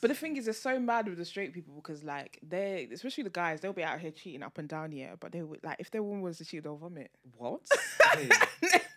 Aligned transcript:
But 0.00 0.08
the 0.08 0.14
thing 0.14 0.36
is, 0.36 0.48
it's 0.48 0.58
so 0.58 0.78
mad 0.80 1.08
with 1.08 1.18
the 1.18 1.24
straight 1.24 1.52
people 1.52 1.74
because, 1.74 2.02
like, 2.02 2.38
they, 2.42 2.88
especially 2.92 3.24
the 3.24 3.30
guys, 3.30 3.60
they'll 3.60 3.72
be 3.74 3.84
out 3.84 4.00
here 4.00 4.10
cheating 4.10 4.42
up 4.42 4.56
and 4.58 4.66
down, 4.68 4.92
yeah. 4.92 5.14
But 5.20 5.32
they 5.32 5.42
would, 5.42 5.62
like, 5.62 5.76
if 5.78 5.90
their 5.90 6.02
woman 6.02 6.22
was 6.22 6.38
to 6.38 6.44
cheat, 6.44 6.62
they'll 6.64 6.76
vomit. 6.76 7.10
What? 7.36 7.60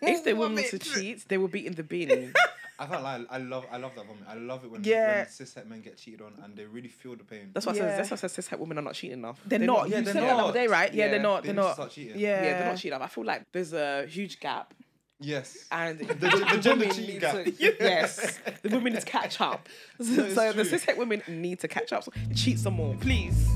Hey, 0.00 0.12
if 0.12 0.24
they 0.24 0.34
woman 0.34 0.56
Vomit. 0.56 0.70
to 0.70 0.78
cheat, 0.78 1.28
they 1.28 1.38
will 1.38 1.48
be 1.48 1.66
in 1.66 1.74
the 1.74 1.82
bin. 1.84 2.32
I 2.78 2.86
can't 2.86 3.02
lie. 3.02 3.24
I 3.30 3.38
love 3.38 3.64
I 3.72 3.76
love 3.78 3.92
that 3.94 4.04
vomit. 4.06 4.24
I 4.28 4.34
love 4.34 4.64
it 4.64 4.70
when, 4.70 4.82
Yeah. 4.84 5.18
when 5.18 5.26
cishet 5.26 5.66
men 5.66 5.80
get 5.82 5.96
cheated 5.96 6.20
on 6.20 6.32
and 6.42 6.54
they 6.56 6.64
really 6.64 6.88
feel 6.88 7.14
the 7.16 7.22
pain. 7.24 7.50
That's 7.54 7.64
what 7.64 7.76
Yeah. 7.76 7.82
says. 7.96 8.08
That's 8.08 8.22
what 8.22 8.30
says 8.30 8.48
cishet 8.48 8.58
women 8.58 8.76
are 8.78 8.82
not 8.82 8.94
cheating 8.94 9.18
enough. 9.18 9.40
They're, 9.46 9.60
not. 9.60 9.88
yeah, 9.88 9.98
you 9.98 10.04
they're 10.04 10.12
said 10.14 10.22
that 10.24 10.28
the 10.30 10.36
not. 10.36 10.44
other 10.48 10.52
day, 10.58 10.66
right? 10.66 10.92
Yeah, 10.92 11.04
Yeah. 11.04 11.10
they're 11.12 11.20
not. 11.22 11.42
They 11.42 11.46
They're 11.48 11.54
not. 11.54 11.74
start 11.74 11.90
cheating. 11.92 12.18
Yeah. 12.18 12.42
Yeah, 12.42 12.58
they're 12.58 12.68
not 12.68 12.76
cheating 12.76 12.96
enough. 12.96 13.02
I 13.10 13.14
feel 13.14 13.24
like 13.24 13.46
there's 13.52 13.72
a 13.72 14.04
huge 14.06 14.40
gap. 14.40 14.74
Yes. 15.24 15.64
And 15.72 15.98
The, 16.00 16.14
the 16.14 16.58
gender 16.60 16.70
women 16.70 16.90
cheating 16.94 17.18
gap. 17.18 17.44
to- 17.44 17.50
yes, 17.58 18.38
the 18.62 18.68
women 18.68 18.92
need 18.92 19.00
to 19.00 19.06
catch 19.18 19.40
up. 19.40 19.68
So, 20.00 20.24
it's 20.24 20.34
so 20.34 20.52
the 20.52 20.64
true. 20.64 20.78
cishet 20.78 20.96
women 20.98 21.22
need 21.28 21.60
to 21.60 21.68
catch 21.68 21.92
up. 21.92 22.04
So 22.04 22.12
cheat 22.34 22.58
some 22.58 22.74
more, 22.74 22.94
please. 23.00 23.48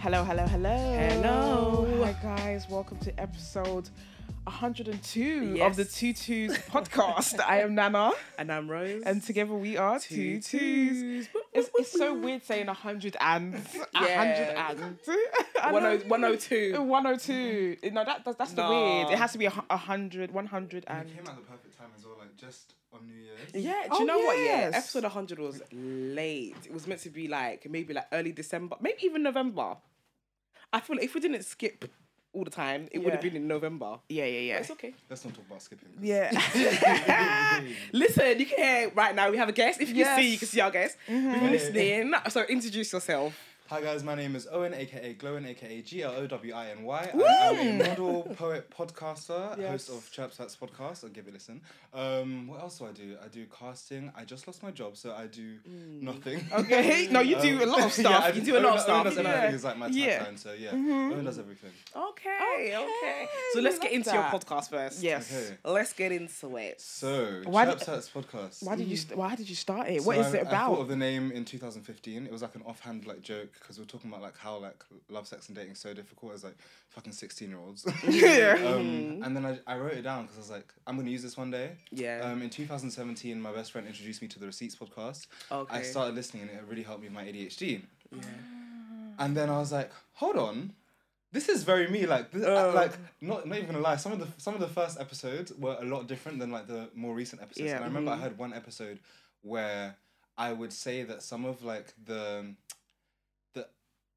Hello, 0.00 0.24
hello, 0.24 0.46
hello. 0.46 0.76
Hello. 1.10 2.04
Hi, 2.04 2.12
guys. 2.22 2.66
Welcome 2.68 2.98
to 3.00 3.20
episode 3.20 3.90
102 4.48 5.58
of 5.60 5.76
the 5.76 5.84
Two 5.84 6.12
Twos 6.14 6.56
podcast. 6.70 7.38
I 7.46 7.60
am 7.60 7.74
Nana, 7.74 8.12
And 8.38 8.50
I'm 8.50 8.70
Rose. 8.70 9.02
and 9.04 9.22
together 9.22 9.52
we 9.52 9.76
are 9.76 9.98
Two 10.00 10.40
Two 10.40 10.58
Twos. 10.58 11.26
Twos. 11.26 11.28
It's, 11.52 11.70
it's 11.74 11.92
so 11.92 12.14
weird 12.14 12.42
saying 12.44 12.66
100 12.66 13.16
and. 13.20 13.54
100 13.92 13.94
and. 13.94 14.98
I 15.62 15.70
oh, 15.70 15.78
know. 15.78 15.98
10- 15.98 16.06
102. 16.08 16.82
102. 16.82 17.76
No, 17.92 18.04
that, 18.04 18.24
that's, 18.24 18.36
that's 18.38 18.52
the 18.52 18.66
weird. 18.66 19.10
It 19.10 19.18
has 19.18 19.32
to 19.32 19.38
be 19.38 19.44
a 19.46 19.50
100, 19.50 20.32
100 20.32 20.84
And 20.86 20.98
and. 21.00 21.08
it 21.08 21.14
came 21.14 21.26
at 21.26 21.36
the 21.36 21.42
perfect 21.42 21.78
time 21.78 21.88
as 21.96 22.04
well, 22.06 22.16
like 22.18 22.34
just 22.36 22.74
on 22.92 23.06
New 23.06 23.14
Year's. 23.14 23.38
Yeah, 23.54 23.82
do 23.84 23.88
Oh, 23.92 23.98
you 24.00 24.06
know 24.06 24.18
what? 24.18 24.38
Yeah, 24.38 24.44
yes. 24.70 24.74
episode 24.76 25.02
100 25.02 25.38
was 25.38 25.60
late. 25.72 26.56
It 26.64 26.72
was 26.72 26.86
meant 26.86 27.02
to 27.02 27.10
be 27.10 27.28
like 27.28 27.68
maybe 27.68 27.92
like 27.92 28.06
early 28.12 28.32
December, 28.32 28.76
maybe 28.80 29.00
even 29.02 29.22
November. 29.22 29.76
I 30.72 30.80
feel 30.80 30.96
like 30.96 31.04
if 31.04 31.14
we 31.14 31.20
didn't 31.20 31.42
skip 31.44 31.84
all 32.32 32.44
the 32.44 32.50
time, 32.50 32.88
it 32.92 32.98
would 32.98 33.12
have 33.12 33.22
been 33.22 33.36
in 33.36 33.48
November. 33.48 33.98
Yeah, 34.08 34.24
yeah, 34.24 34.38
yeah. 34.40 34.54
But 34.54 34.60
it's 34.60 34.70
okay. 34.72 34.94
Let's 35.08 35.24
not 35.24 35.34
talk 35.34 35.44
about 35.46 35.62
skipping. 35.62 35.88
Yeah. 36.00 36.30
Listen, 37.92 38.38
you 38.38 38.46
can 38.46 38.58
hear 38.58 38.92
right 38.94 39.14
now. 39.14 39.30
We 39.30 39.38
have 39.38 39.48
a 39.48 39.52
guest. 39.52 39.80
If 39.80 39.88
you 39.88 40.04
can 40.04 40.18
see, 40.18 40.32
you 40.32 40.38
can 40.38 40.48
see 40.48 40.60
our 40.60 40.70
guest. 40.70 40.96
If 41.06 41.12
you're 41.12 41.32
mm-hmm. 41.32 41.46
listening, 41.50 42.14
so 42.28 42.42
introduce 42.42 42.92
yourself. 42.92 43.34
Hi 43.70 43.82
guys, 43.82 44.02
my 44.02 44.14
name 44.14 44.34
is 44.34 44.48
Owen, 44.50 44.72
aka 44.72 45.12
Glowin, 45.12 45.46
aka 45.46 45.82
G 45.82 46.02
L 46.02 46.12
O 46.16 46.26
W 46.26 46.54
I 46.54 46.70
N 46.70 46.84
Y. 46.84 47.10
I'm 47.14 47.58
a 47.82 47.88
model, 47.88 48.22
poet, 48.34 48.70
podcaster, 48.70 49.58
Yes. 49.58 49.70
host 49.70 49.90
of 49.90 50.10
Chirps 50.10 50.38
Hats 50.38 50.56
podcast. 50.56 51.04
I'll 51.04 51.10
give 51.10 51.26
it 51.26 51.30
a 51.30 51.32
listen. 51.34 51.60
Um, 51.92 52.46
what 52.48 52.60
else 52.62 52.78
do 52.78 52.86
I 52.86 52.92
do? 52.92 53.16
I 53.22 53.28
do 53.28 53.44
casting. 53.60 54.10
I 54.16 54.24
just 54.24 54.46
lost 54.46 54.62
my 54.62 54.70
job, 54.70 54.96
so 54.96 55.12
I 55.12 55.26
do 55.26 55.56
mm. 55.68 56.00
nothing. 56.00 56.46
Okay. 56.50 57.08
No, 57.10 57.20
you 57.20 57.38
do 57.42 57.62
a 57.62 57.66
lot 57.66 57.82
of 57.84 57.92
stuff. 57.92 58.10
Yeah, 58.10 58.18
I 58.20 58.28
you 58.30 58.40
do 58.40 58.56
a 58.56 58.60
lot 58.60 58.78
of 58.78 58.88
Owen- 58.88 59.06
Owen 59.06 59.12
stuff. 59.12 59.16
does 59.16 59.18
everything 59.18 59.42
Yeah. 59.50 59.54
is 59.54 59.64
like 59.64 59.76
my 59.76 59.86
Yeah. 59.88 60.24
tagline, 60.24 60.38
so 60.38 60.52
yeah. 60.54 60.70
Mm-hmm. 60.70 61.12
Owen 61.12 61.24
does 61.26 61.38
everything. 61.38 61.70
Okay, 61.94 62.74
okay. 62.74 63.26
So 63.52 63.60
let's 63.60 63.78
get 63.78 63.92
into 63.92 64.08
that. 64.08 64.14
your 64.32 64.40
podcast 64.40 64.70
first. 64.70 65.02
Yes. 65.02 65.30
Okay. 65.30 65.56
Let's 65.64 65.92
get 65.92 66.10
into 66.12 66.56
it. 66.56 66.80
So, 66.80 67.42
Why 67.44 67.66
Chirps 67.66 67.84
did- 67.84 67.94
Hats 67.94 68.10
podcast. 68.14 68.62
Why 68.62 68.76
did 68.76 68.88
you? 68.88 68.96
Mm-hmm. 68.96 69.08
St- 69.08 69.18
why 69.18 69.34
did 69.36 69.48
you 69.50 69.54
start 69.56 69.88
it? 69.88 70.00
So 70.00 70.06
What 70.06 70.16
is 70.16 70.26
I, 70.28 70.38
it 70.38 70.40
I 70.40 70.44
thought 70.44 70.68
about? 70.70 70.80
of 70.80 70.88
the 70.88 70.96
name 70.96 71.30
in 71.32 71.44
2015. 71.44 72.24
It 72.24 72.32
was 72.32 72.40
like 72.40 72.54
an 72.54 72.62
offhand 72.64 73.06
like 73.06 73.20
joke 73.20 73.52
because 73.60 73.78
we're 73.78 73.84
talking 73.84 74.10
about 74.10 74.22
like 74.22 74.36
how 74.38 74.56
like 74.58 74.84
love, 75.08 75.26
sex, 75.26 75.48
and 75.48 75.56
dating 75.56 75.72
is 75.72 75.78
so 75.78 75.92
difficult 75.94 76.34
as 76.34 76.44
like 76.44 76.56
fucking 76.88 77.12
16 77.12 77.48
year 77.48 77.58
olds. 77.58 77.86
Yeah. 78.08 78.56
um, 78.66 79.22
and 79.24 79.36
then 79.36 79.44
I, 79.46 79.58
I 79.66 79.76
wrote 79.78 79.94
it 79.94 80.02
down 80.02 80.22
because 80.24 80.36
I 80.36 80.40
was 80.40 80.50
like, 80.50 80.72
I'm 80.86 80.96
gonna 80.96 81.10
use 81.10 81.22
this 81.22 81.36
one 81.36 81.50
day. 81.50 81.72
Yeah. 81.90 82.20
Um, 82.24 82.42
in 82.42 82.50
2017, 82.50 83.40
my 83.40 83.52
best 83.52 83.72
friend 83.72 83.86
introduced 83.86 84.22
me 84.22 84.28
to 84.28 84.38
the 84.38 84.46
Receipts 84.46 84.76
podcast. 84.76 85.26
Okay. 85.50 85.76
I 85.78 85.82
started 85.82 86.14
listening 86.14 86.42
and 86.44 86.52
it 86.52 86.64
really 86.68 86.82
helped 86.82 87.02
me 87.02 87.08
with 87.08 87.14
my 87.14 87.24
ADHD. 87.24 87.82
Yeah. 88.12 88.20
And 89.18 89.36
then 89.36 89.50
I 89.50 89.58
was 89.58 89.72
like, 89.72 89.90
hold 90.14 90.36
on. 90.36 90.72
This 91.30 91.48
is 91.50 91.62
very 91.62 91.88
me, 91.88 92.06
like, 92.06 92.30
this, 92.30 92.42
Oh. 92.46 92.72
like 92.74 92.92
not 93.20 93.46
not 93.46 93.58
even 93.58 93.70
gonna 93.72 93.82
lie. 93.84 93.96
Some 93.96 94.12
of 94.12 94.18
the 94.20 94.28
some 94.38 94.54
of 94.54 94.60
the 94.60 94.68
first 94.68 94.98
episodes 94.98 95.52
were 95.52 95.76
a 95.80 95.84
lot 95.84 96.06
different 96.06 96.38
than 96.38 96.50
like 96.50 96.66
the 96.66 96.88
more 96.94 97.14
recent 97.14 97.42
episodes. 97.42 97.66
Yeah. 97.68 97.76
And 97.76 97.84
I 97.84 97.88
remember 97.88 98.12
I 98.12 98.16
heard 98.16 98.38
one 98.38 98.54
episode 98.54 98.98
where 99.42 99.96
I 100.38 100.52
would 100.52 100.72
say 100.72 101.02
that 101.02 101.22
some 101.22 101.44
of 101.44 101.62
like 101.64 101.92
the 102.06 102.54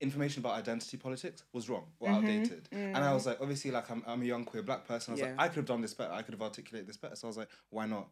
information 0.01 0.41
about 0.41 0.55
identity 0.57 0.97
politics 0.97 1.43
was 1.53 1.69
wrong 1.69 1.85
or 1.99 2.09
outdated. 2.09 2.67
And 2.71 2.97
I 2.97 3.13
was 3.13 3.25
like, 3.25 3.39
obviously, 3.39 3.71
like 3.71 3.89
I'm, 3.89 4.03
I'm 4.07 4.21
a 4.21 4.25
young 4.25 4.43
queer 4.45 4.63
black 4.63 4.87
person. 4.87 5.11
I 5.11 5.13
was 5.13 5.21
Yeah. 5.21 5.27
like, 5.27 5.39
I 5.39 5.47
could 5.47 5.57
have 5.57 5.65
done 5.65 5.81
this 5.81 5.93
better. 5.93 6.11
I 6.11 6.21
could 6.23 6.33
have 6.33 6.41
articulated 6.41 6.87
this 6.89 6.97
better. 6.97 7.15
So 7.15 7.27
I 7.27 7.29
was 7.29 7.37
like, 7.37 7.49
why 7.69 7.85
not? 7.85 8.07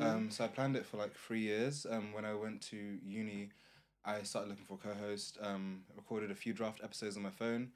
Um, 0.00 0.30
so 0.30 0.44
I 0.44 0.48
planned 0.48 0.76
it 0.76 0.86
for 0.86 0.96
like 0.96 1.14
three 1.14 1.40
years. 1.40 1.86
Um, 1.88 2.12
when 2.12 2.24
I 2.24 2.34
went 2.34 2.62
to 2.70 2.76
uni, 3.04 3.50
I 4.04 4.22
started 4.22 4.48
looking 4.50 4.64
for 4.64 4.74
a 4.74 4.76
co-host. 4.78 5.38
Um, 5.42 5.82
recorded 5.96 6.30
a 6.30 6.34
few 6.34 6.52
draft 6.52 6.80
episodes 6.82 7.16
on 7.16 7.22
my 7.22 7.30
phone. 7.30 7.70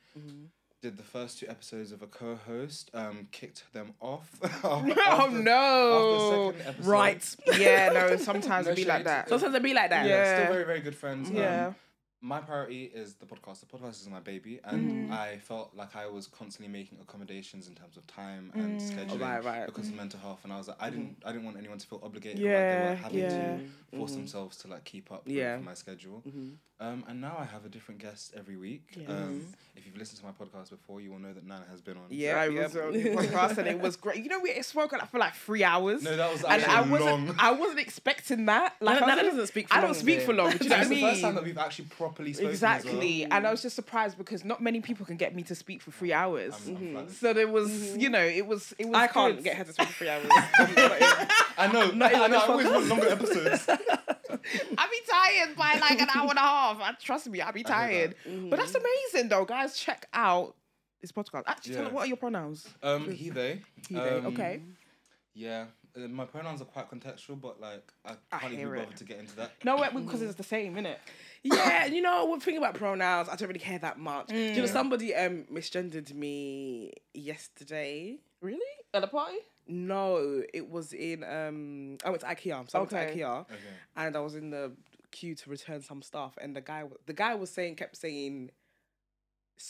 Did 0.80 0.96
the 0.96 1.02
first 1.02 1.40
two 1.40 1.48
episodes 1.48 1.90
of 1.90 2.02
a 2.02 2.06
co-host. 2.06 2.90
Um, 2.94 3.26
kicked 3.32 3.64
them 3.72 3.94
off. 4.00 4.30
oh 4.64 5.28
no! 5.32 6.52
after 6.52 6.70
second. 6.70 6.86
Right. 6.86 7.36
Yeah, 7.58 7.90
no. 7.92 8.16
Sometimes 8.16 8.66
No 8.66 8.72
it 8.72 8.76
be 8.76 8.84
like 8.84 9.04
that. 9.04 9.28
Sometimes 9.28 9.52
it'd 9.54 9.62
be 9.62 9.74
like 9.74 9.90
that. 9.90 10.06
Yeah. 10.06 10.36
Still 10.42 10.52
very, 10.52 10.64
very 10.64 10.80
good 10.80 10.94
friends. 10.94 11.30
Yeah. 11.30 11.66
Um, 11.68 11.74
my 12.20 12.40
priority 12.40 12.84
is 12.84 13.14
the 13.14 13.26
podcast. 13.26 13.60
The 13.60 13.66
podcast 13.66 14.00
is 14.02 14.08
my 14.08 14.18
baby, 14.18 14.60
and 14.64 14.90
mm-hmm. 14.90 15.12
I 15.12 15.38
felt 15.38 15.70
like 15.74 15.94
I 15.94 16.06
was 16.06 16.26
constantly 16.26 16.72
making 16.72 16.98
accommodations 17.00 17.68
in 17.68 17.74
terms 17.74 17.96
of 17.96 18.06
time 18.06 18.50
and 18.54 18.80
mm. 18.80 18.82
oh, 18.82 18.92
scheduling 18.92 19.20
Right, 19.20 19.44
right. 19.44 19.66
because 19.66 19.84
of 19.84 19.90
mm-hmm. 19.90 19.98
mental 19.98 20.20
health. 20.20 20.40
And 20.42 20.52
I 20.52 20.58
was 20.58 20.68
like, 20.68 20.78
I 20.80 20.90
didn't, 20.90 21.20
mm-hmm. 21.20 21.28
I 21.28 21.32
didn't 21.32 21.44
want 21.44 21.58
anyone 21.58 21.78
to 21.78 21.86
feel 21.86 22.00
obligated. 22.02 22.40
Yeah, 22.40 22.50
or 22.50 22.50
like 22.50 22.82
they 22.82 22.88
were 22.88 22.96
having 22.96 23.18
yeah. 23.18 23.28
to 23.56 23.60
force 23.96 24.10
mm-hmm. 24.10 24.20
themselves 24.20 24.56
to 24.58 24.68
like 24.68 24.84
keep 24.84 25.10
up 25.10 25.22
Yeah. 25.26 25.56
with 25.56 25.64
my 25.64 25.74
schedule. 25.74 26.22
Mm-hmm. 26.26 26.50
Um, 26.80 27.04
and 27.08 27.20
now 27.20 27.36
I 27.36 27.44
have 27.44 27.64
a 27.64 27.68
different 27.68 28.00
guest 28.00 28.34
every 28.36 28.56
week. 28.56 28.84
Um, 28.96 29.02
mm-hmm. 29.04 29.38
if 29.74 29.84
you've 29.84 29.96
listened 29.96 30.20
to 30.20 30.26
my 30.26 30.30
podcast 30.30 30.70
before, 30.70 31.00
you 31.00 31.10
will 31.10 31.18
know 31.18 31.32
that 31.32 31.44
Nana 31.44 31.64
has 31.68 31.80
been 31.80 31.96
on. 31.96 32.04
Yeah. 32.08 32.40
I 32.40 32.48
was 32.50 32.76
on 32.76 32.92
the 32.92 33.02
podcast 33.02 33.58
and 33.58 33.66
it 33.66 33.80
was 33.80 33.96
great. 33.96 34.22
You 34.22 34.28
know, 34.28 34.38
we 34.38 34.62
spoke 34.62 34.92
on 34.92 35.00
for 35.08 35.18
like 35.18 35.34
three 35.34 35.64
hours. 35.64 36.02
No, 36.04 36.16
that 36.16 36.30
was 36.30 36.44
and 36.44 36.52
I 36.52 36.66
actually 36.66 36.90
wasn't. 36.92 37.26
long. 37.26 37.36
I 37.36 37.50
wasn't 37.50 37.80
expecting 37.80 38.46
that. 38.46 38.76
Like, 38.80 39.00
Nana- 39.00 39.12
I 39.12 39.16
Nana 39.16 39.30
doesn't 39.30 39.46
speak 39.48 39.68
for 39.68 39.74
I 39.74 39.80
don't 39.80 39.90
long, 39.90 39.94
speak 39.98 40.20
for 40.20 40.32
long. 40.32 40.50
Do 40.56 40.64
you 40.64 40.70
know 40.70 40.76
what 40.76 40.78
I 40.78 40.80
It's 40.82 40.88
the 40.90 40.94
mean? 40.94 41.10
first 41.10 41.20
time 41.22 41.34
that 41.34 41.44
we've 41.44 41.58
actually 41.58 41.86
properly 41.86 42.32
spoken. 42.32 42.52
as 42.52 42.62
well. 42.62 42.74
Exactly. 42.76 43.24
And 43.24 43.46
I 43.46 43.50
was 43.50 43.62
just 43.62 43.74
surprised 43.74 44.16
because 44.16 44.44
not 44.44 44.62
many 44.62 44.80
people 44.80 45.04
can 45.04 45.16
get 45.16 45.34
me 45.34 45.42
to 45.44 45.56
speak 45.56 45.82
for 45.82 45.90
three 45.90 46.12
oh, 46.12 46.18
hours. 46.18 46.54
I'm- 46.66 46.76
I'm 46.76 46.92
flattered. 46.92 47.12
So 47.12 47.32
there 47.32 47.48
was, 47.48 47.96
you 47.96 48.08
know, 48.08 48.22
it 48.22 48.46
was, 48.46 48.72
it 48.78 48.86
was. 48.86 48.94
I 48.94 49.08
can't 49.08 49.36
good. 49.36 49.44
get 49.44 49.56
her 49.56 49.64
to 49.64 49.72
speak 49.72 49.88
for 49.88 49.94
three 49.94 50.08
hours. 50.10 50.28
I 51.58 51.72
know. 51.72 51.84
even 51.88 52.02
I, 52.02 52.26
know, 52.28 52.38
I 52.38 52.46
always 52.46 52.66
want 52.66 52.86
longer 52.86 53.08
episodes. 53.08 53.68
I'd 53.68 54.90
be 54.90 55.00
tired 55.10 55.56
by 55.56 55.78
like 55.80 56.00
an 56.00 56.08
hour 56.14 56.28
and 56.30 56.38
a 56.38 56.42
half. 56.42 56.98
Trust 57.00 57.28
me, 57.28 57.40
I'd 57.40 57.54
be 57.54 57.64
I 57.66 57.88
hear 57.88 58.08
tired. 58.08 58.14
But 58.50 58.58
that's 58.58 58.74
amazing, 58.74 59.28
though, 59.28 59.44
guys. 59.44 59.76
Check 59.76 60.06
out 60.12 60.54
this 61.00 61.12
podcast. 61.12 61.44
Actually, 61.46 61.74
tell 61.74 61.84
me 61.84 61.90
what 61.90 62.04
are 62.04 62.08
your 62.08 62.16
pronouns? 62.16 62.68
Um, 62.82 63.10
he 63.10 63.30
they. 63.30 63.62
He, 63.88 63.94
they. 63.94 64.00
Um, 64.00 64.26
okay. 64.26 64.62
Yeah, 65.34 65.66
uh, 65.96 66.08
my 66.08 66.24
pronouns 66.24 66.60
are 66.60 66.66
quite 66.66 66.90
contextual, 66.90 67.40
but 67.40 67.60
like 67.60 67.92
I 68.04 68.14
I 68.32 68.38
can't 68.38 68.52
even 68.54 68.66
bother 68.68 68.82
it. 68.82 68.96
to 68.96 69.04
get 69.04 69.18
into 69.18 69.36
that. 69.36 69.52
No, 69.64 69.76
because 69.76 70.22
it's 70.22 70.34
the 70.34 70.42
same, 70.42 70.74
innit? 70.74 70.96
yeah, 71.42 71.86
you 71.86 72.02
know, 72.02 72.24
one 72.24 72.40
thing 72.40 72.58
about 72.58 72.74
pronouns, 72.74 73.28
I 73.28 73.36
don't 73.36 73.48
really 73.48 73.60
care 73.60 73.78
that 73.78 73.98
much. 73.98 74.28
Do 74.28 74.36
you 74.36 74.60
know, 74.60 74.66
somebody 74.66 75.14
um 75.14 75.44
misgendered 75.52 76.12
me 76.14 76.92
yesterday. 77.14 78.18
Really? 78.40 78.60
At 78.94 79.04
a 79.04 79.06
party? 79.06 79.38
No, 79.68 80.42
it 80.54 80.68
was 80.68 80.92
in 80.92 81.22
um. 81.24 81.98
I 82.04 82.10
went 82.10 82.20
to 82.22 82.26
IKEA. 82.26 82.70
So 82.70 82.78
I 82.78 82.80
went 82.82 82.92
Okay. 82.92 83.06
to 83.12 83.18
IKEA, 83.18 83.40
Okay. 83.40 83.56
and 83.96 84.16
I 84.16 84.20
was 84.20 84.34
in 84.34 84.50
the 84.50 84.72
queue 85.10 85.34
to 85.34 85.50
return 85.50 85.82
some 85.82 86.02
stuff, 86.02 86.36
and 86.40 86.54
the 86.56 86.60
guy, 86.60 86.84
the 87.06 87.12
guy 87.12 87.34
was 87.34 87.50
saying, 87.50 87.76
kept 87.76 87.96
saying, 87.96 88.50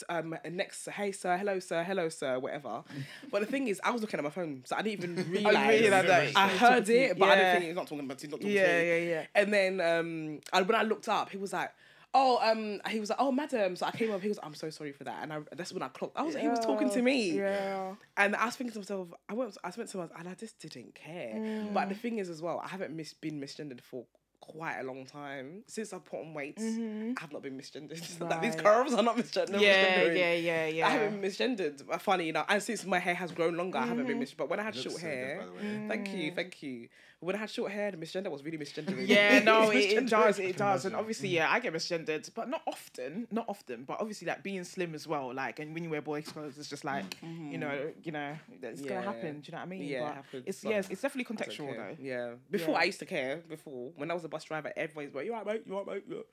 um, 0.09 0.37
next, 0.51 0.87
hey 0.89 1.13
sir, 1.13 1.37
hello 1.37 1.59
sir, 1.61 1.83
hello 1.83 2.09
sir, 2.09 2.39
whatever. 2.39 2.83
but 3.31 3.41
the 3.41 3.47
thing 3.47 3.69
is, 3.69 3.81
I 3.83 3.91
was 3.91 4.03
looking 4.03 4.19
at 4.19 4.25
my 4.25 4.31
phone, 4.31 4.63
so 4.67 4.77
I 4.77 4.83
didn't 4.83 5.05
even 5.17 5.25
realize. 5.31 5.69
really 5.81 5.91
like 5.91 6.07
that? 6.07 6.33
I 6.37 6.49
heard 6.49 6.89
it, 6.89 7.19
but 7.19 7.29
I 7.29 7.37
didn't 7.37 7.53
think 7.53 7.65
he's 7.65 7.75
not 7.77 7.87
talking 7.87 8.05
about. 8.05 8.21
He's 8.21 8.31
not 8.31 8.41
talking 8.41 8.55
Yeah, 8.55 8.63
to 8.67 8.79
me. 8.83 8.89
yeah, 8.89 9.11
yeah. 9.11 9.27
And 9.35 9.53
then 9.53 9.81
um, 9.81 10.41
and 10.53 10.69
when 10.69 10.75
I 10.77 10.83
looked 10.83 11.09
up, 11.09 11.31
he 11.31 11.37
was 11.39 11.53
like. 11.53 11.71
Oh, 12.15 12.39
um, 12.43 12.81
he 12.91 13.01
was 13.01 13.11
like, 13.11 13.19
oh, 13.21 13.31
madam. 13.31 13.77
So 13.77 13.85
I 13.87 13.91
came 13.91 14.11
up. 14.11 14.21
He 14.23 14.29
was, 14.29 14.39
I'm 14.43 14.55
so 14.55 14.71
sorry 14.71 14.93
for 14.93 15.05
that. 15.05 15.23
And 15.23 15.33
I, 15.33 15.41
that's 15.55 15.73
when 15.73 15.83
I 15.83 15.89
clocked. 15.89 16.17
I 16.17 16.23
was, 16.23 16.35
he 16.35 16.49
was 16.49 16.59
talking 16.61 16.89
to 16.91 17.03
me. 17.03 17.33
Yeah. 17.33 17.95
And 18.17 18.35
I 18.35 18.47
was 18.47 18.57
thinking 18.57 18.73
to 18.73 18.79
myself, 18.79 19.09
I 19.29 19.35
went, 19.35 19.57
I 19.63 19.71
spent 19.71 19.89
to 19.91 19.99
myself, 19.99 20.19
and 20.19 20.29
I 20.29 20.35
just 20.35 20.59
didn't 20.59 20.95
care. 20.95 21.69
But 21.75 21.91
the 21.91 21.95
thing 21.95 22.19
is, 22.19 22.29
as 22.31 22.41
well, 22.41 22.61
I 22.65 22.69
haven't 22.69 22.95
mis- 22.97 23.13
been 23.15 23.39
misgendered 23.41 23.83
for 23.83 24.07
quite 24.41 24.79
a 24.79 24.83
long 24.85 25.05
time. 25.05 25.63
Since 25.67 25.93
I've 25.93 26.05
put 26.07 26.21
on 26.21 26.33
weight, 26.33 26.57
Mm-hmm. 26.57 27.13
I 27.19 27.21
have 27.21 27.33
not 27.33 27.43
been 27.43 27.59
misgendered. 27.59 28.01
That 28.29 28.41
these 28.41 28.57
curves 28.57 28.95
are 28.95 29.03
not 29.03 29.17
misgendered. 29.19 29.61
yeah, 29.61 29.99
misgendering. 30.01 30.17
yeah, 30.19 30.33
yeah, 30.35 30.67
yeah. 30.67 30.87
I 30.87 30.91
haven't 30.91 31.21
been 31.21 31.31
misgendered. 31.31 31.87
but 31.87 32.01
Funny 32.01 32.31
enough, 32.31 32.47
and 32.49 32.63
since 32.63 32.87
my 32.87 32.99
hair 32.99 33.15
has 33.17 33.33
grown 33.33 33.55
longer, 33.59 33.77
I 33.79 33.83
haven't 33.87 34.07
Mm-hmm. 34.07 34.19
been 34.19 34.27
misgendered. 34.27 34.37
But 34.39 34.49
when 34.49 34.61
I 34.61 34.63
had 34.63 34.75
short 34.75 34.95
so 34.95 35.01
good, 35.03 35.07
hair, 35.07 35.39
by 35.41 35.45
the 35.47 35.53
way. 35.53 35.85
thank 35.89 36.15
you, 36.15 36.33
thank 36.33 36.63
you. 36.63 36.89
When 37.21 37.35
I 37.35 37.39
had 37.39 37.51
short 37.51 37.73
hair, 37.73 37.91
the 37.91 37.97
misgender 37.97 38.31
was 38.31 38.45
really 38.45 38.59
misgendering. 38.59 39.09
Yeah, 39.09 39.41
no, 39.45 39.71
it, 39.71 39.79
it 39.79 40.09
does, 40.09 40.39
it 40.39 40.57
does, 40.57 40.85
and 40.85 40.93
imagine. 40.93 40.95
obviously, 41.01 41.29
yeah, 41.31 41.51
I 41.51 41.59
get 41.59 41.73
misgendered, 41.75 42.31
but 42.33 42.49
not 42.49 42.63
often, 42.65 43.27
not 43.33 43.47
often, 43.49 43.83
but 43.83 44.01
obviously, 44.01 44.29
like 44.29 44.45
being 44.45 44.63
slim 44.63 44.95
as 44.95 45.09
well, 45.09 45.35
like, 45.35 45.59
and 45.59 45.75
when 45.75 45.83
you 45.83 45.91
wear 45.91 46.01
boys' 46.01 46.29
clothes, 46.29 46.57
it's 46.59 46.69
just 46.69 46.85
like, 46.85 47.17
you 47.23 47.59
know, 47.59 47.91
you 48.05 48.13
know, 48.13 48.37
it's 48.63 48.83
Yeah. 48.83 48.89
gonna 48.89 49.03
happen. 49.03 49.41
Do 49.41 49.47
you 49.47 49.53
know 49.53 49.59
what 49.59 49.63
I 49.65 49.67
mean? 49.67 49.83
Yeah, 49.83 50.11
it 50.11 50.15
happens, 50.15 50.45
It's 50.47 50.61
but 50.63 50.71
yes, 50.71 50.89
it's 50.91 51.03
definitely 51.03 51.35
contextual 51.37 51.77
though. 51.77 51.97
Yeah. 52.01 52.35
Before 52.51 52.75
Yeah. 52.75 52.81
I 52.81 52.85
used 52.85 53.01
to 53.01 53.07
care. 53.07 53.39
Before 53.49 53.91
when 53.97 54.11
I 54.13 54.15
was 54.15 54.23
a 54.25 54.29
bus 54.29 54.45
driver, 54.45 54.73
everybody's 54.77 55.13
like, 55.13 55.25
"You 55.27 55.35
alright, 55.35 55.47
mate? 55.47 55.63
You 55.67 55.75
alright, 55.77 56.09
mate?" 56.09 56.25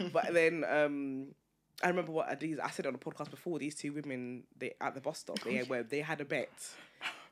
Yeah. 0.00 0.08
but 0.12 0.32
then 0.32 0.64
um, 0.64 1.34
I 1.82 1.88
remember 1.88 2.12
what 2.12 2.38
these 2.40 2.58
I 2.58 2.70
said 2.70 2.86
on 2.86 2.92
the 2.92 2.98
podcast 2.98 3.30
before. 3.30 3.58
These 3.58 3.74
two 3.74 3.92
women 3.92 4.44
they 4.58 4.74
at 4.80 4.94
the 4.94 5.00
bus 5.00 5.18
stop 5.18 5.40
they 5.40 5.58
where 5.66 5.82
they 5.82 6.00
had 6.00 6.20
a 6.20 6.24
bet 6.24 6.50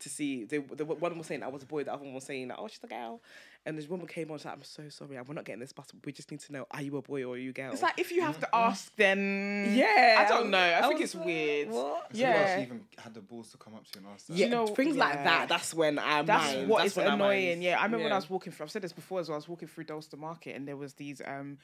to 0.00 0.08
see. 0.08 0.44
They 0.44 0.58
the 0.58 0.84
one 0.84 1.18
was 1.18 1.26
saying 1.26 1.42
I 1.42 1.48
was 1.48 1.62
a 1.62 1.66
boy, 1.66 1.84
the 1.84 1.92
other 1.92 2.04
one 2.04 2.14
was 2.14 2.24
saying 2.24 2.50
I 2.50 2.56
oh 2.56 2.68
she's 2.68 2.82
a 2.82 2.86
girl, 2.86 3.20
and 3.68 3.78
this 3.78 3.88
woman 3.88 4.06
came 4.06 4.30
on. 4.30 4.38
She's 4.38 4.46
like, 4.46 4.54
"I'm 4.54 4.62
so 4.64 4.88
sorry, 4.88 5.10
we're 5.26 5.34
not 5.34 5.44
getting 5.44 5.60
this 5.60 5.72
bus. 5.72 5.86
We 6.04 6.12
just 6.12 6.30
need 6.30 6.40
to 6.40 6.52
know 6.52 6.66
are 6.70 6.82
you 6.82 6.96
a 6.96 7.02
boy 7.02 7.22
or 7.24 7.34
are 7.34 7.38
you 7.38 7.50
a 7.50 7.52
girl?" 7.52 7.72
It's 7.72 7.82
like 7.82 7.98
if 7.98 8.10
you 8.10 8.22
have 8.22 8.40
to 8.40 8.48
ask, 8.54 8.94
them. 8.96 9.74
yeah, 9.76 10.24
I 10.24 10.28
don't 10.28 10.50
know. 10.50 10.58
I, 10.58 10.88
think 10.88 11.00
it's 11.00 11.14
like, 11.14 11.26
weird. 11.26 11.70
What? 11.70 12.08
Yeah. 12.12 12.28
Yeah. 12.30 12.56
She 12.56 12.62
even 12.62 12.80
had 12.98 13.14
the 13.14 13.20
balls 13.20 13.50
to 13.52 13.58
come 13.58 13.74
up 13.74 13.84
to 13.84 13.90
you 14.00 14.06
and 14.06 14.14
ask 14.14 14.26
that. 14.26 14.36
Yeah, 14.36 14.46
You 14.46 14.50
know, 14.52 14.66
things 14.68 14.96
like 14.96 15.22
that. 15.24 15.48
That's 15.48 15.72
when 15.74 15.98
I 15.98 16.22
That's 16.22 16.54
mind. 16.54 16.68
what 16.68 16.82
That's 16.82 16.96
is 16.96 17.04
annoying. 17.04 17.62
Yeah, 17.62 17.78
I 17.78 17.84
remember 17.84 18.04
when 18.04 18.12
I 18.12 18.16
was 18.16 18.28
walking 18.30 18.52
through. 18.52 18.64
I've 18.64 18.70
said 18.72 18.82
this 18.82 18.92
before 18.92 19.20
as 19.20 19.28
well. 19.28 19.36
I 19.36 19.38
was 19.38 19.48
walking 19.48 19.68
through 19.68 19.84
Dalston 19.84 20.20
Market 20.20 20.56
and 20.56 20.66
there 20.66 20.76
was 20.76 20.94
these 20.94 21.20
um 21.26 21.58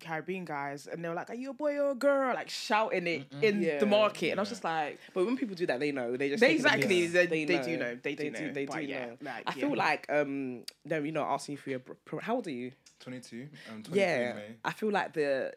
Caribbean 0.00 0.44
guys 0.44 0.86
and 0.86 1.02
they 1.02 1.08
were 1.08 1.14
like, 1.14 1.30
"Are 1.30 1.34
you 1.34 1.50
a 1.50 1.54
boy 1.54 1.78
or 1.78 1.92
a 1.92 1.94
girl?" 1.94 2.34
Like 2.34 2.50
shouting 2.50 3.06
it 3.06 3.26
in 3.42 3.62
Yeah. 3.62 3.78
the 3.78 3.86
market, 3.86 4.30
and 4.30 4.38
I 4.38 4.42
was 4.42 4.50
just 4.50 4.62
like, 4.64 4.98
But 5.14 5.24
when 5.24 5.36
people 5.36 5.56
do 5.56 5.64
that, 5.66 5.80
they 5.80 5.92
know. 5.92 6.16
They 6.16 6.28
just 6.28 6.40
They 6.40 6.58
take 6.58 6.58
it 6.58 6.62
the 6.62 6.68
exactly, 6.68 7.02
piss. 7.04 7.12
they- 7.12 7.26
they 7.26 7.58
do 7.62 7.76
know, 7.78 7.98
they 8.02 8.14
do 8.14 8.30
know, 8.30 8.52
They 8.52 8.66
but 8.66 8.76
do 8.80 8.86
know. 8.86 9.16
like, 9.22 9.42
I 9.46 9.52
feel 9.52 9.74
like 9.74 10.06
um, 10.10 10.64
them, 10.84 11.06
you 11.06 11.12
know, 11.12 11.22
asking 11.24 11.47
you 11.52 11.58
for 11.58 11.70
your. 11.70 11.80
How 12.20 12.36
old 12.36 12.46
are 12.46 12.50
you? 12.50 12.72
22, 13.00 13.48
um, 13.70 13.82
23 13.82 14.00
Yeah. 14.00 14.38
I 14.64 14.72
feel 14.72 14.90
like 14.90 15.12
the 15.12 15.52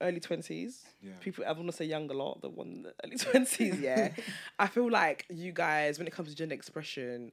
early 0.00 0.20
twenties. 0.20 0.84
Yeah. 1.02 1.12
People, 1.20 1.44
I 1.46 1.52
want 1.52 1.66
to 1.66 1.72
say 1.72 1.84
young 1.84 2.10
a 2.10 2.14
lot. 2.14 2.40
The 2.40 2.48
one, 2.48 2.82
the 2.82 2.94
early 3.04 3.16
twenties. 3.26 3.80
Yeah, 3.80 4.10
I 4.58 4.66
feel 4.68 4.90
like 4.90 5.26
you 5.28 5.52
guys, 5.52 5.98
when 5.98 6.06
it 6.06 6.12
comes 6.12 6.28
to 6.30 6.34
gender 6.36 6.54
expression, 6.54 7.32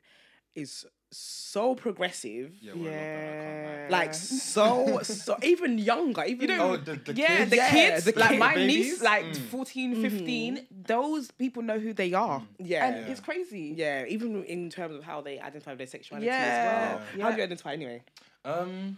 is 0.56 0.86
so 1.14 1.76
progressive. 1.76 2.54
Yeah, 2.62 2.72
we're 2.74 2.80
a 2.80 2.84
lot 2.84 2.92
better, 2.94 3.70
I 3.76 3.80
can't 3.80 3.92
Like 3.92 4.14
so, 4.14 5.00
so 5.04 5.38
even 5.44 5.78
younger. 5.78 6.24
Even 6.26 6.50
You 6.50 6.56
Oh, 6.62 6.78
the, 6.78 6.96
the 6.96 7.14
yeah, 7.14 7.38
kids? 7.40 7.50
the 7.52 7.56
Yeah, 7.58 7.70
kids, 7.72 8.06
the 8.06 8.14
like 8.20 8.38
my 8.40 8.56
babies? 8.56 8.76
niece, 8.86 9.02
like 9.02 9.26
Mm. 9.26 9.36
14, 9.50 9.96
15, 10.02 10.68
those 10.86 11.32
people 11.32 11.64
know 11.64 11.80
who 11.80 11.94
they 11.94 12.14
are. 12.14 12.42
Yeah. 12.60 12.86
and 12.88 12.96
it's 13.12 13.20
crazy. 13.20 13.74
yeah, 13.76 14.06
even 14.08 14.44
in 14.46 14.70
terms 14.70 14.96
of 14.96 15.04
how 15.04 15.22
they 15.22 15.40
identify 15.40 15.76
their 15.76 15.88
sexuality 15.88 16.28
Yeah, 16.28 16.44
as 16.52 16.66
well. 16.66 17.02
yeah. 17.18 17.24
How 17.24 17.32
do 17.32 17.38
you 17.38 17.44
identify 17.44 17.74
anyway? 17.74 18.04
Um, 18.46 18.98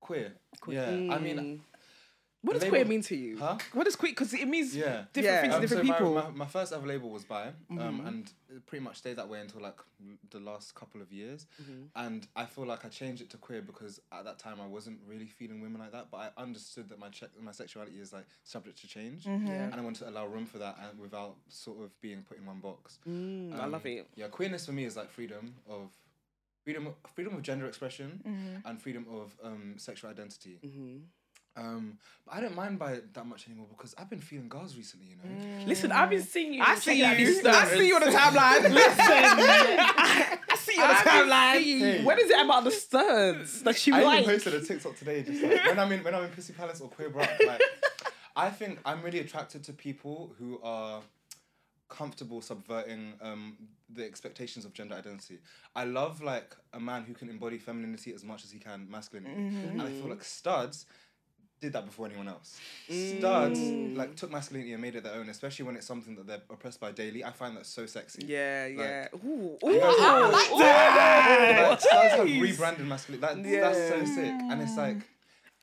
queer. 0.00 0.32
Yeah, 0.68 0.86
I 1.14 1.18
mean, 1.18 1.38
Mm. 1.38 1.60
What 2.46 2.52
does 2.54 2.62
label- 2.62 2.72
queer 2.76 2.84
mean 2.84 3.02
to 3.02 3.16
you? 3.16 3.36
huh? 3.38 3.58
does 3.84 3.96
queer? 3.96 4.12
Because 4.12 4.32
it 4.34 4.48
means 4.48 4.74
Yeah. 4.74 5.04
different 5.12 5.24
Yeah. 5.34 5.40
things 5.42 5.52
to 5.52 5.56
Um, 5.56 5.60
different 5.62 5.86
so 5.86 5.92
people. 5.92 6.14
My, 6.14 6.22
my, 6.22 6.30
my 6.30 6.46
first 6.46 6.72
ever 6.72 6.86
label 6.86 7.10
was 7.10 7.24
bi, 7.24 7.48
um, 7.48 7.54
Mm-hmm. 7.78 8.06
and 8.06 8.32
it 8.48 8.64
pretty 8.66 8.84
much 8.84 8.96
stayed 8.98 9.16
that 9.16 9.28
way 9.28 9.40
until 9.40 9.60
like 9.60 9.78
the 10.30 10.40
last 10.40 10.74
couple 10.74 11.00
of 11.02 11.10
years. 11.12 11.46
Mm-hmm. 11.60 11.82
And 12.04 12.26
I 12.36 12.44
feel 12.46 12.66
like 12.66 12.84
I 12.84 12.88
changed 12.88 13.20
it 13.22 13.30
to 13.30 13.36
queer 13.38 13.62
because 13.62 14.00
at 14.12 14.24
that 14.24 14.38
time 14.38 14.60
I 14.60 14.66
wasn't 14.66 14.98
really 15.06 15.26
feeling 15.26 15.60
women 15.60 15.80
like 15.80 15.92
that, 15.92 16.10
but 16.10 16.18
I 16.18 16.40
understood 16.40 16.88
that 16.90 16.98
my 16.98 17.08
che- 17.10 17.34
my 17.40 17.52
sexuality 17.52 17.98
is 18.00 18.12
like 18.12 18.26
subject 18.44 18.78
to 18.82 18.86
change, 18.88 19.24
Mm-hmm. 19.24 19.46
Yeah. 19.46 19.64
and 19.64 19.74
I 19.74 19.80
wanted 19.80 20.00
to 20.04 20.08
allow 20.10 20.26
room 20.26 20.46
for 20.46 20.58
that 20.58 20.76
and 20.82 20.98
without 21.00 21.36
sort 21.48 21.78
of 21.84 21.90
being 22.00 22.22
put 22.22 22.38
in 22.38 22.46
one 22.46 22.60
box. 22.60 22.98
Mm, 23.08 23.54
I 23.54 23.64
Um, 23.64 23.72
love 23.72 23.84
it. 23.86 24.06
Yeah, 24.14 24.28
queerness 24.28 24.66
for 24.66 24.72
me 24.72 24.84
is 24.84 24.96
like 24.96 25.10
freedom 25.10 25.54
of 25.68 25.90
freedom 26.64 26.94
freedom 27.14 27.34
of 27.36 27.42
gender 27.42 27.66
expression 27.66 28.08
Mm-hmm. 28.26 28.66
and 28.68 28.80
freedom 28.82 29.06
of 29.10 29.34
um, 29.42 29.74
sexual 29.78 30.10
identity. 30.10 30.58
Mm-hmm. 30.64 30.96
Um, 31.56 31.98
but 32.26 32.34
I 32.34 32.40
don't 32.42 32.54
mind 32.54 32.78
by 32.78 32.92
it 32.92 33.14
that 33.14 33.24
much 33.26 33.46
anymore 33.48 33.66
because 33.70 33.94
I've 33.96 34.10
been 34.10 34.20
feeling 34.20 34.48
girls 34.48 34.76
recently, 34.76 35.06
you 35.08 35.16
know. 35.16 35.64
Listen, 35.66 35.90
I've 35.90 36.10
been 36.10 36.22
seeing 36.22 36.52
you. 36.54 36.62
I 36.62 36.74
see 36.74 37.00
checking 37.00 37.04
out 37.04 37.18
you. 37.18 37.42
I 37.48 37.64
see 37.66 37.88
you 37.88 37.94
on 37.94 38.00
the 38.02 38.06
timeline. 38.10 38.62
Listen, 38.74 39.00
I, 39.00 40.38
I 40.50 40.56
see 40.56 40.76
you 40.76 40.82
on 40.82 40.88
the 40.88 40.94
timeline. 40.94 41.62
seeing- 41.62 41.78
Hey. 41.80 42.04
What 42.04 42.18
is 42.18 42.30
it 42.30 42.44
about 42.44 42.64
the 42.64 42.70
studs 42.70 43.62
that 43.62 43.86
you 43.86 43.94
I 43.94 44.02
like? 44.02 44.22
even 44.24 44.34
posted 44.34 44.54
a 44.54 44.60
TikTok 44.64 44.96
today, 44.96 45.22
just 45.22 45.42
like 45.42 45.64
when 45.64 45.78
I'm 45.78 45.90
in 45.92 46.04
when 46.04 46.14
I'm 46.14 46.24
in 46.24 46.30
Pissy 46.30 46.54
Palace 46.56 46.80
or 46.80 46.88
Queer 46.90 47.08
Brock, 47.10 47.30
like 47.46 47.62
I 48.36 48.50
think 48.50 48.80
I'm 48.84 49.02
really 49.02 49.20
attracted 49.20 49.64
to 49.64 49.72
people 49.72 50.34
who 50.38 50.60
are 50.62 51.00
comfortable 51.88 52.42
subverting 52.42 53.14
um, 53.22 53.56
the 53.88 54.04
expectations 54.04 54.64
of 54.64 54.72
gender 54.74 54.94
identity. 54.96 55.38
I 55.74 55.84
love 55.84 56.20
like 56.22 56.54
a 56.72 56.80
man 56.80 57.04
who 57.04 57.14
can 57.14 57.30
embody 57.30 57.58
femininity 57.58 58.12
as 58.12 58.24
much 58.24 58.44
as 58.44 58.50
he 58.50 58.58
can 58.58 58.86
masculinity, 58.90 59.32
and 59.34 59.80
I 59.80 59.90
feel 59.90 60.08
like 60.10 60.24
studs 60.24 60.84
did 61.60 61.72
that 61.72 61.86
before 61.86 62.06
anyone 62.06 62.28
else. 62.28 62.58
Studs 62.88 63.58
like 63.96 64.14
took 64.16 64.30
masculinity 64.30 64.72
and 64.72 64.82
made 64.82 64.94
it 64.94 65.04
their 65.04 65.14
own, 65.14 65.28
especially 65.28 65.64
when 65.64 65.76
it's 65.76 65.86
something 65.86 66.14
that 66.16 66.26
they're 66.26 66.42
oppressed 66.50 66.80
by 66.80 66.92
daily. 66.92 67.24
I 67.24 67.30
find 67.32 67.56
that 67.56 67.66
so 67.66 67.86
sexy. 67.86 68.24
Yeah, 68.26 68.66
yeah. 68.66 69.08
Ooh, 69.14 69.56
ooh, 69.64 69.80
I 69.82 70.28
like 70.28 70.50
Like, 70.50 70.58
that. 70.60 71.80
studs 71.80 72.14
have 72.14 72.24
rebranded 72.42 72.86
masculinity. 72.86 73.42
That, 73.50 73.60
That's 73.74 73.88
so 73.88 74.04
sick, 74.14 74.32
and 74.32 74.62
it's 74.62 74.76
like. 74.76 74.98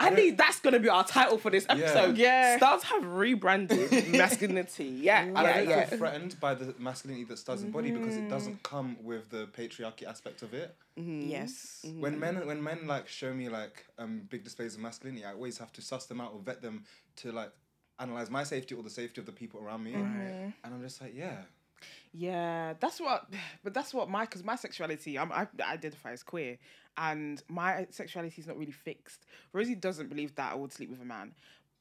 I 0.03 0.15
think 0.15 0.37
that's 0.37 0.59
gonna 0.59 0.79
be 0.79 0.89
our 0.89 1.03
title 1.03 1.37
for 1.37 1.49
this 1.49 1.65
episode. 1.69 2.17
Yeah. 2.17 2.57
Studs 2.57 2.83
have 2.83 3.05
rebranded 3.05 4.07
masculinity. 4.09 4.85
Yeah, 4.85 5.23
And 5.23 5.37
I 5.37 5.43
yeah, 5.43 5.53
don't 5.57 5.69
yeah. 5.69 5.85
feel 5.85 5.97
threatened 5.97 6.39
by 6.39 6.53
the 6.55 6.75
masculinity 6.77 7.25
that 7.25 7.37
studs 7.37 7.63
embody 7.63 7.91
because 7.91 8.17
it 8.17 8.29
doesn't 8.29 8.63
mm-hmm. 8.63 8.75
come 8.75 8.97
with 9.01 9.29
the 9.29 9.47
patriarchy 9.47 10.03
aspect 10.03 10.41
of 10.41 10.53
it. 10.53 10.75
Mm-hmm. 10.99 11.29
Yes. 11.29 11.85
When 11.99 12.13
mm-hmm. 12.13 12.19
men 12.19 12.47
when 12.47 12.63
men 12.63 12.87
like 12.87 13.07
show 13.07 13.33
me 13.33 13.49
like 13.49 13.85
um 13.97 14.21
big 14.29 14.43
displays 14.43 14.75
of 14.75 14.81
masculinity, 14.81 15.25
I 15.25 15.33
always 15.33 15.57
have 15.57 15.71
to 15.73 15.81
suss 15.81 16.05
them 16.05 16.21
out 16.21 16.33
or 16.33 16.39
vet 16.39 16.61
them 16.61 16.83
to 17.17 17.31
like 17.31 17.51
analyze 17.99 18.29
my 18.29 18.43
safety 18.43 18.75
or 18.75 18.83
the 18.83 18.89
safety 18.89 19.21
of 19.21 19.25
the 19.25 19.31
people 19.31 19.59
around 19.61 19.83
me. 19.83 19.93
And 19.93 20.53
I'm 20.63 20.81
just 20.81 21.01
like, 21.01 21.15
yeah. 21.15 21.37
Yeah, 22.13 22.73
that's 22.79 22.99
what. 22.99 23.27
But 23.63 23.73
that's 23.73 23.93
what 23.93 24.09
my 24.09 24.21
because 24.25 24.43
my 24.43 24.55
sexuality, 24.55 25.17
I'm, 25.17 25.31
I 25.31 25.47
identify 25.61 26.11
as 26.11 26.23
queer, 26.23 26.57
and 26.97 27.41
my 27.47 27.87
sexuality 27.89 28.41
is 28.41 28.47
not 28.47 28.57
really 28.57 28.71
fixed. 28.71 29.25
Rosie 29.53 29.75
doesn't 29.75 30.09
believe 30.09 30.35
that 30.35 30.51
I 30.51 30.55
would 30.55 30.71
sleep 30.73 30.89
with 30.89 31.01
a 31.01 31.05
man. 31.05 31.33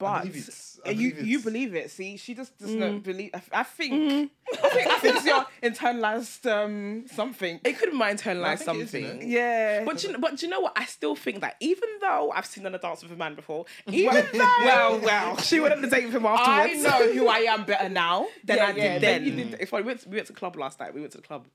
But 0.03 0.21
believe 0.23 0.37
it's- 0.37 0.69
I 0.85 0.91
you 0.91 1.11
believe 1.13 1.27
you 1.29 1.39
believe 1.39 1.75
it. 1.77 1.91
See, 1.93 2.17
she 2.17 2.35
just 2.35 2.59
does 2.59 2.75
not 2.75 3.03
believe. 3.05 3.31
I, 3.35 3.61
I 3.61 3.63
think 3.63 4.31
I 4.53 4.69
think 4.69 4.87
I 4.89 4.99
think 4.99 5.17
it's 5.17 5.25
your 5.27 5.47
internalized 5.63 6.45
um 6.51 7.05
something. 7.07 7.61
It 7.65 7.79
could 7.79 7.91
be 7.93 7.97
my 7.97 8.13
internalized 8.13 8.47
I 8.47 8.57
think 8.57 8.79
it 8.79 8.81
is, 8.83 8.91
something. 8.91 9.05
you 9.23 9.27
know. 9.29 9.39
Yeah, 9.39 9.85
But 9.85 9.99
do, 9.99 10.09
you, 10.09 10.19
but 10.19 10.37
do 10.37 10.47
you 10.47 10.51
know 10.51 10.59
what? 10.61 10.73
I 10.77 10.85
still 10.87 11.15
think 11.15 11.41
that 11.43 11.55
even 11.61 11.89
though 12.01 12.33
I've 12.35 12.47
seen 12.47 12.65
her 12.65 12.71
dance 12.79 13.03
with 13.05 13.13
a 13.13 13.17
man 13.17 13.37
before, 13.37 13.65
even 13.87 14.27
though 14.33 14.39
well, 14.65 14.99
well. 15.01 15.37
she 15.39 15.61
went 15.61 15.75
on 15.75 15.83
the 15.83 15.89
date 15.89 16.07
with 16.07 16.15
him 16.17 16.27
afterwards. 16.27 16.85
I 16.85 16.89
know 16.99 17.13
who 17.13 17.29
I 17.29 17.39
am 17.39 17.65
better 17.65 17.89
now 17.89 18.27
than 18.45 18.57
yeah, 18.57 18.65
I 18.67 18.71
yeah, 18.71 18.93
did 18.99 19.03
then. 19.03 19.25
You 19.25 19.31
did, 19.33 19.57
if 19.61 19.73
I 19.73 19.83
went, 19.83 20.05
we 20.07 20.17
went 20.17 20.27
to 20.27 20.33
the 20.33 20.39
club 20.39 20.57
last 20.57 20.81
night. 20.81 20.93
We 20.95 21.01
went 21.01 21.13
to 21.13 21.19
the 21.19 21.27
club 21.27 21.47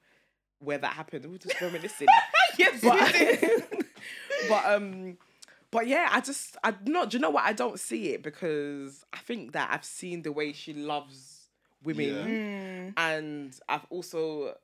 where 0.60 0.78
that 0.78 0.94
happened. 0.94 1.26
We 1.26 1.32
were 1.34 1.38
just 1.38 1.60
reminiscing. 1.60 2.08
yes, 2.58 2.82
you 2.82 3.12
did. 3.12 3.64
but, 3.70 3.86
but 4.50 4.66
um, 4.74 5.18
but 5.72 5.88
yeah, 5.88 6.10
I 6.12 6.22
just 6.22 6.58
I 6.64 6.74
not. 6.86 7.10
Do 7.10 7.18
you 7.18 7.22
know 7.22 7.30
what? 7.30 7.44
I 7.46 7.54
don't 7.54 7.80
see 7.80 8.14
it 8.14 8.24
because 8.24 9.04
I 9.14 9.18
think 9.18 9.52
that 9.54 9.70
I've 9.72 9.86
seen 9.86 10.22
the 10.24 10.32
way 10.32 10.54
she 10.54 10.74
loves 10.74 11.48
women, 11.84 12.16
Mm. 12.16 12.94
and 12.98 13.60
I've 13.70 13.86
also 13.90 14.56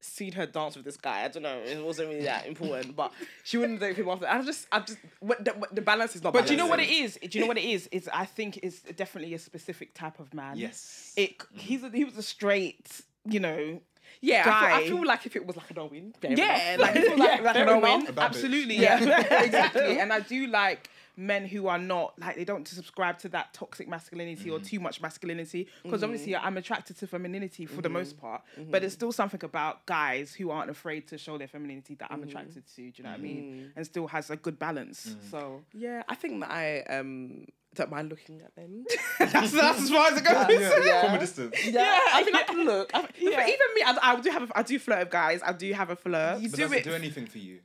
seen 0.00 0.30
her 0.32 0.46
dance 0.46 0.76
with 0.76 0.84
this 0.84 0.96
guy. 0.96 1.24
I 1.24 1.28
don't 1.28 1.42
know. 1.42 1.58
It 1.58 1.84
wasn't 1.84 2.10
really 2.10 2.22
that 2.24 2.46
important, 2.46 2.94
but 2.94 3.12
she 3.42 3.56
wouldn't 3.58 3.80
date 3.80 3.96
him 3.96 4.08
after. 4.08 4.28
I 4.28 4.40
just, 4.42 4.66
I 4.70 4.78
just, 4.80 4.98
what 5.18 5.44
the, 5.44 5.50
what- 5.52 5.74
the 5.74 5.80
balance 5.82 6.14
is 6.14 6.22
not. 6.22 6.32
But 6.32 6.46
do 6.46 6.52
you 6.52 6.56
know 6.58 6.68
what 6.68 6.78
it 6.78 6.88
is? 6.88 7.18
Do 7.20 7.36
you 7.36 7.40
know 7.44 7.48
what 7.48 7.58
it 7.58 7.64
is? 7.64 7.88
It's 7.90 8.08
I 8.12 8.24
think 8.24 8.58
it's 8.62 8.80
definitely 8.82 9.34
a 9.34 9.38
specific 9.40 9.94
type 9.94 10.20
of 10.20 10.32
man. 10.32 10.56
Yes. 10.56 11.12
It 11.16 11.42
he's 11.52 11.82
a, 11.82 11.90
he 11.90 12.04
was 12.04 12.16
a 12.16 12.22
straight, 12.22 13.00
you 13.28 13.40
know. 13.40 13.80
Yeah, 14.20 14.42
I 14.46 14.50
feel, 14.50 14.76
I 14.76 14.88
feel 14.88 15.06
like 15.06 15.26
if 15.26 15.36
it 15.36 15.46
was 15.46 15.56
like 15.56 15.70
an 15.70 15.78
Owen. 15.78 16.14
fair 16.20 16.32
Yeah, 16.32 16.74
enough. 16.74 16.86
like, 16.86 16.96
he 16.96 17.02
feels 17.02 17.18
like, 17.18 17.42
like 17.42 17.56
an. 17.56 17.68
Owen. 17.68 18.06
A 18.08 18.12
bad 18.12 18.14
bitch. 18.14 18.24
Absolutely, 18.24 18.76
yeah, 18.76 18.98
exactly. 19.42 19.98
And 20.00 20.12
I 20.12 20.20
do 20.20 20.46
like 20.46 20.90
men 21.18 21.44
who 21.44 21.66
are 21.66 21.78
not 21.78 22.16
like 22.20 22.36
they 22.36 22.44
don't 22.44 22.66
subscribe 22.68 23.18
to 23.18 23.28
that 23.28 23.52
toxic 23.52 23.88
masculinity 23.88 24.50
or 24.50 24.58
mm-hmm. 24.58 24.66
too 24.66 24.78
much 24.78 25.02
masculinity 25.02 25.66
because 25.82 26.02
mm-hmm. 26.02 26.12
obviously 26.12 26.36
I'm 26.36 26.56
attracted 26.56 26.96
to 26.98 27.08
femininity 27.08 27.66
for 27.66 27.82
the 27.82 27.88
mm-hmm. 27.88 27.94
most 27.94 28.20
part 28.20 28.42
but 28.70 28.82
there's 28.82 28.92
still 28.92 29.10
something 29.10 29.42
about 29.42 29.84
guys 29.84 30.32
who 30.32 30.52
aren't 30.52 30.70
afraid 30.70 31.08
to 31.08 31.18
show 31.18 31.36
their 31.36 31.48
femininity 31.48 31.96
that 31.96 32.12
I'm 32.12 32.22
attracted 32.22 32.64
to 32.68 32.76
do 32.76 32.82
you 32.94 33.02
know 33.02 33.10
what 33.10 33.18
I 33.18 33.22
mean 33.22 33.72
and 33.74 33.84
still 33.84 34.06
has 34.06 34.30
a 34.30 34.36
good 34.36 34.60
balance 34.60 35.16
so 35.28 35.64
Yeah, 35.74 36.04
I 36.08 36.14
think 36.14 36.40
that 36.40 36.52
I 36.52 36.82
um 36.82 37.46
don't 37.74 37.90
mind 37.90 38.08
looking 38.10 38.40
at 38.40 38.54
them. 38.56 38.84
that's, 39.18 39.52
that's 39.52 39.82
as 39.82 39.90
far 39.90 40.10
as 40.10 40.18
it 40.18 40.24
goes 40.24 40.84
yeah, 40.86 41.04
From 41.06 41.14
a 41.14 41.18
distance. 41.18 41.54
Yeah, 41.66 41.98
I 42.12 42.22
mean, 42.24 42.34
I 42.34 42.42
can 42.44 42.64
look. 42.64 42.90
I, 42.94 43.06
Yeah. 43.18 43.42
Even 43.46 43.66
me, 43.74 43.82
I, 43.86 43.98
I 44.02 44.20
do 44.20 44.30
have, 44.30 44.42
a, 44.50 44.58
I 44.58 44.62
do 44.62 44.78
flirt 44.78 44.98
with 45.00 45.10
guys. 45.10 45.40
I 45.44 45.52
do 45.52 45.72
have 45.72 45.90
a 45.90 45.96
flirt. 45.96 46.40
You 46.40 46.48
But 46.50 46.56
do 46.56 46.62
does 46.64 46.72
it 46.72 46.78
it 46.78 46.84
do 46.84 46.92
anything 46.94 47.26
for 47.26 47.38
you? 47.38 47.60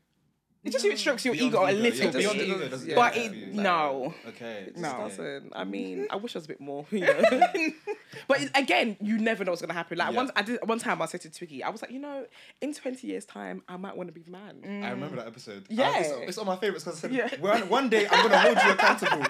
It 0.65 0.71
just 0.71 0.97
strokes 0.97 1.25
your 1.25 1.33
Beyond 1.33 1.47
ego 1.51 1.59
a 1.65 1.71
little 1.73 1.83
yeah, 2.05 2.11
bit. 2.11 2.17
beyond 2.19 2.39
ego 2.39 2.69
doesn't 2.69 2.87
do 2.87 2.95
but 2.95 3.13
that 3.15 3.19
it 3.21 3.29
for 3.31 3.35
you. 3.35 3.45
no. 3.51 4.13
Okay. 4.29 4.63
It 4.67 4.77
No. 4.77 4.93
doesn't. 5.09 5.51
I 5.53 5.65
mean, 5.65 5.97
mm-hmm. 5.97 6.13
I 6.13 6.15
wish 6.15 6.35
I 6.35 6.37
was 6.37 6.45
a 6.45 6.47
bit 6.47 6.61
more, 6.61 6.85
you 6.89 7.01
know. 7.01 7.21
but 8.29 8.39
it- 8.41 8.51
again, 8.55 8.95
you 9.01 9.17
never 9.17 9.43
know 9.43 9.51
what's 9.51 9.61
gonna 9.61 9.73
happen. 9.73 9.97
Like 9.97 10.11
Yeah. 10.11 10.15
once 10.15 10.31
I 10.37 10.41
did 10.41 10.59
one 10.65 10.79
time, 10.79 11.01
I 11.01 11.05
said 11.07 11.19
to 11.21 11.29
Twiggy, 11.29 11.63
I 11.63 11.69
was 11.69 11.81
like, 11.81 11.91
you 11.91 11.99
know, 11.99 12.25
in 12.61 12.73
twenty 12.73 13.07
years' 13.07 13.25
time, 13.25 13.61
I 13.67 13.75
might 13.75 13.97
want 13.97 14.07
to 14.07 14.13
be 14.13 14.21
the 14.21 14.31
man. 14.31 14.61
I 14.85 14.91
remember 14.91 15.17
that 15.17 15.27
episode. 15.27 15.65
Yeah. 15.67 15.99
It's, 15.99 16.09
it's 16.29 16.37
on 16.37 16.45
my 16.45 16.55
favorites 16.55 16.85
because 16.85 16.97
I 16.99 17.09
said, 17.09 17.11
Yeah. 17.13 17.27
one, 17.41 17.67
one 17.67 17.89
day 17.89 18.07
I'm 18.09 18.23
gonna 18.29 18.39
hold 18.39 18.57
you 18.63 18.71
accountable. 18.71 19.25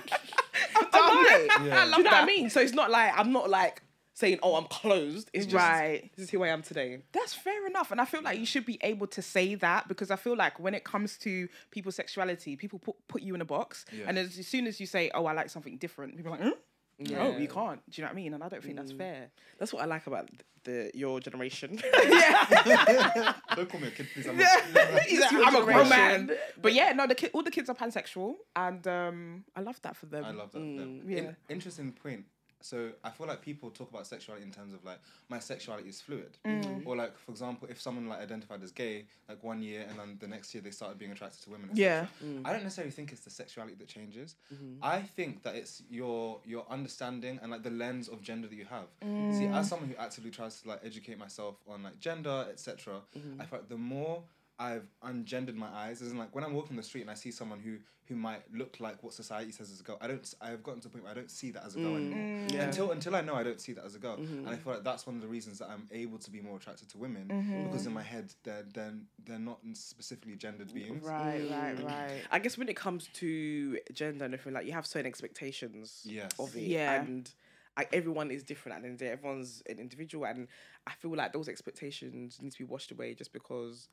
I 0.93 1.47
might. 1.57 1.65
Yeah. 1.67 1.85
Do 1.85 1.97
you 1.97 2.03
know 2.03 2.09
what 2.11 2.13
I 2.13 2.25
mean? 2.25 2.49
So 2.49 2.59
it's 2.61 2.73
not 2.73 2.89
like 2.91 3.11
I'm 3.15 3.31
not 3.31 3.49
like 3.49 3.81
saying, 4.15 4.37
oh, 4.43 4.55
I'm 4.55 4.65
closed. 4.65 5.29
It's 5.33 5.45
just 5.47 5.55
Right. 5.55 6.11
this 6.15 6.25
is 6.25 6.29
who 6.29 6.43
I 6.43 6.49
am 6.49 6.61
today. 6.61 6.99
That's 7.13 7.33
fair 7.33 7.65
enough. 7.65 7.91
And 7.91 7.99
I 7.99 8.05
feel 8.05 8.21
like 8.21 8.37
you 8.39 8.45
should 8.45 8.65
be 8.65 8.77
able 8.83 9.07
to 9.07 9.21
say 9.23 9.55
that 9.55 9.87
because 9.87 10.11
I 10.11 10.15
feel 10.17 10.35
like 10.35 10.59
when 10.59 10.75
it 10.75 10.83
comes 10.83 11.17
to 11.19 11.47
people's 11.71 11.95
sexuality, 11.95 12.55
people 12.55 12.77
put, 12.77 12.95
put 13.07 13.21
you 13.23 13.33
in 13.33 13.41
a 13.41 13.45
box. 13.45 13.85
Yeah. 13.91 14.05
And 14.07 14.19
as, 14.19 14.37
as 14.37 14.45
soon 14.47 14.67
as 14.67 14.79
you 14.79 14.85
say, 14.85 15.09
oh, 15.15 15.25
I 15.25 15.33
like 15.33 15.49
something 15.49 15.77
different, 15.77 16.15
people 16.15 16.31
are 16.33 16.37
like, 16.37 16.45
hmm? 16.45 16.59
Yeah. 17.05 17.23
Oh, 17.23 17.37
you 17.37 17.47
can't. 17.47 17.81
Do 17.89 18.01
you 18.01 18.03
know 18.03 18.07
what 18.09 18.13
I 18.13 18.15
mean? 18.15 18.33
And 18.33 18.43
I 18.43 18.49
don't 18.49 18.63
think 18.63 18.75
that's 18.75 18.91
fair. 18.91 19.29
That's 19.59 19.73
what 19.73 19.81
I 19.81 19.85
like 19.85 20.07
about 20.07 20.29
the 20.63 20.91
your 20.93 21.19
generation. 21.19 21.79
yeah. 22.07 23.33
Don't 23.55 23.69
call 23.69 23.79
me 23.79 23.87
a 23.87 23.91
kid, 23.91 24.07
please. 24.13 24.27
I'm 24.27 24.39
a, 24.39 24.99
He's 25.07 25.19
like, 25.19 25.31
I'm 25.33 25.55
a 25.55 25.63
grown 25.63 25.89
man. 25.89 26.31
But 26.61 26.73
yeah, 26.73 26.93
no, 26.93 27.07
the 27.07 27.15
kid, 27.15 27.31
all 27.33 27.43
the 27.43 27.51
kids 27.51 27.69
are 27.69 27.75
pansexual. 27.75 28.35
And 28.55 28.85
um, 28.87 29.43
I 29.55 29.61
love 29.61 29.81
that 29.81 29.95
for 29.95 30.05
them. 30.05 30.25
I 30.25 30.31
love 30.31 30.51
that. 30.51 30.61
Mm, 30.61 31.01
that. 31.05 31.11
yeah. 31.11 31.17
In- 31.19 31.35
interesting 31.49 31.91
point. 31.91 32.25
So 32.63 32.91
I 33.03 33.09
feel 33.09 33.27
like 33.27 33.41
people 33.41 33.69
talk 33.71 33.89
about 33.91 34.07
sexuality 34.07 34.45
in 34.45 34.51
terms 34.51 34.73
of 34.73 34.85
like 34.85 34.99
my 35.27 35.39
sexuality 35.39 35.89
is 35.89 35.99
fluid, 35.99 36.37
Mm. 36.45 36.83
or 36.87 36.95
like 36.95 37.17
for 37.17 37.31
example, 37.31 37.67
if 37.69 37.79
someone 37.81 38.07
like 38.07 38.21
identified 38.21 38.63
as 38.63 38.71
gay, 38.71 39.05
like 39.27 39.43
one 39.43 39.61
year 39.61 39.85
and 39.89 39.99
then 39.99 40.17
the 40.21 40.27
next 40.29 40.53
year 40.55 40.61
they 40.63 40.71
started 40.71 40.97
being 40.97 41.11
attracted 41.11 41.43
to 41.43 41.49
women. 41.49 41.69
Yeah. 41.73 42.07
cetera. 42.19 42.41
I 42.45 42.53
don't 42.53 42.63
necessarily 42.63 42.91
think 42.91 43.11
it's 43.11 43.21
the 43.25 43.29
sexuality 43.29 43.75
that 43.79 43.87
changes. 43.89 44.35
Mm-hmm. 44.53 44.75
I 44.81 45.01
think 45.01 45.43
that 45.43 45.55
it's 45.55 45.83
your 45.89 46.39
your 46.45 46.65
understanding 46.69 47.37
and 47.41 47.51
like 47.51 47.63
the 47.63 47.69
lens 47.83 48.07
of 48.07 48.21
gender 48.21 48.47
that 48.47 48.55
you 48.55 48.65
have. 48.65 48.87
Mm. 49.03 49.37
See, 49.37 49.45
as 49.47 49.67
someone 49.67 49.89
who 49.89 49.95
actively 49.97 50.31
tries 50.31 50.61
to 50.61 50.69
like 50.69 50.79
educate 50.85 51.17
myself 51.19 51.55
on 51.67 51.83
like 51.83 51.99
gender, 51.99 52.47
etc., 52.49 53.01
Mm-hmm. 53.17 53.41
I 53.41 53.45
feel 53.45 53.59
like 53.59 53.69
the 53.69 53.77
more 53.77 54.23
I've 54.67 54.87
ungendered 55.09 55.55
my 55.55 55.67
eyes, 55.83 56.01
Isn't 56.01 56.17
like 56.17 56.33
when 56.35 56.43
I'm 56.45 56.53
walking 56.53 56.75
the 56.77 56.83
street 56.83 57.01
and 57.01 57.11
I 57.11 57.15
see 57.15 57.31
someone 57.31 57.59
who 57.59 57.73
who 58.09 58.15
might 58.17 58.43
look 58.53 58.73
like 58.81 59.01
what 59.01 59.13
society 59.13 59.51
says 59.53 59.69
is 59.69 59.79
a 59.79 59.83
girl, 59.83 59.97
I 60.01 60.07
don't. 60.07 60.25
I've 60.41 60.61
gotten 60.61 60.81
to 60.81 60.87
a 60.89 60.91
point 60.91 61.03
where 61.05 61.11
I 61.15 61.15
don't 61.15 61.31
see 61.31 61.51
that 61.51 61.63
as 61.65 61.75
a 61.77 61.79
girl 61.79 61.95
anymore. 61.95 62.19
Mm. 62.19 62.51
Yeah. 62.53 62.63
Until 62.67 62.91
until 62.91 63.15
I 63.15 63.21
know 63.21 63.35
I 63.35 63.43
don't 63.43 63.61
see 63.61 63.71
that 63.77 63.85
as 63.85 63.95
a 63.95 63.99
girl, 63.99 64.17
Mm-hmm. 64.17 64.39
and 64.45 64.49
I 64.49 64.57
feel 64.57 64.73
like 64.73 64.83
that's 64.83 65.07
one 65.07 65.15
of 65.15 65.21
the 65.21 65.27
reasons 65.37 65.55
that 65.59 65.69
I'm 65.69 65.87
able 66.03 66.17
to 66.25 66.29
be 66.29 66.41
more 66.41 66.57
attracted 66.57 66.89
to 66.89 66.97
women 66.97 67.25
Mm-hmm. 67.29 67.63
because 67.65 67.85
in 67.87 67.93
my 67.93 68.01
head 68.13 68.27
they're 68.43 68.65
they're 68.75 68.93
they're 69.25 69.39
not 69.51 69.59
specifically 69.73 70.35
gendered 70.35 70.73
beings. 70.73 71.01
Right, 71.03 71.47
right, 71.49 71.81
right. 71.83 72.21
I 72.29 72.39
guess 72.39 72.57
when 72.57 72.67
it 72.67 72.75
comes 72.75 73.07
to 73.21 73.79
gender 73.93 74.25
and 74.25 74.33
everything, 74.33 74.53
like 74.53 74.65
you 74.65 74.73
have 74.73 74.85
certain 74.85 75.07
expectations 75.07 76.01
Yes. 76.05 76.31
of 76.39 76.55
it, 76.57 76.63
Yeah. 76.63 77.01
and 77.01 77.31
like 77.77 77.89
everyone 77.93 78.29
is 78.31 78.43
different, 78.43 78.85
and 78.85 78.99
then 78.99 79.11
everyone's 79.13 79.63
an 79.69 79.79
individual, 79.79 80.25
and 80.25 80.47
I 80.85 80.91
feel 81.01 81.15
like 81.15 81.31
those 81.33 81.47
expectations 81.47 82.39
need 82.41 82.51
to 82.51 82.57
be 82.59 82.65
washed 82.65 82.91
away 82.91 83.13
just 83.15 83.31
because 83.33 83.87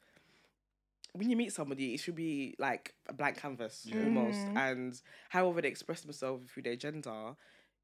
when 1.12 1.31
you 1.31 1.37
meet 1.37 1.52
somebody, 1.52 1.95
it 1.95 2.00
should 2.00 2.14
be 2.17 2.55
like 2.59 2.95
a 3.09 3.12
blank 3.12 3.38
canvas 3.38 3.87
almost, 4.05 4.47
and 4.57 5.00
however 5.29 5.61
they 5.61 5.69
express 5.69 6.00
themselves 6.02 6.50
through 6.50 6.64
their 6.64 6.76
gender. 6.76 7.37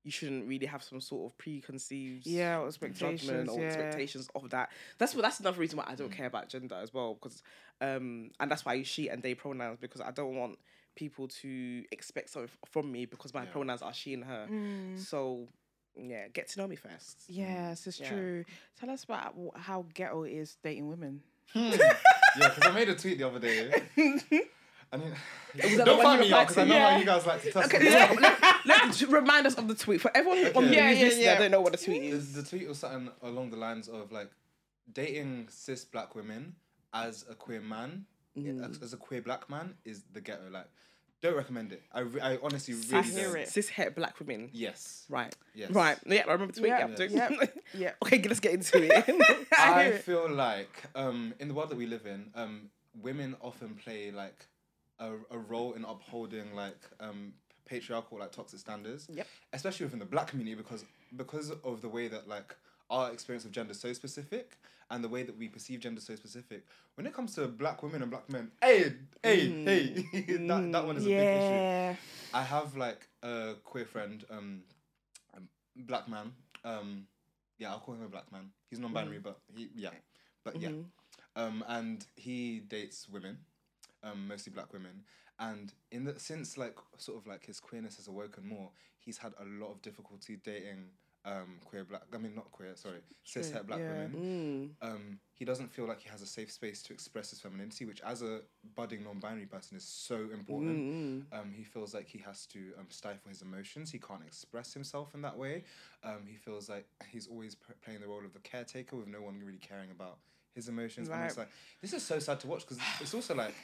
You 0.05 0.13
shouldn't 0.13 0.47
really 0.47 0.67
have 0.67 0.85
some 0.85 1.01
sort 1.01 1.33
of 1.33 1.37
preconceived 1.37 2.27
Yeah, 2.27 2.59
or 2.61 2.67
judgment 2.71 3.09
expectations. 3.09 3.49
or 3.49 3.59
yeah. 3.61 3.67
expectations 3.67 4.29
of 4.37 4.51
that. 4.51 4.71
That's 4.99 5.17
what 5.17 5.23
that's 5.23 5.41
another 5.41 5.59
reason 5.59 5.79
why 5.79 5.85
I 5.89 5.97
don't 5.97 6.13
care 6.13 6.27
about 6.27 6.49
gender 6.49 6.77
as 6.77 6.95
well 6.95 7.15
because 7.15 7.43
um 7.81 8.31
and 8.39 8.49
that's 8.49 8.65
why 8.65 8.73
I 8.73 8.75
use 8.77 8.87
she 8.87 9.09
and 9.09 9.21
they 9.21 9.35
pronouns 9.35 9.79
because 9.81 10.01
I 10.01 10.13
don't 10.13 10.37
want 10.37 10.61
people 10.95 11.27
to 11.43 11.83
expect 11.91 12.31
something 12.31 12.51
from 12.71 12.93
me 12.93 13.07
because 13.07 13.35
my 13.35 13.43
Yeah. 13.47 13.51
pronouns 13.51 13.83
are 13.83 13.93
she 13.93 14.15
and 14.15 14.23
her. 14.23 14.47
Mm. 14.49 14.97
So 14.97 15.49
yeah, 16.01 16.29
get 16.29 16.47
to 16.51 16.61
know 16.61 16.69
me 16.69 16.77
first. 16.77 17.25
Yes, 17.27 17.89
it's 17.89 17.99
Yeah. 17.99 18.09
true. 18.09 18.45
Tell 18.79 18.91
us 18.91 19.03
about 19.03 19.35
how 19.57 19.87
ghetto 19.93 20.23
is 20.23 20.57
dating 20.63 20.87
women. 20.89 21.23
Hmm. 21.53 21.73
yeah, 22.39 22.49
because 22.49 22.71
I 22.71 22.75
made 22.75 22.89
a 22.89 22.95
tweet 22.95 23.19
the 23.19 23.27
other 23.29 23.39
day. 23.39 23.71
I 24.93 24.97
mean, 24.99 25.13
that 25.57 25.77
the 25.77 25.85
don't 25.85 26.03
find 26.03 26.21
me 26.21 26.33
out 26.33 26.47
replied 26.47 26.49
because 26.49 26.59
I 26.59 26.63
to? 26.63 26.69
know 26.69 26.75
Yeah. 26.77 26.91
how 26.91 26.99
you 26.99 27.05
guys 27.05 27.27
like 27.27 27.43
to 27.43 27.51
test 27.53 27.75
Okay, 27.75 27.91
let, 27.91 28.21
let, 28.21 28.67
let- 28.67 29.01
remind 29.09 29.47
us 29.47 29.55
of 29.57 29.67
the 29.69 29.75
tweet 29.75 30.01
for 30.01 30.11
everyone 30.17 30.39
who 30.39 30.45
Okay. 30.47 30.61
the 30.69 30.75
Yeah, 30.75 30.91
yeah, 30.91 31.05
listening, 31.05 31.25
yeah. 31.25 31.33
I 31.35 31.39
don't 31.39 31.51
know 31.51 31.61
what 31.61 31.73
the 31.73 31.79
tweet 31.85 32.03
is. 32.05 32.33
the 32.35 32.43
tweet 32.45 32.69
was 32.69 32.79
something 32.79 33.11
along 33.23 33.51
the 33.51 33.57
lines 33.57 33.89
of 33.89 34.13
like 34.13 34.31
dating 34.93 35.49
cis 35.51 35.85
black 35.85 36.15
women 36.15 36.55
as 36.95 37.25
a 37.29 37.35
queer 37.35 37.61
man, 37.61 38.07
mm. 38.39 38.69
as, 38.71 38.81
as 38.81 38.93
a 38.93 38.97
queer 38.97 39.21
black 39.23 39.51
man, 39.51 39.75
is 39.85 40.05
the 40.13 40.21
ghetto. 40.21 40.49
Like, 40.51 40.69
don't 41.27 41.37
recommend 41.37 41.73
it. 41.73 41.83
I, 41.93 42.01
re- 42.01 42.21
I 42.21 42.39
honestly 42.43 42.75
really 42.75 42.95
I 42.99 43.03
hear 43.03 43.29
don't. 43.33 43.37
it. 43.43 43.49
Cis 43.49 43.69
het 43.71 43.95
black 43.95 44.19
women. 44.19 44.49
Yes. 44.53 45.05
Right. 45.09 45.35
Yes. 45.55 45.71
Right. 45.71 45.99
Yeah, 46.07 46.23
I 46.29 46.33
remember 46.33 46.53
the 46.55 46.61
tweet. 46.61 46.71
Yeah, 46.71 46.89
Yeah. 46.99 47.29
yeah, 47.31 47.47
yeah. 47.75 47.93
Okay, 48.03 48.21
let's 48.29 48.41
get 48.41 48.53
into 48.53 48.83
it. 48.83 49.05
I 49.59 49.87
I 49.87 49.91
feel 49.99 50.29
like 50.31 50.75
um, 50.95 51.35
in 51.41 51.49
the 51.49 51.55
world 51.55 51.71
that 51.71 51.79
we 51.79 51.87
live 51.87 52.07
in, 52.07 52.31
um, 52.35 52.71
women 53.03 53.37
often 53.41 53.75
play 53.85 54.11
like 54.11 54.47
a, 54.99 55.11
a 55.31 55.39
role 55.39 55.75
in 55.75 55.85
upholding 55.85 56.55
like 56.55 56.81
um, 57.01 57.33
patriarchal 57.67 58.19
like 58.19 58.33
toxic 58.33 58.59
standards. 58.61 59.09
Yep. 59.13 59.27
Especially 59.53 59.87
within 59.87 59.99
the 60.01 60.07
black 60.07 60.29
community 60.29 60.57
because 60.57 60.85
because 61.17 61.51
of 61.65 61.81
the 61.83 61.89
way 61.89 62.09
that 62.09 62.29
like 62.29 62.55
our 62.91 63.11
experience 63.13 63.45
of 63.45 63.53
gender 63.53 63.75
so 63.75 63.93
specific 63.93 64.59
and 64.91 65.03
the 65.03 65.09
way 65.09 65.23
that 65.23 65.37
we 65.37 65.49
perceive 65.49 65.81
gender 65.81 66.01
so 66.01 66.15
specific. 66.15 66.65
When 66.95 67.07
it 67.07 67.13
comes 67.13 67.35
to 67.35 67.47
black 67.47 67.83
women 67.83 68.03
and 68.03 68.11
black 68.11 68.29
men, 68.31 68.51
hey, 68.63 68.93
hey, 69.23 69.65
hey, 69.65 69.89
that, 70.47 70.69
that 70.73 70.87
one 70.87 70.97
is 70.97 71.05
a 71.05 71.09
big 71.09 71.19
issue. 71.19 71.99
I 72.33 72.43
have 72.43 72.77
like 72.77 73.09
a 73.23 73.55
queer 73.65 73.85
friend, 73.85 74.25
um, 74.31 74.63
a 75.37 75.41
black 75.83 76.09
man. 76.09 76.33
Um, 76.65 77.07
yeah, 77.59 77.71
I'll 77.71 77.81
call 77.81 77.95
him 77.95 78.03
a 78.03 78.09
black 78.09 78.31
man. 78.33 78.51
He's 78.71 78.79
non-binary, 78.79 79.19
but 79.19 79.39
he, 79.55 79.69
yeah, 79.75 79.91
but 80.45 80.61
yeah. 80.61 80.71
Um, 81.35 81.65
and 81.69 82.05
he 82.17 82.61
dates 82.61 83.09
women, 83.11 83.39
um, 84.03 84.29
mostly 84.29 84.53
black 84.53 84.73
women. 84.73 85.03
And 85.39 85.73
in 85.93 86.05
the 86.05 86.19
since 86.19 86.57
like 86.57 86.77
sort 86.97 87.19
of 87.19 87.27
like 87.27 87.45
his 87.45 87.61
queerness 87.61 87.97
has 87.97 88.09
awoken 88.09 88.49
more, 88.49 88.71
he's 88.99 89.19
had 89.19 89.35
a 89.39 89.45
lot 89.45 89.71
of 89.73 89.83
difficulty 89.83 90.39
dating 90.43 90.87
um 91.27 91.59
queer 91.65 91.85
black. 91.85 92.03
I 92.15 92.19
mean 92.19 92.35
not 92.35 92.51
queer, 92.53 92.77
sorry, 92.77 93.01
cis 93.25 93.51
het 93.51 93.67
black 93.67 93.81
yeah. 93.81 93.91
women. 94.05 94.77
Um, 94.81 95.19
he 95.33 95.45
doesn't 95.45 95.71
feel 95.73 95.87
like 95.87 96.01
he 96.01 96.09
has 96.09 96.23
a 96.23 96.27
safe 96.27 96.51
space 96.51 96.83
to 96.85 96.93
express 96.93 97.31
his 97.31 97.41
femininity, 97.41 97.85
which 97.85 98.01
as 98.03 98.23
a 98.23 98.41
budding 98.75 99.03
non-binary 99.05 99.47
person 99.47 99.77
is 99.77 99.85
so 99.85 100.17
important. 100.33 101.27
Um, 101.33 101.53
he 101.55 101.65
feels 101.65 101.93
like 101.95 102.09
he 102.09 102.19
has 102.21 102.47
to 102.47 102.59
um, 102.79 102.87
stifle 102.89 103.29
his 103.29 103.43
emotions. 103.43 103.91
He 103.91 103.99
can't 103.99 104.23
express 104.27 104.73
himself 104.73 105.15
in 105.15 105.23
that 105.23 105.37
way. 105.37 105.65
Um, 106.05 106.23
he 106.27 106.37
feels 106.37 106.69
like 106.69 106.87
he's 107.11 107.27
always 107.27 107.55
p- 107.55 107.75
playing 107.85 108.01
the 108.01 108.09
role 108.09 108.25
of 108.25 108.33
the 108.33 108.39
caretaker 108.41 108.97
with 108.97 109.09
no 109.09 109.21
one 109.21 109.39
really 109.45 109.59
caring 109.59 109.91
about 109.91 110.19
his 110.55 110.69
emotions. 110.69 111.09
And 111.09 111.25
it's 111.25 111.37
Right. 111.37 111.45
like 111.45 111.53
this 111.83 111.93
is 111.93 112.03
so 112.03 112.19
sad 112.19 112.41
to 112.41 112.47
watch 112.47 112.63
because 112.67 112.79
it's 113.01 113.13
also 113.15 113.35
like 113.35 113.55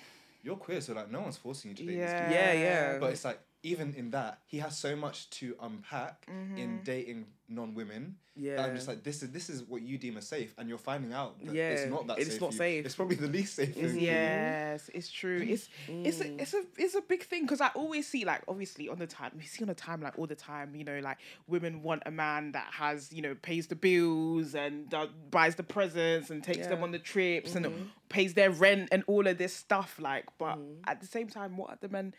you're 0.42 0.56
queer, 0.56 0.80
so 0.80 0.92
like 0.94 1.10
no 1.10 1.20
one's 1.20 1.36
forcing 1.38 1.70
you 1.70 1.76
to 1.76 1.86
date 1.86 1.96
Yeah. 1.96 2.26
this 2.26 2.34
Yeah, 2.34 2.52
yeah. 2.52 2.98
but 2.98 3.12
it's 3.12 3.24
like 3.24 3.40
even 3.62 3.94
in 3.94 4.10
that, 4.10 4.40
he 4.46 4.58
has 4.58 4.76
so 4.76 4.96
much 4.96 5.30
to 5.30 5.54
unpack 5.60 6.26
Mm-hmm. 6.30 6.56
in 6.58 6.80
dating 6.84 7.26
non-women. 7.48 8.16
that 8.36 8.60
I'm 8.60 8.74
just 8.74 8.88
like, 8.88 9.02
this 9.04 9.22
is 9.22 9.30
this 9.30 9.50
is 9.50 9.62
what 9.62 9.82
you 9.82 9.98
deem 9.98 10.16
as 10.16 10.26
safe, 10.26 10.54
and 10.58 10.68
you're 10.68 10.78
finding 10.78 11.12
out 11.12 11.38
that 11.44 11.54
Yeah, 11.54 11.68
it's 11.70 11.90
not 11.90 12.06
that 12.06 12.18
it's 12.18 12.30
safe. 12.32 12.40
not 12.40 12.48
for 12.48 12.52
you. 12.54 12.58
safe. 12.58 12.86
It's 12.86 12.94
probably 12.96 13.16
the 13.16 13.26
least 13.28 13.54
safe. 13.54 13.74
thing. 13.74 14.00
Yes, 14.00 14.90
it's 14.94 15.10
true. 15.10 15.40
It's 15.46 15.68
it's 15.88 16.20
a, 16.20 16.40
it's 16.40 16.54
a 16.54 16.62
it's 16.78 16.94
a 16.94 17.02
big 17.02 17.22
thing 17.24 17.42
because 17.42 17.60
I 17.60 17.68
always 17.74 18.08
see 18.08 18.24
like 18.24 18.42
obviously 18.48 18.88
on 18.88 18.98
the 18.98 19.06
time 19.06 19.32
we 19.36 19.42
see 19.44 19.62
on 19.62 19.68
the 19.68 19.74
time 19.74 20.00
like 20.00 20.18
all 20.18 20.26
the 20.26 20.34
time 20.34 20.74
you 20.74 20.84
know 20.84 20.98
like 21.00 21.18
women 21.46 21.82
want 21.82 22.02
a 22.06 22.10
man 22.10 22.52
that 22.52 22.68
has 22.72 23.12
you 23.12 23.20
know 23.22 23.34
pays 23.42 23.66
the 23.66 23.76
bills 23.76 24.54
and 24.54 24.88
does, 24.88 25.08
buys 25.30 25.54
the 25.56 25.62
presents 25.62 26.30
and 26.30 26.42
takes 26.42 26.66
them 26.66 26.82
on 26.82 26.90
the 26.92 26.98
trips 26.98 27.54
and 27.54 27.90
pays 28.08 28.32
their 28.34 28.50
rent 28.50 28.88
and 28.92 29.04
all 29.06 29.26
of 29.26 29.36
this 29.38 29.54
stuff 29.54 29.96
like 30.00 30.26
but 30.38 30.58
at 30.86 31.00
the 31.00 31.06
same 31.06 31.28
time 31.28 31.56
what 31.56 31.70
are 31.70 31.78
the 31.80 31.88
men 31.88 32.14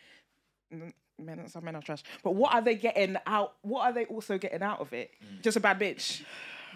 mm, 0.73 0.91
men 1.19 1.47
some 1.47 1.63
men 1.65 1.75
are 1.75 1.81
trash 1.81 2.03
but 2.23 2.35
what 2.35 2.53
are 2.53 2.61
they 2.61 2.75
getting 2.75 3.15
out 3.27 3.53
what 3.61 3.81
are 3.85 3.93
they 3.93 4.05
also 4.05 4.37
getting 4.37 4.63
out 4.63 4.79
of 4.81 4.91
it 4.93 5.11
just 5.41 5.55
a 5.57 5.59
bad 5.59 5.79
bitch 5.79 6.23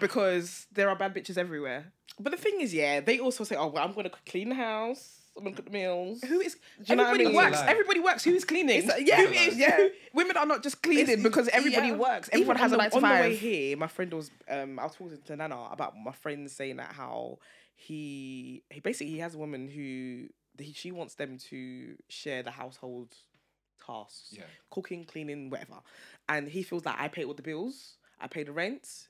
because 0.00 0.66
there 0.72 0.88
are 0.88 0.96
bad 0.96 1.14
bitches 1.14 1.36
everywhere 1.38 1.92
But 2.20 2.30
the 2.32 2.36
thing 2.38 2.60
is, 2.60 2.74
yeah, 2.74 2.98
they 3.00 3.20
also 3.20 3.44
say, 3.44 3.54
"Oh, 3.54 3.68
well, 3.68 3.84
I'm 3.84 3.92
gonna 3.94 4.10
clean 4.26 4.48
the 4.48 4.56
house. 4.56 5.02
I'm 5.36 5.44
gonna 5.44 5.54
cook 5.54 5.66
the 5.66 5.70
meals." 5.70 6.20
Who 6.30 6.40
is 6.40 6.56
you 6.84 6.96
know 6.96 7.04
what 7.04 7.10
I 7.10 7.10
everybody 7.10 7.26
mean? 7.26 7.36
works? 7.36 7.60
Everybody 7.74 8.00
works. 8.00 8.24
Who 8.24 8.32
is 8.34 8.44
cleaning? 8.44 8.78
It's- 8.78 9.00
yeah, 9.06 9.16
Who 9.22 9.28
it's- 9.28 9.48
is- 9.52 9.58
yeah. 9.58 9.86
Women 10.14 10.36
are 10.36 10.46
not 10.46 10.64
just 10.64 10.82
cleaning 10.82 11.02
It's- 11.18 11.22
because 11.22 11.46
everybody 11.58 11.88
yeah. 11.94 11.94
works. 12.08 12.28
Everyone 12.32 12.56
Even 12.56 12.62
has 12.62 12.72
a 12.72 12.74
on 12.74 12.78
the- 12.78 12.82
nine 12.82 12.90
to 12.90 12.96
On 12.96 13.02
the 13.02 13.28
way 13.28 13.36
here, 13.36 13.76
my 13.76 13.86
friend 13.86 14.12
was. 14.14 14.30
Um, 14.48 14.80
I 14.80 14.84
was 14.84 14.94
talking 14.96 15.18
to 15.26 15.36
Nana 15.36 15.58
about 15.70 15.96
my 15.96 16.10
friend 16.12 16.50
saying 16.50 16.76
that 16.78 16.92
how 16.92 17.38
he 17.76 18.62
he 18.70 18.80
basically 18.80 19.12
he 19.12 19.18
has 19.20 19.34
a 19.36 19.38
woman 19.38 19.68
who 19.68 20.28
he, 20.58 20.72
she 20.72 20.90
wants 20.90 21.14
them 21.14 21.38
to 21.50 21.94
share 22.08 22.42
the 22.42 22.50
household 22.50 23.14
tasks, 23.88 24.34
Yeah. 24.36 24.44
cooking, 24.70 25.04
cleaning, 25.04 25.50
whatever, 25.50 25.80
and 26.28 26.48
he 26.48 26.62
feels 26.62 26.84
like 26.84 26.96
I 26.98 27.08
pay 27.08 27.24
all 27.24 27.34
the 27.34 27.42
bills, 27.42 27.96
I 28.20 28.26
pay 28.28 28.42
the 28.44 28.52
rent, 28.52 29.08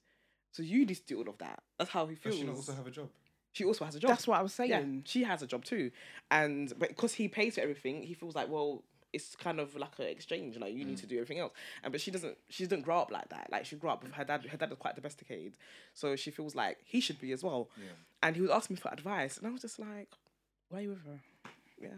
so 0.53 0.63
you 0.63 0.87
need 0.87 0.95
to 0.95 1.07
do 1.07 1.19
all 1.19 1.29
of 1.29 1.39
that. 1.39 1.63
That's 1.79 1.91
how 1.91 2.07
he 2.07 2.15
Does 2.15 2.23
feels. 2.23 2.37
she 2.39 2.45
not 2.45 2.57
also 2.57 2.73
have 2.73 2.87
a 2.87 2.91
job? 2.91 3.09
she 3.53 3.65
also 3.65 3.85
has 3.85 3.95
a 3.97 4.01
job. 4.01 4.11
That's 4.11 4.27
what 4.27 4.39
I 4.39 4.43
was 4.43 4.57
Yeah, 4.59 4.81
saying. 4.81 5.03
she 5.07 5.25
has 5.25 5.43
a 5.43 5.47
job 5.47 5.65
too, 5.65 5.91
and 6.31 6.73
but 6.79 6.91
because 6.91 7.15
he 7.15 7.29
pays 7.29 7.55
for 7.57 7.61
everything, 7.61 8.03
he 8.03 8.15
feels 8.15 8.35
like 8.35 8.49
well, 8.49 8.85
it's 9.13 9.35
kind 9.37 9.59
of 9.59 9.75
like 9.75 9.99
an 9.99 10.07
exchange. 10.07 10.57
Like 10.59 10.75
you 10.75 10.85
need 10.85 10.99
to 10.99 11.07
mm. 11.07 11.11
do 11.11 11.17
everything 11.17 11.39
else, 11.41 11.53
and 11.83 11.91
but 11.93 12.01
she 12.01 12.11
doesn't. 12.11 12.37
She 12.49 12.67
didn't 12.67 12.85
grow 12.85 12.99
up 12.99 13.11
like 13.11 13.29
that. 13.31 13.49
Like 13.51 13.65
she 13.65 13.77
grew 13.77 13.91
up 13.91 14.03
with 14.03 14.13
her 14.13 14.25
dad. 14.25 14.45
Her 14.45 14.57
dad 14.57 14.71
was 14.71 14.79
quite 14.79 14.95
domesticated, 14.97 15.57
so 15.95 16.15
she 16.17 16.31
feels 16.31 16.55
like 16.55 16.79
he 16.85 17.01
should 17.01 17.21
be 17.21 17.33
as 17.33 17.43
well. 17.43 17.71
Yeah. 17.77 17.93
And 18.23 18.37
he 18.37 18.43
was 18.43 18.51
asking 18.51 18.75
me 18.75 18.81
for 18.81 18.93
advice, 18.93 19.39
and 19.39 19.47
I 19.47 19.51
was 19.51 19.63
just 19.63 19.79
like, 19.79 20.09
"Why 20.69 20.79
are 20.79 20.83
you 20.83 20.89
with 20.91 21.05
her? 21.05 21.21
Yeah, 21.81 21.89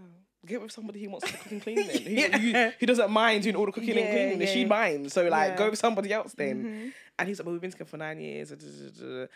get 0.47 0.61
with 0.63 0.73
somebody 0.73 1.03
who 1.03 1.11
wants 1.11 1.31
to 1.31 1.37
cook 1.37 1.53
and 1.53 1.63
clean. 1.63 1.77
Then 1.87 2.33
who, 2.33 2.53
who, 2.53 2.71
who 2.81 2.87
doesn't 2.87 3.11
mind 3.11 3.43
doing 3.43 3.57
all 3.57 3.67
the 3.67 3.73
cooking 3.73 3.97
and 3.99 4.09
cleaning. 4.09 4.41
and 4.41 4.49
She 4.49 4.63
yeah. 4.63 4.67
minds, 4.67 5.13
so 5.13 5.27
like 5.29 5.51
Yeah. 5.53 5.57
go 5.57 5.71
with 5.71 5.79
somebody 5.79 6.13
else 6.13 6.33
then." 6.35 6.93
And 7.19 7.29
he's 7.29 7.39
like, 7.39 7.47
"Well, 7.47 7.53
we've 7.53 7.61
been 7.61 7.71
together 7.73 7.89
for 7.91 7.97
nine 7.99 8.21
years." 8.21 8.51
da, 8.51 8.57
da, 8.57 8.65
da, 8.67 9.07
da." 9.25 9.27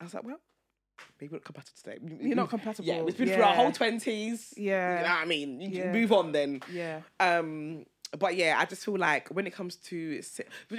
I 0.00 0.04
was 0.04 0.14
like, 0.14 0.24
"Well." 0.24 0.40
Maybe 1.20 1.32
we're 1.32 1.38
not 1.38 1.44
compatible 1.44 1.76
today. 1.82 1.98
You're 2.24 2.36
not 2.36 2.48
compatible. 2.50 2.86
Yeah, 2.86 3.02
we've 3.02 3.16
been 3.18 3.26
through 3.28 3.42
our 3.42 3.54
whole 3.56 3.72
twenties. 3.72 4.54
Yeah. 4.56 4.98
you 4.98 5.02
know 5.02 5.08
what 5.14 5.22
I 5.22 5.24
mean, 5.24 5.60
you 5.60 5.68
Yeah. 5.70 5.82
can 5.84 5.92
move 5.92 6.12
on 6.12 6.30
then. 6.30 6.62
Yeah. 6.70 7.00
Um, 7.18 7.84
but 8.18 8.36
yeah, 8.36 8.56
I 8.58 8.64
just 8.64 8.84
feel 8.84 8.96
like 8.96 9.28
when 9.28 9.46
it 9.46 9.54
comes 9.54 9.76
to 9.76 10.20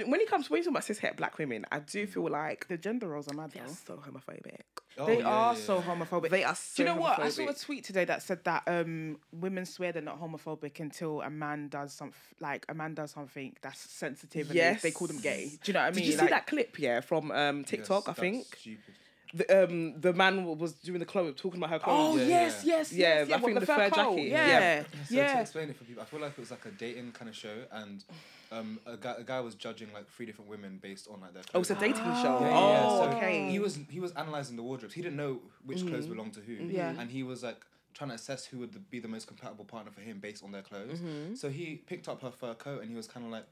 when 0.06 0.20
it 0.20 0.28
comes 0.28 0.48
when 0.50 0.58
you 0.58 0.64
talk 0.64 0.70
about 0.72 0.84
cis 0.84 0.98
het 0.98 1.16
black 1.16 1.38
women, 1.38 1.64
I 1.70 1.80
do 1.80 2.06
feel 2.06 2.28
like 2.30 2.66
The 2.68 2.76
gender 2.78 3.08
roles 3.08 3.28
are 3.28 3.34
mad 3.34 3.52
they're 3.52 3.66
so 3.68 3.96
homophobic. 3.96 4.60
Oh, 4.98 5.06
They 5.06 5.18
yeah, 5.18 5.28
are 5.28 5.52
yeah, 5.54 5.60
so 5.60 5.80
homophobic. 5.82 6.30
They 6.30 6.44
are 6.44 6.54
Do 6.74 6.82
you 6.82 6.88
know 6.88 6.96
what? 6.96 7.18
I 7.18 7.28
saw 7.28 7.48
a 7.48 7.54
tweet 7.54 7.84
today 7.84 8.06
that 8.06 8.22
said 8.22 8.44
that 8.44 8.62
um, 8.66 9.18
women 9.30 9.66
swear 9.66 9.92
they're 9.92 10.00
not 10.02 10.20
homophobic 10.20 10.80
until 10.80 11.20
a 11.20 11.28
man 11.30 11.68
does 11.68 11.92
something 11.92 12.18
like 12.40 12.64
a 12.68 12.74
man 12.74 12.94
does 12.94 13.10
something 13.10 13.54
that's 13.60 13.80
sensitive. 13.90 14.46
And 14.48 14.56
Yes. 14.56 14.82
they, 14.82 14.88
they 14.88 14.92
call 14.94 15.08
them 15.08 15.18
gay. 15.18 15.50
Do 15.62 15.70
you 15.70 15.74
know 15.74 15.80
what 15.80 15.86
I 15.86 15.90
mean? 15.90 16.04
Did 16.04 16.12
you 16.12 16.18
see 16.18 16.26
that 16.28 16.46
clip? 16.46 16.78
Yeah, 16.78 17.00
from 17.00 17.30
um 17.30 17.64
TikTok, 17.64 18.04
Yes, 18.06 18.18
I 18.18 18.20
think. 18.20 18.46
Stupid. 18.56 18.94
The, 19.38 19.64
um, 19.64 20.00
the 20.00 20.12
man 20.12 20.44
was 20.58 20.72
doing 20.74 20.98
the 20.98 21.04
clothes, 21.04 21.34
talking 21.40 21.58
about 21.60 21.70
her 21.70 21.78
clothes. 21.78 22.14
Oh 22.14 22.16
Yeah, 22.16 22.26
yes, 22.26 22.64
yeah. 22.64 22.76
yes, 22.76 22.92
Yeah, 22.92 23.08
yes. 23.18 23.26
I 23.28 23.30
think 23.40 23.42
what, 23.42 23.60
the 23.60 23.66
fur 23.66 23.74
fur 23.76 23.90
coat? 23.90 24.16
jacket. 24.16 24.28
Yeah, 24.30 24.46
Yeah. 24.46 24.84
yeah. 25.10 25.26
So 25.28 25.34
to 25.34 25.40
explain 25.42 25.68
it 25.70 25.76
for 25.76 25.84
people, 25.84 26.02
I 26.02 26.06
feel 26.06 26.20
like 26.20 26.32
it 26.32 26.38
was 26.40 26.50
like 26.50 26.64
a 26.66 26.70
dating 26.70 27.12
kind 27.12 27.28
of 27.28 27.36
show, 27.36 27.56
and 27.72 28.04
um, 28.52 28.78
a 28.86 28.96
guy 28.96 29.14
a 29.18 29.24
guy 29.24 29.40
was 29.40 29.54
judging 29.54 29.88
like 29.92 30.06
three 30.08 30.26
different 30.26 30.48
women 30.50 30.78
based 30.80 31.08
on 31.12 31.20
like 31.20 31.34
their. 31.34 31.42
Clothes. 31.42 31.54
Oh, 31.54 31.60
it's 31.60 31.70
a 31.70 31.74
clothing. 31.74 31.92
dating 31.94 32.14
show. 32.22 32.38
Yeah, 32.40 32.84
oh, 32.88 33.10
so 33.10 33.16
okay. 33.16 33.50
He 33.50 33.58
was 33.58 33.78
he 33.90 34.00
was 34.00 34.12
analyzing 34.12 34.56
the 34.56 34.62
wardrobes. 34.62 34.94
He 34.94 35.02
didn't 35.02 35.16
know 35.16 35.40
which 35.64 35.86
clothes 35.86 36.06
belonged 36.06 36.34
to 36.34 36.40
who. 36.40 36.54
Yeah. 36.54 36.94
And 36.98 37.10
he 37.10 37.22
was 37.22 37.42
like 37.42 37.60
trying 37.94 38.10
to 38.10 38.16
assess 38.16 38.44
who 38.46 38.58
would 38.60 38.72
the, 38.72 38.78
be 38.78 38.98
the 39.00 39.08
most 39.08 39.26
compatible 39.26 39.64
partner 39.64 39.90
for 39.90 40.00
him 40.02 40.18
based 40.20 40.44
on 40.44 40.52
their 40.52 40.62
clothes. 40.62 41.00
Mm-hmm. 41.00 41.34
So 41.34 41.48
he 41.48 41.76
picked 41.90 42.08
up 42.08 42.22
her 42.22 42.30
fur 42.30 42.54
coat 42.54 42.80
and 42.82 42.90
he 42.90 42.96
was 42.96 43.06
kind 43.08 43.26
of 43.26 43.32
like. 43.32 43.46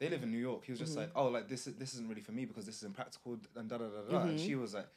They 0.00 0.08
live 0.08 0.24
in 0.24 0.32
New 0.32 0.38
York. 0.38 0.64
He 0.64 0.72
was 0.72 0.80
just 0.80 0.92
Mm-hmm. 0.92 1.00
like, 1.02 1.10
"Oh, 1.14 1.28
like 1.28 1.48
this 1.48 1.68
is 1.68 1.76
this 1.76 1.94
isn't 1.94 2.08
really 2.08 2.20
for 2.20 2.32
me 2.32 2.44
because 2.46 2.66
this 2.66 2.74
is 2.78 2.82
impractical." 2.82 3.38
And 3.54 3.68
da 3.70 3.78
da 3.78 3.84
da 3.84 4.00
da. 4.10 4.18
And 4.22 4.30
Mm-hmm. 4.36 4.44
she 4.44 4.56
was 4.56 4.74
like, 4.74 4.88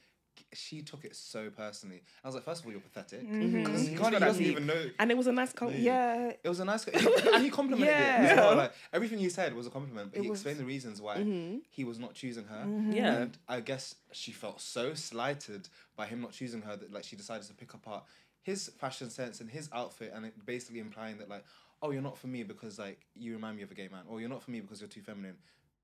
she 0.53 0.81
took 0.81 1.05
it 1.05 1.15
so 1.15 1.49
personally. 1.49 2.01
I 2.23 2.27
was 2.27 2.35
like, 2.35 2.43
first 2.43 2.61
of 2.61 2.65
all, 2.65 2.71
you're 2.71 2.81
pathetic 2.81 3.21
Mm-hmm. 3.27 3.63
because 3.63 3.87
he, 3.87 3.95
can't- 3.95 4.13
he 4.13 4.19
doesn't 4.19 4.43
even 4.45 4.65
know. 4.65 4.89
and 4.99 5.11
it 5.11 5.17
was 5.17 5.27
a 5.27 5.31
nice 5.31 5.53
coat. 5.53 5.73
Yeah. 5.75 6.31
It 6.43 6.47
was 6.49 6.59
a 6.59 6.65
nice, 6.65 6.85
and 6.87 7.43
he 7.43 7.49
complimented 7.49 7.87
Yeah. 7.95 8.33
it. 8.33 8.37
Well. 8.37 8.55
Like 8.57 8.73
everything 8.93 9.19
he 9.19 9.29
said 9.29 9.55
was 9.55 9.67
a 9.67 9.69
compliment, 9.69 10.11
but 10.11 10.19
It 10.19 10.23
he 10.23 10.29
was- 10.29 10.39
explained 10.39 10.59
the 10.59 10.65
reasons 10.65 11.01
why 11.01 11.17
Mm-hmm. 11.17 11.57
he 11.69 11.83
was 11.83 11.99
not 11.99 12.13
choosing 12.13 12.45
her. 12.45 12.65
Yeah. 12.91 13.13
and 13.17 13.37
I 13.47 13.59
guess 13.61 13.95
she 14.11 14.31
felt 14.31 14.61
so 14.61 14.93
slighted 14.93 15.69
by 15.95 16.05
him 16.07 16.21
not 16.21 16.31
choosing 16.31 16.61
her 16.63 16.75
that 16.75 16.91
like 16.93 17.03
she 17.03 17.15
decided 17.15 17.47
to 17.47 17.53
pick 17.53 17.73
apart 17.73 18.03
his 18.41 18.69
fashion 18.79 19.09
sense 19.09 19.41
and 19.41 19.49
his 19.49 19.69
outfit, 19.73 20.11
and 20.15 20.25
it 20.25 20.33
basically 20.45 20.79
implying 20.79 21.17
that 21.17 21.27
like, 21.29 21.43
oh, 21.81 21.91
you're 21.91 22.01
not 22.01 22.17
for 22.17 22.27
me 22.27 22.43
because 22.43 22.79
like 22.79 22.99
you 23.15 23.33
remind 23.33 23.57
me 23.57 23.63
of 23.63 23.71
a 23.71 23.75
gay 23.75 23.89
man, 23.91 24.03
or 24.07 24.19
you're 24.21 24.29
not 24.29 24.41
for 24.41 24.51
me 24.51 24.61
because 24.61 24.79
you're 24.79 24.89
too 24.89 25.01
feminine. 25.01 25.35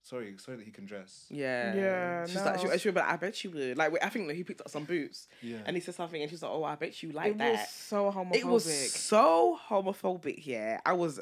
Sorry, 0.04 0.36
sorry 0.38 0.58
that 0.58 0.66
he 0.66 0.72
can 0.72 0.86
dress. 0.86 1.26
Yeah. 1.30 1.74
Yeah, 1.74 2.26
She's 2.26 2.36
like, 2.36 2.60
she, 2.60 2.68
no. 2.68 2.78
she 2.78 2.90
was 2.90 2.96
like, 2.96 3.10
I 3.10 3.16
bet 3.16 3.42
you 3.44 3.52
would. 3.52 3.78
Like, 3.78 4.04
I 4.04 4.10
think 4.10 4.28
that 4.28 4.36
he 4.36 4.44
picked 4.44 4.60
up 4.60 4.70
some 4.70 4.84
boots. 4.84 5.30
Yeah. 5.42 5.60
And 5.66 5.78
he 5.78 5.82
said 5.82 5.96
something, 5.96 6.22
and 6.22 6.30
she's 6.30 6.44
like, 6.44 6.52
oh, 6.52 6.64
I 6.66 6.76
bet 6.76 7.02
you 7.02 7.12
like 7.14 7.32
It 7.32 7.38
that. 7.38 7.52
was 7.54 7.70
so 7.70 8.12
homophobic. 8.12 8.36
It 8.36 8.46
was 8.46 8.92
so 8.94 9.60
homophobic. 9.70 10.46
Yeah, 10.46 10.82
I 10.86 10.94
was. 10.94 11.22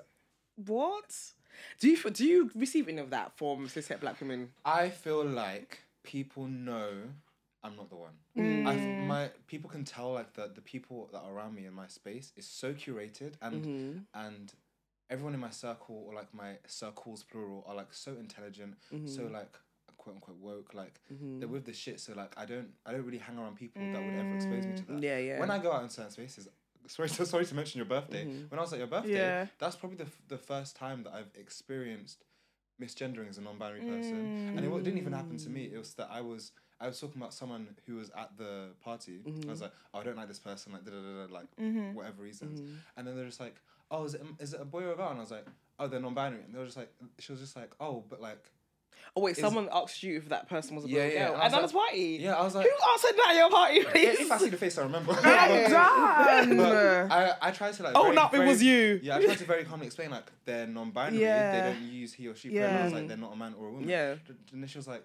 What? 0.55 1.15
Do 1.79 1.89
you 1.89 2.09
do 2.09 2.25
you 2.25 2.51
receive 2.55 2.87
any 2.87 2.99
of 2.99 3.11
that 3.11 3.37
from 3.37 3.67
cishet 3.67 3.99
black 3.99 4.19
women? 4.19 4.49
I 4.65 4.89
feel 4.89 5.23
like 5.23 5.79
people 6.03 6.47
know 6.47 6.89
I'm 7.63 7.75
not 7.75 7.89
the 7.89 7.95
one. 7.95 8.13
Mm. 8.37 8.67
I 8.67 8.75
f- 8.75 9.07
my 9.07 9.29
people 9.47 9.69
can 9.69 9.83
tell 9.83 10.13
like 10.13 10.33
the 10.33 10.51
the 10.53 10.61
people 10.61 11.09
that 11.11 11.19
are 11.19 11.31
around 11.31 11.55
me 11.55 11.65
in 11.65 11.73
my 11.73 11.87
space 11.87 12.31
is 12.35 12.47
so 12.47 12.73
curated 12.73 13.33
and 13.41 13.65
mm-hmm. 13.65 13.97
and 14.15 14.53
everyone 15.11 15.33
in 15.33 15.39
my 15.39 15.49
circle 15.49 16.03
or 16.07 16.15
like 16.15 16.33
my 16.33 16.53
circles 16.65 17.23
plural 17.23 17.63
are 17.67 17.75
like 17.75 17.93
so 17.93 18.13
intelligent, 18.19 18.75
so 18.89 18.95
mm-hmm. 18.95 19.33
like 19.33 19.53
quote 19.97 20.15
unquote 20.15 20.37
woke. 20.37 20.73
Like 20.73 20.99
mm-hmm. 21.13 21.39
they're 21.39 21.47
with 21.47 21.65
the 21.65 21.73
shit. 21.73 21.99
So 21.99 22.13
like 22.13 22.33
I 22.37 22.45
don't 22.45 22.69
I 22.85 22.93
don't 22.93 23.05
really 23.05 23.19
hang 23.19 23.37
around 23.37 23.57
people 23.57 23.81
that 23.81 24.01
would 24.01 24.13
ever 24.13 24.35
expose 24.35 24.65
me 24.65 24.75
to 24.75 24.83
mm, 24.83 24.87
that. 24.87 25.03
Yeah, 25.03 25.17
yeah. 25.17 25.39
When 25.39 25.51
I 25.51 25.59
go 25.59 25.71
out 25.71 25.83
in 25.83 25.89
certain 25.89 26.11
spaces. 26.11 26.47
Sorry, 26.87 27.09
to, 27.09 27.25
sorry 27.27 27.45
to 27.45 27.55
mention 27.55 27.77
your 27.77 27.85
birthday. 27.85 28.25
Mm-hmm. 28.25 28.47
When 28.49 28.57
I 28.57 28.63
was 28.63 28.73
at 28.73 28.79
your 28.79 28.87
birthday, 28.87 29.13
Yeah. 29.13 29.45
that's 29.59 29.75
probably 29.75 29.97
the, 29.97 30.05
f- 30.05 30.21
the 30.27 30.37
first 30.39 30.75
time 30.75 31.03
that 31.03 31.13
I've 31.13 31.29
experienced 31.39 32.23
misgendering 32.81 33.29
as 33.29 33.37
a 33.37 33.41
non-binary 33.41 33.81
person, 33.81 34.55
and 34.55 34.65
it 34.65 34.67
wa- 34.67 34.79
didn't 34.79 34.97
even 34.97 35.13
happen 35.13 35.37
to 35.37 35.49
me. 35.51 35.69
It 35.71 35.77
was 35.77 35.93
that 35.93 36.09
I 36.11 36.21
was 36.21 36.53
I 36.79 36.87
was 36.87 36.99
talking 36.99 37.21
about 37.21 37.35
someone 37.35 37.67
who 37.85 37.97
was 37.97 38.09
at 38.17 38.35
the 38.35 38.69
party. 38.83 39.21
I 39.47 39.51
was 39.51 39.61
like, 39.61 39.71
oh, 39.93 39.99
I 39.99 40.03
don't 40.03 40.17
like 40.17 40.27
this 40.27 40.39
person, 40.39 40.73
like 40.73 40.83
da 40.83 40.91
da 40.91 40.97
da, 40.97 41.27
da 41.27 41.33
like 41.33 41.95
whatever 41.95 42.23
reasons, 42.23 42.61
and 42.97 43.05
then 43.05 43.15
they're 43.15 43.25
just 43.25 43.39
like, 43.39 43.55
oh, 43.91 44.05
is 44.05 44.13
it 44.15 44.23
is 44.39 44.53
it 44.53 44.61
a 44.61 44.65
boy 44.65 44.83
or 44.83 44.93
a 44.93 44.95
girl? 44.95 45.09
And 45.09 45.17
I 45.19 45.21
was 45.21 45.31
like, 45.31 45.45
oh, 45.79 45.87
they're 45.87 45.99
non-binary, 45.99 46.41
and 46.45 46.53
they 46.53 46.59
were 46.59 46.65
just 46.65 46.77
like, 46.77 46.91
she 47.19 47.31
was 47.31 47.41
just 47.41 47.55
like, 47.55 47.71
oh, 47.79 48.03
but 48.09 48.19
like, 48.21 48.43
Oh 49.15 49.21
wait, 49.21 49.35
someone 49.35 49.67
asked 49.73 50.03
you 50.03 50.15
if 50.17 50.29
that 50.29 50.47
person 50.47 50.75
was 50.75 50.85
a 50.85 50.87
boy 50.87 50.93
Yeah, 50.95 51.03
or 51.03 51.07
yeah, 51.09 51.27
girl. 51.27 51.35
I 51.35 51.43
was 51.43 51.53
At 51.53 51.55
Nana's 51.57 51.73
like- 51.73 51.85
party. 51.87 52.17
yeah, 52.21 52.35
I 52.35 52.43
was 52.43 52.55
like, 52.55 52.65
Who 52.65 52.91
answered 52.91 53.17
that 53.17 53.27
at 53.31 53.35
your 53.35 53.49
party? 53.49 53.75
yeah, 53.79 54.11
if 54.21 54.31
I 54.31 54.37
see 54.37 54.49
the 54.49 54.57
face, 54.57 54.77
I 54.77 54.83
remember. 54.83 55.11
But 55.21 55.25
I, 57.11 57.35
I 57.41 57.51
tried 57.51 57.73
to 57.73 57.83
like. 57.83 57.93
Oh, 57.95 58.03
very- 58.03 58.15
no, 58.15 58.29
it 58.33 58.47
was 58.47 58.63
you. 58.63 58.99
Yeah, 59.03 59.17
I 59.17 59.25
tried 59.25 59.37
to 59.39 59.45
very 59.45 59.63
calmly 59.65 59.87
explain 59.87 60.11
like 60.11 60.31
they're 60.45 60.67
non-binary. 60.67 61.21
Yeah. 61.21 61.51
They 61.51 61.73
don't 61.73 61.81
use 61.91 62.13
he 62.13 62.27
or 62.27 62.35
she 62.35 62.49
Yeah. 62.51 62.69
pronouns. 62.69 62.93
Like 62.93 63.07
they're 63.07 63.17
not 63.17 63.33
a 63.33 63.35
man 63.35 63.53
or 63.59 63.67
a 63.67 63.71
woman. 63.71 63.89
Yeah. 63.89 64.15
And 64.53 64.61
then 64.63 64.67
she 64.67 64.77
was 64.77 64.87
like, 64.87 65.03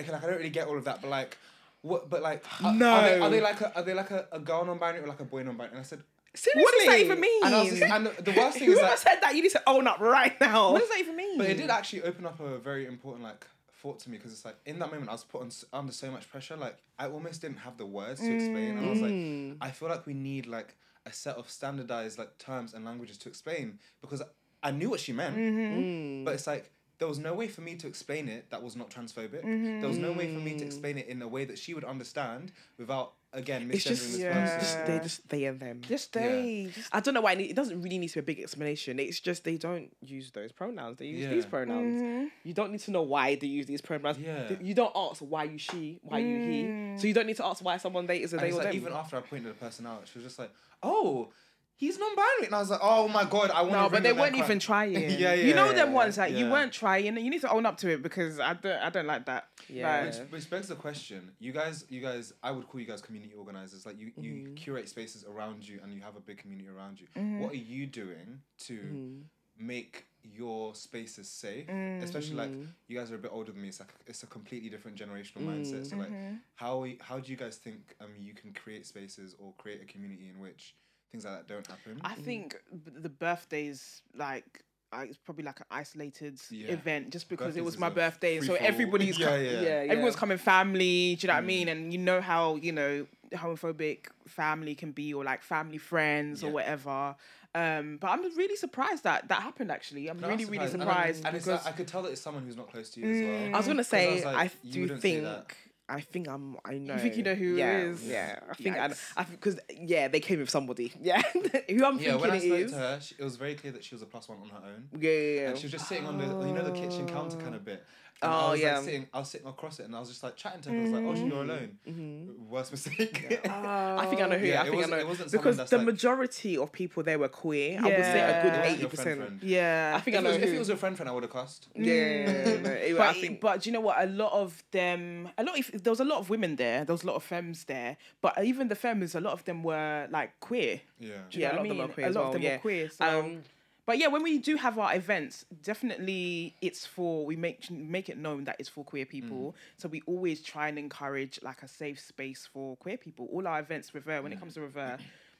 okay, 0.00 0.10
like 0.10 0.22
I 0.24 0.26
don't 0.26 0.36
really 0.38 0.50
get 0.50 0.66
all 0.66 0.76
of 0.78 0.84
that, 0.84 1.00
but 1.00 1.10
like, 1.10 1.36
what? 1.82 2.08
But 2.10 2.22
like, 2.22 2.44
are, 2.64 2.72
No. 2.72 2.90
Are 2.90 3.02
they, 3.02 3.20
are 3.20 3.30
they 3.30 3.40
like 3.40 3.60
a 3.60 3.76
are 3.76 3.82
they 3.82 3.94
like 3.94 4.10
a, 4.10 4.26
a 4.32 4.40
girl 4.40 4.64
non-binary 4.64 5.04
or 5.04 5.08
like 5.08 5.20
a 5.20 5.24
boy 5.24 5.42
non-binary? 5.42 5.72
And 5.76 5.80
I 5.80 5.84
said, 5.84 6.02
Seriously? 6.34 6.62
What 6.62 6.74
does 6.78 6.86
that 6.86 7.00
even 7.00 7.20
mean? 7.20 7.44
and 7.44 7.54
I 7.54 7.60
was 7.60 7.70
just, 7.70 7.82
and 7.82 8.06
the, 8.06 8.22
the 8.22 8.32
worst 8.32 8.58
thing 8.58 8.68
is 8.68 8.74
Whoever 8.74 8.88
that, 8.88 8.98
said 8.98 9.18
that, 9.22 9.34
you 9.36 9.42
need 9.42 9.52
to 9.52 9.62
own 9.66 9.86
up 9.86 10.00
right 10.00 10.38
now. 10.40 10.72
What 10.72 10.80
does 10.80 10.88
that 10.90 10.98
even 10.98 11.16
mean? 11.16 11.38
but 11.38 11.48
it 11.48 11.56
did 11.56 11.70
actually 11.70 12.02
open 12.02 12.26
up 12.26 12.40
a 12.40 12.58
very 12.58 12.86
important 12.86 13.22
like 13.24 13.46
thought 13.80 13.98
to 14.00 14.10
me 14.10 14.16
because 14.16 14.32
it's 14.32 14.44
like 14.44 14.56
in 14.66 14.78
that 14.78 14.90
moment 14.90 15.10
I 15.10 15.12
was 15.12 15.24
put 15.24 15.42
on, 15.42 15.50
under 15.72 15.92
so 15.92 16.10
much 16.10 16.28
pressure. 16.30 16.56
Like 16.56 16.78
I 16.98 17.06
almost 17.06 17.40
didn't 17.42 17.58
have 17.58 17.76
the 17.76 17.86
words 17.86 18.20
to 18.20 18.32
explain, 18.34 18.76
and 18.78 18.86
I 18.86 18.90
was 18.90 18.98
Mm. 19.00 19.50
like, 19.60 19.68
I 19.68 19.70
feel 19.72 19.88
like 19.88 20.06
we 20.06 20.14
need 20.14 20.46
like 20.46 20.74
a 21.06 21.12
set 21.12 21.36
of 21.36 21.50
standardized 21.50 22.18
like 22.18 22.38
terms 22.38 22.72
and 22.74 22.84
languages 22.84 23.18
to 23.18 23.28
explain 23.28 23.78
because 24.00 24.22
I 24.62 24.70
knew 24.70 24.88
what 24.90 25.00
she 25.00 25.12
meant, 25.12 25.36
Mm. 25.36 26.24
but 26.24 26.34
it's 26.34 26.46
like 26.46 26.70
there 26.98 27.08
was 27.08 27.18
no 27.18 27.34
way 27.34 27.46
for 27.48 27.60
me 27.60 27.74
to 27.74 27.86
explain 27.86 28.28
it 28.28 28.48
that 28.50 28.62
was 28.62 28.74
not 28.76 28.88
transphobic. 28.88 29.42
There 29.80 29.88
was 29.88 29.98
no 29.98 30.12
way 30.12 30.32
for 30.32 30.38
me 30.40 30.56
to 30.58 30.64
explain 30.64 30.96
it 30.96 31.06
in 31.08 31.20
a 31.22 31.28
way 31.28 31.44
that 31.44 31.58
she 31.58 31.74
would 31.74 31.84
understand 31.84 32.52
without 32.78 33.12
again 33.34 33.70
It's 33.70 33.84
just, 33.84 34.12
this 34.12 34.20
yeah. 34.20 34.58
just 34.58 34.86
they 34.86 34.98
just 35.00 35.28
they 35.28 35.44
and 35.44 35.60
them. 35.60 35.80
Just 35.82 36.12
they. 36.12 36.70
Just, 36.74 36.94
I 36.94 37.00
don't 37.00 37.14
know 37.14 37.20
why 37.20 37.32
it, 37.32 37.54
doesn't 37.54 37.82
really 37.82 37.98
need 37.98 38.08
to 38.08 38.14
be 38.14 38.20
a 38.20 38.22
big 38.22 38.40
explanation. 38.40 38.98
It's 38.98 39.20
just 39.20 39.44
they 39.44 39.56
don't 39.56 39.94
use 40.00 40.30
those 40.30 40.52
pronouns. 40.52 40.98
They 40.98 41.06
use 41.06 41.20
Yeah. 41.20 41.30
these 41.30 41.46
pronouns. 41.46 42.00
Mm-hmm. 42.02 42.26
You 42.44 42.54
don't 42.54 42.72
need 42.72 42.80
to 42.80 42.90
know 42.90 43.02
why 43.02 43.34
they 43.34 43.46
use 43.46 43.66
these 43.66 43.80
pronouns. 43.80 44.18
Yeah. 44.18 44.52
You 44.60 44.74
don't 44.74 44.92
ask 44.94 45.20
why 45.20 45.44
you 45.44 45.58
she, 45.58 45.98
why 46.02 46.18
you 46.18 46.38
he. 46.38 46.62
So 46.98 47.06
you 47.06 47.12
mm. 47.12 47.14
don't 47.14 47.26
need 47.26 47.36
to 47.36 47.44
ask 47.46 47.64
why 47.64 47.76
someone 47.76 48.06
they 48.06 48.22
is 48.22 48.32
a 48.32 48.36
And 48.36 48.44
they 48.44 48.48
it's 48.48 48.56
or 48.56 48.60
like 48.60 48.68
them. 48.68 48.76
even 48.76 48.92
after 48.92 49.16
I 49.16 49.20
pointed 49.20 49.50
the 49.50 49.54
person 49.54 49.86
out, 49.86 50.08
she 50.10 50.18
was 50.18 50.24
just 50.24 50.38
like, 50.38 50.50
"Oh, 50.82 51.28
he's 51.76 51.98
non-binary," 51.98 52.46
and 52.46 52.54
I 52.54 52.60
was 52.60 52.70
like, 52.70 52.80
"Oh 52.82 53.08
my 53.08 53.24
god, 53.24 53.50
I 53.50 53.62
want." 53.62 53.72
To 53.74 53.78
No, 53.82 53.88
but 53.90 54.02
they 54.02 54.12
weren't 54.12 54.36
even 54.36 54.58
trying. 54.58 54.92
Yeah, 54.94 55.08
yeah. 55.08 55.34
You 55.34 55.54
know 55.54 55.66
yeah, 55.70 55.72
them 55.74 55.92
ones 55.92 56.16
that 56.16 56.32
you 56.32 56.46
yeah. 56.46 56.52
weren't 56.52 56.72
trying. 56.72 57.04
You 57.16 57.30
need 57.30 57.40
to 57.42 57.50
own 57.50 57.66
up 57.66 57.76
to 57.78 57.90
it 57.90 58.02
because 58.02 58.38
I 58.40 58.54
don't. 58.54 58.78
I 58.80 58.90
don't 58.90 59.06
like 59.06 59.26
that. 59.26 59.48
Yeah. 59.68 60.04
Which, 60.06 60.16
which 60.30 60.50
begs 60.50 60.68
the 60.68 60.74
question: 60.76 61.32
You 61.38 61.52
guys, 61.52 61.84
you 61.88 62.00
guys, 62.00 62.32
I 62.42 62.50
would 62.50 62.66
call 62.68 62.80
you 62.80 62.86
guys 62.86 63.00
community 63.02 63.34
organizers. 63.34 63.86
Like 63.86 63.98
you, 63.98 64.12
you 64.20 64.32
Mm-hmm. 64.34 64.54
curate 64.54 64.88
spaces 64.88 65.24
around 65.24 65.66
you, 65.68 65.80
and 65.82 65.92
you 65.92 66.00
have 66.02 66.16
a 66.16 66.20
big 66.20 66.38
community 66.38 66.68
around 66.68 67.00
you. 67.00 67.06
Mm-hmm. 67.16 67.40
What 67.40 67.52
are 67.52 67.56
you 67.56 67.86
doing 67.86 68.40
to 68.66 68.74
Mm-hmm. 68.74 69.66
make 69.66 70.06
your 70.22 70.74
spaces 70.74 71.28
safe? 71.28 71.68
Especially 71.68 72.34
like 72.34 72.50
you 72.88 72.98
guys 72.98 73.10
are 73.12 73.16
a 73.16 73.18
bit 73.18 73.30
older 73.32 73.52
than 73.52 73.60
me. 73.62 73.68
It's 73.68 73.80
like 73.80 73.92
it's 74.06 74.22
a 74.22 74.26
completely 74.26 74.68
different 74.70 74.96
generational 74.96 75.42
mindset. 75.46 75.86
So 75.88 75.96
like, 75.96 76.08
Mm-hmm. 76.10 76.34
how 76.54 76.86
how 77.00 77.18
do 77.18 77.30
you 77.30 77.36
guys 77.36 77.56
think 77.56 77.94
um 78.00 78.10
you 78.18 78.32
can 78.34 78.52
create 78.52 78.86
spaces 78.86 79.34
or 79.38 79.52
create 79.58 79.80
a 79.82 79.86
community 79.86 80.28
in 80.34 80.40
which 80.40 80.74
things 81.14 81.24
like 81.24 81.34
that 81.34 81.48
don't 81.48 81.66
happen? 81.66 82.00
I 82.04 82.14
think 82.14 82.56
the 83.02 83.08
birthdays 83.08 84.02
like. 84.16 84.60
It's 84.96 85.18
probably 85.18 85.42
like 85.42 85.58
an 85.58 85.66
isolated 85.72 86.40
Yeah. 86.50 86.68
event 86.70 87.10
just 87.10 87.28
because 87.28 87.46
Birthdays 87.46 87.62
it 87.62 87.64
was 87.64 87.78
my 87.78 87.88
birthday, 87.88 88.40
so 88.40 88.54
everybody's 88.54 89.18
Yeah, 89.18 89.26
co- 89.26 89.34
yeah. 89.34 89.50
yeah, 89.50 89.60
yeah. 89.82 89.90
everyone's 89.92 90.14
coming 90.14 90.38
family. 90.38 91.16
Do 91.16 91.24
you 91.24 91.26
know 91.26 91.34
what 91.34 91.42
I 91.42 91.46
mean? 91.46 91.66
And 91.68 91.92
you 91.92 91.98
know 91.98 92.20
how 92.20 92.54
you 92.54 92.70
know 92.70 93.04
homophobic 93.32 94.06
family 94.28 94.76
can 94.76 94.92
be, 94.92 95.12
or 95.12 95.24
like 95.24 95.42
family 95.42 95.78
friends 95.78 96.44
or 96.44 96.50
whatever. 96.52 97.16
Um, 97.56 97.98
but 98.00 98.08
I'm 98.12 98.22
really 98.36 98.54
surprised 98.54 99.02
that 99.02 99.26
that 99.28 99.42
happened. 99.42 99.72
Actually, 99.72 100.08
I'm 100.08 100.20
No, 100.20 100.28
really 100.28 100.44
I'm 100.44 100.50
really 100.50 100.64
And 100.66 100.82
I- 100.82 100.86
surprised 100.86 101.24
And, 101.26 101.36
it's 101.36 101.44
because 101.46 101.64
like, 101.64 101.74
I 101.74 101.76
could 101.76 101.88
tell 101.88 102.02
that 102.02 102.12
it's 102.12 102.20
someone 102.20 102.44
who's 102.44 102.56
not 102.56 102.70
close 102.70 102.90
to 102.90 103.00
you 103.00 103.10
as 103.10 103.22
well. 103.22 103.54
I 103.54 103.58
was 103.58 103.66
gonna 103.66 103.82
say, 103.82 104.14
was 104.14 104.24
like, 104.24 104.36
I 104.36 104.50
you 104.62 104.72
do 104.72 104.80
wouldn't 104.82 105.02
think 105.02 105.22
that. 105.24 105.46
I 105.88 106.00
think 106.00 106.28
I'm. 106.28 106.56
I 106.64 106.78
know. 106.78 106.94
You 106.94 107.00
think 107.00 107.16
you 107.18 107.22
know 107.22 107.34
who 107.34 107.54
it 107.56 107.58
yeah, 107.58 107.78
is? 107.78 108.02
Yeah, 108.08 108.38
I 108.50 108.54
think 108.54 108.76
I. 108.78 108.88
Yikes. 108.88 109.12
I 109.16 109.24
because 109.24 109.58
yeah, 109.78 110.08
they 110.08 110.20
came 110.20 110.38
with 110.40 110.50
somebody. 110.50 110.92
Yeah, 111.02 111.20
who 111.32 111.84
I'm 111.84 111.98
Yeah, 111.98 112.16
thinking 112.16 112.20
when 112.20 112.30
I 112.30 112.36
it 112.36 112.42
spoke 112.42 112.58
is. 112.60 112.72
to 112.72 112.78
her, 112.78 112.98
she, 113.02 113.14
it 113.18 113.24
was 113.24 113.36
very 113.36 113.54
clear 113.54 113.72
that 113.74 113.84
she 113.84 113.94
was 113.94 114.00
a 114.02 114.06
plus 114.06 114.28
one 114.28 114.38
on 114.38 114.48
her 114.48 114.66
own. 114.66 114.88
Yeah, 114.98 115.10
yeah, 115.10 115.18
yeah. 115.42 115.48
And 115.50 115.58
she 115.58 115.64
was 115.66 115.72
just 115.72 115.86
sitting 115.88 116.06
on 116.06 116.16
the, 116.16 116.24
you 116.46 116.54
know, 116.54 116.64
the 116.64 116.72
kitchen 116.72 117.06
counter 117.06 117.36
kind 117.36 117.54
of 117.54 117.64
bit. 117.64 117.84
And 118.22 118.32
Oh, 118.32 118.36
I 118.36 118.50
was 118.52 118.60
yeah. 118.60 118.76
like 118.76 118.84
sitting, 118.84 119.06
I 119.12 119.18
was 119.18 119.28
sitting 119.28 119.46
across 119.48 119.80
it, 119.80 119.86
and 119.86 119.94
I 119.96 119.98
was 120.00 120.08
just 120.08 120.22
like 120.22 120.36
chatting 120.36 120.60
to 120.62 120.70
her. 120.70 120.76
I 120.78 120.82
was 120.82 120.92
like, 120.92 121.02
"Oh, 121.02 121.12
you're 121.14 121.16
mm-hmm. 121.26 121.50
alone." 121.50 121.78
Mm-hmm. 121.86 122.48
Worst 122.48 122.70
mistake. 122.70 123.40
I 123.50 124.06
think 124.06 124.22
I 124.22 124.28
know 124.28 124.38
who. 124.38 124.46
Yeah, 124.46 124.62
I 124.62 124.66
it 124.66 124.70
think 124.70 124.74
I 124.74 124.76
wasn't- 124.76 124.90
know 124.92 124.98
it 124.98 125.08
wasn't 125.08 125.32
because 125.32 125.56
the 125.68 125.76
like- 125.78 125.84
majority 125.86 126.56
of 126.56 126.70
people 126.72 127.02
there 127.02 127.18
were 127.18 127.28
queer. 127.28 127.78
I 127.80 127.82
would 127.82 127.92
say 127.92 128.20
a 128.20 128.28
Yeah. 128.28 128.42
good 128.42 128.52
It 128.54 128.58
wasn't 128.60 128.78
eighty 128.78 128.86
percent. 128.88 129.42
Yeah. 129.42 129.92
I 129.96 130.00
think 130.00 130.14
If 130.16 130.18
I 130.18 130.20
it, 130.20 130.24
know 130.24 130.30
was, 130.38 130.48
if 130.48 130.54
it 130.54 130.58
was 130.60 130.68
your 130.68 130.76
friend 130.76 130.96
friend, 130.96 131.10
I 131.10 131.12
would 131.12 131.24
have 131.24 131.32
cussed. 131.32 131.66
yeah, 131.74 132.24
no, 132.62 132.70
it- 132.70 132.96
but, 132.96 133.06
I 133.08 133.12
think. 133.14 133.40
but 133.40 133.60
do 133.62 133.68
you 133.68 133.74
know 133.74 133.80
what? 133.80 134.00
A 134.00 134.06
lot 134.06 134.32
of 134.32 134.62
them, 134.70 135.28
a 135.36 135.42
lot. 135.42 135.58
Of, 135.58 135.73
there 135.82 135.90
was 135.90 136.00
a 136.00 136.04
lot 136.04 136.18
of 136.18 136.30
women 136.30 136.56
there. 136.56 136.84
There 136.84 136.94
was 136.94 137.02
a 137.02 137.06
lot 137.06 137.16
of 137.16 137.22
femmes 137.24 137.64
there. 137.64 137.96
But 138.20 138.42
even 138.44 138.68
the 138.68 138.74
femmes, 138.76 139.14
a 139.14 139.20
lot 139.20 139.32
of 139.32 139.44
them 139.44 139.62
were 139.62 140.06
like 140.10 140.38
queer. 140.40 140.80
Yeah. 140.98 141.08
Do 141.30 141.38
you 141.40 141.42
Yeah, 141.46 141.52
know 141.52 141.62
a 141.62 141.68
what 141.68 141.68
lot 141.68 141.68
I 141.68 141.68
of 141.68 141.68
them 141.68 141.76
mean? 141.78 141.80
are 141.80 141.88
queer 141.94 142.06
A 142.06 142.10
lot 142.10 142.20
well, 142.20 142.26
of 142.28 142.32
them 142.34 142.42
yeah. 142.42 142.52
were 142.52 142.58
queer. 142.58 142.90
So. 142.90 143.20
Um, 143.20 143.42
but 143.86 143.98
yeah, 143.98 144.06
when 144.06 144.22
we 144.22 144.38
do 144.38 144.56
have 144.56 144.78
our 144.78 144.94
events, 144.94 145.44
definitely 145.62 146.54
it's 146.62 146.86
for 146.86 147.26
we 147.26 147.36
make 147.36 147.70
make 147.70 148.08
it 148.08 148.16
known 148.16 148.44
that 148.44 148.56
it's 148.58 148.68
for 148.68 148.82
queer 148.84 149.04
people. 149.04 149.54
So 149.76 149.88
we 149.88 150.00
always 150.06 150.42
try 150.42 150.68
and 150.68 150.78
encourage 150.78 151.38
like 151.42 151.62
a 151.62 151.68
safe 151.68 152.00
space 152.00 152.48
for 152.50 152.76
queer 152.78 152.96
people. 152.96 153.28
All 153.30 153.46
our 153.46 153.60
events, 153.60 153.94
Revere, 153.94 154.22
when 154.22 154.32
it 154.32 154.38
comes 154.40 154.54
to 154.54 154.62
Revere, 154.62 154.96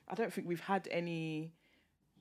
I 0.08 0.14
don't 0.14 0.30
think 0.32 0.46
we've 0.46 0.60
had 0.60 0.88
any 0.90 1.52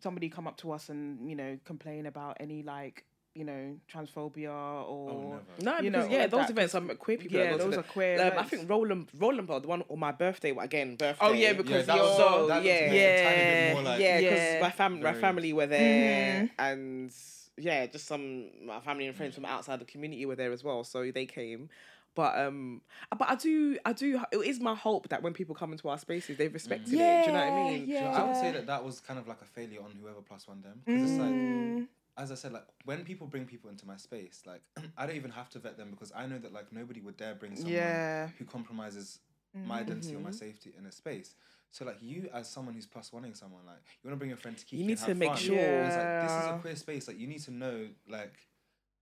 somebody 0.02 0.30
come 0.30 0.47
up 0.47 0.58
to 0.58 0.71
us 0.71 0.89
and 0.89 1.30
you 1.30 1.36
know 1.36 1.58
complain 1.65 2.06
about 2.06 2.38
any 2.39 2.63
like 2.63 3.04
you 3.36 3.43
know 3.43 3.76
transphobia 3.91 4.52
or 4.88 5.39
Oh. 5.39 5.63
No, 5.63 5.78
you 5.80 5.89
because 5.89 6.08
know, 6.08 6.17
yeah, 6.17 6.28
those 6.28 6.41
that. 6.41 6.50
events 6.52 6.76
are 6.76 6.82
queer 6.82 7.17
people. 7.17 7.38
Yeah, 7.38 7.46
that 7.46 7.52
go 7.52 7.58
to 7.58 7.63
those 7.69 7.78
are 7.78 7.84
queer 7.84 8.22
Um, 8.22 8.38
I 8.38 8.43
think 8.43 8.69
Roland 8.69 9.10
Roland 9.17 9.48
Bar, 9.48 9.60
the 9.60 9.67
one 9.67 9.84
on 9.89 10.00
my 10.00 10.12
birthday 10.12 10.52
again, 10.52 10.96
birthday. 10.96 11.26
Oh, 11.26 11.34
yeah, 11.34 11.48
Yeah, 11.50 11.54
because 11.54 11.88
that 11.88 11.96
you're 11.96 12.04
was, 12.04 12.17
So, 12.17 12.48
that 12.48 12.63
yeah. 12.63 12.80
yeah, 12.91 12.91
Yeah. 12.91 13.24
tiny 13.24 13.43
bit 13.43 13.74
more 13.74 13.82
like, 13.82 14.00
yeah, 14.02 14.17
because 14.22 14.54
Yeah. 14.54 14.62
my 14.62 14.72
family, 14.72 15.02
my 15.02 15.13
family 15.13 15.54
were 15.54 15.67
there, 15.67 16.41
Mhm. 16.43 16.50
and 16.60 17.13
yeah, 17.58 17.86
just 17.88 18.06
some 18.08 18.65
my 18.65 18.80
family 18.80 19.08
and 19.08 19.15
friends 19.15 19.36
from 19.36 19.46
outside 19.46 19.80
the 19.80 19.86
community 19.86 20.26
were 20.26 20.36
there 20.36 20.52
as 20.52 20.63
well, 20.63 20.84
so 20.84 21.12
they 21.12 21.26
came. 21.26 21.69
But 22.15 22.38
um, 22.38 22.82
but 23.17 23.28
I 23.28 23.34
do, 23.36 23.78
I 23.86 23.93
do. 23.93 24.22
It 24.32 24.38
is 24.46 24.60
my 24.60 24.76
hope 24.76 25.10
that 25.10 25.24
when 25.24 25.34
people 25.34 25.56
come 25.56 25.72
into 25.72 25.89
our 25.89 25.98
spaces, 25.98 26.38
they've 26.38 26.54
respected 26.54 27.02
it. 27.02 27.22
Do 27.24 27.32
you 27.32 27.32
know 27.34 27.39
what 27.39 27.48
I 27.48 27.52
mean? 27.52 27.88
Yeah, 27.88 28.10
I 28.10 28.24
would 28.24 28.38
say 28.38 28.52
that 28.52 28.67
that 28.67 28.84
was 28.86 29.00
kind 29.02 29.19
of 29.19 29.28
like 29.28 29.41
a 29.41 29.46
failure 29.46 29.82
on 29.82 29.91
whoever 30.00 30.22
plus 30.22 30.48
one 30.48 30.62
them. 30.62 30.84
'Cause 30.91 31.02
it's 31.02 31.17
like, 31.17 31.88
as 32.17 32.32
I 32.32 32.36
said, 32.36 32.54
like 32.54 32.65
when 32.86 33.04
people 33.04 33.28
bring 33.28 33.45
people 33.45 33.69
into 33.69 33.88
my 33.88 33.97
space, 33.97 34.43
like 34.45 34.62
I 34.97 35.06
don't 35.06 35.15
even 35.15 35.32
have 35.32 35.49
to 35.52 35.60
vet 35.60 35.78
them 35.78 35.91
because 35.91 36.12
I 36.15 36.26
know 36.26 36.38
that 36.39 36.54
like 36.54 36.71
nobody 36.71 37.02
would 37.02 37.17
dare 37.17 37.36
bring 37.36 37.56
someone 37.56 37.73
Yeah. 37.73 38.30
who 38.38 38.45
compromises 38.45 39.19
mm. 39.58 39.65
my 39.65 39.80
identity 39.80 40.15
or 40.15 40.19
my 40.19 40.30
mm-hmm. 40.30 40.38
safety 40.38 40.73
in 40.78 40.86
a 40.86 40.91
space. 40.91 41.36
So 41.71 41.86
like 41.86 41.97
you 42.02 42.30
as 42.34 42.47
someone 42.49 42.76
who's 42.76 42.86
plus 42.86 43.10
oneing 43.10 43.36
someone, 43.36 43.65
like 43.65 43.82
you 44.04 44.10
want 44.10 44.15
to 44.15 44.19
bring 44.19 44.32
a 44.32 44.36
friend 44.38 44.56
to 44.58 44.65
keep 44.65 44.80
You 44.80 44.86
need 44.86 44.91
and 44.93 44.99
to 45.02 45.06
have 45.08 45.17
make 45.17 45.30
fun. 45.30 45.38
sure- 45.38 45.58
It's 45.58 45.95
like 45.95 46.21
this 46.21 46.32
is 46.32 46.47
a 46.47 46.60
queer 46.62 46.76
space. 46.76 47.08
Like 47.08 47.19
you 47.19 47.28
need 47.28 47.41
to 47.43 47.52
know 47.52 47.88
like 48.08 48.36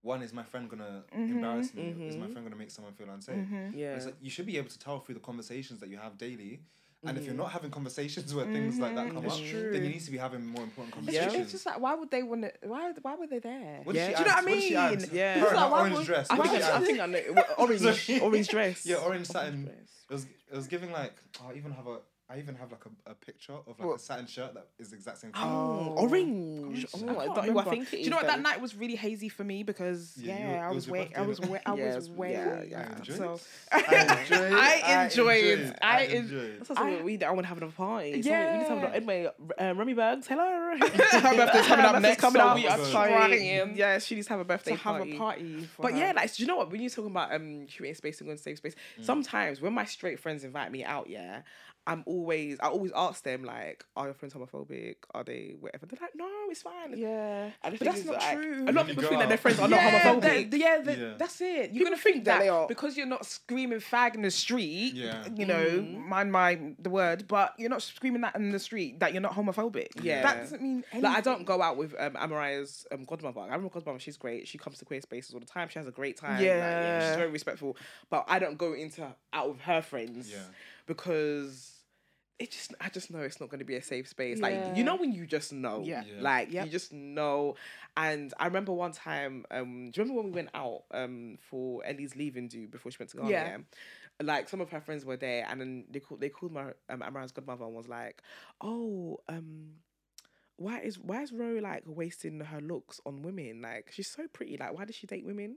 one 0.00 0.22
is 0.22 0.32
my 0.32 0.42
friend 0.42 0.68
gonna 0.68 1.04
mm-hmm. 1.14 1.32
embarrass 1.32 1.72
me? 1.74 1.94
Is 2.08 2.16
my 2.16 2.26
Mhm. 2.26 2.32
friend 2.32 2.46
gonna 2.46 2.56
make 2.56 2.70
someone 2.70 2.92
feel 2.94 3.08
unsafe? 3.10 3.46
Yeah. 3.74 3.94
It's 3.94 4.06
like 4.06 4.16
you 4.20 4.30
should 4.30 4.46
be 4.46 4.56
able 4.56 4.70
to 4.70 4.78
tell 4.78 4.98
through 5.00 5.14
the 5.14 5.20
conversations 5.20 5.80
that 5.80 5.88
you 5.88 5.98
have 5.98 6.18
daily. 6.18 6.60
And 7.04 7.18
if 7.18 7.24
you're 7.24 7.34
not 7.34 7.46
mm-hmm. 7.46 7.52
having 7.52 7.70
conversations 7.72 8.32
where 8.32 8.44
things 8.44 8.78
like 8.78 8.94
that 8.94 9.08
come 9.08 9.16
mm-hmm. 9.16 9.26
It's 9.26 9.34
up, 9.36 9.44
true. 9.44 9.72
then 9.72 9.82
you 9.82 9.90
need 9.90 10.04
to 10.04 10.10
be 10.10 10.18
having 10.18 10.46
more 10.46 10.62
important 10.62 10.94
conversations. 10.94 11.32
ju- 11.32 11.40
it's 11.40 11.52
just 11.52 11.66
like 11.66 11.80
why 11.80 11.94
would 11.94 12.10
they 12.10 12.22
want 12.22 12.42
to? 12.42 12.52
Why 12.62 12.92
why 13.02 13.16
were 13.16 13.26
they 13.26 13.40
there? 13.40 13.80
What 13.82 13.96
Yeah. 13.96 14.12
Do 14.12 14.18
you 14.18 14.24
know 14.24 14.34
what 14.34 14.42
I 14.42 14.46
mean? 14.46 15.08
Yeah. 15.12 15.38
Her, 15.40 15.56
like, 15.56 15.70
why 15.70 15.80
orange 15.80 15.96
would- 15.96 16.06
dress. 16.06 16.26
I 16.30 16.34
What 16.36 16.50
think, 16.50 16.62
I, 16.62 16.80
think 16.80 17.00
I 17.00 17.06
know. 17.06 17.44
Orange, 17.58 18.10
orange 18.22 18.48
dress. 18.48 18.86
Yeah, 18.86 18.96
orange 18.96 19.26
satin. 19.26 19.68
It 19.68 20.12
was 20.12 20.26
it 20.50 20.54
was 20.54 20.68
giving 20.68 20.92
like 20.92 21.14
oh, 21.40 21.50
I 21.50 21.56
even 21.56 21.72
have 21.72 21.88
a 21.88 21.98
I 22.32 22.38
even 22.38 22.54
have 22.54 22.70
like 22.72 22.84
a, 22.86 23.10
a 23.10 23.14
picture 23.14 23.52
of 23.52 23.78
like 23.78 23.96
a 23.96 23.98
satin 23.98 24.26
shirt 24.26 24.54
that 24.54 24.68
is 24.78 24.88
the 24.90 24.96
exact 24.96 25.18
same 25.18 25.32
colour. 25.32 25.50
Oh, 25.52 25.94
orange. 25.98 26.86
Oh, 26.94 26.98
I 26.98 27.10
I, 27.24 27.26
can't 27.26 27.34
don't 27.34 27.34
know 27.36 27.42
I 27.42 27.46
remember. 27.48 27.70
think 27.70 27.82
it 27.88 27.90
Do 27.90 27.96
is. 27.98 28.04
you 28.04 28.10
know 28.10 28.16
what? 28.16 28.26
That 28.26 28.34
then. 28.36 28.42
night 28.42 28.60
was 28.60 28.74
really 28.74 28.94
hazy 28.94 29.28
for 29.28 29.44
me 29.44 29.62
because 29.62 30.14
Yeah, 30.16 30.38
yeah, 30.38 30.40
you 30.40 30.48
were- 30.48 30.64
I 30.64 30.68
was 30.68 30.74
was 30.76 30.86
your 30.86 30.92
way, 30.94 31.00
birthday, 31.04 31.20
I 31.20 31.26
was 31.26 31.40
innit? 31.40 31.48
way, 31.50 31.60
I 31.66 31.74
Yeah, 31.74 31.84
was 31.84 31.96
it's- 32.06 32.18
way. 32.18 32.32
yeah, 32.32 32.62
yeah. 32.62 32.88
I 32.94 32.96
enjoyed 32.98 33.16
So 33.16 33.32
it. 33.34 33.46
I 33.72 34.20
enjoyed. 34.22 34.52
I 34.52 35.04
enjoyed- 35.04 35.44
it. 35.60 35.78
I 35.82 35.86
I 35.98 36.02
en- 36.04 36.16
enjoyed. 36.24 36.58
That's 36.58 36.70
also 36.70 36.82
I- 36.82 36.90
what 36.92 37.04
we 37.04 37.22
I 37.22 37.30
want 37.30 37.40
to 37.44 37.48
have 37.48 37.62
a 37.62 37.66
party. 37.68 38.22
So 38.22 38.30
Yeah. 38.30 38.52
we 38.52 38.58
need 38.58 38.68
to 38.68 38.74
have 38.80 38.92
a, 38.92 38.96
anyway. 38.96 39.28
Uh, 39.60 39.74
Remy 39.76 39.94
Bergs, 39.94 40.26
hello. 40.26 40.76
her 40.78 40.78
birthday's 40.78 41.10
coming 41.20 41.40
up 41.40 41.46
Her 41.66 41.76
birthday's 41.92 42.02
next, 42.02 42.20
coming 42.20 42.40
so 42.40 42.48
up. 42.48 42.56
we 42.56 42.66
are 42.68 42.78
Oh, 42.80 42.90
trying 42.92 43.76
Yeah, 43.76 43.98
she 43.98 44.14
needs 44.14 44.26
to 44.28 44.32
have 44.32 44.40
a 44.40 44.44
birthday 44.44 44.70
to 44.72 44.76
have 44.78 44.96
party. 44.96 45.14
a 45.14 45.18
party. 45.18 45.64
For 45.76 45.82
But 45.82 45.92
her. 45.92 45.98
yeah, 45.98 46.12
like 46.16 46.34
do 46.34 46.42
you 46.42 46.46
know 46.46 46.56
what? 46.56 46.70
When 46.70 46.80
you're 46.80 46.88
talking 46.90 47.10
about 47.10 47.34
um 47.34 47.66
creating 47.76 47.96
space 47.96 48.20
and 48.20 48.28
going 48.28 48.38
to 48.38 48.42
safe 48.42 48.56
space, 48.58 48.74
sometimes 49.02 49.60
when 49.60 49.74
my 49.74 49.84
straight 49.84 50.18
friends 50.18 50.44
invite 50.44 50.72
me 50.72 50.82
out, 50.84 51.08
yeah, 51.10 51.42
I'm 51.86 52.04
always 52.06 52.58
I 52.60 52.68
always 52.68 52.92
ask 52.94 53.24
them 53.24 53.42
like, 53.42 53.84
are 53.96 54.04
your 54.06 54.14
friends 54.14 54.34
homophobic? 54.34 54.96
Are 55.14 55.24
they 55.24 55.56
whatever? 55.58 55.86
They're 55.86 55.98
like, 56.00 56.12
no, 56.14 56.28
it's 56.48 56.62
fine. 56.62 56.96
yeah, 56.96 57.50
And 57.64 57.78
but 57.78 57.86
that's 57.86 58.04
not 58.04 58.14
like, 58.16 58.36
true. 58.36 58.64
A 58.64 58.66
lot 58.66 58.66
When 58.66 58.78
of 58.78 58.88
you 58.88 58.94
people 58.94 59.08
think 59.08 59.20
that 59.20 59.28
their 59.28 59.32
out. 59.36 59.40
friends 59.40 59.58
are 59.58 59.68
yeah, 59.68 59.90
not 59.90 60.22
homophobic. 60.22 60.50
that- 60.52 60.58
yeah, 60.58 60.78
that- 60.84 60.98
Yeah. 60.98 61.14
that's 61.18 61.40
it. 61.40 61.46
You're 61.46 61.66
People 61.72 61.84
gonna 61.86 61.96
think 61.96 62.14
think 62.14 62.24
that 62.26 62.32
that 62.34 62.40
they 62.44 62.48
are. 62.48 62.68
because 62.68 62.96
you're 62.96 63.06
not 63.06 63.26
screaming 63.26 63.80
fag 63.80 64.14
in 64.14 64.22
the 64.22 64.30
street. 64.30 64.94
Yeah. 64.94 65.26
You 65.34 65.44
know, 65.46 65.82
mind 65.82 66.30
my 66.30 66.60
the 66.78 66.90
word, 66.90 67.26
but 67.26 67.54
you're 67.58 67.70
not 67.70 67.82
screaming 67.82 68.20
that 68.20 68.36
in 68.36 68.52
the 68.52 68.58
street 68.60 69.00
that 69.00 69.12
you're 69.12 69.20
not 69.22 69.32
homophobic. 69.32 69.88
Yeah. 70.02 70.22
that 70.22 70.38
doesn't 70.38 70.62
mean 70.62 70.84
anything. 70.92 71.02
Like 71.02 71.16
I 71.18 71.20
don't 71.20 71.44
go 71.44 71.60
out 71.60 71.76
with 71.76 71.94
um, 71.98 72.14
Amariah's 72.16 72.86
um, 72.92 73.02
godmother. 73.04 73.40
I 73.40 73.44
remember 73.46 73.70
godmother; 73.70 73.98
she's 73.98 74.16
great. 74.16 74.46
She 74.46 74.56
comes 74.56 74.78
to 74.78 74.84
queer 74.84 75.00
spaces 75.00 75.34
all 75.34 75.40
the 75.40 75.46
time. 75.46 75.68
She 75.68 75.78
has 75.80 75.88
a 75.88 75.90
great 75.90 76.16
time. 76.16 76.34
like, 76.36 76.44
Yeah. 76.44 77.08
she's 77.08 77.16
very 77.16 77.30
respectful. 77.30 77.76
But 78.08 78.24
I 78.28 78.38
don't 78.38 78.56
go 78.56 78.72
into 78.74 79.06
out 79.32 79.48
with 79.50 79.60
her 79.62 79.82
friends. 79.82 80.30
Yeah. 80.30 80.38
Because 80.94 81.72
it 82.38 82.50
just 82.50 82.74
I 82.80 82.88
just 82.88 83.10
know 83.10 83.20
it's 83.20 83.40
not 83.40 83.48
going 83.50 83.60
to 83.60 83.64
be 83.64 83.76
a 83.76 83.82
safe 83.82 84.08
space. 84.08 84.40
Like 84.40 84.76
you 84.76 84.84
know 84.84 84.96
when 84.96 85.12
you 85.12 85.26
just 85.26 85.52
know. 85.52 85.82
Yeah. 85.84 86.02
Yeah. 86.04 86.20
Like 86.22 86.52
Yep. 86.52 86.66
you 86.66 86.72
just 86.72 86.92
know. 86.92 87.56
And 87.96 88.32
I 88.38 88.46
remember 88.46 88.72
one 88.72 88.92
time. 88.92 89.44
Um, 89.50 89.90
do 89.90 90.00
you 90.00 90.04
remember 90.04 90.22
when 90.22 90.32
we 90.32 90.36
went 90.36 90.50
out 90.54 90.82
um 90.92 91.38
for 91.40 91.84
Ellie's 91.84 92.16
leaving 92.16 92.48
do 92.48 92.66
before 92.66 92.90
she 92.90 92.98
went 92.98 93.10
to 93.10 93.18
Ghana? 93.18 93.30
Yeah. 93.30 93.44
yeah? 93.48 93.58
Like 94.22 94.48
some 94.48 94.60
of 94.60 94.70
her 94.70 94.80
friends 94.80 95.04
were 95.04 95.16
there, 95.16 95.46
and 95.48 95.60
then 95.60 95.84
they 95.90 96.00
called 96.00 96.20
they 96.20 96.28
called 96.28 96.52
my 96.52 96.72
um, 96.90 97.02
Amara's 97.02 97.32
godmother 97.32 97.64
and 97.64 97.74
was 97.74 97.88
like, 97.88 98.22
"Oh, 98.60 99.18
um." 99.28 99.70
Why 100.56 100.80
is 100.80 100.96
why 100.96 101.22
is 101.22 101.32
Ro 101.32 101.58
like 101.60 101.82
wasting 101.86 102.38
her 102.38 102.60
looks 102.60 103.00
on 103.04 103.22
women? 103.22 103.62
Like 103.62 103.90
she's 103.90 104.08
so 104.08 104.28
pretty. 104.32 104.56
Like 104.58 104.74
why 104.76 104.84
does 104.84 104.94
she 104.94 105.08
date 105.08 105.24
women? 105.24 105.56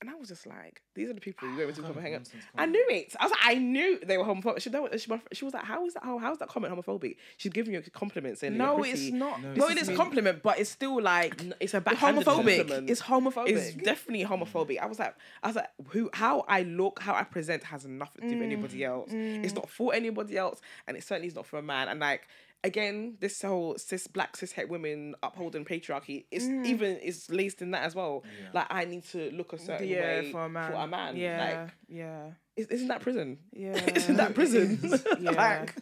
And 0.00 0.10
I 0.10 0.14
was 0.14 0.28
just 0.28 0.46
like, 0.46 0.82
these 0.94 1.08
are 1.08 1.14
the 1.14 1.20
people 1.20 1.48
you 1.48 1.56
went 1.56 1.74
to 1.76 1.82
come 1.82 1.96
hang 1.96 2.14
out. 2.14 2.28
I 2.56 2.66
knew 2.66 2.84
it. 2.90 3.14
I 3.18 3.24
was 3.24 3.30
like, 3.30 3.40
I 3.44 3.54
knew 3.54 3.98
they 4.04 4.18
were 4.18 4.24
homophobic. 4.24 4.60
She, 4.60 4.70
she, 4.98 5.10
she 5.32 5.44
was 5.44 5.54
like, 5.54 5.64
how 5.64 5.86
is 5.86 5.94
that? 5.94 6.04
How, 6.04 6.18
how 6.18 6.32
is 6.32 6.38
that 6.38 6.48
comment 6.48 6.74
homophobic? 6.74 7.16
She's 7.38 7.52
giving 7.52 7.72
you 7.72 7.82
compliments 7.92 8.40
saying 8.40 8.56
No, 8.56 8.82
it's 8.82 9.10
not. 9.10 9.42
No, 9.42 9.54
No, 9.54 9.68
it 9.68 9.78
is 9.78 9.88
me. 9.88 9.96
compliment, 9.96 10.42
but 10.42 10.58
it's 10.58 10.70
still 10.70 11.00
like 11.00 11.40
It's 11.60 11.74
a 11.74 11.80
homophobic. 11.80 12.24
compliment. 12.24 12.90
It's 12.90 13.02
homophobic. 13.02 13.48
It's 13.48 13.74
definitely 13.74 14.26
homophobic. 14.26 14.78
I 14.78 14.86
was 14.86 14.98
like, 14.98 15.14
I 15.42 15.46
was 15.46 15.56
like, 15.56 15.70
who? 15.88 16.10
How 16.12 16.44
I 16.46 16.62
look, 16.62 17.00
how 17.00 17.14
I 17.14 17.24
present 17.24 17.64
has 17.64 17.86
nothing 17.86 18.22
to 18.22 18.28
do 18.28 18.38
with 18.38 18.48
mm, 18.48 18.52
anybody 18.52 18.84
else. 18.84 19.10
It's 19.12 19.52
mm. 19.52 19.56
not 19.56 19.70
for 19.70 19.94
anybody 19.94 20.36
else, 20.36 20.60
and 20.86 20.96
it 20.96 21.04
certainly 21.04 21.28
is 21.28 21.34
not 21.34 21.46
for 21.46 21.58
a 21.58 21.62
man. 21.62 21.88
And 21.88 22.00
like 22.00 22.28
again, 22.66 23.16
this 23.20 23.40
whole 23.42 23.78
cis 23.78 24.06
black 24.06 24.36
cis 24.36 24.52
het 24.52 24.68
women 24.68 25.14
upholding 25.22 25.64
patriarchy 25.64 26.24
is 26.30 26.44
mm. 26.44 26.66
even 26.66 26.98
is 26.98 27.30
laced 27.30 27.62
in 27.62 27.70
that 27.70 27.82
as 27.82 27.94
well. 27.94 28.24
Yeah. 28.24 28.48
Like 28.52 28.66
I 28.70 28.84
need 28.84 29.04
to 29.12 29.30
look 29.30 29.52
a 29.52 29.58
certain 29.58 29.88
yeah, 29.88 30.00
way 30.00 30.32
for 30.32 30.44
a 30.44 30.48
man. 30.48 30.72
For 30.72 30.78
a 30.78 30.86
man. 30.86 31.16
Yeah, 31.16 31.38
Like, 31.38 31.70
yeah, 31.88 32.30
is, 32.56 32.66
isn't 32.66 32.88
that 32.88 33.00
prison? 33.00 33.38
yeah. 33.52 33.80
isn't 33.94 34.16
that 34.16 34.34
prison? 34.34 34.78
Yeah. 35.20 35.30
like, 35.30 35.74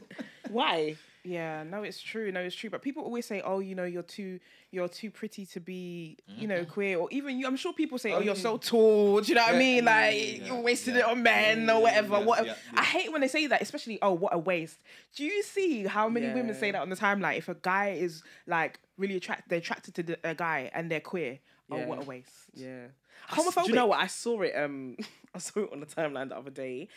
why? 0.51 0.97
Yeah, 1.27 1.63
no, 1.63 1.83
it's 1.83 2.03
true. 2.03 2.31
No, 2.31 2.41
it's 2.41 2.55
true. 2.55 2.69
But 2.69 2.83
people 2.83 3.03
always 3.03 3.25
say, 3.25 3.41
"Oh, 3.41 3.61
you 3.61 3.75
know, 3.75 3.85
you're 3.85 4.03
too, 4.03 4.41
you're 4.71 4.89
too 4.89 5.11
pretty 5.11 5.47
to 5.47 5.61
be, 5.61 6.19
you 6.29 6.47
know, 6.47 6.67
queer." 6.67 6.99
Or 6.99 7.09
even 7.11 7.39
you, 7.39 7.47
I'm 7.47 7.57
sure 7.57 7.73
people 7.73 7.97
say, 7.97 8.13
"Oh, 8.13 8.21
you're 8.21 8.37
so 8.37 8.59
tall." 8.59 9.23
Do 9.23 9.29
you 9.29 9.35
know 9.35 9.43
what 9.43 9.55
I 9.55 9.59
mean? 9.59 9.87
Like 9.87 10.15
yeah, 10.41 10.45
you're 10.47 10.61
wasting 10.61 10.95
yeah. 10.95 11.01
it 11.01 11.05
on 11.07 11.23
men 11.23 11.65
Yeah, 11.67 11.77
or 11.77 11.83
whatever. 11.83 12.19
yeah, 12.19 12.25
whatever. 12.25 12.49
yeah, 12.49 12.55
I 12.75 12.85
hate 12.85 13.11
when 13.11 13.23
they 13.23 13.29
say 13.29 13.47
that, 13.47 13.63
especially, 13.63 13.99
"Oh, 14.03 14.13
what 14.13 14.35
a 14.35 14.39
waste." 14.39 14.79
Do 15.17 15.25
you 15.25 15.43
see 15.43 15.85
how 15.85 16.11
many 16.11 16.27
women 16.27 16.55
say 16.55 16.71
that 16.73 16.83
on 16.83 16.91
the 16.91 16.97
timeline? 16.97 17.39
If 17.39 17.49
a 17.49 17.55
guy 17.55 17.93
is 17.93 18.23
like 18.47 18.79
really 18.99 19.17
attracted, 19.17 19.47
they're 19.49 19.59
attracted 19.61 19.95
to 19.95 20.03
the, 20.03 20.19
a 20.25 20.35
guy 20.35 20.71
and 20.75 20.91
they're 20.91 21.01
queer. 21.01 21.39
Oh, 21.71 21.79
what 21.87 22.03
a 22.03 22.07
waste. 22.07 22.29
Yeah. 22.53 22.89
Homophobic. 23.31 23.65
Do 23.65 23.71
you 23.71 23.77
know 23.77 23.87
what? 23.87 24.01
I 24.01 24.09
saw 24.09 24.43
it. 24.43 24.53
Um, 24.55 24.97
I 25.35 25.39
saw 25.39 25.61
it 25.61 25.71
on 25.73 25.81
the 25.81 25.87
timeline 25.87 26.29
the 26.29 26.37
other 26.37 26.51
day, 26.51 26.89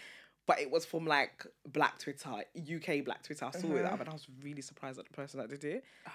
but 0.48 0.60
it 0.60 0.72
was 0.72 0.86
from 0.86 1.06
like 1.06 1.46
Black 1.72 2.00
Twitter, 2.00 2.30
UK 2.32 3.04
Black 3.06 3.22
Twitter. 3.22 3.46
I 3.46 3.52
saw 3.52 3.68
it, 3.76 3.86
Uh-huh. 3.86 3.98
and 4.00 4.10
I 4.10 4.14
was 4.14 4.26
really 4.42 4.62
surprised 4.62 4.98
at 4.98 5.06
the 5.06 5.12
person 5.14 5.40
that 5.40 5.50
did 5.50 5.64
it. 5.64 5.84
Oh. 6.08 6.12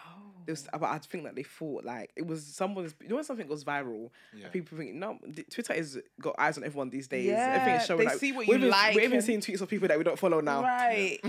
It 0.47 0.51
was, 0.51 0.67
but 0.73 0.83
I 0.83 0.99
think 0.99 1.23
that 1.25 1.37
they 1.37 1.45
thought 1.45 1.85
like 1.85 2.11
it 2.17 2.27
was 2.27 2.45
someone's. 2.45 2.95
You 3.01 3.11
know 3.11 3.15
when 3.17 3.25
something 3.25 3.47
goes 3.47 3.63
viral, 3.63 4.11
Yeah. 4.35 4.49
people 4.49 4.77
think 4.79 4.95
no. 4.95 5.19
Twitter 5.51 5.75
is 5.75 6.01
got 6.21 6.35
eyes 6.39 6.59
on 6.59 6.65
everyone 6.65 6.91
these 6.91 7.07
days. 7.07 7.27
Yeah, 7.27 7.59
Everything's 7.61 7.87
showing. 7.87 7.99
they 8.01 8.05
like, 8.07 8.19
see 8.19 8.33
what 8.33 8.49
you 8.49 8.55
even, 8.55 8.69
like 8.71 8.95
We're 8.97 9.03
even 9.03 9.19
and- 9.19 9.25
seeing 9.25 9.41
tweets 9.41 9.61
of 9.61 9.69
people 9.69 9.87
that 9.89 9.99
we 9.99 10.03
don't 10.05 10.19
follow 10.19 10.41
now. 10.41 10.63
Right. 10.63 11.21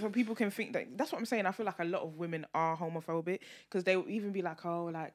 so 0.00 0.08
people 0.12 0.34
can 0.34 0.50
think 0.50 0.72
that 0.72 0.96
that's 0.96 1.12
what 1.12 1.18
I'm 1.18 1.26
saying. 1.26 1.46
I 1.46 1.52
feel 1.52 1.66
like 1.66 1.78
a 1.78 1.84
lot 1.84 2.02
of 2.02 2.16
women 2.16 2.46
are 2.54 2.76
homophobic 2.76 3.40
because 3.68 3.84
they 3.84 3.94
will 3.96 4.08
even 4.08 4.32
be 4.32 4.42
like, 4.42 4.64
oh, 4.66 4.86
like 4.86 5.12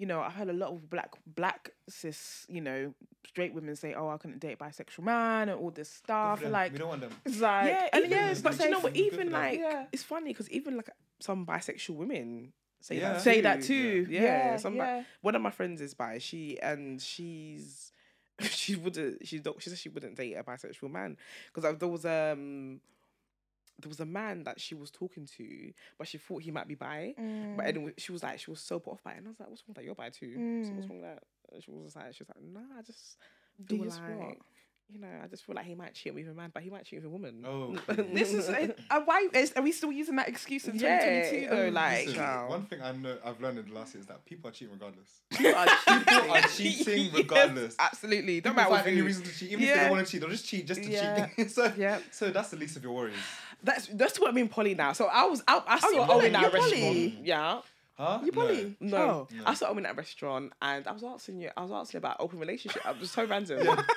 you 0.00 0.06
know, 0.06 0.22
I've 0.22 0.32
heard 0.32 0.48
a 0.48 0.54
lot 0.54 0.70
of 0.72 0.88
black 0.88 1.10
black 1.26 1.70
cis, 1.86 2.46
you 2.48 2.62
know, 2.62 2.94
straight 3.26 3.52
women 3.52 3.76
say, 3.76 3.92
"Oh, 3.92 4.08
I 4.08 4.16
couldn't 4.16 4.40
date 4.40 4.54
a 4.54 4.56
bisexual 4.64 5.02
man" 5.04 5.50
and 5.50 5.60
all 5.60 5.70
this 5.70 5.90
stuff. 5.90 6.42
Like, 6.42 6.72
we 6.72 6.78
don't 6.78 6.88
want 6.88 7.02
them. 7.02 7.12
it's 7.26 7.38
like, 7.40 7.66
yeah, 7.68 7.88
and 7.92 8.04
even, 8.06 8.16
yeah, 8.18 8.34
but 8.42 8.56
not 8.58 8.64
you 8.64 8.70
know 8.70 8.80
what? 8.80 8.96
Even 8.96 9.30
like 9.30 9.58
Yeah. 9.58 9.84
it's 9.92 10.02
funny 10.02 10.30
because 10.32 10.48
even 10.50 10.76
like 10.76 10.88
some 11.18 11.44
bisexual 11.44 11.96
women 11.96 12.52
say 12.80 12.96
Yeah. 12.96 13.12
that. 13.12 13.20
say 13.20 13.36
too. 13.36 13.42
that 13.42 13.62
too. 13.62 14.06
Yeah, 14.08 14.22
Yeah, 14.22 14.56
some 14.56 14.78
bi- 14.78 14.84
yeah. 14.96 15.04
one 15.20 15.34
of 15.34 15.42
my 15.42 15.50
friends 15.50 15.82
is 15.82 15.92
bi. 15.92 16.16
She 16.18 16.58
and 16.62 16.98
she's 17.02 17.92
she 18.40 18.74
wouldn't 18.76 19.26
she 19.26 19.38
don't 19.38 19.60
she 19.62 19.68
said 19.68 19.78
she 19.78 19.90
wouldn't 19.90 20.16
date 20.16 20.32
a 20.32 20.42
bisexual 20.42 20.90
man 20.90 21.18
because 21.52 21.76
there 21.78 21.88
was 21.88 22.06
um 22.06 22.80
there 23.80 23.88
was 23.88 24.00
a 24.00 24.06
man 24.06 24.44
that 24.44 24.60
she 24.60 24.74
was 24.74 24.90
talking 24.90 25.26
to, 25.36 25.72
but 25.98 26.06
she 26.08 26.18
thought 26.18 26.42
he 26.42 26.50
might 26.50 26.68
be 26.68 26.74
bi. 26.74 27.14
Mm. 27.18 27.56
But 27.56 27.66
anyway, 27.66 27.92
she 27.98 28.12
was 28.12 28.22
like, 28.22 28.38
she 28.40 28.50
was 28.50 28.60
so 28.60 28.78
put 28.78 28.92
off 28.92 29.02
by 29.02 29.12
it, 29.12 29.18
and 29.18 29.26
I 29.26 29.30
was 29.30 29.40
like, 29.40 29.48
"What's 29.50 29.62
wrong 29.62 29.68
with 29.74 29.76
that? 29.76 29.84
You're 29.84 29.94
bi 29.94 30.10
too. 30.10 30.34
So 30.62 30.74
what's 30.74 30.86
Mm. 30.86 30.90
wrong 30.90 31.00
with 31.00 31.08
that?" 31.10 31.22
And 31.52 31.62
She 31.64 31.70
was 31.70 31.84
just 31.84 31.96
like, 31.96 32.14
she 32.14 32.22
was 32.22 32.28
like, 32.28 32.42
"Nah, 32.42 32.78
I 32.78 32.82
just 32.82 33.16
Do 33.66 33.74
feel 33.76 33.84
you 33.84 33.90
like, 33.90 34.18
what? 34.18 34.36
you 34.92 34.98
know, 34.98 35.20
I 35.22 35.26
just 35.28 35.44
feel 35.44 35.54
like 35.54 35.66
he 35.66 35.74
might 35.76 35.94
cheat 35.94 36.14
with 36.14 36.28
a 36.28 36.34
man, 36.34 36.50
but 36.52 36.62
he 36.64 36.70
might 36.70 36.84
cheat 36.84 36.98
with 37.00 37.06
a 37.06 37.10
woman." 37.10 37.44
Oh, 37.46 37.76
This 38.12 38.32
is 38.34 38.48
uh, 38.48 39.00
why 39.04 39.28
is, 39.32 39.52
are 39.54 39.62
we 39.62 39.70
still 39.72 39.92
using 39.92 40.16
that 40.16 40.28
excuse 40.28 40.64
in 40.66 40.78
Yeah, 40.78 40.98
2022 40.98 41.48
though? 41.54 41.68
um, 41.68 41.74
Like, 41.74 42.06
Listen, 42.06 42.20
Wow. 42.20 42.48
one 42.48 42.62
thing 42.66 42.82
I 42.82 42.92
know 42.92 43.16
I've 43.24 43.40
learned 43.40 43.58
in 43.58 43.66
the 43.66 43.74
last 43.74 43.94
year 43.94 44.00
is 44.00 44.06
that 44.06 44.24
people 44.24 44.48
are 44.50 44.52
cheating 44.52 44.72
regardless. 44.74 45.20
People 45.30 45.54
are 45.56 45.66
People 45.86 46.30
are 46.32 46.42
cheating 46.42 47.04
Yes, 47.04 47.14
regardless. 47.14 47.76
absolutely. 47.78 48.40
Don't 48.40 48.52
People 48.52 48.62
matter 48.62 48.70
what 48.70 48.84
find 48.84 48.92
any 48.96 49.02
reason 49.02 49.22
to 49.24 49.32
cheat, 49.38 49.50
even 49.52 49.64
if 49.64 49.72
they 49.74 49.80
don't 49.80 49.90
want 49.90 50.06
to 50.06 50.10
cheat, 50.12 50.20
they'll 50.20 50.30
just 50.30 50.46
cheat 50.46 50.66
just 50.66 50.82
to 50.82 50.90
Yeah. 50.90 51.26
cheat. 51.36 51.50
so, 51.50 51.72
Yeah. 51.76 51.98
so 52.10 52.30
that's 52.30 52.50
the 52.50 52.56
least 52.56 52.76
of 52.76 52.82
your 52.82 52.92
worries. 52.92 53.14
That's 53.62 53.86
that's 53.88 54.18
what 54.20 54.30
I 54.30 54.32
mean, 54.32 54.48
Polly. 54.48 54.74
Now, 54.74 54.92
so 54.92 55.06
I 55.06 55.24
was 55.26 55.42
out. 55.48 55.64
I 55.68 55.78
saw 55.78 55.88
you're 55.90 56.00
Owen 56.00 56.32
poly, 56.32 56.34
at 56.34 56.44
a 56.44 56.56
restaurant. 56.56 57.14
Yeah, 57.26 57.60
Huh? 57.98 58.20
You 58.24 58.32
poly? 58.32 58.76
no, 58.80 58.96
Oh. 58.96 59.28
No. 59.30 59.42
I 59.46 59.54
saw 59.54 59.68
Owen 59.68 59.84
at 59.86 59.92
a 59.92 59.94
restaurant, 59.94 60.52
and 60.62 60.86
I 60.86 60.92
was 60.92 61.04
asking 61.04 61.40
you. 61.40 61.50
I 61.56 61.62
was 61.62 61.70
asking 61.72 61.98
about 61.98 62.16
open 62.20 62.38
relationship. 62.38 62.84
I 62.86 62.92
was 62.92 63.10
so 63.10 63.24
random. 63.24 63.66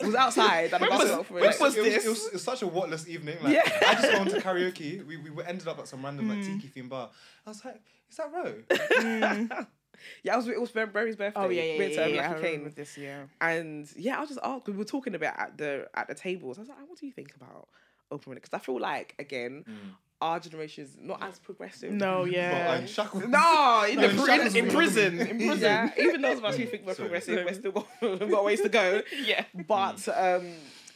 It 0.00 0.06
was 0.06 0.16
outside. 0.16 0.72
And 0.72 0.80
When 0.80 0.90
was 0.90 0.98
was- 0.98 1.10
asking 1.10 1.14
about 1.14 1.20
open 1.20 1.34
when 1.34 1.42
relationship. 1.44 1.60
was 1.62 1.76
it, 1.76 1.82
was, 1.82 1.94
this? 1.94 2.04
it, 2.04 2.08
was, 2.08 2.26
it 2.26 2.32
was 2.32 2.42
such 2.42 2.62
a 2.62 2.66
whatless 2.66 3.08
evening. 3.08 3.38
Like, 3.40 3.54
Yeah. 3.54 3.62
I 3.88 3.94
just 3.94 4.12
went 4.12 4.30
to 4.30 4.40
karaoke. 4.40 5.06
We, 5.06 5.16
we 5.18 5.44
ended 5.44 5.68
up 5.68 5.78
at 5.78 5.86
some 5.86 6.04
random 6.04 6.28
like 6.28 6.38
Mm. 6.38 6.60
tiki 6.60 6.68
themed 6.82 6.88
bar. 6.88 7.10
I 7.46 7.50
was 7.50 7.64
like, 7.64 7.80
is 8.10 8.16
that 8.16 8.32
Ro? 8.32 8.54
yeah, 10.24 10.34
I 10.34 10.36
was. 10.36 10.48
It 10.48 10.60
was 10.60 10.70
Barry's 10.72 11.14
birthday. 11.16 11.40
Oh 11.40 11.48
yeah, 11.48 11.62
yeah, 11.62 11.78
Went 11.78 11.94
to, 11.94 12.00
yeah. 12.00 12.06
yeah, 12.06 12.28
Lucky 12.32 12.38
I 12.38 12.48
Kane. 12.50 12.72
this, 12.74 12.98
yeah. 12.98 13.22
And 13.40 13.88
yeah, 13.96 14.16
I 14.16 14.20
was 14.20 14.28
just 14.30 14.40
asked. 14.42 14.66
We 14.66 14.72
were 14.74 14.84
talking 14.84 15.14
about 15.14 15.38
at 15.38 15.56
the 15.56 15.88
at 15.94 16.08
the 16.08 16.14
tables. 16.14 16.58
I 16.58 16.62
was 16.62 16.68
like, 16.68 16.78
what 16.88 16.98
do 16.98 17.06
you 17.06 17.12
think 17.12 17.32
about 17.36 17.68
open 18.10 18.30
relationship? 18.30 18.50
Because 18.50 18.62
I 18.62 18.64
feel 18.64 18.80
like 18.80 19.14
again, 19.18 19.64
mm. 19.68 19.74
our 20.20 20.40
generation 20.40 20.84
is 20.84 20.96
not 21.00 21.22
as 21.22 21.38
progressive. 21.38 21.92
No, 21.92 22.22
um, 22.22 22.30
yeah. 22.30 22.66
like, 22.68 22.80
um, 22.80 22.86
shackles. 22.86 23.24
No, 23.26 23.86
in, 23.88 23.96
No, 23.96 24.08
the, 24.08 24.26
shackles 24.26 24.54
in, 24.54 24.66
in 24.66 24.70
prison, 24.70 25.20
in 25.20 25.36
prison. 25.46 25.60
Yeah, 25.60 25.90
even 25.98 26.22
those 26.22 26.38
of 26.38 26.44
us 26.44 26.56
who 26.56 26.66
think 26.66 26.86
we're 26.86 26.94
Sorry. 26.94 27.08
progressive, 27.08 27.44
we're 27.44 27.54
still 27.54 27.72
got, 27.72 27.88
we've 28.20 28.30
got 28.30 28.44
ways 28.44 28.60
to 28.62 28.68
go. 28.68 29.02
yeah. 29.24 29.44
But 29.66 30.06
um, 30.08 30.46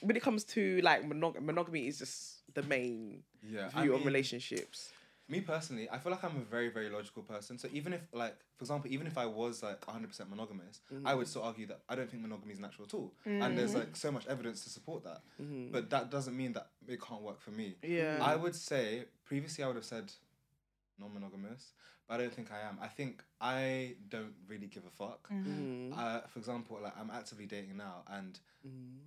when 0.00 0.16
it 0.16 0.22
comes 0.22 0.44
to 0.44 0.80
like 0.82 1.08
monog- 1.08 1.40
monogamy, 1.40 1.88
is 1.88 1.98
just 1.98 2.54
the 2.54 2.62
main 2.62 3.22
Yeah, 3.42 3.68
view 3.68 3.92
I 3.92 3.94
on 3.94 4.00
mean, 4.00 4.06
relationships. 4.06 4.90
Me 5.28 5.40
personally, 5.40 5.88
I 5.90 5.98
feel 5.98 6.10
like 6.10 6.24
I'm 6.24 6.36
a 6.36 6.50
very, 6.50 6.70
very 6.70 6.88
logical 6.88 7.22
person. 7.22 7.58
So 7.58 7.68
even 7.72 7.92
if, 7.92 8.00
like, 8.12 8.36
for 8.56 8.64
example, 8.64 8.90
even 8.90 9.06
if 9.06 9.18
I 9.18 9.26
was 9.26 9.62
like 9.62 9.80
100% 9.82 10.28
monogamous, 10.30 10.80
I 11.04 11.14
would 11.14 11.26
mm. 11.26 11.30
still 11.30 11.42
argue 11.42 11.66
that 11.66 11.80
I 11.88 11.96
don't 11.96 12.10
think 12.10 12.22
monogamy 12.22 12.54
is 12.54 12.60
natural 12.60 12.86
at 12.86 12.94
all. 12.94 13.12
And 13.24 13.58
there's 13.58 13.74
mm. 13.74 13.80
like 13.80 13.96
so 13.96 14.10
much 14.10 14.26
evidence 14.26 14.64
to 14.64 14.70
support 14.70 15.04
that. 15.04 15.20
Mm-hmm. 15.40 15.70
But 15.70 15.90
that 15.90 16.10
doesn't 16.10 16.36
mean 16.36 16.52
that 16.54 16.68
it 16.86 17.00
can't 17.02 17.22
work 17.22 17.40
for 17.40 17.50
me. 17.50 17.76
Yeah. 17.82 18.18
I 18.22 18.36
would 18.36 18.54
say 18.54 19.04
previously 19.24 19.64
I 19.64 19.66
would 19.66 19.76
have 19.76 19.84
said 19.84 20.10
non-monogamous, 20.98 21.72
but 22.08 22.14
I 22.14 22.16
don't 22.22 22.32
think 22.32 22.50
I 22.50 22.66
am. 22.66 22.78
I 22.80 22.88
think 22.88 23.22
I 23.40 23.96
don't 24.08 24.32
really 24.48 24.66
give 24.66 24.84
a 24.86 24.90
fuck. 24.90 25.28
Mm-hmm. 25.30 25.92
Mm. 25.92 25.98
Uh, 25.98 26.20
for 26.26 26.38
example, 26.38 26.78
like 26.82 26.98
I'm 26.98 27.10
actively 27.10 27.46
dating 27.46 27.76
now, 27.76 28.02
and 28.10 28.38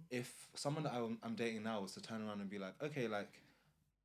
if 0.10 0.34
someone 0.55 0.84
that 0.84 0.93
I'm, 0.93 1.17
I'm 1.23 1.36
dating 1.36 1.63
now 1.63 1.81
was 1.81 1.93
to 1.93 2.01
turn 2.01 2.27
around 2.27 2.41
and 2.41 2.49
be 2.49 2.60
like, 2.60 2.73
okay, 2.81 3.07
like 3.07 3.40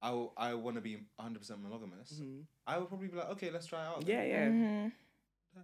I 0.02 0.26
I 0.36 0.54
want 0.54 0.76
to 0.76 0.82
be 0.82 0.96
100 1.16 1.38
percent 1.38 1.62
monogamous, 1.62 2.20
I 2.66 2.78
would 2.78 2.88
probably 2.88 3.08
be 3.08 3.16
like, 3.16 3.30
okay, 3.30 3.50
let's 3.50 3.66
try 3.66 3.82
it 3.82 3.86
out. 3.86 4.00
Mm-hmm. 4.00 4.10
Yeah, 4.10 4.24
then." 4.24 4.92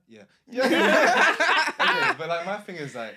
yeah. 0.09 0.23
yeah, 0.49 0.69
yeah. 0.69 1.35
okay, 1.81 2.15
but 2.19 2.29
like 2.29 2.47
my 2.47 2.59
thing 2.59 2.77
is 2.77 2.95
like. 2.95 3.17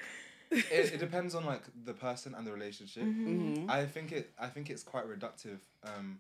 It, 0.51 0.93
it 0.93 0.99
depends 0.99 1.34
on 1.34 1.43
like 1.43 1.63
the 1.86 1.93
person 1.93 2.36
and 2.36 2.45
the 2.45 2.51
relationship. 2.51 3.01
Mm-hmm. 3.04 3.69
I 3.69 3.86
think 3.86 4.12
it. 4.12 4.32
I 4.39 4.47
think 4.47 4.69
it's 4.69 4.84
quite 4.84 5.06
reductive 5.10 5.58
um, 5.84 6.19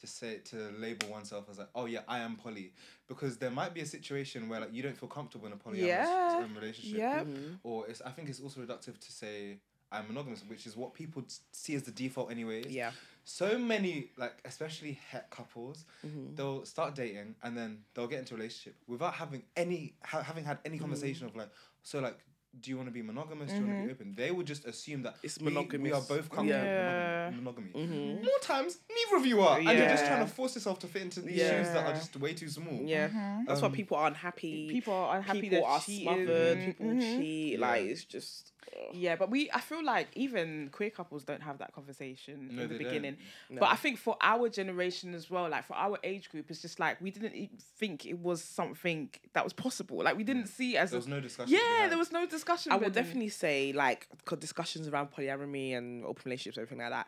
to 0.00 0.06
say 0.08 0.38
to 0.46 0.56
label 0.78 1.08
oneself 1.08 1.44
as 1.48 1.58
like, 1.58 1.68
oh 1.76 1.86
yeah, 1.86 2.00
I 2.08 2.18
am 2.18 2.34
poly, 2.36 2.72
because 3.06 3.36
there 3.38 3.50
might 3.50 3.72
be 3.72 3.80
a 3.80 3.86
situation 3.86 4.48
where 4.48 4.60
like 4.60 4.74
you 4.74 4.82
don't 4.82 4.96
feel 4.98 5.08
comfortable 5.08 5.46
in 5.46 5.52
a 5.52 5.56
polyamorous 5.56 5.86
Yeah. 5.86 6.40
um, 6.44 6.54
relationship, 6.54 6.98
Yeah. 6.98 7.24
or 7.62 7.86
it's. 7.86 8.02
I 8.02 8.10
think 8.10 8.28
it's 8.28 8.40
also 8.40 8.60
reductive 8.60 8.98
to 8.98 9.12
say 9.12 9.58
I'm 9.92 10.06
monogamous, 10.08 10.42
which 10.46 10.66
is 10.66 10.76
what 10.76 10.94
people 10.94 11.24
see 11.52 11.74
as 11.74 11.82
the 11.82 11.90
default 11.90 12.30
anyways. 12.30 12.66
Yeah. 12.66 12.92
So 13.24 13.58
many 13.58 14.10
like, 14.16 14.34
especially 14.44 14.98
het 15.10 15.28
couples, 15.30 15.84
Mm-hmm. 16.06 16.34
they'll 16.36 16.64
start 16.64 16.94
dating 16.94 17.34
and 17.42 17.56
then 17.56 17.78
they'll 17.94 18.06
get 18.06 18.20
into 18.20 18.34
a 18.34 18.36
relationship 18.36 18.76
without 18.86 19.14
having 19.14 19.42
any 19.56 19.94
ha- 20.04 20.22
having 20.22 20.44
had 20.44 20.58
any 20.64 20.78
conversation 20.78 21.26
of 21.26 21.34
like, 21.36 21.50
so 21.82 22.00
like. 22.00 22.18
Do 22.60 22.68
you 22.68 22.76
want 22.76 22.88
to 22.88 22.92
be 22.92 23.00
monogamous? 23.00 23.48
Do 23.52 23.58
you 23.58 23.64
want 23.64 23.78
to 23.82 23.86
be 23.86 23.92
open? 23.92 24.12
They 24.16 24.32
would 24.32 24.44
just 24.44 24.64
assume 24.64 25.02
that 25.04 25.14
It's 25.22 25.38
we- 25.40 25.52
We, 25.54 25.92
are 25.92 26.00
both 26.00 26.28
comfortable 26.28 26.46
Yeah. 26.48 27.28
with 27.28 27.36
monogamy. 27.36 27.70
Mm-hmm. 27.70 28.24
More 28.24 28.38
times, 28.42 28.78
neither 28.90 29.16
of 29.20 29.24
you 29.24 29.40
are, 29.42 29.58
and 29.58 29.68
you're 29.68 29.86
just 29.88 30.04
trying 30.04 30.26
to 30.26 30.32
force 30.32 30.56
yourself 30.56 30.80
to 30.80 30.88
fit 30.88 31.02
into 31.02 31.20
these 31.20 31.36
Yeah. 31.38 31.62
shoes 31.62 31.72
that 31.72 31.86
are 31.86 31.92
just 31.92 32.16
way 32.16 32.34
too 32.34 32.48
small. 32.48 32.80
Yeah. 32.82 33.42
That's 33.46 33.60
why 33.60 33.68
Um, 33.68 33.72
people 33.72 33.98
are 33.98 34.08
unhappy. 34.08 34.68
People 34.68 34.94
are 34.94 35.18
unhappy. 35.18 35.42
people 35.42 35.60
they're 35.60 35.78
cheating. 35.80 36.02
smothered. 36.02 36.64
People 36.64 36.98
cheat. 36.98 37.52
Yeah. 37.52 37.58
Like 37.68 37.82
it's 37.84 38.04
just. 38.04 38.49
Ugh. 38.72 38.94
Yeah, 38.94 39.16
but 39.16 39.30
we 39.30 39.50
I 39.52 39.60
feel 39.60 39.84
like 39.84 40.08
even 40.14 40.68
queer 40.72 40.90
couples 40.90 41.24
don't 41.24 41.42
have 41.42 41.58
that 41.58 41.72
conversation 41.74 42.50
No, 42.52 42.62
in 42.62 42.68
the 42.68 42.78
beginning. 42.78 43.16
No. 43.48 43.60
But 43.60 43.70
I 43.70 43.76
think 43.76 43.98
for 43.98 44.16
our 44.20 44.48
generation 44.48 45.14
as 45.14 45.30
well, 45.30 45.48
like 45.48 45.64
for 45.64 45.74
our 45.76 45.98
age 46.02 46.30
group, 46.30 46.50
it's 46.50 46.62
just 46.62 46.78
like 46.80 47.00
we 47.00 47.10
didn't 47.10 47.60
think 47.78 48.06
it 48.06 48.18
was 48.18 48.42
something 48.42 49.10
that 49.32 49.44
was 49.44 49.52
possible. 49.52 49.98
Like 50.02 50.16
we 50.16 50.24
didn't 50.24 50.46
see 50.46 50.76
it 50.76 50.78
as 50.78 50.90
There 50.90 50.98
a, 50.98 51.00
was 51.00 51.08
no 51.08 51.20
discussion. 51.20 51.56
to 51.56 51.62
yeah, 51.62 51.88
there 51.88 51.98
was 51.98 52.12
no 52.12 52.26
discussion. 52.26 52.72
I 52.72 52.76
would 52.76 52.92
definitely 52.92 53.28
say 53.30 53.72
like 53.72 54.08
discussions 54.38 54.88
around 54.88 55.10
polyamory 55.12 55.76
and 55.76 56.04
open 56.04 56.22
relationships, 56.24 56.58
everything 56.58 56.78
like 56.78 56.90
that. 56.90 57.06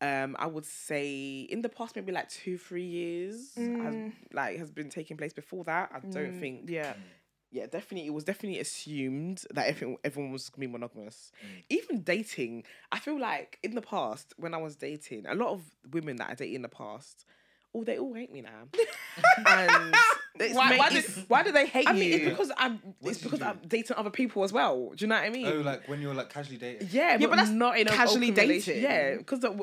Um, 0.00 0.36
I 0.38 0.46
would 0.46 0.66
say 0.66 1.46
in 1.48 1.62
the 1.62 1.68
past 1.68 1.96
maybe 1.96 2.12
like 2.12 2.28
two, 2.28 2.58
three 2.58 2.84
years 2.84 3.54
has 3.56 4.12
like 4.32 4.58
has 4.58 4.70
been 4.70 4.90
taking 4.90 5.16
place. 5.16 5.32
Before 5.32 5.64
that, 5.64 5.90
I 5.94 6.00
don't 6.00 6.38
think. 6.40 6.68
Yeah. 6.68 6.94
Yeah, 7.54 7.66
definitely. 7.66 8.08
It 8.08 8.12
was 8.12 8.24
definitely 8.24 8.58
assumed 8.58 9.44
that 9.52 9.68
everyone 9.68 9.98
everyone 10.02 10.32
was 10.32 10.48
gonna 10.48 10.66
be 10.66 10.72
monogamous. 10.72 11.30
Mm. 11.40 11.62
Even 11.70 12.00
dating, 12.02 12.64
I 12.90 12.98
feel 12.98 13.18
like 13.18 13.60
in 13.62 13.76
the 13.76 13.80
past 13.80 14.34
when 14.38 14.54
I 14.54 14.56
was 14.58 14.74
dating, 14.74 15.26
a 15.26 15.34
lot 15.36 15.50
of 15.50 15.62
women 15.92 16.16
that 16.16 16.30
I 16.30 16.34
dated 16.34 16.56
in 16.56 16.62
the 16.62 16.68
past, 16.68 17.24
oh, 17.72 17.84
they 17.84 17.96
all 17.96 18.12
hate 18.12 18.32
me 18.32 18.40
now. 18.40 18.62
and 19.46 19.94
it's 20.40 20.52
Why, 20.56 20.76
why, 20.76 20.90
did, 20.90 21.04
why 21.28 21.44
do 21.44 21.52
they 21.52 21.66
hate 21.66 21.86
I 21.86 21.92
you? 21.92 22.00
mean, 22.00 22.12
it's 22.14 22.24
because 22.30 22.50
I'm. 22.56 22.80
What 22.98 23.10
it's 23.12 23.22
because? 23.22 23.40
I'm 23.40 23.60
dating 23.68 23.96
other 23.96 24.10
people 24.10 24.42
as 24.42 24.52
well. 24.52 24.90
Do 24.96 25.04
you 25.04 25.06
know 25.08 25.14
what 25.14 25.24
I 25.24 25.30
mean? 25.30 25.46
Oh, 25.46 25.60
like 25.60 25.86
when 25.88 26.00
you're 26.00 26.12
like 26.12 26.30
casually 26.30 26.58
dating. 26.58 26.88
yeah, 26.90 27.18
but, 27.18 27.30
but 27.30 27.36
that's 27.36 27.50
not 27.50 27.78
in 27.78 27.86
a 27.86 27.90
casually 27.92 28.32
open 28.32 28.48
relation- 28.48 28.74
dating. 28.74 28.90
Yeah, 28.90 29.16
because 29.18 29.44
um, 29.44 29.62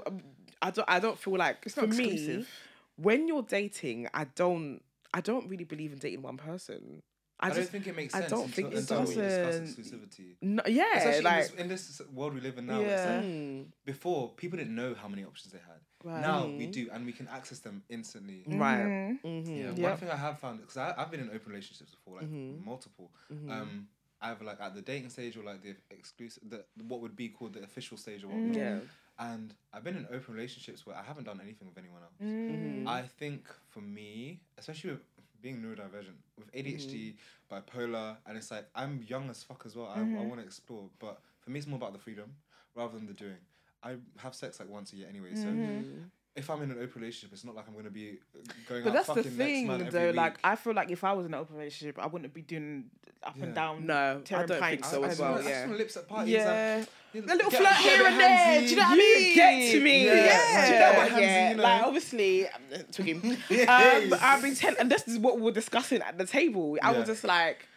I 0.62 0.72
don't. 0.72 0.90
I 0.90 1.00
don't 1.00 1.20
feel 1.20 1.36
like 1.38 1.58
It's 1.66 1.76
for 1.76 1.82
not 1.82 1.90
me. 1.90 2.06
exclusive. 2.06 2.48
When 2.96 3.28
you're 3.28 3.44
dating, 3.44 4.08
I 4.14 4.28
don't. 4.34 4.80
I 5.14 5.20
don't 5.20 5.50
really 5.50 5.66
believe 5.66 5.92
in 5.92 6.00
dating 6.00 6.22
one 6.22 6.38
person. 6.38 7.02
I, 7.42 7.48
I, 7.48 7.50
just 7.50 7.60
don't 7.60 7.72
think 7.72 7.88
it 7.88 7.96
makes 7.96 8.14
I 8.16 8.20
sense 8.20 8.32
don't 8.32 8.46
until, 8.46 8.56
think 8.56 8.74
it 8.74 8.78
until 8.80 9.00
we 9.02 9.06
discuss 9.06 9.60
doesn't. 9.60 9.66
exclusivity. 10.12 10.36
no, 10.42 10.64
yeah, 10.68 10.98
Especially 10.98 11.22
like 11.24 11.60
in, 11.60 11.68
this, 11.70 12.00
in 12.00 12.06
this 12.08 12.14
world 12.14 12.34
we 12.36 12.42
live 12.42 12.58
in 12.58 12.68
now. 12.68 12.80
Yeah. 12.82 13.16
like, 13.16 13.26
mm, 13.26 13.66
before, 13.86 14.30
people 14.36 14.58
didn't 14.58 14.76
know 14.76 14.94
how 14.94 15.08
many 15.08 15.24
options 15.24 15.52
they 15.54 15.60
had. 15.60 15.80
Right. 16.04 16.22
Now 16.22 16.48
we 16.48 16.68
do, 16.68 16.90
and 16.94 17.06
we 17.06 17.12
can 17.14 17.28
access 17.28 17.60
them 17.60 17.84
instantly. 17.90 18.44
right. 18.48 18.84
Mhm. 18.86 19.22
Mhm. 19.24 19.78
Yeah, 19.78 19.90
one 19.90 19.98
thing 19.98 20.10
I 20.10 20.16
have 20.18 20.40
found 20.40 20.60
because 20.62 20.78
I've 20.78 21.12
been 21.12 21.20
in 21.20 21.30
open 21.30 21.50
relationships 21.52 21.92
before, 21.92 22.18
like 22.20 22.26
Mm-hmm. 22.30 22.66
multiple. 22.66 23.12
Um, 23.50 23.88
either 24.24 24.46
like 24.46 24.62
at 24.62 24.76
the 24.76 24.82
dating 24.82 25.10
stage 25.10 25.36
or 25.36 25.44
like 25.44 25.62
the 25.64 25.76
exclusive, 25.90 26.44
the 26.48 26.64
what 26.88 27.02
would 27.02 27.16
be 27.16 27.30
called 27.30 27.54
the 27.54 27.64
official 27.64 27.98
stage 27.98 28.24
or 28.24 28.28
what. 28.28 28.38
Mm. 28.38 28.56
Yeah. 28.56 28.80
And 29.20 29.54
I've 29.74 29.84
been 29.84 29.98
in 29.98 30.08
open 30.12 30.34
relationships 30.34 30.86
where 30.86 30.96
I 30.96 31.04
haven't 31.04 31.26
done 31.26 31.40
anything 31.44 31.68
with 31.68 31.78
anyone 31.78 32.02
else. 32.02 32.14
Mm. 32.24 32.88
I 32.88 33.04
think 33.04 33.48
for 33.70 33.82
me, 33.82 34.40
especially 34.58 34.92
with 34.92 35.02
being 35.42 35.62
neurodivergent, 35.62 36.18
with 36.38 36.50
ADHD, 36.54 37.16
Mm-hmm. 37.16 37.52
bipolar, 37.52 38.18
and 38.26 38.38
it's 38.38 38.52
like 38.52 38.66
I'm 38.76 39.02
young 39.04 39.30
as 39.30 39.44
fuck 39.44 39.64
as 39.66 39.76
well. 39.76 39.88
I, 39.88 40.02
I 40.20 40.22
want 40.24 40.40
to 40.40 40.46
explore, 40.46 40.90
but 41.00 41.22
for 41.40 41.52
me, 41.52 41.60
it's 41.60 41.68
more 41.68 41.78
about 41.78 41.94
the 41.94 42.00
freedom 42.00 42.36
rather 42.76 42.98
than 42.98 43.08
the 43.08 43.14
doing. 43.14 43.38
I 43.84 43.98
have 44.18 44.36
sex 44.36 44.60
like 44.60 44.70
once 44.70 44.94
a 44.94 44.98
year 44.98 45.08
anyway, 45.10 45.36
so 45.36 45.50
Mm-hmm. 45.52 46.08
If 46.36 46.50
I'm 46.50 46.62
in 46.62 46.72
an 46.72 46.78
open 46.82 47.02
relationship, 47.02 47.34
it's 47.34 47.44
not 47.44 47.56
like 47.56 47.68
I'm 47.68 47.76
gonna 47.76 47.90
be 47.90 48.20
uh, 48.36 48.52
going 48.70 48.84
But 48.84 48.90
out 48.92 48.94
that's 48.96 49.08
the 49.08 49.16
fucking 49.16 49.38
next 49.38 49.50
thing, 49.50 49.90
though. 49.90 50.08
week. 50.08 50.16
Like, 50.16 50.38
I 50.44 50.56
feel 50.56 50.74
like 50.74 50.90
if 50.92 51.04
I 51.04 51.14
was 51.14 51.26
in 51.26 51.34
an 51.34 51.40
open 51.40 51.58
relationship, 51.58 52.00
I 52.00 52.08
wouldn't 52.08 52.34
be 52.34 52.42
doing 52.42 52.86
up 53.24 53.36
Yeah. 53.38 53.44
and 53.44 53.56
down. 53.56 53.86
No, 53.86 54.22
I 54.32 54.46
don't 54.46 54.60
think 54.62 54.86
so 54.86 55.04
I, 55.04 55.08
as 55.08 55.20
I 55.20 55.24
well. 55.24 55.34
just 55.34 55.34
wanna- 55.34 55.34
I 55.34 55.38
just 55.38 55.50
Yeah. 55.50 55.66
want 55.68 55.78
lips 55.78 55.98
at 55.98 56.08
parties. 56.08 56.34
Yeah. 56.34 56.76
and, 57.14 57.30
A 57.30 57.36
little 57.36 57.52
flirt 57.52 57.68
here 57.76 57.98
bit 57.98 58.08
and 58.08 58.20
there. 58.22 58.30
handsy. 58.30 58.64
Do 58.64 58.70
you 58.70 58.76
know 58.78 58.82
what 58.84 58.92
I 58.92 58.96
You 58.96 59.16
mean? 59.26 59.36
get 59.36 59.72
to 59.74 59.80
me. 59.82 60.06
Yeah. 60.06 60.14
Yeah, 60.16 60.66
Do 60.68 60.74
you 60.74 60.80
know 60.80 60.94
what 60.94 61.22
yeah. 61.22 61.28
handsy, 61.48 61.50
you 61.52 61.58
know? 61.58 61.64
Like 61.64 61.84
obviously, 61.84 62.48
I'm 62.48 62.84
talking. 62.92 63.38
Yes. 63.50 64.12
um, 64.14 64.20
I've 64.22 64.42
been 64.42 64.56
telling, 64.56 64.80
and 64.80 64.90
this 64.90 65.08
is 65.10 65.20
what 65.20 65.36
we 65.36 65.42
were 65.44 65.52
discussing 65.52 66.02
at 66.02 66.18
the 66.18 66.26
table. 66.26 66.78
I 66.82 66.92
Yeah. 66.92 66.98
was 67.00 67.08
just 67.08 67.26
like, 67.26 67.68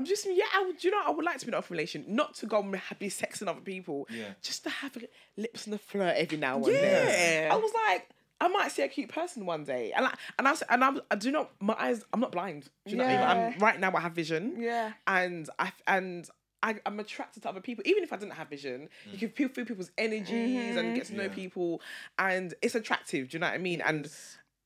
I'm 0.00 0.06
just 0.06 0.26
yeah. 0.26 0.44
I 0.54 0.64
would, 0.64 0.82
you 0.82 0.90
know, 0.90 1.02
I 1.06 1.10
would 1.10 1.24
like 1.24 1.38
to 1.38 1.46
be 1.46 1.50
in 1.50 1.54
an 1.54 1.58
open 1.58 1.76
relation, 1.76 2.04
not 2.08 2.34
to 2.36 2.46
go 2.46 2.60
and 2.60 2.72
be 2.98 3.08
sexing 3.08 3.48
other 3.48 3.60
people. 3.60 4.08
Yeah. 4.10 4.32
Just 4.40 4.64
to 4.64 4.70
have 4.70 4.96
lips 5.36 5.66
and 5.66 5.74
a 5.74 5.78
flirt 5.78 6.16
every 6.16 6.38
now 6.38 6.56
and 6.56 6.66
Yeah. 6.66 6.80
then. 6.80 7.52
I 7.52 7.56
was 7.56 7.72
like. 7.88 8.08
I 8.42 8.48
might 8.48 8.72
see 8.72 8.80
a 8.80 8.88
cute 8.88 9.10
person 9.10 9.44
one 9.44 9.64
day, 9.64 9.92
and 9.92 10.06
I, 10.06 10.14
and 10.38 10.48
I 10.48 10.52
was, 10.52 10.62
and 10.70 10.82
I'm, 10.82 10.98
I 11.10 11.16
do 11.16 11.30
not. 11.30 11.50
My 11.60 11.76
eyes. 11.78 12.02
I'm 12.10 12.20
not 12.20 12.32
blind. 12.32 12.70
Do 12.86 12.92
you 12.92 12.96
know 12.96 13.04
what 13.04 13.12
I 13.12 13.34
mean? 13.34 13.50
Yeah. 13.50 13.54
I'm 13.54 13.58
right 13.58 13.78
now. 13.78 13.92
I 13.94 14.00
have 14.00 14.12
vision. 14.12 14.56
Yeah. 14.58 14.92
and 15.06 15.46
I 15.58 15.72
and 15.86 16.26
I, 16.62 16.76
I'm 16.86 16.98
attracted 17.00 17.42
to 17.42 17.48
other 17.48 17.60
people. 17.60 17.82
Even 17.86 18.02
if 18.02 18.12
I 18.12 18.16
didn't 18.16 18.32
have 18.32 18.48
vision, 18.48 18.88
you 19.10 19.16
mm. 19.16 19.20
can 19.20 19.28
feel, 19.30 19.48
feel 19.48 19.64
people's 19.64 19.90
energies 19.96 20.76
and 20.76 20.94
get 20.94 21.06
to 21.06 21.14
know 21.14 21.24
mm-hmm. 21.24 21.30
Yeah. 21.30 21.34
people, 21.34 21.82
and 22.18 22.54
it's 22.62 22.74
attractive. 22.74 23.30
Do 23.30 23.36
you 23.36 23.40
know 23.40 23.48
what 23.48 23.54
I 23.54 23.58
mean? 23.58 23.80
And 23.80 24.10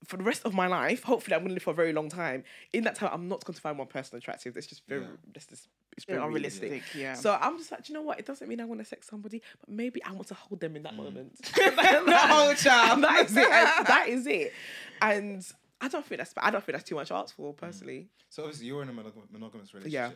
for 0.05 0.17
the 0.17 0.23
rest 0.25 0.43
of 0.45 0.55
my 0.55 0.67
life, 0.67 1.03
hopefully, 1.03 1.35
I'm 1.35 1.41
going 1.41 1.49
to 1.49 1.55
live 1.55 1.63
for 1.63 1.71
a 1.71 1.75
very 1.75 1.93
long 1.93 2.09
time. 2.09 2.45
In 2.73 2.85
that 2.85 2.97
time, 2.97 3.11
I'm 3.13 3.29
not 3.29 3.45
going 3.45 3.55
to 3.55 3.61
find 3.61 3.79
one 3.79 3.87
person 3.87 4.17
attractive. 4.19 4.55
That's 4.55 4.67
just 4.67 4.87
very, 4.87 5.03
Yeah. 5.03 5.09
that's 5.33 5.47
just 5.47 5.69
it's 5.97 6.05
very 6.05 6.21
Unrealistic, 6.21 6.65
unrealistic. 6.65 6.95
yeah. 7.01 7.15
So 7.15 7.39
I'm 7.41 7.57
just 7.57 7.71
like, 7.71 7.89
you 7.89 7.95
know 7.95 8.03
what? 8.03 8.19
It 8.19 8.27
doesn't 8.27 8.49
mean 8.49 8.61
I 8.61 8.65
want 8.65 8.81
to 8.81 8.85
sex 8.85 9.09
somebody, 9.09 9.43
but 9.61 9.69
maybe 9.69 10.03
I 10.03 10.13
want 10.13 10.27
to 10.29 10.35
hold 10.35 10.61
them 10.61 10.77
in 10.77 10.83
that 10.83 10.95
mm. 10.95 11.05
moment. 11.05 11.39
Oh, 11.57 12.55
child. 12.59 13.03
that 13.05 13.27
is 13.27 13.37
it. 13.37 13.51
And 13.51 13.87
that 13.87 14.09
is 14.09 14.27
it. 14.27 14.53
And 15.01 15.47
I 15.81 15.89
don't 15.89 16.05
think 16.05 16.19
that's 16.19 16.35
I 16.37 16.51
don't 16.51 16.65
think 16.65 16.75
that's 16.75 16.89
too 16.89 16.97
much 16.97 17.11
art 17.11 17.31
for 17.31 17.53
mm. 17.53 17.57
personally. 17.57 18.09
So 18.29 18.43
obviously 18.43 18.67
you're 18.67 18.83
in 18.83 18.89
a 18.89 18.93
monogamous 18.93 19.73
relationship. 19.73 19.93
Yeah. 19.93 20.11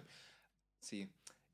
See, 0.80 1.06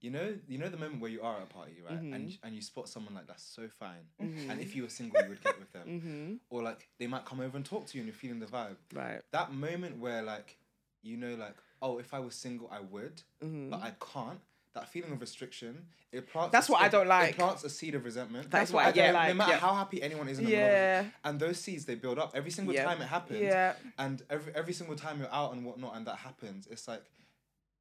you 0.05 0.11
know, 0.17 0.29
you 0.53 0.59
know 0.59 0.69
the 0.69 0.77
moment 0.85 1.01
where 1.03 1.11
you 1.17 1.23
are 1.23 1.37
at 1.39 1.45
a 1.45 1.53
party, 1.59 1.77
right? 1.89 1.99
Mm-hmm. 2.01 2.13
And 2.17 2.39
and 2.45 2.55
you 2.55 2.63
spot 2.71 2.87
someone 2.95 3.15
like 3.15 3.27
that's 3.27 3.43
so 3.59 3.65
fine, 3.83 4.05
and 4.51 4.61
if 4.61 4.71
you 4.77 4.83
were 4.85 4.89
single, 5.01 5.23
you 5.23 5.31
would 5.31 5.43
get 5.49 5.59
with 5.59 5.73
them, 5.73 5.87
Mm-hmm. 5.89 6.35
or 6.51 6.63
like 6.63 6.81
they 7.01 7.07
might 7.15 7.25
come 7.25 7.41
over 7.41 7.57
and 7.57 7.65
talk 7.65 7.87
to 7.89 7.93
you, 7.97 8.01
and 8.03 8.07
you're 8.09 8.21
feeling 8.25 8.41
the 8.41 8.47
vibe. 8.59 8.77
Right. 8.93 9.21
That 9.33 9.53
moment 9.53 9.99
where 10.05 10.23
like, 10.23 10.49
you 11.03 11.17
know, 11.17 11.35
like, 11.47 11.57
oh, 11.81 11.99
if 11.99 12.13
I 12.13 12.21
was 12.21 12.35
single, 12.35 12.69
I 12.71 12.81
would, 12.81 13.17
Mm-hmm. 13.43 13.71
but 13.71 13.81
I 13.83 13.93
can't. 14.13 14.41
That 14.75 14.89
feeling 14.89 15.13
of 15.13 15.21
restriction, 15.21 15.73
it 16.11 16.23
plants. 16.33 16.51
That's 16.51 16.69
what 16.69 16.83
I 16.83 16.89
don't 16.89 17.07
like. 17.07 17.31
It 17.31 17.37
plants 17.37 17.63
a 17.63 17.71
seed 17.71 17.95
of 17.95 18.05
resentment. 18.05 18.51
That's 18.51 18.73
what 18.73 18.83
I 18.85 18.89
And 18.89 18.97
don't 18.97 19.13
no- 19.13 19.19
like, 19.21 19.29
No 19.29 19.35
matter 19.35 19.53
yeah. 19.53 19.59
how 19.67 19.73
happy 19.83 20.03
anyone 20.03 20.29
is 20.29 20.41
in 20.41 20.47
a 20.47 20.51
Yeah. 20.51 20.59
monogamous, 20.59 21.13
and 21.27 21.35
those 21.45 21.59
seeds 21.65 21.85
they 21.85 21.95
build 21.95 22.19
up 22.19 22.33
every 22.35 22.51
single 22.51 22.75
Yeah. 22.75 22.85
time 22.89 23.01
it 23.01 23.07
happens. 23.07 23.39
Yeah. 23.41 23.75
And 24.05 24.17
every 24.29 24.53
every 24.61 24.73
single 24.81 24.97
time 24.97 25.15
you're 25.21 25.33
out 25.33 25.53
and 25.55 25.65
whatnot, 25.65 25.93
and 25.97 26.05
that 26.09 26.17
happens, 26.29 26.67
it's 26.75 26.89
like 26.89 27.05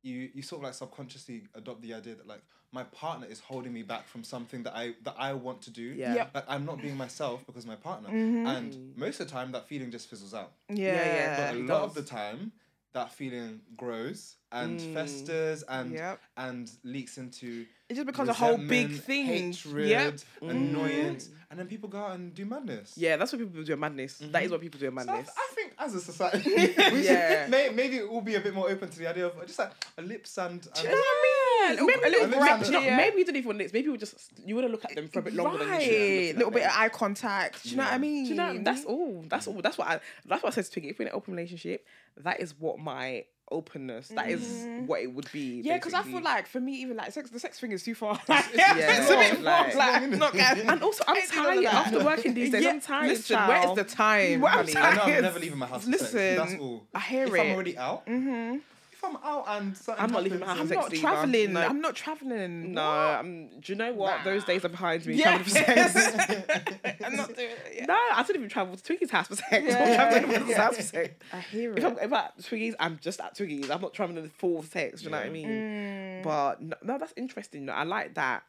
you 0.03 0.29
you 0.33 0.41
sort 0.41 0.59
of 0.61 0.65
like 0.65 0.73
subconsciously 0.73 1.43
adopt 1.55 1.81
the 1.81 1.93
idea 1.93 2.15
that 2.15 2.27
like 2.27 2.41
my 2.71 2.83
partner 2.85 3.27
is 3.27 3.39
holding 3.39 3.71
me 3.71 3.83
back 3.83 4.07
from 4.07 4.23
something 4.23 4.63
that 4.63 4.75
I 4.75 4.93
that 5.03 5.15
I 5.17 5.33
want 5.33 5.61
to 5.63 5.69
do. 5.71 5.81
Yeah. 5.83 6.15
Yep. 6.15 6.31
Like 6.35 6.45
I'm 6.47 6.65
not 6.65 6.81
being 6.81 6.97
myself 6.97 7.45
because 7.45 7.63
of 7.63 7.69
my 7.69 7.75
partner. 7.75 8.09
Mm-hmm. 8.09 8.47
And 8.47 8.97
most 8.97 9.19
of 9.19 9.27
the 9.27 9.31
time 9.33 9.51
that 9.53 9.67
feeling 9.67 9.91
just 9.91 10.09
fizzles 10.09 10.33
out. 10.33 10.51
Yeah. 10.69 10.93
yeah, 10.93 11.37
But 11.51 11.55
a 11.55 11.59
it 11.59 11.65
lot 11.67 11.83
of 11.83 11.93
the 11.93 12.01
time 12.03 12.51
that 12.93 13.11
feeling 13.11 13.61
grows 13.75 14.35
and 14.51 14.79
Mm. 14.79 14.93
festers 14.93 15.63
and 15.63 15.91
Yep. 15.93 16.19
and 16.37 16.71
leaks 16.83 17.17
into 17.17 17.65
It 17.89 17.95
just 17.95 18.05
becomes 18.07 18.29
a 18.29 18.33
whole 18.33 18.57
big 18.57 18.91
thing. 19.01 19.25
hatred, 19.25 19.87
Yep. 19.87 20.19
annoyance, 20.41 21.29
and 21.53 21.59
then 21.59 21.67
people 21.67 21.87
go 21.87 21.99
out 21.99 22.15
and 22.15 22.33
do 22.33 22.45
madness. 22.45 22.93
Yeah, 22.97 23.15
that's 23.15 23.31
what 23.31 23.37
people 23.37 23.63
do 23.63 23.73
in 23.73 23.79
madness. 23.79 24.17
That 24.17 24.25
is 24.41 24.45
mm-hmm. 24.45 24.51
what 24.53 24.61
people 24.61 24.79
do 24.79 24.87
in 24.87 24.95
So 24.95 25.01
I, 25.01 25.05
madness. 25.05 25.29
I 25.37 25.53
think 25.53 25.73
as 25.77 25.93
a 25.93 25.99
society, 26.01 26.49
we 26.55 27.05
Yeah. 27.05 27.43
should, 27.43 27.51
may, 27.51 27.69
maybe 27.69 27.97
it 27.97 28.09
will 28.09 28.21
be 28.21 28.33
a 28.33 28.39
bit 28.39 28.55
more 28.55 28.67
open 28.67 28.89
to 28.89 28.97
the 28.97 29.07
idea 29.07 29.27
of 29.27 29.39
just 29.45 29.59
like 29.59 29.71
a 29.99 30.01
lips 30.01 30.35
and. 30.39 30.53
and 30.65 30.83
You 30.83 30.89
know 30.89 30.95
what 30.95 31.05
I 31.05 31.21
mean? 31.69 31.85
maybe, 31.85 31.91
a 31.93 32.09
little 32.09 32.27
bit- 32.27 32.39
maybe, 32.39 32.71
not- 32.71 32.83
yeah. 32.83 32.97
maybe 32.97 33.17
you 33.19 33.25
don't 33.25 33.35
even 33.35 33.47
want 33.47 33.57
lips. 33.59 33.71
Maybe 33.73 33.85
you 33.85 33.97
just 33.97 34.15
you 34.43 34.55
want 34.55 34.67
to 34.67 34.71
look 34.71 34.83
at 34.83 34.95
them 34.95 35.07
for 35.09 35.19
a 35.19 35.21
bit 35.21 35.35
longer 35.35 35.59
than 35.59 35.67
you 35.67 35.81
should. 35.81 35.91
Right. 35.91 36.21
looking 36.25 36.37
little 36.37 36.51
bit 36.51 36.63
of 36.63 36.71
eye 36.75 36.89
contact. 36.89 37.63
Do 37.63 37.69
you 37.69 37.77
know 37.77 37.83
what 37.83 37.93
I 37.93 37.97
mean? 37.99 38.23
Do 38.23 38.29
you 38.31 38.35
know, 38.35 38.57
that's 38.63 38.83
all. 38.85 39.23
That's 39.27 39.45
all. 39.47 39.61
That's 39.61 39.77
what 39.77 39.87
I. 39.87 39.99
That's 40.25 40.41
what 40.41 40.51
I 40.51 40.55
said 40.55 40.65
to 40.65 40.71
Twiggy. 40.71 40.89
If 40.89 40.97
we're 40.99 41.05
in 41.05 41.09
an 41.11 41.15
open 41.15 41.35
relationship, 41.35 41.85
that 42.17 42.39
is 42.39 42.55
what 42.59 42.79
my 42.79 43.25
openness. 43.53 44.09
That 44.09 44.29
is 44.29 44.67
what 44.87 45.01
it 45.01 45.13
would 45.13 45.31
be. 45.31 45.61
Yeah, 45.63 45.75
because 45.77 45.93
I 45.93 46.03
feel 46.03 46.21
like 46.21 46.47
for 46.47 46.59
me, 46.59 46.73
even 46.81 46.97
like 46.97 47.11
sex, 47.11 47.29
the 47.29 47.39
sex 47.39 47.59
thing 47.59 47.71
is 47.71 47.83
too 47.83 47.95
far. 47.95 48.15
it's- 48.15 48.49
yeah, 48.55 48.75
yeah, 48.77 49.01
it's 49.01 49.09
a 49.09 49.15
bit 49.35 49.41
like- 49.43 49.75
Like, 49.75 50.09
not 50.23 50.33
getting- 50.33 50.67
And 50.69 50.81
also, 50.83 51.03
I'm 51.07 51.15
Ain't 51.17 51.31
doing 51.31 51.45
all 51.45 51.51
of 51.57 51.63
tired 51.63 51.75
after 51.75 52.03
working 52.05 52.33
these 52.33 52.51
days. 52.51 52.63
Yeah, 52.63 52.69
I'm 52.71 52.81
tired. 52.81 53.07
Listen, 53.09 53.35
child. 53.37 53.49
where 53.49 53.69
is 53.71 53.75
the 53.89 53.95
time? 53.95 54.41
Where 54.41 54.51
I'm 54.51 54.57
honey? 54.59 54.75
I 54.77 54.95
know 54.95 55.01
I'm 55.03 55.21
never 55.21 55.39
leaving 55.39 55.59
my 55.59 55.65
house. 55.67 55.85
for 55.85 55.91
sex. 55.91 56.13
Listen, 56.13 56.35
that's 56.37 56.55
all. 56.61 56.83
I 56.93 56.99
hear 56.99 57.23
if 57.25 57.33
it. 57.33 57.39
I'm 57.39 57.51
already 57.53 57.77
out, 57.77 58.05
Mm-hmm. 58.07 58.57
I'm 59.03 59.17
out 59.17 59.45
and 59.47 59.75
I'm 59.97 60.11
not 60.11 60.23
leaving 60.23 60.39
my 60.39 60.45
house 60.47 60.59
I'm 60.59 60.67
sex 60.67 60.81
not 60.81 60.93
traveling. 60.93 61.57
I'm 61.57 61.81
not 61.81 61.95
traveling. 61.95 62.73
No, 62.73 62.81
um, 63.19 63.49
do 63.59 63.71
you 63.73 63.75
know 63.75 63.93
what? 63.93 64.17
Nah. 64.19 64.23
Those 64.23 64.43
days 64.43 64.63
are 64.65 64.69
behind 64.69 65.05
me. 65.05 65.15
Yeah. 65.15 65.37
traveling 65.37 65.43
for 65.43 65.49
sex. 65.49 66.97
I'm 67.03 67.15
not 67.15 67.35
doing 67.35 67.49
it. 67.49 67.73
Yeah. 67.75 67.85
No, 67.85 67.93
I 67.95 68.23
didn't 68.23 68.37
even 68.37 68.49
travel 68.49 68.75
to 68.75 68.83
Twiggy's 68.83 69.11
house 69.11 69.27
for 69.27 69.35
sex. 69.35 69.65
Yeah. 69.67 69.77
I'm 69.77 69.95
traveling 69.95 70.45
to 70.45 70.49
Yeah. 70.51 70.57
house 70.61 70.75
for 70.77 70.81
sex. 70.83 71.15
I 71.31 71.39
hear 71.39 71.73
If 71.73 71.85
I'm, 71.85 71.97
if 71.97 72.03
I'm 72.05 72.13
at 72.13 72.37
Twiggy's, 72.39 72.75
I'm 72.79 72.99
just 73.01 73.19
at 73.19 73.35
Twiggy's. 73.35 73.69
I'm 73.69 73.81
not 73.81 73.93
traveling 73.93 74.29
for 74.37 74.63
sex. 74.63 75.01
Do 75.01 75.05
you 75.05 75.11
know 75.11 75.17
what 75.17 75.27
I 75.27 75.29
mean? 75.29 75.47
Mm. 75.49 76.23
But 76.23 76.61
no, 76.61 76.75
no, 76.83 76.97
that's 76.97 77.13
interesting. 77.17 77.69
I 77.69 77.83
like 77.83 78.15
that. 78.15 78.43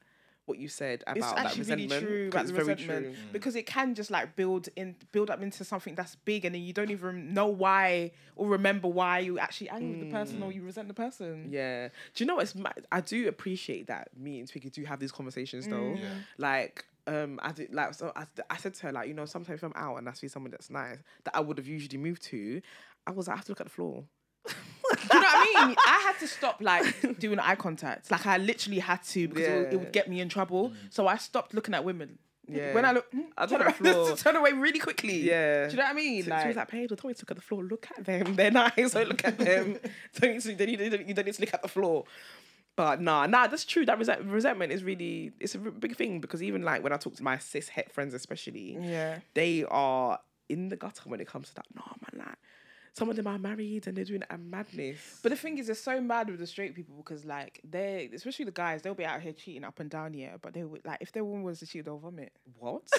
What 0.46 0.58
you 0.58 0.68
said 0.68 1.02
about 1.06 1.16
It's 1.16 1.26
that 1.26 1.38
actually 1.46 1.60
resentment. 1.60 1.90
really 1.90 2.06
true 2.06 2.30
'cause 2.30 2.34
about 2.34 2.46
the 2.46 2.52
very 2.52 2.74
resentment 2.74 3.14
true. 3.16 3.24
Mm. 3.24 3.32
because 3.32 3.56
it 3.56 3.66
can 3.66 3.94
just 3.94 4.10
like 4.10 4.36
build 4.36 4.68
in 4.76 4.94
build 5.10 5.30
up 5.30 5.40
into 5.40 5.64
something 5.64 5.94
that's 5.94 6.16
big 6.16 6.44
and 6.44 6.54
then 6.54 6.62
you 6.62 6.74
don't 6.74 6.90
even 6.90 7.32
know 7.32 7.46
why 7.46 8.10
or 8.36 8.48
remember 8.48 8.86
why 8.86 9.20
you 9.20 9.38
actually 9.38 9.70
angry 9.70 9.92
with 9.98 10.00
the 10.00 10.12
person 10.12 10.42
or 10.42 10.50
mm. 10.50 10.56
you 10.56 10.62
resent 10.62 10.88
the 10.88 10.94
person. 10.94 11.48
Yeah. 11.50 11.88
Do 12.14 12.24
you 12.24 12.26
know 12.26 12.36
what's? 12.36 12.54
I 12.92 13.00
do 13.00 13.26
appreciate 13.28 13.86
that 13.86 14.08
me 14.16 14.38
and 14.38 14.46
Twiggy 14.48 14.68
do 14.68 14.84
have 14.84 15.00
these 15.00 15.12
conversations 15.12 15.66
though. 15.66 15.94
Mm. 15.94 16.00
Yeah. 16.00 16.14
Like, 16.36 16.84
um, 17.06 17.40
I 17.42 17.52
did 17.52 17.72
like 17.72 17.94
so. 17.94 18.12
I, 18.14 18.26
I 18.50 18.56
said 18.58 18.74
to 18.74 18.82
her 18.86 18.92
like, 18.92 19.08
you 19.08 19.14
know, 19.14 19.24
sometimes 19.24 19.60
if 19.60 19.62
I'm 19.62 19.72
out 19.76 19.96
and 19.96 20.08
I 20.08 20.12
see 20.12 20.28
someone 20.28 20.50
that's 20.50 20.68
nice 20.68 20.98
that 21.24 21.34
I 21.34 21.40
would 21.40 21.56
have 21.56 21.66
usually 21.66 21.98
moved 21.98 22.22
to, 22.24 22.60
I 23.06 23.12
was 23.12 23.28
like, 23.28 23.34
I 23.34 23.36
have 23.38 23.46
to 23.46 23.52
look 23.52 23.60
at 23.60 23.66
the 23.66 23.72
floor. 23.72 24.04
Do 24.96 25.16
you 25.16 25.20
know 25.20 25.26
what 25.26 25.58
I 25.62 25.66
mean? 25.66 25.76
I 25.86 26.00
had 26.06 26.18
to 26.20 26.26
stop 26.26 26.60
like 26.60 27.18
doing 27.18 27.38
eye 27.38 27.54
contact. 27.54 28.10
Like 28.10 28.26
I 28.26 28.36
literally 28.38 28.78
had 28.78 29.02
to 29.04 29.28
because 29.28 29.44
it, 29.44 29.54
would, 29.56 29.72
it 29.72 29.76
would 29.78 29.92
get 29.92 30.08
me 30.08 30.20
in 30.20 30.28
trouble. 30.28 30.72
So 30.90 31.06
I 31.06 31.16
stopped 31.16 31.54
looking 31.54 31.74
at 31.74 31.84
women. 31.84 32.18
Yeah. 32.46 32.74
When 32.74 32.84
I 32.84 32.92
look, 32.92 33.10
hmm, 33.10 33.20
I 33.38 33.46
turn, 33.46 33.58
look 33.58 33.68
at 33.68 33.78
the 33.78 33.84
around- 33.90 33.94
floor. 34.06 34.16
turn 34.16 34.36
away 34.36 34.52
really 34.52 34.78
quickly. 34.78 35.22
Yeah. 35.22 35.66
Do 35.66 35.72
you 35.72 35.76
know 35.78 35.84
what 35.84 35.90
I 35.90 35.94
mean? 35.94 36.22
So 36.24 36.38
she 36.42 36.48
was 36.48 36.56
Like, 36.56 36.72
like, 36.72 36.72
me 36.74 36.86
to 36.86 36.94
look 36.94 37.30
at 37.30 37.36
the 37.36 37.42
floor. 37.42 37.64
Look 37.64 37.88
at 37.96 38.04
them. 38.04 38.34
They're 38.34 38.50
nice. 38.50 38.72
So 38.92 39.02
look 39.02 39.24
at 39.24 39.38
them. 39.38 39.78
don't 40.20 40.32
need 40.32 40.42
to, 40.42 40.70
you, 40.70 40.76
don't 40.76 40.90
need, 40.90 41.08
you 41.08 41.14
don't 41.14 41.24
need 41.24 41.34
to 41.34 41.40
look 41.40 41.54
at 41.54 41.62
the 41.62 41.68
floor. 41.68 42.04
But 42.76 43.00
nah, 43.00 43.26
nah, 43.26 43.46
that's 43.46 43.64
true. 43.64 43.86
That 43.86 43.98
resent, 43.98 44.24
resentment 44.24 44.72
is 44.72 44.82
really, 44.82 45.32
it's 45.40 45.54
a 45.54 45.58
big 45.58 45.96
thing 45.96 46.20
because 46.20 46.42
even 46.42 46.62
like 46.62 46.82
when 46.82 46.92
I 46.92 46.96
talk 46.96 47.14
to 47.16 47.22
my 47.22 47.38
cis 47.38 47.68
het 47.68 47.92
friends, 47.92 48.14
especially, 48.14 48.76
yeah. 48.80 49.20
they 49.34 49.64
are 49.70 50.18
in 50.48 50.68
the 50.68 50.76
gutter 50.76 51.02
when 51.08 51.20
it 51.20 51.28
comes 51.28 51.48
to 51.50 51.54
that. 51.54 51.66
No, 51.74 51.82
man, 51.86 52.26
like, 52.26 52.36
some 52.94 53.08
of 53.10 53.16
them 53.16 53.26
are 53.26 53.38
married 53.38 53.86
and 53.86 53.96
they're 53.96 54.04
doing 54.04 54.22
a 54.30 54.38
madness. 54.38 55.18
But 55.22 55.30
the 55.30 55.36
thing 55.36 55.58
is, 55.58 55.66
they're 55.66 55.74
so 55.74 56.00
mad 56.00 56.30
with 56.30 56.38
the 56.40 56.46
straight 56.46 56.74
people 56.74 56.94
because, 56.96 57.24
like, 57.24 57.60
they, 57.68 58.08
especially 58.14 58.44
the 58.46 58.52
guys, 58.52 58.82
they'll 58.82 58.94
be 58.94 59.04
out 59.04 59.20
here 59.20 59.32
cheating 59.32 59.64
up 59.64 59.80
and 59.80 59.90
down 59.90 60.12
here. 60.14 60.34
But 60.40 60.54
they 60.54 60.62
would, 60.64 60.84
like, 60.86 60.98
if 61.00 61.10
their 61.12 61.24
woman 61.24 61.42
was 61.42 61.58
to 61.58 61.66
cheat, 61.66 61.84
they'll 61.84 61.98
vomit. 61.98 62.32
what? 62.58 62.82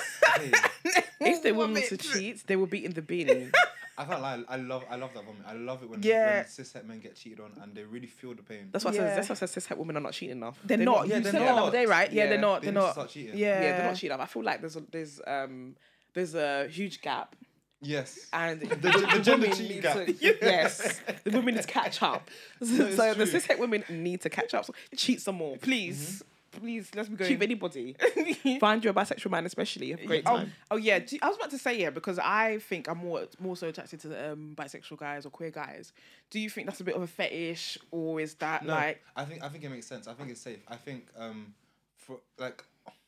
Hey, 1.17 1.31
if 1.31 1.41
they 1.43 1.53
women 1.53 1.75
Vomit. 1.75 1.87
to 1.89 1.97
cheat, 1.97 2.45
they 2.45 2.57
will 2.57 2.65
be 2.67 2.83
in 2.83 2.91
the 2.91 3.01
bin. 3.01 3.51
I 3.97 4.03
can't 4.03 4.21
lie. 4.21 4.43
I 4.49 4.57
love 4.57 4.83
I 4.89 4.97
love 4.97 5.13
that 5.13 5.23
vomit. 5.23 5.43
I 5.47 5.53
love 5.53 5.81
it 5.81 5.89
when, 5.89 6.03
Yeah. 6.03 6.39
when 6.39 6.47
cis 6.49 6.73
het 6.73 6.85
men 6.85 6.99
get 6.99 7.15
cheated 7.15 7.39
on 7.39 7.53
and 7.61 7.73
they 7.73 7.83
really 7.83 8.07
feel 8.07 8.33
the 8.35 8.43
pain. 8.43 8.67
That's 8.73 8.83
what 8.83 8.93
I 8.93 8.97
Yeah. 8.97 9.03
said. 9.07 9.17
That's 9.19 9.29
what 9.29 9.35
I 9.37 9.39
said. 9.39 9.49
Cis 9.51 9.65
het 9.67 9.77
women 9.77 9.95
are 9.95 10.01
not 10.01 10.11
cheating 10.11 10.35
enough. 10.35 10.59
They're, 10.65 10.77
not. 10.77 11.07
yeah, 11.07 11.15
you 11.17 11.23
they're 11.23 11.31
said 11.31 11.41
that 11.41 11.45
the 11.47 11.55
not. 11.55 11.67
other 11.67 11.71
day, 11.71 11.85
right? 11.85 12.11
Yeah, 12.11 12.23
Yeah. 12.23 12.29
they're 12.31 12.37
not. 12.39 12.61
They 12.61 12.65
They're 12.65 12.73
not. 12.73 12.91
start 12.91 13.09
cheating. 13.11 13.37
Yeah. 13.37 13.61
yeah, 13.61 13.77
they're 13.77 13.87
not 13.87 13.95
cheating 13.95 14.13
enough. 14.13 14.29
I 14.29 14.33
feel 14.33 14.43
like 14.43 14.59
there's 14.59 14.75
a 14.75 14.83
there's 14.91 15.21
um 15.25 15.75
there's 16.13 16.35
a 16.35 16.67
huge 16.67 17.01
gap. 17.01 17.33
Yes. 17.81 18.27
And 18.33 18.61
The, 18.61 18.75
the 18.75 18.91
gender 19.21 19.31
women 19.31 19.51
cheating 19.51 19.67
need 19.67 19.81
gap. 19.81 20.05
to- 20.05 20.13
yes, 20.21 21.01
the 21.23 21.31
women 21.31 21.55
need 21.55 21.61
to 21.61 21.67
catch 21.67 22.01
up. 22.01 22.29
So, 22.61 22.89
so 22.91 23.09
the 23.13 23.15
true. 23.15 23.25
cis 23.25 23.45
het 23.45 23.59
women 23.59 23.83
need 23.89 24.21
to 24.21 24.29
catch 24.29 24.53
up. 24.53 24.65
So 24.65 24.73
cheat 24.95 25.21
some 25.21 25.35
more, 25.35 25.57
Please, 25.57 26.23
please, 26.51 26.89
let's 26.95 27.09
be 27.09 27.17
going. 27.17 27.29
Cheat 27.29 27.43
anybody. 27.43 27.95
Find 28.59 28.83
your 28.83 28.93
bisexual 28.93 29.29
man, 29.29 29.45
especially. 29.45 29.91
Have 29.91 29.99
a 29.99 30.05
great 30.05 30.23
Oh, 30.25 30.37
time. 30.37 30.53
oh 30.71 30.77
yeah. 30.77 30.99
Do, 30.99 31.17
I 31.21 31.27
was 31.27 31.35
about 31.37 31.49
to 31.51 31.57
say 31.59 31.77
yeah 31.79 31.89
because 31.89 32.17
I 32.17 32.59
think 32.59 32.87
I'm 32.87 32.99
more 32.99 33.27
more 33.39 33.57
so 33.57 33.67
attracted 33.67 33.99
to 34.01 34.31
um, 34.31 34.53
bisexual 34.57 34.97
guys 34.97 35.25
or 35.25 35.29
queer 35.31 35.51
guys. 35.51 35.91
Do 36.31 36.39
you 36.39 36.49
think 36.49 36.67
that's 36.67 36.79
a 36.79 36.85
bit 36.85 36.95
of 36.95 37.01
a 37.01 37.07
fetish 37.07 37.77
or 37.91 38.21
is 38.21 38.35
that 38.35 38.65
No, 38.65 38.73
like 38.73 39.03
I 39.17 39.25
think 39.25 39.43
I 39.43 39.49
think 39.49 39.63
it 39.65 39.69
makes 39.69 39.85
sense. 39.85 40.07
I 40.07 40.13
think 40.13 40.29
it's 40.31 40.41
safe. 40.41 40.63
I 40.69 40.77
think 40.77 41.07
um 41.17 41.53
for 41.97 42.19
like 42.39 42.63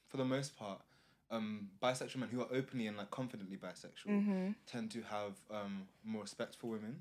for 0.10 0.18
the 0.18 0.26
most 0.26 0.58
part, 0.58 0.82
um 1.32 1.70
bisexual 1.84 2.18
men 2.18 2.30
who 2.30 2.42
are 2.42 2.48
openly 2.54 2.88
and 2.88 2.98
like 2.98 3.12
confidently 3.12 3.58
bisexual 3.58 4.08
Mm-hmm. 4.08 4.50
tend 4.66 4.92
to 4.92 5.02
have 5.04 5.34
um 5.52 5.84
more 6.06 6.22
respect 6.22 6.56
for 6.56 6.68
women. 6.68 6.98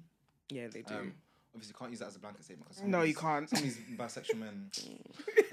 Yeah, 0.51 0.67
they 0.69 0.83
do. 0.83 0.95
Um, 0.95 1.13
obviously, 1.55 1.73
you 1.75 1.79
can't 1.79 1.91
use 1.91 2.01
that 2.01 2.09
as 2.09 2.17
a 2.17 2.19
blanket 2.21 2.45
statement 2.45 2.69
because 2.69 2.83
No, 2.85 3.03
you 3.03 3.15
can't. 3.15 3.49
Some 3.49 3.59
of 3.59 3.65
these 3.65 3.79
bisexual 3.97 4.39
men. 4.39 4.71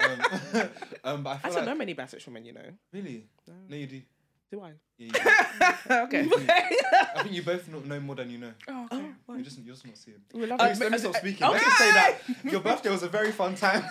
um, 0.00 0.68
um, 1.04 1.22
but 1.22 1.30
I 1.30 1.38
I 1.42 1.48
don't 1.48 1.54
like 1.56 1.64
know 1.66 1.74
many 1.74 1.94
bisexual 1.94 2.28
men. 2.32 2.44
You 2.44 2.52
know, 2.54 2.68
really. 2.92 3.26
No, 3.68 3.76
you 3.76 3.86
do. 3.86 4.02
do 4.50 4.60
I? 4.60 4.72
Yeah, 4.98 5.06
you 5.06 5.12
do. 5.12 5.20
okay? 6.04 6.28
I 7.16 7.22
think 7.22 7.34
you 7.34 7.42
both 7.42 7.66
know, 7.68 7.80
know 7.80 7.98
more 8.00 8.14
than 8.16 8.30
you 8.30 8.38
know. 8.38 8.52
oh, 8.68 8.86
okay. 8.92 9.04
You're 9.28 9.40
just 9.42 9.58
you're 9.64 9.74
just 9.74 9.86
not 9.86 9.96
seeing. 9.98 10.18
We 10.32 10.46
love 10.46 10.60
Let 10.60 10.72
it. 10.72 10.80
let 10.80 10.92
me 10.92 10.98
stop 10.98 11.16
speaking. 11.16 11.42
okay. 11.44 11.52
Let's 11.54 11.64
just 11.64 11.78
say 11.78 11.90
that 11.92 12.18
your 12.52 12.60
birthday 12.60 12.90
was 12.90 13.02
a 13.02 13.08
very 13.08 13.32
fun 13.32 13.54
time. 13.56 13.84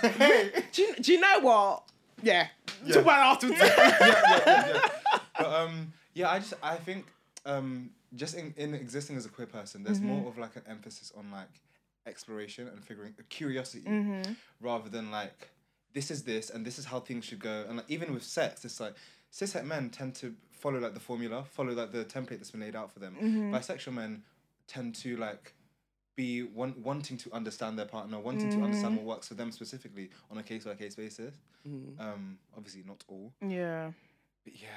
Do 0.72 0.82
you, 0.82 0.96
do 0.96 1.12
you 1.14 1.20
know 1.20 1.40
what? 1.42 1.84
Yeah. 2.22 2.48
Yeah. 2.86 2.94
Talk 2.96 3.04
about 3.04 3.20
it 3.20 3.46
afterwards. 3.48 3.60
yeah, 3.62 3.98
yeah, 4.00 4.42
yeah, 4.46 4.68
yeah. 4.74 5.20
But 5.38 5.48
um, 5.54 5.94
yeah, 6.14 6.30
I 6.30 6.40
just 6.40 6.54
I 6.62 6.76
think 6.76 7.06
um, 7.46 7.90
just 8.16 8.36
in, 8.36 8.54
in 8.58 8.74
existing 8.74 9.18
as 9.18 9.26
a 9.26 9.30
queer 9.30 9.48
person, 9.48 9.84
there's 9.84 10.00
more 10.02 10.28
of 10.28 10.38
like 10.38 10.56
an 10.56 10.64
emphasis 10.70 11.12
on 11.18 11.32
like 11.32 11.50
exploration 12.06 12.68
and 12.68 12.84
figuring 12.84 13.14
curiosity 13.30 13.84
Mm-hmm. 13.88 14.34
rather 14.62 14.90
than 14.90 15.10
like 15.12 15.50
this 15.94 16.12
is 16.12 16.24
this 16.24 16.50
and 16.50 16.66
this 16.66 16.78
is 16.80 16.86
how 16.86 17.00
things 17.00 17.26
should 17.26 17.40
go. 17.40 17.66
And 17.68 17.78
like 17.78 17.90
even 17.90 18.14
with 18.14 18.24
sex, 18.24 18.66
it's 18.66 18.80
like 18.80 18.96
cishet 19.32 19.66
men 19.66 19.90
tend 19.90 20.16
to 20.16 20.34
follow 20.52 20.80
like 20.80 20.94
the 20.94 21.00
formula, 21.00 21.44
follow 21.44 21.74
like 21.74 21.92
the 21.92 22.06
template 22.06 22.38
that's 22.40 22.52
been 22.52 22.62
laid 22.62 22.76
out 22.76 22.92
for 22.92 23.00
them. 23.00 23.16
Mm-hmm. 23.16 23.54
Bisexual 23.56 23.94
men 23.94 24.24
tend 24.68 24.96
to 24.96 25.18
like 25.18 25.54
be 26.16 26.44
one, 26.44 26.76
wanting 26.84 27.18
to 27.18 27.32
understand 27.34 27.78
their 27.78 27.86
partner, 27.86 28.20
wanting 28.20 28.50
to 28.50 28.56
Mm-hmm. 28.56 28.64
understand 28.66 28.98
what 28.98 29.06
works 29.06 29.28
for 29.30 29.34
them 29.34 29.52
specifically 29.52 30.10
on 30.30 30.38
a 30.38 30.44
case 30.44 30.66
by 30.66 30.76
case 30.76 30.96
basis. 30.96 31.36
Um, 31.66 32.38
obviously 32.58 32.84
not 32.86 33.04
all, 33.08 33.34
Yeah. 33.42 33.92
but 34.44 34.54
yeah. 34.60 34.68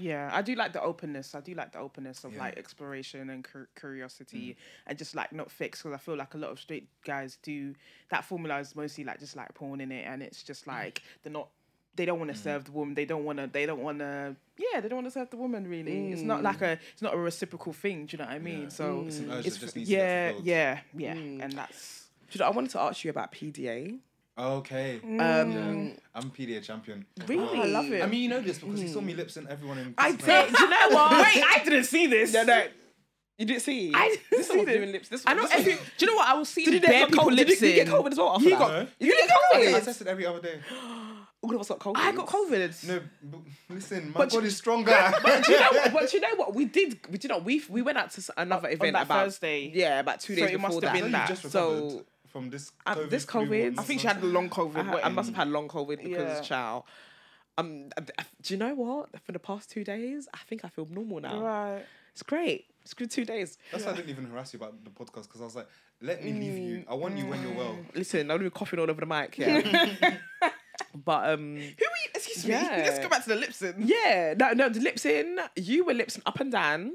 Yeah, 0.00 0.30
I 0.32 0.42
do 0.42 0.54
like 0.54 0.72
the 0.72 0.80
openness. 0.80 1.34
I 1.34 1.40
do 1.40 1.52
like 1.54 1.72
the 1.72 1.80
openness 1.80 2.22
of 2.22 2.32
Yeah. 2.32 2.38
like 2.38 2.56
exploration 2.56 3.30
and 3.30 3.42
cur- 3.42 3.68
curiosity 3.78 4.50
Mm. 4.50 4.56
and 4.86 4.98
just 4.98 5.16
like 5.16 5.32
not 5.32 5.50
fixed 5.50 5.82
because 5.82 5.94
I 5.96 5.98
feel 5.98 6.14
like 6.16 6.34
a 6.34 6.38
lot 6.38 6.50
of 6.52 6.60
straight 6.60 6.88
guys 7.02 7.36
do 7.42 7.74
that 8.10 8.24
formula 8.24 8.60
is 8.60 8.76
mostly 8.76 9.02
like 9.02 9.18
just 9.18 9.34
like 9.34 9.52
porn 9.54 9.80
in 9.80 9.90
it 9.90 10.06
and 10.06 10.22
it's 10.22 10.44
just 10.44 10.64
Mm. 10.66 10.68
like 10.68 11.02
they're 11.22 11.32
not 11.32 11.48
they 11.96 12.04
don't 12.04 12.18
want 12.18 12.30
to 12.32 12.36
mm. 12.38 12.42
serve 12.42 12.64
the 12.64 12.72
woman 12.72 12.94
they 12.94 13.04
don't 13.04 13.24
want 13.24 13.38
to 13.38 13.46
they 13.52 13.66
don't 13.66 13.80
want 13.80 13.98
to 13.98 14.34
yeah 14.56 14.80
they 14.80 14.88
don't 14.88 14.98
want 14.98 15.06
to 15.06 15.10
serve 15.10 15.30
the 15.30 15.36
woman 15.36 15.66
really 15.66 16.12
it's 16.12 16.22
not 16.22 16.42
like 16.42 16.58
mm. 16.60 16.68
a 16.68 16.72
it's 16.92 17.02
not 17.02 17.14
a 17.14 17.16
reciprocal 17.18 17.72
thing 17.72 18.06
do 18.06 18.16
you 18.16 18.18
know 18.18 18.24
what 18.28 18.34
I 18.34 18.38
mean 18.38 18.62
Yeah. 18.62 18.68
so 18.68 18.84
mm. 19.02 19.06
It's 19.08 19.18
an 19.18 19.30
urge 19.32 19.46
it's 19.46 19.56
that 19.56 19.60
just 19.60 19.72
f- 19.72 19.76
needs 19.76 19.88
to 19.90 19.96
get 19.96 20.44
yeah 20.44 20.78
yeah 20.94 21.14
yeah 21.14 21.44
and 21.44 21.52
that's 21.52 22.06
Do 22.30 22.38
you 22.38 22.40
know, 22.40 22.46
I 22.46 22.50
wanted 22.50 22.70
to 22.72 22.80
ask 22.80 23.04
you 23.04 23.10
about 23.10 23.32
PDA. 23.32 23.98
Okay. 24.38 25.00
Mm. 25.04 25.20
Um, 25.20 25.96
I'm 26.14 26.30
PDA 26.30 26.62
champion. 26.62 27.04
Really? 27.26 27.58
I 27.60 27.64
love 27.64 27.90
it 27.92 28.02
I 28.02 28.06
mean, 28.06 28.22
you 28.22 28.28
know 28.28 28.40
this 28.40 28.58
because 28.60 28.80
you 28.80 28.88
saw 28.88 29.00
me 29.00 29.14
lips 29.14 29.36
in 29.36 29.48
everyone 29.48 29.78
in. 29.78 29.94
I 29.98 30.12
did. 30.12 30.54
Do 30.54 30.62
you 30.62 30.70
know 30.70 30.88
what? 30.90 31.10
wait 31.24 31.42
I 31.44 31.62
didn't 31.64 31.84
see 31.84 32.06
this 32.06 32.32
No, 32.32 32.44
no. 32.44 32.62
You 33.38 33.46
didn't 33.46 33.62
see. 33.62 33.92
I 33.94 34.08
didn't 34.08 34.20
this 34.30 34.46
see 34.48 34.56
one 34.56 34.58
was 34.58 34.66
this. 34.66 34.76
doing 34.76 34.92
lips. 34.92 35.08
This 35.08 35.22
I 35.26 35.30
one- 35.30 35.36
know 35.36 35.42
this 35.42 35.50
one- 35.52 35.60
every 35.60 35.72
do 35.74 36.04
you 36.04 36.06
know 36.12 36.16
what 36.16 36.28
I 36.28 36.34
will 36.34 36.44
see 36.44 36.64
Did 36.64 36.74
you 36.74 36.80
bare 36.80 36.90
get 37.00 37.08
people 37.10 37.24
COVID? 37.24 37.36
Did 37.36 37.46
did 37.48 37.62
you 37.62 37.74
get. 37.74 37.86
COVID 37.88 38.12
as 38.12 38.18
well? 38.18 38.34
After 38.34 38.44
You 38.44 38.50
that? 38.50 38.58
got- 38.58 38.70
No? 38.72 38.86
You 39.00 39.12
get 39.16 39.30
I 39.30 39.56
COVID. 39.56 39.70
get 39.70 39.84
tested 39.84 40.06
every 40.08 40.26
other 40.26 40.40
day. 40.40 40.58
All 41.48 41.54
of 41.54 41.60
us 41.60 41.68
got 41.68 41.78
COVID. 41.78 41.96
I 41.96 42.12
got 42.12 42.26
COVID 42.26 42.88
No, 42.88 43.00
but 43.22 43.40
listen, 43.70 44.06
my 44.12 44.18
But 44.18 44.30
body 44.30 44.42
you- 44.42 44.48
is 44.48 44.56
stronger. 44.56 44.90
But 45.22 45.44
do 45.44 45.52
you 45.52 45.60
know 45.60 45.70
what? 45.72 45.92
But 45.94 46.10
do 46.10 46.16
you 46.16 46.20
know 46.20 46.34
what? 46.36 46.54
We 46.54 46.64
did. 46.66 46.98
We 47.10 47.18
did 47.18 47.28
not. 47.28 47.44
We 47.44 47.62
we 47.68 47.82
went 47.82 47.98
out 47.98 48.10
to 48.12 48.32
another 48.36 48.68
event 48.68 48.92
that 48.94 49.06
about 49.06 49.24
Thursday. 49.24 49.70
Yeah, 49.74 50.00
about 50.00 50.20
two 50.20 50.34
So 50.34 50.40
days 50.42 50.50
it 50.50 50.52
before 50.54 50.68
must 50.68 50.82
have 50.84 50.92
that. 50.94 51.02
been 51.02 51.10
No, 51.12 51.18
that. 51.18 51.38
So, 51.38 52.04
from 52.26 52.50
this 52.50 52.70
uh, 52.86 52.94
COVID. 52.94 53.10
this 53.10 53.24
COVID, 53.24 53.78
I 53.78 53.82
think 53.82 54.00
she 54.00 54.06
had 54.06 54.22
a 54.22 54.26
long 54.26 54.50
COVID 54.50 54.76
I, 54.76 54.82
had- 54.82 55.00
I 55.04 55.08
must 55.08 55.28
have 55.30 55.36
had 55.36 55.48
long 55.48 55.68
COVID 55.68 56.02
because 56.02 56.38
Yeah. 56.38 56.40
chow. 56.42 56.84
Um, 57.56 57.88
do 58.42 58.54
you 58.54 58.58
know 58.58 58.74
what? 58.74 59.08
For 59.24 59.32
the 59.32 59.40
past 59.40 59.70
two 59.70 59.82
days, 59.82 60.28
I 60.32 60.38
think 60.48 60.64
I 60.64 60.68
feel 60.68 60.86
normal 60.90 61.20
now. 61.20 61.40
right 61.42 61.84
It's 62.12 62.22
great. 62.22 62.66
It's 62.82 62.94
good 62.94 63.10
two 63.10 63.24
days. 63.24 63.58
That's 63.72 63.84
why 63.84 63.92
I 63.92 63.96
didn't 63.96 64.10
even 64.10 64.26
harass 64.26 64.52
you 64.54 64.58
about 64.60 64.82
the 64.84 64.90
podcast 64.90 65.24
because 65.24 65.40
I 65.40 65.44
was 65.44 65.56
like, 65.56 65.68
let 66.00 66.24
me 66.24 66.32
leave 66.32 66.56
you. 66.58 66.84
I 66.88 66.94
want 66.94 67.18
you 67.18 67.26
when 67.26 67.42
you're 67.42 67.52
well. 67.54 67.76
Listen, 67.94 68.20
I'm 68.30 68.36
gonna 68.38 68.44
be 68.44 68.50
coughing 68.50 68.78
all 68.78 68.88
over 68.88 69.00
the 69.00 69.06
mic. 69.06 69.36
Yeah. 69.36 70.16
but 71.04 71.30
um, 71.30 71.54
Who 71.56 71.60
were 71.60 71.62
you? 71.62 72.10
Excuse 72.14 72.44
me. 72.46 72.50
Yeah. 72.52 72.82
Let's 72.86 72.98
go 72.98 73.08
back 73.08 73.22
to 73.24 73.28
the 73.30 73.36
lips 73.36 73.62
in. 73.62 73.74
yeah, 73.86 74.34
no, 74.38 74.52
no, 74.52 74.68
the 74.68 74.80
lips 74.80 75.04
in. 75.06 75.38
You 75.56 75.84
were 75.84 75.94
lips 75.94 76.16
in 76.16 76.22
up 76.26 76.40
and 76.40 76.50
down. 76.52 76.94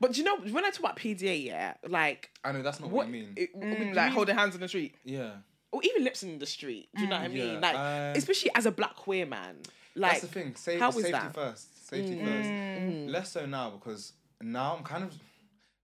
But 0.00 0.12
do 0.12 0.18
you 0.18 0.24
know 0.24 0.36
when 0.38 0.64
I 0.64 0.70
talk 0.70 0.80
about 0.80 0.96
PDA, 0.96 1.44
yeah, 1.46 1.74
like 1.88 2.30
I 2.44 2.52
know 2.52 2.62
that's 2.62 2.80
not 2.80 2.90
what, 2.90 3.06
what 3.06 3.06
you 3.06 3.12
mean. 3.12 3.32
it- 3.36 3.50
I 3.54 3.58
mean, 3.64 3.74
Mm, 3.76 3.94
like 3.94 4.04
mean- 4.06 4.12
holding 4.14 4.36
hands 4.36 4.54
in 4.54 4.60
the 4.60 4.68
street. 4.68 4.94
yeah. 5.04 5.30
or 5.72 5.80
even 5.82 6.04
lips 6.04 6.22
in 6.22 6.38
the 6.38 6.46
street. 6.46 6.88
Do 6.94 7.02
you 7.02 7.08
know 7.08 7.16
what 7.16 7.24
I 7.24 7.28
mean? 7.28 7.54
Yeah, 7.54 7.58
like, 7.58 7.74
uh, 7.74 8.12
especially 8.16 8.50
as 8.54 8.64
a 8.66 8.70
black 8.70 8.94
queer 8.94 9.26
man. 9.26 9.56
Like, 9.96 10.20
That's 10.20 10.22
the 10.22 10.28
thing. 10.28 10.54
Sa- 10.56 10.78
how 10.78 10.88
is 10.90 10.94
safety 10.96 11.10
that? 11.12 11.34
first. 11.34 11.88
Safety 11.88 12.24
first. 12.24 13.10
Less 13.12 13.32
so 13.32 13.46
now 13.46 13.70
because 13.70 14.12
now 14.40 14.76
I'm 14.76 14.84
kind 14.84 15.02
of. 15.04 15.12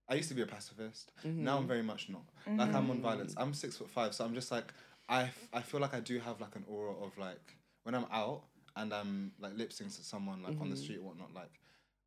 I 0.09 0.15
used 0.15 0.29
to 0.29 0.35
be 0.35 0.41
a 0.41 0.45
pacifist. 0.45 1.11
Now 1.23 1.57
I'm 1.57 1.67
very 1.67 1.81
much 1.83 2.09
not. 2.09 2.23
Like 2.47 2.73
I'm 2.75 2.89
on 2.91 3.01
violence. 3.01 3.33
I'm 3.37 3.53
six 3.53 3.77
foot 3.77 3.89
five, 3.89 4.13
so 4.13 4.23
I'm 4.25 4.33
just 4.33 4.51
like 4.51 4.65
I, 5.11 5.23
f- 5.23 5.47
I 5.53 5.61
feel 5.61 5.79
like 5.79 5.93
I 5.93 5.99
do 5.99 6.19
have 6.19 6.39
like 6.39 6.55
an 6.55 6.63
aura 6.67 6.93
of 6.93 7.17
like 7.17 7.55
when 7.83 7.93
I'm 7.93 8.05
out 8.11 8.43
and 8.75 8.93
I'm 8.93 9.33
like 9.39 9.57
lip 9.57 9.71
syncing 9.71 9.97
to 9.97 10.03
someone 10.03 10.41
like 10.41 10.59
on 10.59 10.69
the 10.69 10.75
mm-hmm. 10.75 10.83
street 10.83 10.99
or 10.99 11.09
whatnot. 11.09 11.33
Like 11.33 11.59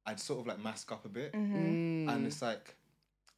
I'd 0.06 0.18
sort 0.18 0.40
of 0.40 0.46
like 0.46 0.58
mask 0.58 0.90
up 0.90 1.04
a 1.04 1.08
bit, 1.08 1.32
mm-hmm. 1.32 2.08
mm. 2.08 2.14
and 2.14 2.26
it's 2.26 2.42
like 2.42 2.74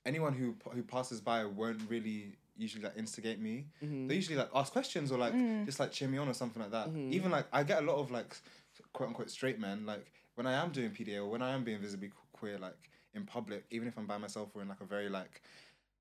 anyone 0.05 0.33
who 0.33 0.55
who 0.73 0.83
passes 0.83 1.21
by 1.21 1.45
won't 1.45 1.81
really 1.89 2.37
usually 2.57 2.85
like 2.85 2.97
instigate 2.97 3.41
me. 3.41 3.67
Mm-hmm. 3.85 4.07
They 4.07 4.15
usually 4.15 4.37
like 4.37 4.51
ask 4.55 4.73
questions 4.73 5.13
or 5.13 5.19
like 5.19 5.35
mm. 5.35 5.67
just 5.67 5.81
like 5.81 5.93
cheer 5.93 6.09
me 6.09 6.19
on 6.19 6.29
or 6.29 6.35
something 6.35 6.63
like 6.63 6.71
that. 6.71 6.89
Even 6.97 7.31
like 7.31 7.47
I 7.53 7.63
get 7.65 7.83
a 7.83 7.87
lot 7.87 7.97
of 7.97 8.11
like 8.11 8.37
quote 8.93 9.09
unquote 9.09 9.31
straight 9.31 9.59
men 9.59 9.85
like 9.85 10.07
when 10.37 10.47
I 10.47 10.53
am 10.53 10.71
doing 10.71 10.91
PDA 10.91 11.17
or 11.17 11.27
when 11.27 11.43
I 11.43 11.53
am 11.53 11.65
being 11.65 11.81
visibly 11.81 12.11
queer 12.33 12.59
like 12.59 12.79
in 13.15 13.25
public, 13.25 13.65
even 13.71 13.89
if 13.89 13.99
I'm 13.99 14.07
by 14.07 14.19
myself 14.19 14.51
or 14.55 14.63
in 14.63 14.69
like 14.69 14.81
a 14.81 14.85
very 14.85 15.09
like 15.09 15.43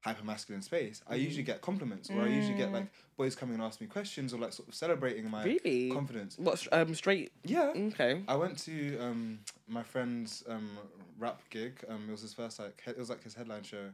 hyper 0.06 0.24
masculine 0.24 0.62
space, 0.62 1.02
I 1.10 1.16
usually 1.16 1.42
get 1.44 1.62
compliments 1.62 2.10
or 2.12 2.22
I 2.22 2.28
usually 2.28 2.58
get 2.58 2.72
like 2.72 2.88
boys 3.18 3.36
coming 3.36 3.56
and 3.56 3.64
ask 3.64 3.82
me 3.82 3.88
questions 3.88 4.34
or 4.34 4.38
like 4.40 4.54
sort 4.54 4.68
of 4.70 4.76
celebrating 4.76 5.30
my 5.30 5.44
Really? 5.44 5.90
confidence. 5.90 6.38
what's 6.38 6.68
um 6.72 6.94
straight? 6.94 7.32
Yeah. 7.44 7.74
Okay. 7.76 8.22
I 8.28 8.36
went 8.36 8.58
to 8.66 9.00
um, 9.00 9.40
my 9.68 9.82
friend's 9.84 10.44
um, 10.48 10.70
rap 11.18 11.42
gig. 11.50 11.84
Um, 11.90 12.06
it 12.08 12.12
was 12.12 12.22
his 12.22 12.34
first 12.36 12.60
like 12.60 12.80
he- 12.86 12.92
it 12.92 12.98
was 13.00 13.10
like 13.10 13.24
his 13.24 13.34
headline 13.34 13.64
show, 13.64 13.86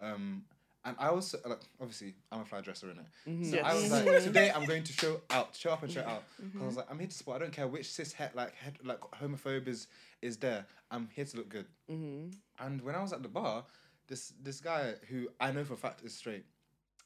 um, 0.00 0.42
and 0.84 0.96
I 0.98 1.12
was 1.12 1.32
like 1.46 1.60
obviously 1.80 2.14
I'm 2.32 2.40
a 2.40 2.44
fly 2.44 2.60
dresser 2.60 2.90
in 2.90 2.98
it. 2.98 3.46
So 3.52 3.58
I 3.58 3.72
was 3.74 3.88
like 3.92 4.04
today 4.30 4.50
I'm 4.52 4.64
going 4.64 4.82
to 4.82 4.92
show 4.92 5.20
out, 5.30 5.54
show 5.54 5.70
up 5.70 5.84
and 5.84 5.92
show 5.92 6.00
out. 6.02 6.24
'Cause 6.38 6.60
I 6.62 6.66
was 6.66 6.76
like 6.76 6.90
I'm 6.90 6.98
here 6.98 7.06
to 7.08 7.14
support. 7.14 7.36
I 7.36 7.40
don't 7.44 7.52
care 7.52 7.68
which 7.68 7.88
cis 7.88 8.12
het 8.12 8.34
like 8.34 8.52
het, 8.56 8.74
like 8.84 9.00
homophobe 9.20 9.68
is 9.68 9.86
is 10.22 10.38
there. 10.38 10.66
I'm 10.90 11.08
here 11.14 11.24
to 11.24 11.36
look 11.36 11.48
good. 11.48 11.66
And 11.88 12.80
when 12.82 12.94
I 12.96 13.02
was 13.06 13.12
at 13.12 13.22
the 13.22 13.28
bar, 13.28 13.64
this 14.12 14.34
this 14.42 14.60
guy 14.60 14.92
who 15.08 15.28
I 15.40 15.52
know 15.52 15.64
for 15.64 15.72
a 15.72 15.76
fact 15.78 16.02
is 16.04 16.12
straight, 16.14 16.44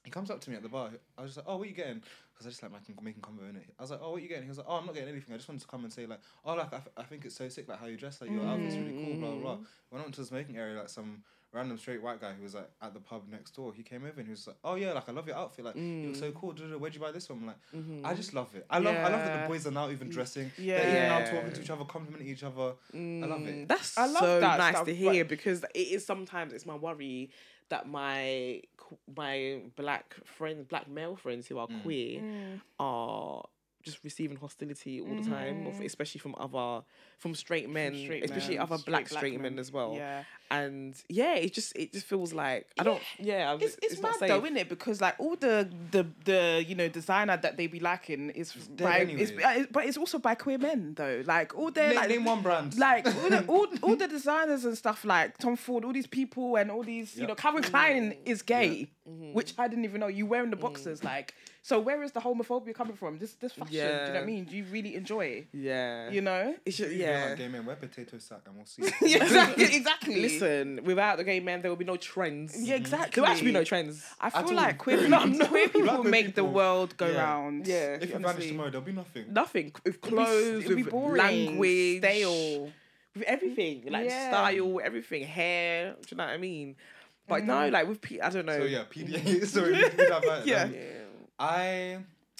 he 0.05 0.11
comes 0.11 0.29
up 0.29 0.41
to 0.41 0.51
me 0.51 0.57
at 0.57 0.63
the 0.65 0.69
bar. 0.69 0.91
I 1.17 1.23
was 1.23 1.31
just 1.31 1.37
like, 1.39 1.47
"Oh, 1.49 1.57
what 1.57 1.67
are 1.67 1.71
you 1.71 1.77
getting?" 1.77 2.03
Because 2.33 2.47
I 2.47 2.51
just 2.51 2.63
like 2.65 2.73
making 2.73 2.97
making 3.01 3.23
convo 3.23 3.49
in 3.49 3.55
it. 3.55 3.73
I 3.79 3.83
was 3.83 3.93
like, 3.93 4.01
"Oh, 4.03 4.11
what 4.11 4.19
are 4.19 4.23
you 4.23 4.29
getting?" 4.29 4.43
He 4.43 4.49
was 4.49 4.59
like, 4.59 4.67
"Oh, 4.69 4.75
I'm 4.75 4.87
not 4.87 4.95
getting 4.97 5.11
anything. 5.11 5.33
I 5.33 5.37
just 5.37 5.49
wanted 5.49 5.63
to 5.63 5.69
come 5.69 5.85
and 5.85 5.93
say 5.93 6.07
like, 6.07 6.19
oh, 6.45 6.55
like 6.55 6.75
I, 6.75 6.81
I 6.97 7.05
think 7.05 7.25
it's 7.25 7.37
so 7.37 7.49
sick 7.49 7.69
like 7.69 7.79
how 7.79 7.87
you 7.87 7.97
dress. 7.97 8.21
Like 8.21 8.31
your 8.31 8.45
outfit's 8.45 8.75
really 8.77 8.93
cool. 8.93 9.15
Blah 9.21 9.31
blah 9.31 9.41
blah." 9.41 9.57
Mm. 9.57 9.67
Went 9.93 10.05
on 10.05 10.13
to 10.13 10.21
the 10.21 10.27
smoking 10.27 10.59
area. 10.59 10.77
Like 10.79 10.89
some 10.89 11.23
random 11.53 11.79
straight 11.79 12.03
white 12.03 12.21
guy 12.21 12.33
who 12.33 12.43
was 12.43 12.55
like 12.55 12.71
at 12.83 12.93
the 12.95 13.01
pub 13.01 13.23
next 13.31 13.53
door. 13.55 13.73
He 13.73 13.83
came 13.83 14.05
over 14.05 14.19
and 14.19 14.27
he 14.27 14.31
was 14.31 14.47
like, 14.47 14.57
"Oh 14.65 14.75
yeah, 14.75 14.93
like 14.93 15.09
I 15.09 15.13
love 15.13 15.27
your 15.27 15.37
outfit. 15.37 15.65
Like 15.65 15.77
you 15.77 16.09
look 16.09 16.17
so 16.17 16.31
mm. 16.31 16.35
cool. 16.35 16.53
Where'd 16.79 16.95
you 16.95 17.01
buy 17.01 17.13
this 17.13 17.27
from?" 17.27 17.41
I'm 17.41 17.47
like, 17.47 17.57
mm-hmm. 17.75 18.05
I 18.07 18.15
just 18.15 18.35
love 18.35 18.55
it. 18.55 18.67
I 18.69 18.79
love 18.79 18.95
I 18.97 19.09
love 19.09 19.25
that 19.25 19.43
the 19.43 19.49
boys 19.49 19.67
are 19.67 19.71
now 19.71 19.91
even 19.91 20.09
dressing. 20.09 20.53
Yeah. 20.59 20.79
They're 20.79 20.89
even 20.89 21.03
now 21.09 21.19
Yeah. 21.19 21.31
talking 21.31 21.53
to 21.53 21.61
each 21.63 21.71
other, 21.71 21.85
complimenting 21.85 22.29
each 22.29 22.43
other. 22.45 22.63
I 22.63 23.27
love 23.27 23.41
mm, 23.41 23.47
it. 23.63 23.69
That's 23.69 23.97
I 23.97 24.07
love 24.07 24.19
so 24.23 24.41
that 24.41 24.59
nice 24.59 24.75
stuff, 24.75 24.87
to 24.87 24.95
hear 24.95 25.25
because 25.25 25.65
it 25.75 25.79
is 25.79 26.05
sometimes 26.05 26.53
it's 26.53 26.67
my 26.67 26.75
worry 26.77 27.31
that 27.69 27.89
my 27.89 28.63
my 29.17 29.63
black 29.75 30.15
friends, 30.25 30.67
black 30.69 30.89
male 30.89 31.17
friends 31.17 31.47
who 31.49 31.59
are 31.59 31.67
Mm. 31.67 31.83
queer, 31.83 32.21
mm. 32.21 32.61
are 32.79 33.45
just 33.87 34.05
receiving 34.05 34.37
hostility 34.37 35.01
all 35.01 35.15
the 35.15 35.23
time, 35.29 35.67
of, 35.67 35.81
especially 35.81 36.19
from 36.19 36.35
other 36.39 36.83
from 37.19 37.35
straight 37.35 37.71
men, 37.71 37.95
straight 37.97 38.25
especially 38.25 38.57
men, 38.57 38.63
other 38.65 38.77
straight 38.77 38.91
black 38.93 39.09
black 39.09 39.19
straight 39.21 39.41
men, 39.41 39.55
men. 39.55 39.59
as 39.59 39.73
well. 39.73 39.95
Yeah. 39.97 40.25
And 40.51 40.95
yeah, 41.09 41.35
it 41.37 41.55
just 41.55 41.75
it 41.77 41.93
just 41.93 42.07
feels 42.07 42.33
like 42.35 42.67
I 42.79 42.83
don't. 42.85 43.01
Yeah, 43.19 43.49
I'm- 43.51 43.59
It's, 43.61 43.77
it's, 43.83 43.95
not 44.01 44.11
mad 44.13 44.19
safe. 44.21 44.29
though, 44.29 44.45
isn't 44.45 44.57
it? 44.57 44.69
Because 44.69 45.01
like 45.01 45.15
all 45.19 45.35
the 45.37 45.69
the 45.93 46.07
the 46.25 46.65
you 46.67 46.75
know 46.75 46.89
designer 46.89 47.37
that 47.37 47.57
they 47.57 47.67
be 47.69 47.81
lacking 47.81 48.31
is 48.31 48.53
dead 48.53 48.85
by 48.85 48.99
anyway. 49.01 49.23
it's, 49.23 49.33
uh, 49.45 49.65
but 49.71 49.87
it's 49.87 49.97
also 49.97 50.19
by 50.19 50.35
queer 50.35 50.59
men 50.59 50.95
though. 50.95 51.23
Like 51.25 51.57
all 51.57 51.71
their 51.71 51.89
Name, 51.89 51.97
like 51.97 52.09
name 52.11 52.25
one 52.25 52.43
brand. 52.43 52.77
like 52.79 53.07
all 53.07 53.31
the, 53.31 53.45
all, 53.47 53.67
all 53.83 53.97
the 53.97 54.09
designers 54.09 54.65
and 54.65 54.77
stuff 54.77 55.05
like 55.05 55.39
Tom 55.39 55.57
Ford, 55.57 55.85
all 55.85 55.93
these 55.93 56.07
people 56.07 56.57
and 56.57 56.71
all 56.71 56.83
these 56.83 57.17
you 57.17 57.27
know 57.27 57.35
Calvin 57.35 57.63
Klein 57.63 58.15
is 58.25 58.43
gay, 58.43 58.89
Mm-hmm. 59.09 59.35
which 59.35 59.55
I 59.57 59.69
didn't 59.69 59.85
even 59.85 60.01
know. 60.01 60.09
You 60.09 60.27
wearing 60.27 60.51
the 60.51 60.57
boxers 60.57 61.05
like 61.05 61.33
so 61.63 61.79
where 61.81 62.03
is 62.03 62.11
the 62.13 62.21
homophobia 62.21 62.75
coming 62.75 62.97
from? 62.97 63.19
This 63.19 63.35
this 63.35 63.53
fashion, 63.53 63.71
do 63.73 63.77
you 63.79 63.85
know 63.85 64.05
what 64.15 64.17
I 64.17 64.25
mean? 64.25 64.45
Do 64.45 64.57
you 64.57 64.65
really 64.65 64.95
enjoy? 64.97 65.47
Yeah, 65.53 66.11
You 66.11 66.21
know? 66.23 66.55
It's 66.65 66.77
just, 66.77 66.93
yeah. 66.93 67.27
like 67.31 67.39
gay 67.39 67.49
men 67.49 67.65
wear 67.67 67.77
potato 67.77 68.19
sack 68.19 68.41
and 68.47 68.57
we'll 68.57 68.67
see. 68.67 68.83
Exactly. 69.15 69.65
exactly. 69.77 70.23
Listen, 70.23 70.81
without 70.85 71.19
the 71.19 71.25
gay 71.25 71.39
man, 71.41 71.63
there 71.63 71.71
will 71.71 71.77
be 71.77 71.85
no 71.85 71.97
trends. 71.97 72.57
Yeah, 72.61 72.75
exactly. 72.77 73.11
There 73.15 73.23
will 73.23 73.31
actually 73.31 73.47
be 73.47 73.53
no 73.53 73.65
trends. 73.65 74.05
I 74.21 74.31
feel 74.31 74.43
all. 74.49 74.55
like 74.55 74.79
queer, 74.79 75.09
No, 75.09 75.25
no. 75.25 75.47
queer 75.47 75.67
people 75.69 75.83
Black 75.83 76.01
queer 76.01 76.11
make 76.11 76.35
the 76.35 76.45
world 76.45 76.97
go 76.97 77.07
Yeah. 77.09 77.23
round. 77.25 77.67
Yeah. 77.67 77.95
if 78.01 78.03
you 78.03 78.07
vanish 78.15 78.27
honestly. 78.29 78.49
tomorrow, 78.51 78.71
there'll 78.71 78.87
be 78.87 78.93
nothing. 78.93 79.25
Nothing 79.33 79.73
with 79.85 79.95
It'd 79.95 80.03
be- 80.03 80.09
clothes, 80.09 80.65
it'd 80.65 80.77
be 80.77 80.83
with 80.83 80.91
boring, 80.93 81.23
language, 81.23 81.99
stale. 81.99 82.71
with 83.15 83.23
everything, 83.25 83.85
like 83.91 84.07
Yeah. 84.09 84.29
style, 84.31 84.81
everything, 84.83 85.23
hair. 85.25 85.93
Do 85.93 85.99
you 86.11 86.17
know 86.17 86.25
what 86.25 86.33
I 86.35 86.39
mean? 86.39 86.77
But 87.29 87.45
no, 87.45 87.69
like 87.69 87.89
with 87.89 88.01
P, 88.01 88.21
I 88.21 88.31
don't 88.31 88.47
know. 88.47 88.59
So 88.59 88.65
yeah, 88.65 88.85
PDA. 88.91 89.47
Sorry, 89.55 89.73
we 89.73 89.79
did 89.81 90.11
have 90.13 90.23
that. 90.23 90.47
Yeah. 90.47 90.63
Um, 90.65 90.71
I. 91.39 91.99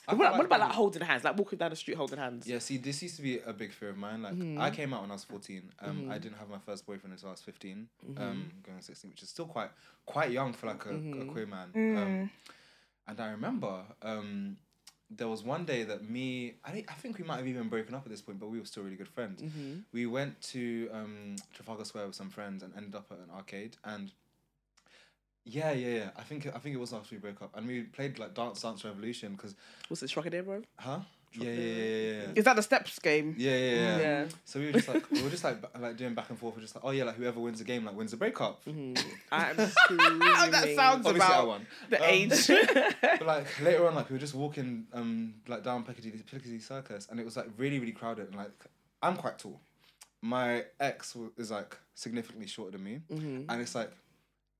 I 0.09 0.15
What, 0.15 0.29
feel 0.29 0.37
what 0.39 0.47
about 0.47 0.61
like 0.61 0.71
holding 0.71 1.03
hands, 1.03 1.25
like 1.25 1.37
walking 1.37 1.59
down 1.59 1.71
the 1.71 1.75
street 1.77 1.97
holding 1.97 2.19
hands? 2.21 2.47
Yeah, 2.47 2.61
see, 2.61 2.77
this 2.77 3.03
used 3.03 3.17
to 3.17 3.23
be 3.23 3.41
a 3.41 3.53
big 3.53 3.73
fear 3.73 3.89
of 3.89 3.97
mine. 3.97 4.23
Like, 4.23 4.35
Mm-hmm. 4.35 4.61
I 4.61 4.71
came 4.71 4.95
out 4.95 5.01
when 5.01 5.11
I 5.11 5.15
was 5.15 5.25
fourteen. 5.25 5.73
Um, 5.81 6.09
I 6.09 6.19
didn't 6.19 6.39
have 6.39 6.49
my 6.49 6.59
first 6.59 6.87
boyfriend 6.87 7.13
until 7.15 7.31
I 7.31 7.33
was 7.33 7.41
15 7.41 7.89
Mm-hmm. 8.13 8.23
Um, 8.23 8.53
going 8.63 8.77
on 8.77 8.83
sixteen, 8.83 9.11
which 9.11 9.23
is 9.25 9.31
still 9.31 9.47
quite 9.47 9.71
quite 10.05 10.31
young 10.31 10.53
for 10.53 10.69
like 10.69 10.85
a, 10.87 10.91
Mm-hmm. 10.91 11.23
a 11.23 11.33
queer 11.33 11.47
man. 11.47 11.69
Mm. 11.75 11.97
Um, 12.03 12.31
and 13.09 13.21
I 13.21 13.31
remember 13.33 13.83
um, 14.03 14.57
there 15.11 15.27
was 15.27 15.43
one 15.43 15.65
day 15.65 15.83
that 15.83 16.09
me, 16.09 16.55
I, 16.65 16.71
think- 16.71 16.89
I 16.91 16.95
think 16.95 17.19
we 17.19 17.25
might 17.25 17.39
have 17.39 17.49
even 17.49 17.69
broken 17.69 17.93
up 17.97 18.05
at 18.05 18.11
this 18.11 18.21
point, 18.23 18.39
but 18.39 18.49
we 18.49 18.61
were 18.61 18.65
still 18.65 18.85
really 18.85 18.95
good 18.97 19.09
friends. 19.09 19.43
Mm-hmm. 19.43 19.79
We 19.93 20.07
went 20.07 20.41
to 20.53 20.89
um, 20.93 21.35
Trafalgar 21.53 21.85
Square 21.85 22.07
with 22.07 22.15
some 22.15 22.31
friends 22.31 22.63
and 22.63 22.73
ended 22.77 22.95
up 22.95 23.07
at 23.11 23.19
an 23.19 23.31
arcade. 23.35 23.77
And 23.85 24.13
Yeah, 25.49 25.71
yeah, 25.73 25.95
yeah. 25.99 26.11
I 26.17 26.23
think 26.23 26.47
I 26.47 26.59
think 26.59 26.75
it 26.75 26.81
was 26.81 26.93
after 26.93 27.15
we 27.15 27.21
broke 27.21 27.41
up, 27.41 27.57
and 27.57 27.67
we 27.67 27.83
played 27.83 28.19
like 28.19 28.35
Dance 28.35 28.61
Dance 28.63 28.85
Revolution 28.85 29.33
because, 29.33 29.55
Was 29.89 30.03
it 30.03 30.11
Trocadero? 30.11 30.63
huh? 30.77 30.99
Yeah, 31.39 31.51
yeah, 31.51 31.61
yeah, 31.61 31.85
yeah, 31.85 32.13
yeah. 32.23 32.27
Is 32.35 32.45
that 32.47 32.57
the 32.57 32.63
steps 32.63 32.99
game? 32.99 33.35
Yeah, 33.37 33.51
yeah, 33.57 33.75
yeah. 33.75 33.99
Yeah. 33.99 34.25
So 34.47 34.59
we 34.59 34.67
were 34.67 34.73
just 34.73 34.89
like 34.89 35.11
we 35.11 35.23
were 35.23 35.29
just 35.29 35.45
like 35.45 35.59
like 35.79 35.97
doing 35.99 36.15
back 36.15 36.31
and 36.31 36.39
forth. 36.39 36.55
We're 36.57 36.63
just 36.63 36.75
like, 36.75 36.85
oh 36.85 36.91
yeah, 36.93 37.05
like 37.05 37.17
whoever 37.17 37.39
wins 37.41 37.59
the 37.59 37.65
game 37.65 37.85
like 37.85 37.95
wins 37.95 38.11
the 38.13 38.17
breakup. 38.17 38.63
I'm 38.67 38.97
that 39.57 40.73
sounds 40.75 41.07
Obviously, 41.07 41.21
I 41.21 41.27
about 41.27 41.47
won. 41.49 41.67
the 41.91 41.99
Um, 42.03 42.09
age. 42.09 42.51
But 43.19 43.27
like 43.27 43.61
later 43.63 43.87
on, 43.87 43.95
like 43.95 44.09
we 44.09 44.15
were 44.15 44.21
just 44.21 44.35
walking 44.35 44.87
um 44.95 45.35
like 45.47 45.63
down 45.63 45.85
Piccadilly 45.85 46.23
Piccadilly 46.31 46.61
Circus, 46.61 47.07
and 47.11 47.21
it 47.21 47.25
was 47.25 47.37
like 47.37 47.49
really 47.59 47.79
really 47.79 47.93
crowded. 47.93 48.29
And 48.29 48.37
like 48.37 48.53
I'm 49.03 49.17
quite 49.17 49.39
tall. 49.39 49.61
My 50.23 50.65
ex 50.81 51.13
w- 51.13 51.33
is 51.37 51.51
like 51.51 51.77
significantly 51.95 52.47
shorter 52.49 52.73
than 52.73 52.85
me, 52.85 53.01
Mm-hmm. 53.13 53.51
and 53.51 53.61
it's 53.61 53.75
like 53.75 53.93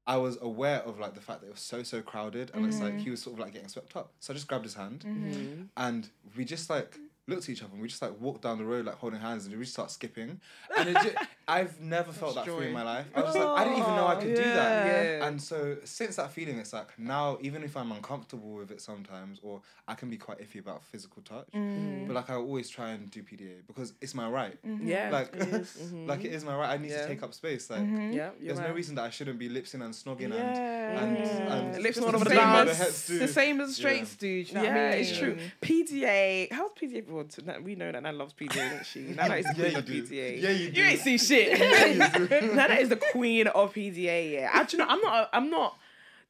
I 0.07 0.17
was 0.19 0.39
aware 0.41 0.81
of 0.83 0.99
like 1.01 1.15
the 1.15 1.21
fact 1.21 1.41
that 1.41 1.49
it 1.49 1.53
was 1.53 1.61
so 1.61 1.83
so 1.83 2.01
crowded, 2.03 2.51
and 2.55 2.65
it's 2.67 2.81
like 2.81 2.97
he 2.99 3.11
was 3.11 3.21
sort 3.23 3.35
of 3.35 3.41
like 3.41 3.53
getting 3.53 3.69
swept 3.69 3.97
up. 3.97 4.13
So 4.21 4.33
I 4.33 4.35
just 4.35 4.47
grabbed 4.49 4.65
his 4.65 4.75
hand, 4.75 5.05
Mm-hmm. 5.07 5.63
and 5.77 6.09
we 6.37 6.45
just 6.45 6.71
like 6.71 6.99
looked 7.29 7.45
at 7.45 7.49
each 7.51 7.63
other, 7.63 7.73
and 7.73 7.83
we 7.83 7.89
just 7.89 8.03
like 8.03 8.19
walked 8.21 8.43
down 8.43 8.59
the 8.59 8.65
road 8.65 8.87
like 8.87 8.97
holding 8.97 9.21
hands, 9.21 9.47
and 9.47 9.55
we 9.55 9.61
just 9.63 9.73
start 9.73 9.91
skipping. 9.91 10.41
And 10.77 10.89
it 10.91 10.97
ju- 11.03 11.15
I've 11.49 11.81
never 11.81 12.13
felt 12.13 12.35
that 12.37 12.45
free 12.47 12.69
in 12.69 12.73
my 12.73 12.83
life. 12.83 13.07
I 13.15 13.21
was 13.21 13.35
just 13.35 13.39
like 13.39 13.59
I 13.61 13.65
didn't 13.65 13.79
even 13.81 13.95
know 13.95 14.07
I 14.07 14.15
could 14.17 14.35
do 14.35 14.43
that. 14.43 14.87
Yeah. 14.87 15.27
And 15.27 15.41
so 15.41 15.77
since 15.85 16.17
that 16.17 16.33
feeling, 16.33 16.59
it's 16.59 16.73
like 16.73 16.99
now 16.99 17.39
even 17.41 17.63
if 17.63 17.77
I'm 17.77 17.93
uncomfortable 17.93 18.53
with 18.55 18.71
it 18.71 18.81
sometimes, 18.81 19.39
or 19.43 19.61
I 19.89 19.95
can 19.95 20.11
be 20.11 20.17
quite 20.17 20.39
iffy 20.41 20.59
about 20.61 20.85
physical 20.85 21.23
touch, 21.23 21.47
but 21.53 22.15
like 22.15 22.31
I 22.31 22.35
always 22.35 22.69
try 22.69 22.91
and 22.91 23.11
do 23.11 23.23
PDA 23.23 23.67
because 23.67 23.93
it's 24.01 24.15
my 24.15 24.29
right. 24.29 24.57
Yeah. 24.83 25.11
Like, 25.11 25.35
it 25.37 25.49
is. 25.49 25.77
Mhm. 25.93 26.07
like 26.13 26.25
it 26.25 26.33
is 26.33 26.45
my 26.45 26.57
right. 26.57 26.71
I 26.71 26.77
need 26.79 26.91
Yeah. 26.91 27.03
to 27.03 27.09
take 27.09 27.23
up 27.23 27.33
space. 27.35 27.71
Like, 27.71 27.81
yeah, 27.81 27.87
you're 27.87 28.33
there's 28.41 28.59
right. 28.59 28.69
no 28.69 28.75
reason 28.75 28.95
that 28.97 29.05
I 29.05 29.11
shouldn't 29.11 29.39
be 29.39 29.49
lipsing 29.49 29.83
and 29.83 29.93
snogging 29.95 30.33
Yeah. 30.33 31.03
and 31.03 31.17
and, 31.17 31.49
and 31.77 31.83
Lips 31.83 31.99
all 31.99 32.09
over 32.15 32.25
the 32.25 32.31
same 32.31 32.39
as 32.39 32.69
the 32.79 32.85
heads 32.85 33.07
the 33.07 33.29
same 33.29 33.61
as 33.61 33.77
straights 33.77 34.13
Yeah. 34.15 34.19
do. 34.21 34.27
you 34.29 34.55
know 34.55 34.63
yeah, 34.63 34.69
what 34.75 34.79
I 34.79 34.91
mean? 34.91 35.01
it's 35.01 35.19
true. 35.19 35.37
PDA. 35.63 36.53
How's 36.53 36.71
PDA 36.73 37.07
everyone? 37.21 37.57
To, 37.57 37.61
we 37.63 37.75
know 37.75 37.93
that 37.93 38.03
Nan 38.03 38.19
loves 38.19 38.35
PDA, 38.35 38.55
doesn't 38.55 38.87
she? 38.87 39.01
Nana 39.01 39.37
is 39.37 39.47
the 39.55 39.55
queen 39.55 39.73
you 39.73 39.79
of 39.79 39.85
do. 39.85 40.03
PDA. 40.03 40.43
Yeah, 40.43 40.51
you 40.51 40.71
do. 40.71 40.81
You 40.81 40.87
ain't 40.87 41.01
seen 41.01 41.19
shit. 41.19 42.55
Nana 42.55 42.75
is 42.75 42.89
the 42.89 42.97
queen 42.97 43.47
of 43.49 43.75
PDA. 43.75 44.33
Yeah, 44.33 44.51
I, 44.53 44.65
do 44.65 44.77
you 44.77 44.85
know, 44.85 44.91
I'm 44.91 45.01
not. 45.01 45.31
I'm 45.33 45.51
not. 45.51 45.79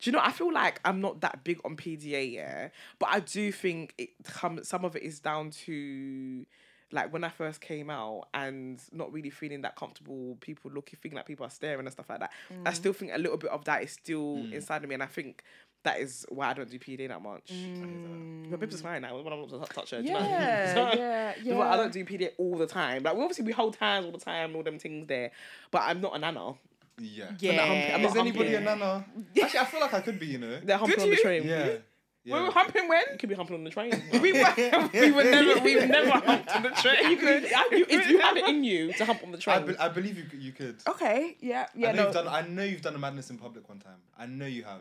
Do 0.01 0.11
you 0.11 0.13
know? 0.13 0.23
I 0.23 0.31
feel 0.31 0.53
like 0.53 0.81
I'm 0.85 1.01
not 1.01 1.21
that 1.23 1.45
big 1.45 1.61
on 1.65 1.77
PDA. 1.77 2.33
Yeah, 2.33 2.69
but 2.99 3.09
I 3.11 3.21
do 3.21 3.53
think 3.53 3.95
it 3.99 4.11
comes. 4.25 4.69
Some 4.69 4.85
of 4.85 4.97
it 4.97 5.03
is 5.03 5.21
down 5.21 5.51
to. 5.65 6.47
Like 6.93 7.13
when 7.13 7.25
I 7.25 7.31
first 7.31 7.61
came 7.61 7.91
out 7.91 8.29
and 8.33 8.81
not 8.93 9.13
really 9.13 9.29
feeling 9.29 9.63
that 9.63 9.75
comfortable, 9.75 10.39
people 10.41 10.71
looking, 10.71 10.97
feeling 11.01 11.17
like 11.17 11.27
people 11.27 11.45
are 11.45 11.51
staring 11.51 11.85
and 11.85 11.93
stuff 11.93 12.09
like 12.09 12.21
that. 12.21 12.31
I 12.65 12.71
mm. 12.71 12.75
still 12.75 12.93
think 12.93 13.11
a 13.13 13.19
little 13.19 13.37
bit 13.37 13.51
of 13.51 13.65
that 13.65 13.83
is 13.83 13.91
still 13.91 14.37
mm. 14.37 14.53
inside 14.53 14.85
of 14.85 14.89
me, 14.89 14.95
and 14.95 15.03
I 15.03 15.07
think 15.07 15.43
that 15.87 16.01
is 16.01 16.27
why 16.29 16.51
I 16.51 16.55
don't 16.55 16.71
do 16.71 16.79
PDA 16.79 17.09
that 17.09 17.23
much. 17.23 17.51
Mm. 17.53 18.51
But 18.51 18.61
Bibs 18.61 18.75
is 18.75 18.81
fine 18.83 19.03
now 19.03 19.17
when 19.21 19.33
I'm 19.33 19.41
not 19.41 19.49
to 19.51 19.75
touch 19.75 19.91
her. 19.91 20.03
do 20.03 20.09
you 20.09 20.13
know 20.15 20.21
what 20.21 20.29
I 20.29 20.33
mean? 20.33 20.41
Yeah, 20.41 20.75
So- 20.75 20.99
yeah, 20.99 21.35
but 21.55 21.61
I 21.63 21.71
yeah. 21.71 21.77
don't 21.77 21.93
do 21.93 22.05
PDA 22.05 22.31
all 22.39 22.57
the 22.59 22.67
time. 22.67 23.03
Like 23.03 23.15
we 23.15 23.23
obviously 23.23 23.45
we 23.45 23.53
hold 23.53 23.77
hands 23.77 24.05
all 24.07 24.13
the 24.13 24.19
time, 24.19 24.55
all 24.57 24.63
them 24.63 24.79
things 24.79 25.07
there. 25.07 25.31
But 25.71 25.83
I'm 25.83 26.01
not 26.01 26.17
a 26.17 26.19
nana. 26.19 26.55
Yeah. 26.99 27.31
Yeah. 27.39 27.93
I'm 27.95 28.03
not 28.03 28.11
Is 28.11 28.17
anybody 28.17 28.55
a 28.55 28.61
nana? 28.61 29.05
Actually, 29.43 29.61
I 29.61 29.65
feel 29.65 29.81
like 29.81 29.95
I 29.95 30.01
could 30.01 30.19
be. 30.19 30.27
You 30.27 30.39
know. 30.39 30.61
They're 30.63 30.77
humping 30.79 30.97
Could 30.97 31.05
on 31.05 31.11
the 31.11 31.17
you? 31.17 31.23
train. 31.23 31.47
Yeah. 31.47 31.77
We 32.25 32.33
were 32.33 32.51
humping 32.51 32.89
when? 32.89 33.03
You 33.13 33.19
could 33.19 33.29
be 33.29 33.37
humping 33.37 33.55
on 33.57 33.63
the 33.63 33.71
train. 33.71 33.93
We 34.13 34.33
were, 34.33 34.55
we 34.93 35.13
were 35.13 35.23
never, 35.23 35.61
we've 35.61 35.89
never 35.89 36.11
humped 36.11 36.49
on 36.57 36.63
the 36.65 36.71
train. 36.71 37.11
you 37.11 37.17
could. 37.19 37.45
You, 37.45 37.87
if 37.89 38.09
you 38.09 38.19
have 38.19 38.37
it 38.37 38.49
in 38.49 38.65
you 38.65 38.93
to 38.95 39.05
hump 39.05 39.23
on 39.23 39.31
the 39.31 39.39
I, 39.39 39.41
train. 39.41 39.67
be- 39.67 39.79
I 39.79 39.89
believe 39.89 40.19
you 40.19 40.25
could. 40.25 40.43
You 40.43 40.51
could. 40.53 40.77
Okay, 40.89 41.37
yeah, 41.41 41.67
yeah, 41.77 41.91
I 41.91 41.93
know 41.93 41.99
no. 41.99 42.05
you've 42.07 42.15
done. 42.15 42.29
I 42.29 42.41
know 42.43 42.65
you've 42.65 42.83
done 42.83 42.97
a 42.97 42.99
madness 42.99 43.31
in 43.31 43.39
public 43.39 43.69
one 43.69 43.79
time. 43.79 43.99
I 44.19 44.27
know 44.27 44.47
you 44.47 44.65
have. 44.65 44.81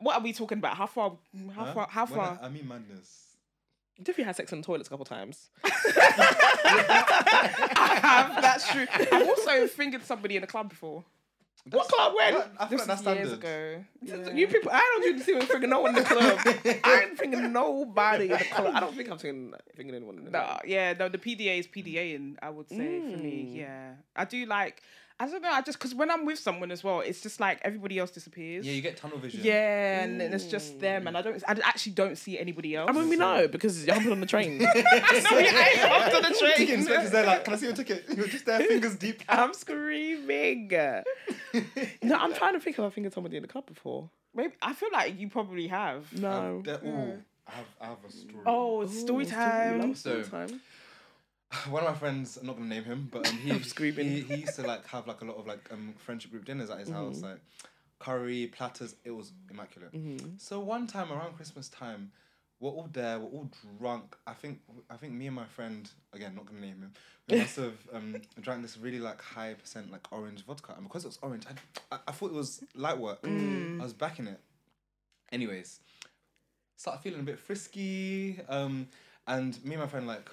Mm, 0.00 0.04
what 0.04 0.16
are 0.16 0.22
we 0.22 0.32
talking 0.32 0.58
about? 0.58 0.76
How 0.76 0.86
far? 0.86 1.12
How 1.54 1.64
Huh? 1.64 1.72
far? 1.74 1.86
How 1.90 2.06
When 2.06 2.14
far? 2.18 2.38
I, 2.42 2.46
I 2.46 2.48
mean 2.48 2.66
madness. 2.68 3.24
Definitely 3.98 4.24
had 4.24 4.36
sex 4.36 4.52
in 4.52 4.60
the 4.60 4.64
toilets 4.64 4.88
a 4.88 4.90
couple 4.90 5.04
times. 5.04 5.50
I 5.64 5.70
have. 8.02 8.42
That's 8.42 8.68
true. 8.70 8.86
I've 9.12 9.28
also 9.28 9.66
fingered 9.66 10.04
somebody 10.04 10.36
in 10.36 10.44
a 10.44 10.46
club 10.46 10.68
before. 10.68 11.04
What 11.70 11.88
club? 11.88 12.14
When? 12.16 12.34
That- 12.34 12.52
I 12.58 12.68
feel 12.68 12.78
This 12.78 12.88
like 12.88 12.98
is 12.98 13.04
that's 13.04 13.16
years 13.18 13.28
standard. 13.32 14.22
ago. 14.22 14.32
You 14.36 14.46
people, 14.46 14.70
I 14.72 14.78
don't 14.78 15.16
do 15.18 15.38
the 15.40 15.46
finger 15.46 15.66
no 15.66 15.80
one 15.80 15.96
in 15.96 16.02
the 16.02 16.08
club. 16.08 16.38
I 16.84 17.04
ain't 17.08 17.18
fingering 17.18 17.52
nobody 17.52 18.24
in 18.26 18.30
the 18.30 18.38
club. 18.44 18.74
I 18.74 18.80
don't 18.80 18.94
think 18.96 19.10
I'm 19.10 19.18
fingering, 19.18 19.52
fingering 19.76 19.96
anyone 19.96 20.18
in 20.18 20.24
the 20.26 20.30
No, 20.30 20.58
yeah, 20.64 20.94
no, 20.98 21.08
the 21.08 21.18
PDA 21.18 21.58
is 21.58 21.66
PDA, 21.66 22.14
and 22.16 22.38
I 22.40 22.48
would 22.50 22.68
say 22.70 23.00
for 23.00 23.16
me, 23.18 23.52
Mm. 23.52 23.56
yeah, 23.58 23.90
I 24.16 24.24
do 24.24 24.46
like. 24.46 24.80
I 25.20 25.26
don't 25.28 25.42
know. 25.42 25.50
I 25.50 25.62
just 25.62 25.78
because 25.78 25.94
when 25.96 26.10
I'm 26.12 26.24
with 26.24 26.38
someone 26.38 26.70
as 26.70 26.84
well, 26.84 27.00
it's 27.00 27.20
just 27.20 27.40
like 27.40 27.58
everybody 27.62 27.98
else 27.98 28.10
disappears. 28.12 28.64
Yeah, 28.64 28.72
you 28.74 28.80
get 28.82 28.96
tunnel 28.96 29.18
vision. 29.18 29.40
Yeah, 29.42 30.04
and 30.04 30.20
then 30.20 30.32
it's 30.32 30.44
just 30.44 30.78
them, 30.78 31.08
and 31.08 31.16
I 31.18 31.22
don't. 31.22 31.42
I 31.48 31.56
actually 31.64 31.92
don't 31.92 32.16
see 32.16 32.38
anybody 32.38 32.76
else. 32.76 32.88
I 32.88 32.92
mean, 32.92 33.08
we 33.08 33.16
know 33.16 33.48
because 33.48 33.84
you're 33.84 33.94
humping 33.94 34.12
on 34.12 34.20
the 34.20 34.26
train. 34.26 34.58
no, 34.58 34.64
we 34.74 34.78
ain't 34.78 35.56
after 35.78 36.20
the 36.20 36.28
Ticket 36.28 36.56
train. 36.56 36.70
inspector's 36.70 37.10
there 37.10 37.26
like, 37.26 37.44
can 37.44 37.54
I 37.54 37.56
see 37.56 37.66
your 37.66 37.74
ticket? 37.74 38.04
You're 38.16 38.28
just 38.28 38.46
there, 38.46 38.60
fingers 38.60 38.94
deep. 38.96 39.22
I'm 39.28 39.52
screaming. 39.54 40.68
No, 42.02 42.14
I'm 42.16 42.32
trying 42.34 42.52
to 42.54 42.60
think 42.60 42.78
if 42.78 42.84
I 42.84 42.90
fingered 42.90 43.12
somebody 43.12 43.36
in 43.36 43.42
the 43.42 43.48
club 43.48 43.66
before. 43.66 44.08
Maybe 44.34 44.52
I 44.62 44.72
feel 44.72 44.90
like 44.92 45.18
you 45.18 45.28
probably 45.28 45.66
have. 45.66 46.12
No. 46.12 46.30
Um, 46.30 46.62
they're- 46.62 46.80
I 47.46 47.50
have, 47.50 47.66
I 47.80 47.86
have 47.86 47.96
a 48.06 48.12
story. 48.12 48.42
Oh, 48.46 48.82
it's 48.82 49.00
story 49.00 49.24
Ooh, 49.24 49.28
time. 49.28 49.80
love 49.80 49.96
So- 49.96 50.22
story 50.22 50.46
time. 50.48 50.60
One 51.70 51.82
of 51.82 51.88
my 51.90 51.98
friends, 51.98 52.36
I'm 52.36 52.46
not 52.46 52.56
gonna 52.56 52.68
name 52.68 52.84
him, 52.84 53.08
but 53.10 53.26
um, 53.28 53.38
he, 53.38 53.50
he 54.02 54.20
he 54.20 54.34
used 54.36 54.56
to 54.56 54.62
like 54.66 54.86
have 54.88 55.06
like 55.06 55.22
a 55.22 55.24
lot 55.24 55.36
of 55.38 55.46
like 55.46 55.66
um 55.72 55.94
friendship 55.98 56.30
group 56.30 56.44
dinners 56.44 56.68
at 56.70 56.78
his 56.78 56.88
house, 56.90 57.22
like 57.22 57.40
curry 57.98 58.46
platters. 58.54 58.94
It 59.04 59.10
was 59.12 59.32
immaculate. 59.50 59.90
So 60.36 60.60
one 60.60 60.86
time 60.86 61.10
around 61.10 61.36
Christmas 61.36 61.68
time, 61.70 62.12
we're 62.60 62.70
all 62.70 62.88
there, 62.92 63.18
we're 63.18 63.28
all 63.28 63.50
drunk. 63.78 64.14
I 64.26 64.34
think 64.34 64.60
I 64.90 64.96
think 64.96 65.14
me 65.14 65.26
and 65.26 65.36
my 65.36 65.46
friend, 65.46 65.88
again 66.12 66.34
not 66.34 66.44
gonna 66.46 66.60
name 66.60 66.80
him, 66.82 66.92
we 67.28 67.38
must 67.38 67.56
have 67.64 67.78
um 67.94 68.16
drank 68.40 68.60
this 68.60 68.76
really 68.76 69.00
like 69.00 69.22
high 69.22 69.54
percent 69.54 69.90
like 69.90 70.06
orange 70.12 70.44
vodka, 70.44 70.74
and 70.76 70.84
because 70.84 71.04
it 71.04 71.08
was 71.08 71.18
orange, 71.22 71.44
I 71.46 71.94
I, 71.96 71.98
I 72.08 72.12
thought 72.12 72.30
it 72.30 72.34
was 72.34 72.62
light 72.74 72.98
work. 72.98 73.20
I 73.80 73.82
was 73.82 73.94
backing 73.94 74.26
it. 74.26 74.40
Anyways, 75.32 75.80
started 76.76 77.00
feeling 77.00 77.20
a 77.20 77.24
bit 77.24 77.38
frisky. 77.38 78.38
Um, 78.50 78.88
and 79.26 79.62
me 79.64 79.74
and 79.74 79.82
my 79.82 79.86
friend 79.86 80.06
like 80.06 80.28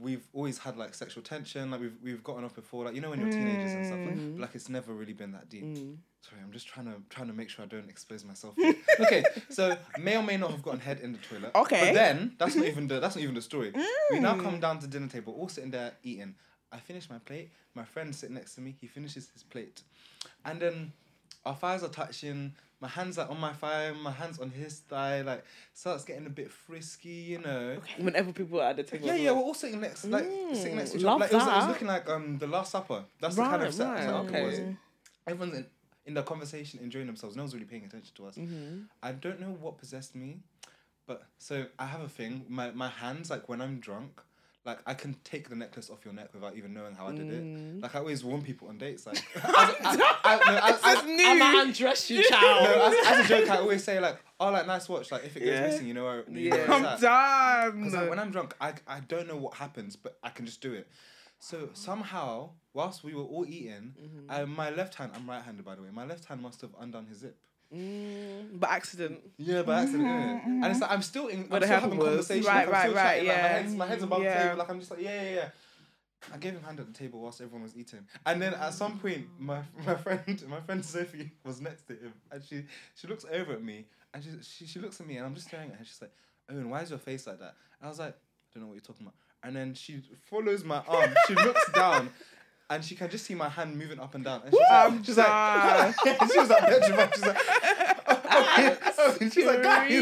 we've 0.00 0.26
always 0.32 0.58
had 0.58 0.76
like 0.76 0.94
sexual 0.94 1.22
tension. 1.22 1.70
Like 1.70 1.80
we've 1.80 1.96
we've 2.02 2.24
gotten 2.24 2.44
off 2.44 2.54
before. 2.54 2.84
Like 2.84 2.94
you 2.94 3.00
know 3.00 3.10
when 3.10 3.20
you're 3.20 3.30
teenagers 3.30 3.72
and 3.72 3.86
stuff. 3.86 3.98
Like, 3.98 4.16
mm. 4.16 4.36
but, 4.36 4.42
like 4.42 4.54
it's 4.54 4.68
never 4.68 4.92
really 4.92 5.12
been 5.12 5.32
that 5.32 5.48
deep. 5.48 5.64
Mm. 5.64 5.96
Sorry, 6.22 6.40
I'm 6.42 6.52
just 6.52 6.66
trying 6.66 6.86
to 6.86 6.94
trying 7.10 7.28
to 7.28 7.34
make 7.34 7.48
sure 7.50 7.64
I 7.64 7.68
don't 7.68 7.88
expose 7.88 8.24
myself. 8.24 8.54
okay, 9.00 9.24
so 9.50 9.76
may 9.98 10.16
or 10.16 10.22
may 10.22 10.36
not 10.36 10.50
have 10.50 10.62
gotten 10.62 10.80
head 10.80 11.00
in 11.00 11.12
the 11.12 11.18
toilet. 11.18 11.52
Okay. 11.54 11.86
But 11.86 11.94
then 11.94 12.34
that's 12.38 12.56
not 12.56 12.66
even 12.66 12.88
the 12.88 13.00
that's 13.00 13.16
not 13.16 13.22
even 13.22 13.34
the 13.34 13.42
story. 13.42 13.72
We 14.10 14.18
now 14.18 14.36
come 14.36 14.58
mm. 14.58 14.60
down 14.60 14.78
to 14.80 14.86
dinner 14.86 15.08
table, 15.08 15.34
all 15.38 15.48
sitting 15.48 15.70
there 15.70 15.92
eating. 16.02 16.34
I 16.72 16.78
finish 16.78 17.08
my 17.08 17.18
plate. 17.18 17.50
My 17.74 17.84
friend 17.84 18.14
sitting 18.14 18.34
next 18.34 18.54
to 18.56 18.60
me. 18.60 18.74
He 18.80 18.86
finishes 18.86 19.28
his 19.32 19.42
plate, 19.42 19.82
and 20.44 20.60
then 20.60 20.92
our 21.44 21.54
thighs 21.54 21.82
are 21.82 21.88
touching. 21.88 22.54
My 22.80 22.88
hands 22.88 23.18
are 23.18 23.28
on 23.28 23.40
my 23.40 23.52
thigh. 23.52 23.92
My 23.92 24.10
hands 24.10 24.38
on 24.38 24.50
his 24.50 24.80
thigh. 24.80 25.22
Like 25.22 25.44
starts 25.72 26.04
getting 26.04 26.26
a 26.26 26.30
bit 26.30 26.50
frisky, 26.50 27.08
you 27.08 27.38
know. 27.38 27.78
Whenever 27.98 28.32
people 28.32 28.60
are 28.60 28.70
at 28.70 28.76
the 28.76 28.82
table. 28.82 29.06
Yeah, 29.06 29.14
yeah, 29.14 29.32
we're 29.32 29.42
all 29.42 29.54
sitting 29.54 29.80
next, 29.80 30.04
like 30.04 30.24
sitting 30.52 30.76
next 30.76 30.90
to 30.90 30.98
each 30.98 31.04
other. 31.04 31.20
Like, 31.20 31.32
it, 31.32 31.34
was, 31.34 31.46
it 31.46 31.46
was 31.46 31.68
looking 31.68 31.88
like 31.88 32.08
um 32.08 32.38
the 32.38 32.46
Last 32.46 32.72
Supper. 32.72 33.04
That's 33.20 33.36
the 33.36 33.42
kind 33.42 33.62
of 33.62 33.74
set. 33.74 33.86
right, 33.86 34.04
it 34.04 34.08
okay. 34.08 34.44
was. 34.44 34.60
Everyone's 35.26 35.56
in, 35.56 35.66
in 36.06 36.14
the 36.14 36.22
conversation, 36.22 36.80
enjoying 36.82 37.06
themselves. 37.06 37.34
No 37.34 37.42
one's 37.42 37.54
really 37.54 37.66
paying 37.66 37.84
attention 37.84 38.14
to 38.16 38.26
us. 38.26 38.36
Mm-hmm. 38.36 38.82
I 39.02 39.12
don't 39.12 39.40
know 39.40 39.56
what 39.60 39.78
possessed 39.78 40.14
me, 40.14 40.40
but 41.06 41.24
so 41.38 41.66
I 41.78 41.86
have 41.86 42.02
a 42.02 42.08
thing. 42.08 42.44
My 42.48 42.70
my 42.72 42.88
hands, 42.88 43.30
like 43.30 43.48
when 43.48 43.60
I'm 43.62 43.80
drunk, 43.80 44.20
like 44.66 44.78
I 44.84 44.94
can 44.94 45.14
take 45.24 45.48
the 45.48 45.54
necklace 45.54 45.88
off 45.90 46.04
your 46.04 46.12
neck 46.12 46.30
without 46.34 46.56
even 46.56 46.74
knowing 46.74 46.94
how 46.96 47.06
I 47.06 47.12
did 47.12 47.28
Mm. 47.28 47.76
it. 47.78 47.82
Like 47.82 47.94
I 47.94 48.00
always 48.00 48.24
warn 48.24 48.42
people 48.42 48.68
on 48.68 48.76
dates, 48.78 49.06
like 49.06 49.16
as, 49.36 49.42
I, 49.44 50.14
I, 50.24 50.36
no, 50.36 50.56
as, 50.58 50.74
as, 50.84 50.98
I'm 51.04 51.38
gonna 51.38 51.60
undress 51.62 52.10
you, 52.10 52.22
child. 52.24 52.64
no, 52.64 52.82
as, 52.86 53.06
as 53.20 53.24
a 53.24 53.28
joke, 53.28 53.48
I 53.50 53.58
always 53.58 53.84
say 53.84 54.00
like, 54.00 54.18
"Oh, 54.40 54.50
like 54.50 54.66
nice 54.66 54.88
watch." 54.88 55.12
Like 55.12 55.24
if 55.24 55.36
it 55.36 55.40
goes 55.40 55.48
Yeah. 55.50 55.66
missing, 55.66 55.86
you 55.86 55.94
know 55.94 56.04
where, 56.04 56.24
you 56.28 56.40
Yeah. 56.50 56.50
know 56.50 56.56
where 56.56 56.72
I'm 56.72 56.84
it's 56.84 57.02
at. 57.04 57.70
Because 57.76 57.92
done. 57.92 58.00
like, 58.02 58.10
when 58.10 58.18
I'm 58.18 58.30
drunk, 58.32 58.54
I, 58.60 58.74
I 58.88 59.00
don't 59.00 59.28
know 59.28 59.36
what 59.36 59.54
happens, 59.54 59.94
but 59.96 60.18
I 60.22 60.30
can 60.30 60.44
just 60.46 60.60
do 60.60 60.72
it. 60.74 60.88
So 61.38 61.68
somehow, 61.74 62.50
whilst 62.72 63.04
we 63.04 63.14
were 63.14 63.22
all 63.22 63.46
eating, 63.46 63.94
Mm-hmm. 64.02 64.30
uh, 64.30 64.46
my 64.46 64.70
left 64.70 64.94
hand, 64.96 65.12
I'm 65.14 65.28
right 65.28 65.42
handed 65.42 65.64
by 65.64 65.74
the 65.76 65.82
way, 65.82 65.88
my 65.92 66.04
left 66.04 66.24
hand 66.24 66.40
must 66.42 66.60
have 66.62 66.70
undone 66.80 67.06
his 67.06 67.18
zip. 67.18 67.36
Mm, 67.74 68.60
by 68.60 68.68
accident. 68.68 69.18
Yeah, 69.38 69.62
by 69.62 69.82
accident, 69.82 70.06
innit? 70.06 70.44
And 70.44 70.66
it's 70.66 70.80
like, 70.80 70.90
I'm 70.90 71.02
still 71.02 71.26
in, 71.28 71.40
I'm 71.44 71.48
What 71.48 71.62
still 71.62 71.68
happened 71.74 71.92
having 71.94 71.98
was- 71.98 72.08
conversation. 72.08 72.46
Right, 72.46 72.56
like, 72.56 72.66
I'm 72.66 72.72
right, 72.72 72.82
still 72.82 72.94
right, 72.94 73.02
chatting, 73.04 73.26
like, 73.28 73.36
yeah. 73.36 73.42
my, 73.42 73.48
head's, 73.48 73.74
my 73.74 73.86
head's 73.86 74.02
above 74.04 74.22
Yeah. 74.22 74.38
the 74.38 74.44
table, 74.44 74.58
like, 74.58 74.70
I'm 74.70 74.78
just 74.78 74.90
like, 74.90 75.00
yeah, 75.02 75.22
yeah, 75.22 75.34
yeah. 75.34 75.48
I 76.32 76.38
gave 76.38 76.54
him 76.54 76.62
hand 76.62 76.80
at 76.80 76.86
the 76.86 76.92
table 76.92 77.20
whilst 77.20 77.40
everyone 77.40 77.62
was 77.62 77.76
eating, 77.76 78.00
and 78.24 78.40
then 78.42 78.54
at 78.54 78.72
some 78.74 78.98
point, 78.98 79.26
my 79.38 79.60
my 79.86 79.94
friend 79.94 80.42
my 80.48 80.60
friend 80.60 80.84
Sophie 80.84 81.30
was 81.44 81.60
next 81.60 81.82
to 81.88 81.92
him, 81.92 82.14
and 82.32 82.42
she 82.42 82.64
she 82.96 83.06
looks 83.06 83.24
over 83.30 83.52
at 83.52 83.62
me, 83.62 83.84
and 84.12 84.24
she 84.24 84.30
she, 84.42 84.66
she 84.66 84.78
looks 84.80 84.98
at 85.00 85.06
me, 85.06 85.18
and 85.18 85.26
I'm 85.26 85.34
just 85.34 85.46
staring 85.46 85.70
at 85.70 85.76
her. 85.76 85.84
She's 85.84 86.00
like, 86.02 86.10
"Owen, 86.50 86.68
why 86.70 86.80
is 86.80 86.90
your 86.90 86.98
face 86.98 87.26
like 87.28 87.38
that?" 87.38 87.54
And 87.80 87.86
I 87.86 87.88
was 87.88 87.98
like, 88.00 88.14
"I 88.14 88.18
don't 88.54 88.62
know 88.62 88.68
what 88.68 88.74
you're 88.74 88.80
talking 88.80 89.06
about." 89.06 89.14
And 89.44 89.54
then 89.54 89.74
she 89.74 90.00
follows 90.28 90.64
my 90.64 90.82
arm. 90.88 91.14
She 91.28 91.34
looks 91.34 91.70
down, 91.72 92.08
and 92.68 92.84
she 92.84 92.94
can 92.96 93.08
just 93.10 93.24
see 93.26 93.34
my 93.34 93.48
hand 93.48 93.78
moving 93.78 94.00
up 94.00 94.14
and 94.14 94.24
down. 94.24 94.42
And 94.44 94.52
she's 94.52 94.60
like, 94.60 94.70
I'm 94.72 95.02
she's 95.04 95.16
like, 95.16 96.30
she 96.32 96.38
was 96.38 96.50
like, 96.50 96.60
petrified. 96.60 97.14
She's 97.14 97.22
like, 97.26 98.02
oh, 98.08 98.76
oh, 98.98 99.16
she's 99.32 99.44
like, 99.46 99.62
guys. 99.62 99.92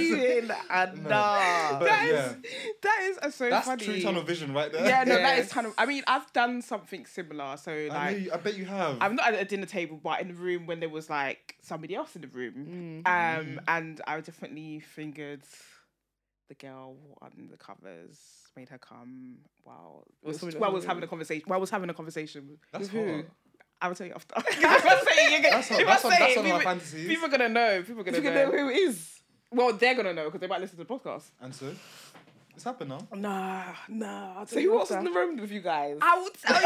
And 0.71 1.03
No. 1.05 1.09
nah. 1.11 1.79
But 1.79 1.85
That 1.85 2.05
is 2.07 2.13
yeah, 2.13 2.35
that 2.83 3.01
is 3.11 3.19
uh, 3.19 3.31
so 3.31 3.51
that's 3.51 3.67
funny. 3.67 3.85
true 3.85 4.01
tunnel 4.01 4.23
vision 4.23 4.53
right 4.55 4.73
there. 4.73 4.87
Yeah, 4.87 5.05
no, 5.05 5.15
that 5.17 5.37
Yes. 5.37 5.47
is 5.47 5.53
kind 5.53 5.67
of. 5.67 5.75
I 5.79 5.87
mean, 5.87 6.03
I've 6.07 6.33
done 6.33 6.63
something 6.63 7.07
similar. 7.07 7.57
So 7.57 7.73
I, 7.73 7.89
like, 7.89 8.21
you, 8.21 8.31
I 8.33 8.37
bet 8.39 8.57
you 8.57 8.65
have. 8.65 8.97
I'm 9.01 9.15
not 9.17 9.35
at 9.35 9.41
a 9.41 9.45
dinner 9.45 9.67
table, 9.67 10.01
but 10.03 10.21
in 10.21 10.29
the 10.29 10.35
room 10.35 10.67
when 10.67 10.81
there 10.81 10.89
was 10.89 11.11
like 11.11 11.57
somebody 11.63 11.95
else 11.95 12.15
in 12.17 12.23
the 12.23 12.29
room, 12.29 13.03
Mm. 13.05 13.41
um, 13.41 13.61
and 13.69 14.01
I 14.07 14.21
definitely 14.21 14.81
fingered 14.81 15.43
the 16.49 16.55
girl 16.55 16.97
on 17.23 17.49
the 17.51 17.57
covers, 17.57 18.19
made 18.57 18.69
her 18.69 18.79
come 18.79 19.37
while 19.63 20.07
Was 20.23 20.43
while 20.43 20.71
I 20.71 20.73
was 20.73 20.85
having 20.85 21.03
a 21.03 21.07
conversation. 21.07 21.45
While 21.47 21.59
I 21.59 21.61
was 21.61 21.71
having 21.71 21.91
a 21.91 21.95
conversation 21.95 22.47
with, 22.49 22.59
that's 22.73 22.93
with 22.93 23.05
who? 23.07 23.17
hot. 23.17 23.25
I 23.83 23.89
will 23.89 23.95
tell 23.95 24.07
you 24.07 24.15
after. 24.15 24.35
if 24.39 24.65
I 24.65 25.01
say 25.05 25.27
it, 25.27 25.31
you're 25.33 25.41
gonna- 25.43 25.55
That's 25.57 25.71
if 25.71 25.87
that's 25.87 26.05
I 26.05 26.11
say 26.11 26.19
that's 26.19 26.33
it, 26.33 26.39
on 26.39 26.45
our 26.47 26.59
people, 26.59 26.71
fantasies. 26.73 27.09
people 27.09 27.27
are 27.27 27.31
gonna 27.31 27.49
know. 27.49 27.83
People 27.83 28.01
are 28.01 28.05
gonna 28.05 28.21
know. 28.21 28.31
know 28.33 28.51
who 28.51 28.69
it 28.71 28.77
is. 28.77 29.11
Well, 29.51 29.73
they're 29.73 29.95
gonna 29.95 30.13
know 30.15 30.25
because 30.27 30.41
they 30.41 30.47
might 30.47 30.61
listen 30.61 30.79
to 30.79 30.85
the 30.85 30.89
podcast. 30.95 31.25
And 31.41 31.55
so, 31.55 31.75
it's 32.55 32.65
happened 32.65 32.91
now. 32.91 33.07
Nah, 33.15 33.65
nah. 33.89 34.39
I'll 34.39 34.47
So 34.47 34.55
tell 34.55 34.63
you 34.63 34.73
who 34.73 34.79
else 34.79 34.91
is 34.91 34.97
in 34.97 35.05
the 35.05 35.11
room 35.11 35.37
with 35.37 35.51
you 35.51 35.61
guys? 35.61 35.99
I 36.01 36.19
will 36.19 36.31
tell 36.43 36.63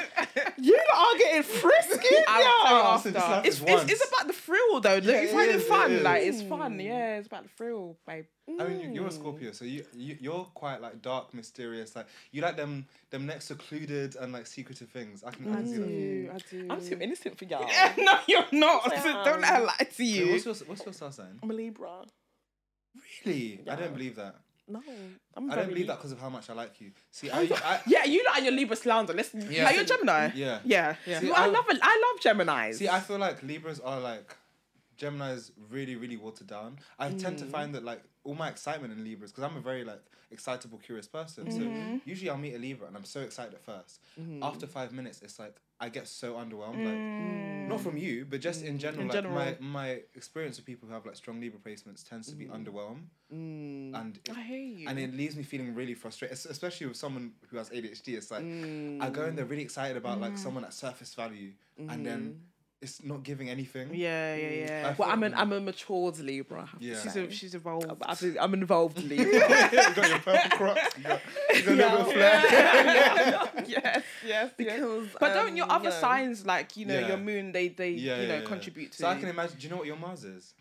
you. 0.00 0.04
you 0.58 0.78
are 0.96 1.18
getting 1.18 1.42
frisky. 1.42 2.14
I'll 2.28 2.94
Listen, 2.94 3.12
you 3.12 3.18
like 3.18 3.24
after. 3.24 3.48
It's, 3.48 3.60
it's, 3.66 3.92
it's 3.92 4.08
about 4.08 4.26
the 4.26 4.32
thrill 4.32 4.80
though. 4.80 4.94
Look, 4.96 5.04
Yeah, 5.04 5.20
it's 5.22 5.32
it 5.32 5.36
really 5.36 5.54
is, 5.54 5.62
it 5.62 5.68
fun. 5.68 5.92
is. 5.92 6.02
Like 6.02 6.22
it's 6.22 6.42
fun. 6.42 6.78
Mm. 6.78 6.84
Yeah, 6.84 7.16
it's 7.18 7.26
about 7.26 7.42
the 7.44 7.48
thrill, 7.50 7.96
babe. 8.06 8.24
I 8.58 8.64
mean, 8.64 8.80
you- 8.80 8.90
you're 8.90 9.06
a 9.06 9.10
mm. 9.10 9.12
Scorpio, 9.12 9.52
so 9.52 9.64
you, 9.64 9.84
you 9.94 10.16
you're 10.20 10.44
quite 10.54 10.80
like 10.80 11.00
dark, 11.02 11.32
mysterious. 11.34 11.94
Like 11.94 12.06
you 12.32 12.42
like 12.42 12.56
them 12.56 12.86
them 13.10 13.26
next 13.26 13.46
secluded 13.46 14.16
and 14.16 14.32
like 14.32 14.46
secretive 14.46 14.88
things. 14.88 15.22
I 15.24 15.30
can, 15.30 15.50
I 15.52 15.56
can 15.56 15.66
see 15.66 15.76
that. 15.76 15.84
for 15.84 15.90
you. 15.90 16.30
I 16.34 16.38
do. 16.50 16.66
I'm 16.70 16.80
too 16.84 16.98
innocent 17.00 17.38
for 17.38 17.44
y'all. 17.44 17.66
Yeah, 17.68 17.92
no, 17.98 18.18
you're 18.26 18.44
not. 18.52 18.82
Yes, 18.90 19.04
I 19.06 19.24
Don't 19.24 19.40
let 19.40 19.54
her 19.56 19.60
lie 19.64 19.74
to 19.78 19.86
Wait, 19.98 20.06
you. 20.06 20.32
what's 20.32 20.44
your 20.44 20.54
what's 20.66 20.84
your 20.84 20.92
star 20.94 21.12
sign? 21.12 21.38
I'm 21.42 21.50
a 21.50 21.54
Libra. 21.54 22.02
Really? 23.24 23.60
I 23.70 23.76
don't 23.76 23.92
believe 23.92 24.16
that. 24.16 24.36
No, 24.70 24.80
I'm 25.36 25.50
I 25.50 25.56
don't 25.56 25.68
believe 25.68 25.86
that 25.88 25.96
because 25.98 26.12
of 26.12 26.20
how 26.20 26.28
much 26.30 26.48
I 26.48 26.52
like 26.54 26.80
you. 26.80 26.92
See, 27.10 27.28
I, 27.30 27.40
I 27.42 27.80
Yeah, 27.86 28.04
you 28.04 28.24
lot 28.24 28.36
and 28.36 28.46
your 28.46 28.54
Libra 28.54 28.76
slander. 28.76 29.12
Let's. 29.12 29.34
Yeah. 29.34 29.66
Are 29.66 29.72
you 29.74 29.80
a 29.80 29.84
Gemini? 29.84 30.30
yeah. 30.34 30.58
Yeah, 30.64 30.94
yeah. 31.06 31.20
See, 31.20 31.26
Well, 31.26 31.36
I 31.36 31.44
I- 31.44 31.46
love. 31.48 31.64
I 31.82 32.12
love 32.12 32.22
Gemini's. 32.22 32.78
See, 32.78 32.88
I 32.88 33.00
feel 33.00 33.18
like 33.18 33.42
Libras 33.42 33.80
are 33.80 33.98
like 34.00 34.36
Gemini's 35.00 35.50
really, 35.70 35.96
really 35.96 36.18
watered 36.18 36.46
down. 36.46 36.78
I 36.98 37.08
tend 37.08 37.38
to 37.38 37.46
mm. 37.46 37.50
find 37.50 37.74
that 37.74 37.84
like 37.84 38.02
all 38.22 38.34
my 38.34 38.48
excitement 38.48 38.92
in 38.92 39.02
Libras, 39.02 39.32
because 39.32 39.44
I'm 39.44 39.56
a 39.56 39.60
very 39.60 39.82
like 39.82 40.02
excitable, 40.30 40.78
curious 40.78 41.06
person. 41.06 41.50
So 41.50 41.58
mm-hmm. 41.58 41.96
usually 42.04 42.28
I'll 42.28 42.36
meet 42.36 42.54
a 42.54 42.58
Libra 42.58 42.86
and 42.86 42.96
I'm 42.96 43.04
so 43.04 43.20
excited 43.20 43.54
at 43.54 43.66
1st 43.66 43.98
mm-hmm. 44.20 44.42
After 44.42 44.66
five 44.66 44.92
minutes, 44.92 45.22
it's 45.22 45.38
like 45.38 45.56
I 45.80 45.88
get 45.88 46.06
so 46.06 46.34
underwhelmed. 46.34 46.84
Like 46.84 46.94
mm. 46.94 47.68
not 47.68 47.80
from 47.80 47.96
you, 47.96 48.26
but 48.28 48.42
just 48.42 48.62
in 48.62 48.76
mm. 48.76 48.80
general. 48.80 49.02
In 49.02 49.08
like 49.08 49.14
general. 49.14 49.34
my 49.34 49.56
my 49.60 49.88
experience 50.14 50.58
with 50.58 50.66
people 50.66 50.86
who 50.86 50.92
have 50.92 51.06
like 51.06 51.16
strong 51.16 51.40
Libra 51.40 51.58
placements 51.58 52.06
tends 52.06 52.28
to 52.28 52.36
be 52.36 52.46
underwhelmed, 52.46 53.04
Mm. 53.32 53.94
and 53.94 54.18
it, 54.18 54.36
I 54.36 54.42
hear 54.42 54.58
you. 54.58 54.88
and 54.88 54.98
it 54.98 55.14
leaves 55.14 55.36
me 55.36 55.44
feeling 55.44 55.74
really 55.74 55.94
frustrated, 55.94 56.32
es- 56.32 56.46
especially 56.46 56.88
with 56.88 56.96
someone 56.96 57.32
who 57.48 57.56
has 57.56 57.70
ADHD. 57.70 58.08
It's 58.18 58.30
like 58.30 58.44
I 58.44 59.08
go 59.08 59.24
in 59.24 59.36
there 59.36 59.46
really 59.46 59.62
excited 59.62 59.96
about 59.96 60.20
like 60.20 60.36
someone 60.36 60.64
at 60.64 60.74
surface 60.74 61.14
value, 61.14 61.52
and 61.78 62.04
then 62.04 62.20
mm-hmm. 62.20 62.49
It's 62.82 63.02
not 63.02 63.22
giving 63.22 63.50
anything. 63.50 63.90
yeah, 63.94 64.34
yeah, 64.34 64.48
yeah. 64.48 64.88
I 64.88 64.94
well, 64.98 65.10
I'm 65.10 65.22
an 65.22 65.34
I'm 65.34 65.52
a 65.52 65.60
matured 65.60 66.18
Libra. 66.18 66.62
I 66.62 66.66
have 66.66 66.78
to 66.80 66.84
Yeah. 66.86 67.00
she's 67.00 67.16
a, 67.16 67.30
she's 67.30 67.54
evolved. 67.54 67.86
I'm, 68.06 68.36
I'm 68.40 68.54
an 68.54 68.60
involved 68.60 69.02
Libra. 69.10 69.26
you 69.34 69.40
got 69.40 70.08
your 70.08 70.18
purple 70.20 70.50
crocs. 70.58 70.96
You 70.98 71.02
got, 71.04 71.20
you 71.54 71.62
got 71.62 71.68
a 71.68 71.74
little 71.74 72.04
bit 72.04 72.06
of 72.06 72.12
flair. 72.12 72.42
yes, 72.50 73.66
yes, 73.66 74.04
yes. 74.24 74.50
Because, 74.56 75.08
But 75.18 75.34
don't 75.34 75.56
your 75.56 75.66
um, 75.66 75.72
other 75.72 75.90
you 75.90 75.94
signs 75.94 76.46
like 76.46 76.76
you 76.76 76.86
know 76.86 76.98
Yeah. 76.98 77.08
your 77.08 77.16
moon 77.18 77.52
they 77.52 77.68
they 77.68 77.90
Yeah, 77.90 78.20
you 78.22 78.28
know 78.28 78.34
yeah, 78.34 78.40
yeah. 78.40 78.46
contribute 78.46 78.92
to? 78.92 78.98
So 78.98 79.08
I 79.08 79.16
can 79.16 79.28
imagine. 79.28 79.56
Do 79.58 79.64
you 79.64 79.70
know 79.70 79.76
what 79.78 79.86
your 79.86 79.96
Mars 79.96 80.24
is? 80.24 80.54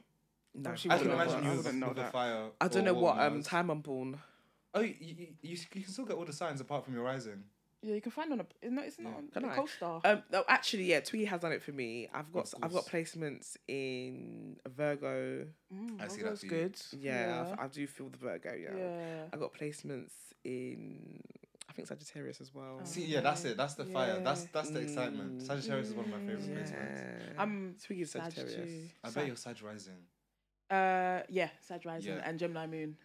No, 0.55 0.75
She 0.75 0.89
I 0.89 0.97
can 0.97 1.11
imagine 1.11 1.43
you 1.43 1.49
with, 1.51 1.57
wouldn't 1.57 1.75
know 1.77 1.91
a 1.91 1.93
that. 1.93 2.11
fire. 2.11 2.49
I 2.59 2.67
don't 2.67 2.83
know 2.83 2.93
what 2.95 3.17
um 3.19 3.43
time 3.43 3.69
I'm 3.69 3.81
born. 3.81 4.17
Oh, 4.73 4.81
you, 4.81 4.93
you, 4.99 5.15
you, 5.17 5.27
you 5.41 5.57
can 5.71 5.87
still 5.87 6.05
get 6.05 6.15
all 6.17 6.25
the 6.25 6.33
signs 6.33 6.59
apart 6.61 6.85
from 6.85 6.93
your 6.93 7.03
rising. 7.03 7.43
Yeah, 7.81 7.95
you 7.95 8.01
can 8.01 8.11
find 8.11 8.31
on 8.33 8.41
a. 8.41 8.69
No, 8.69 8.81
it's 8.81 8.99
not 8.99 9.13
on 9.15 9.27
Can 9.29 9.43
the 9.43 9.49
co-star. 9.49 10.01
Um, 10.03 10.23
no, 10.31 10.43
actually, 10.49 10.83
yeah, 10.83 10.99
Twiggy 10.99 11.25
has 11.25 11.41
done 11.41 11.53
it 11.53 11.61
for 11.63 11.71
me. 11.71 12.09
I've 12.13 12.31
got 12.31 12.53
I've 12.61 12.73
got 12.73 12.85
placements 12.85 13.55
in 13.69 14.57
Virgo. 14.67 15.45
Mm, 15.73 16.01
I 16.01 16.07
see 16.09 16.21
Virgo's 16.21 16.41
that 16.41 16.47
for 16.49 16.55
you. 16.55 16.61
good. 16.63 16.81
Yeah, 16.99 17.55
I, 17.57 17.63
I 17.63 17.67
do 17.67 17.87
feel 17.87 18.09
the 18.09 18.17
Virgo. 18.17 18.53
Yeah. 18.53 18.69
yeah. 18.77 19.21
I 19.31 19.37
got 19.37 19.53
placements 19.53 20.11
in 20.43 21.21
I 21.69 21.73
think 21.73 21.87
Sagittarius 21.87 22.41
as 22.41 22.53
well. 22.53 22.81
See, 22.83 23.05
yeah, 23.05 23.21
that's 23.21 23.45
it. 23.45 23.55
That's 23.55 23.75
the 23.75 23.85
fire. 23.85 24.19
That's 24.21 24.43
that's 24.51 24.71
the 24.71 24.79
excitement. 24.81 25.39
Mm. 25.39 25.47
Sagittarius 25.47 25.87
is 25.87 25.93
one 25.93 26.05
of 26.05 26.11
my 26.11 26.17
favorite 26.19 26.49
Yeah. 26.49 26.55
placements. 26.55 27.33
I'm 27.37 27.75
Twiggy's 27.81 28.11
Sag 28.11 28.23
Sagittarius. 28.23 28.55
too. 28.71 28.89
I 29.05 29.09
bet 29.11 29.27
you're 29.27 29.35
Sag 29.37 29.61
rising. 29.61 29.93
Uh, 30.69 31.21
yeah, 31.29 31.49
Sag 31.61 31.85
rising 31.85 32.13
Yeah. 32.13 32.21
and 32.25 32.37
Gemini 32.37 32.67
moon. 32.67 32.97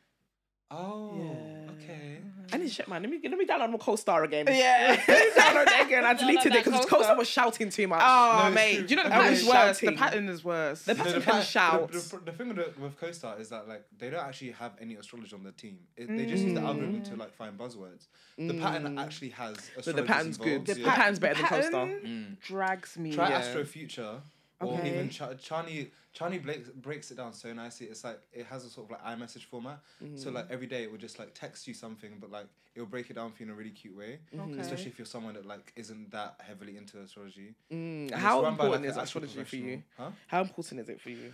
Oh, 0.77 1.15
Yeah. 1.17 1.73
okay. 1.73 2.19
I 2.53 2.57
need 2.59 2.69
to 2.69 2.75
check 2.75 2.87
mine. 2.89 3.03
Let 3.03 3.11
me 3.11 3.19
let 3.25 3.39
me 3.39 3.47
download 3.47 3.71
my 3.73 3.79
co-star 3.79 4.23
again. 4.23 4.47
Yeah. 4.49 4.97
download 5.07 5.67
it 5.67 5.87
again. 5.87 6.05
I 6.05 6.15
deleted 6.15 6.55
it 6.55 6.65
because 6.65 6.81
co-star. 6.81 6.99
co-star 6.99 7.17
was 7.17 7.29
shouting 7.29 7.71
too 7.71 7.89
much. 7.89 8.01
Oh, 8.05 8.39
No, 8.43 8.47
it's 8.49 8.55
mate. 8.55 8.75
true. 8.79 8.87
Do 8.87 8.91
you 8.91 8.97
know 8.97 9.03
the 9.05 9.11
pattern 9.11 9.33
is 9.33 9.47
worse? 9.49 9.81
The 9.81 9.93
pattern 9.93 10.29
is 10.29 10.45
worse. 10.45 10.83
The 10.83 10.95
No, 10.95 10.99
pattern 11.03 11.19
the 11.21 11.25
can 11.25 11.33
fact- 11.35 11.47
shout. 11.47 11.91
The, 11.93 11.99
the, 11.99 12.21
the 12.27 12.33
thing 12.33 12.49
with, 12.49 12.57
the, 12.59 12.81
with 12.81 13.01
CoStar 13.01 13.41
is 13.41 13.49
that 13.49 13.67
like 13.67 13.85
they 13.99 14.11
don't 14.11 14.21
actually 14.25 14.53
have 14.53 14.73
any 14.81 14.95
astrology 14.97 15.35
on 15.35 15.43
the 15.43 15.53
team. 15.53 15.79
It, 15.97 16.07
They 16.09 16.27
just 16.27 16.45
use 16.45 16.55
the 16.55 16.61
algorithm 16.61 17.03
to 17.05 17.17
like 17.17 17.33
find 17.35 17.59
buzzwords. 17.59 18.07
The 18.39 18.55
pattern 18.55 18.99
actually 18.99 19.31
has 19.31 19.57
But 19.85 19.97
the 19.97 20.03
pattern's 20.03 20.37
good. 20.37 20.67
The 20.67 20.79
yeah. 20.81 20.95
pattern's 20.95 21.19
better 21.19 21.35
than 21.37 21.45
pattern 21.47 21.63
co-star. 21.63 21.87
Mm. 21.87 22.41
drags 22.41 22.99
me. 22.99 23.15
Try 23.15 23.31
Yeah. 23.31 23.39
Astro 23.39 23.65
Future 23.65 24.21
or 24.65 24.85
even 24.85 25.09
Ch- 25.11 25.19
Chani. 25.21 25.91
Chani 26.17 26.41
breaks, 26.43 26.69
breaks 26.69 27.11
it 27.11 27.17
down 27.17 27.33
so 27.33 27.53
nicely. 27.53 27.87
It's 27.89 28.05
like 28.05 28.21
it 28.33 28.47
has 28.47 28.65
a 28.65 28.71
sort 28.71 28.87
of 28.87 28.93
like 28.93 29.05
iMessage 29.19 29.45
format. 29.45 29.81
So 30.17 30.31
like 30.31 30.47
every 30.51 30.67
day 30.69 30.85
it 30.85 30.91
will 30.91 30.99
just 30.99 31.19
like 31.19 31.35
text 31.35 31.67
you 31.67 31.75
something, 31.75 32.19
but 32.21 32.31
like 32.31 32.47
it 32.77 32.81
will 32.81 32.87
break 32.87 33.11
it 33.11 33.15
down 33.15 33.33
for 33.33 33.43
you 33.43 33.49
in 33.49 33.53
a 33.53 33.57
really 33.57 33.71
cute 33.71 33.97
way. 33.97 34.19
Okay. 34.39 34.59
Especially 34.61 34.87
if 34.91 34.99
you're 34.99 35.07
someone 35.07 35.35
that 35.35 35.45
like 35.47 35.73
isn't 35.77 36.11
that 36.13 36.37
heavily 36.41 36.77
into 36.77 37.01
astrology. 37.01 37.55
Mm. 37.73 38.13
How 38.13 38.43
run 38.43 38.55
by, 38.57 38.65
important 38.65 38.85
like, 38.85 38.91
is 38.93 38.97
astrology 38.97 39.43
for 39.45 39.57
you? 39.57 39.83
Huh? 39.99 40.11
How 40.29 40.43
important 40.43 40.81
is 40.83 40.89
it 40.89 41.01
for 41.01 41.11
you? 41.11 41.33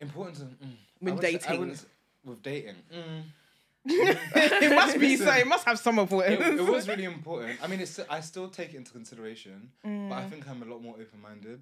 Important 0.00 0.36
to, 0.38 0.42
mm, 0.44 0.70
With 1.00 1.14
would 1.14 1.22
say- 1.22 1.32
dating. 1.38 1.78
with 2.24 2.42
dating. 2.42 2.74
Mm. 2.94 3.22
it 3.84 4.74
must 4.76 4.98
be 5.00 5.16
so. 5.16 5.30
It 5.32 5.46
must 5.46 5.64
have 5.66 5.76
some 5.78 5.98
it, 5.98 6.02
importance. 6.02 6.60
it 6.60 6.64
was 6.68 6.86
really 6.88 7.04
important. 7.04 7.58
I 7.62 7.66
mean, 7.66 7.80
it's 7.80 7.98
I 8.08 8.20
still 8.20 8.48
take 8.48 8.74
it 8.74 8.76
into 8.76 8.92
consideration, 8.92 9.70
but 9.82 9.88
Mm. 9.90 10.12
I 10.12 10.28
think 10.30 10.48
I'm 10.48 10.62
a 10.62 10.66
lot 10.66 10.80
more 10.82 10.94
open 10.94 11.20
minded, 11.20 11.60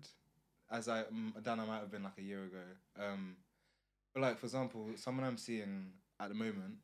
as 0.70 0.88
I 0.88 1.02
mm, 1.04 1.32
than 1.42 1.60
I 1.60 1.64
might 1.64 1.80
have 1.80 1.90
been 1.90 2.02
like 2.02 2.18
a 2.18 2.22
year 2.22 2.44
ago. 2.44 2.58
Um, 2.98 3.36
but 4.14 4.22
like 4.22 4.38
for 4.38 4.46
example, 4.46 4.88
someone 4.96 5.26
I'm 5.26 5.38
seeing 5.38 5.92
at 6.18 6.28
the 6.28 6.34
moment, 6.34 6.76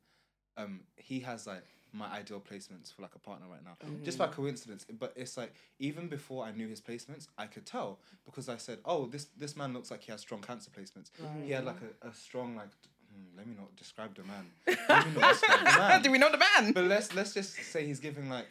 um, 0.56 0.80
he 0.96 1.20
has 1.20 1.46
like 1.46 1.64
my 1.92 2.06
ideal 2.12 2.40
placements 2.40 2.94
for 2.94 3.02
like 3.02 3.14
a 3.14 3.18
partner 3.18 3.46
right 3.50 3.64
now, 3.64 3.76
just 4.04 4.18
by 4.18 4.26
coincidence. 4.26 4.86
But 4.98 5.12
it's 5.16 5.36
like 5.36 5.54
even 5.78 6.08
before 6.08 6.44
I 6.44 6.52
knew 6.52 6.68
his 6.68 6.80
placements, 6.80 7.28
I 7.38 7.46
could 7.46 7.66
tell 7.66 8.00
because 8.24 8.48
I 8.48 8.56
said, 8.56 8.78
"Oh, 8.84 9.06
this 9.06 9.26
this 9.36 9.56
man 9.56 9.72
looks 9.72 9.90
like 9.90 10.02
he 10.02 10.12
has 10.12 10.20
strong 10.20 10.42
cancer 10.42 10.70
placements." 10.70 11.10
He 11.44 11.52
had 11.52 11.64
like 11.64 11.80
a, 12.02 12.08
a 12.08 12.14
strong 12.14 12.56
like. 12.56 12.68
hmm, 13.12 13.36
let 13.36 13.46
me 13.46 13.54
not 13.56 13.74
describe 13.76 14.14
the 14.14 14.24
man. 14.24 14.46
Let 14.88 15.06
me 15.06 15.20
not 15.20 15.32
describe 15.32 15.60
the 15.60 15.64
man. 15.78 16.02
Do 16.02 16.10
we 16.10 16.18
know 16.18 16.30
the 16.30 16.38
man? 16.38 16.72
But 16.72 16.84
let's 16.84 17.14
let's 17.14 17.32
just 17.34 17.54
say 17.54 17.86
he's 17.86 18.00
giving 18.00 18.28
like 18.28 18.48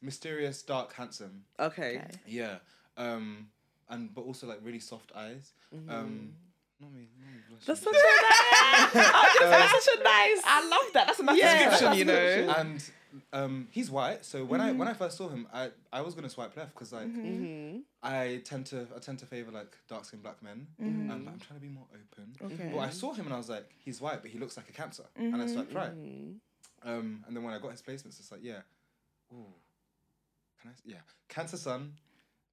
mysterious, 0.00 0.62
dark, 0.62 0.92
handsome. 0.92 1.44
Okay. 1.58 2.02
Yeah. 2.26 2.56
Um, 2.96 3.48
and 3.90 4.14
but 4.14 4.22
also 4.22 4.46
like 4.46 4.60
really 4.62 4.80
soft 4.80 5.12
eyes. 5.16 5.52
Um, 5.88 6.32
not 6.80 6.92
me. 6.92 7.08
Not 7.20 7.32
me. 7.32 7.56
That's 7.66 7.80
such 7.80 7.88
a 7.88 7.96
nice. 7.96 8.92
that's 9.40 9.84
such 9.84 9.96
a 9.98 10.02
nice. 10.04 10.42
I 10.44 10.68
love 10.68 10.92
that. 10.94 11.06
That's 11.08 11.18
a 11.18 11.22
nice 11.24 11.38
Yeah, 11.38 11.70
description, 11.70 11.86
that's 11.86 11.98
you 11.98 12.04
know. 12.46 12.54
and 12.58 12.90
um, 13.32 13.68
he's 13.72 13.90
white. 13.90 14.24
So 14.24 14.44
when 14.44 14.60
I 14.60 14.70
when 14.72 14.86
I 14.86 14.92
first 14.94 15.16
saw 15.16 15.28
him, 15.28 15.48
I 15.52 15.70
I 15.92 16.02
was 16.02 16.14
gonna 16.14 16.28
swipe 16.28 16.56
left 16.56 16.74
because 16.74 16.92
like 16.92 17.08
Mm-hmm. 17.08 17.78
I 18.02 18.42
tend 18.44 18.66
to 18.66 18.86
I 18.94 18.98
tend 19.00 19.18
to 19.20 19.26
favor 19.26 19.50
like 19.50 19.76
dark 19.88 20.04
skinned 20.04 20.22
black 20.22 20.40
men. 20.42 20.68
Um, 20.80 21.08
but 21.24 21.32
I'm 21.32 21.40
trying 21.40 21.58
to 21.58 21.66
be 21.66 21.72
more 21.72 21.86
open. 21.92 22.32
Okay. 22.52 22.70
But 22.72 22.80
I 22.80 22.90
saw 22.90 23.12
him 23.12 23.24
and 23.24 23.34
I 23.34 23.38
was 23.38 23.48
like, 23.48 23.68
he's 23.84 24.00
white, 24.00 24.22
but 24.22 24.30
he 24.30 24.38
looks 24.38 24.56
like 24.56 24.68
a 24.68 24.72
cancer, 24.72 25.04
and 25.16 25.40
I 25.42 25.46
swiped 25.46 25.74
right. 25.74 25.90
Mm-hmm. 25.96 26.88
Um, 26.88 27.24
and 27.26 27.34
then 27.36 27.42
when 27.42 27.52
I 27.54 27.58
got 27.58 27.72
his 27.72 27.82
placements, 27.82 28.20
it's 28.20 28.30
like, 28.30 28.44
yeah, 28.44 28.60
ooh, 29.32 29.52
can 30.60 30.70
I? 30.70 30.72
s- 30.74 30.82
Yeah, 30.84 30.98
Cancer 31.28 31.56
Sun, 31.56 31.94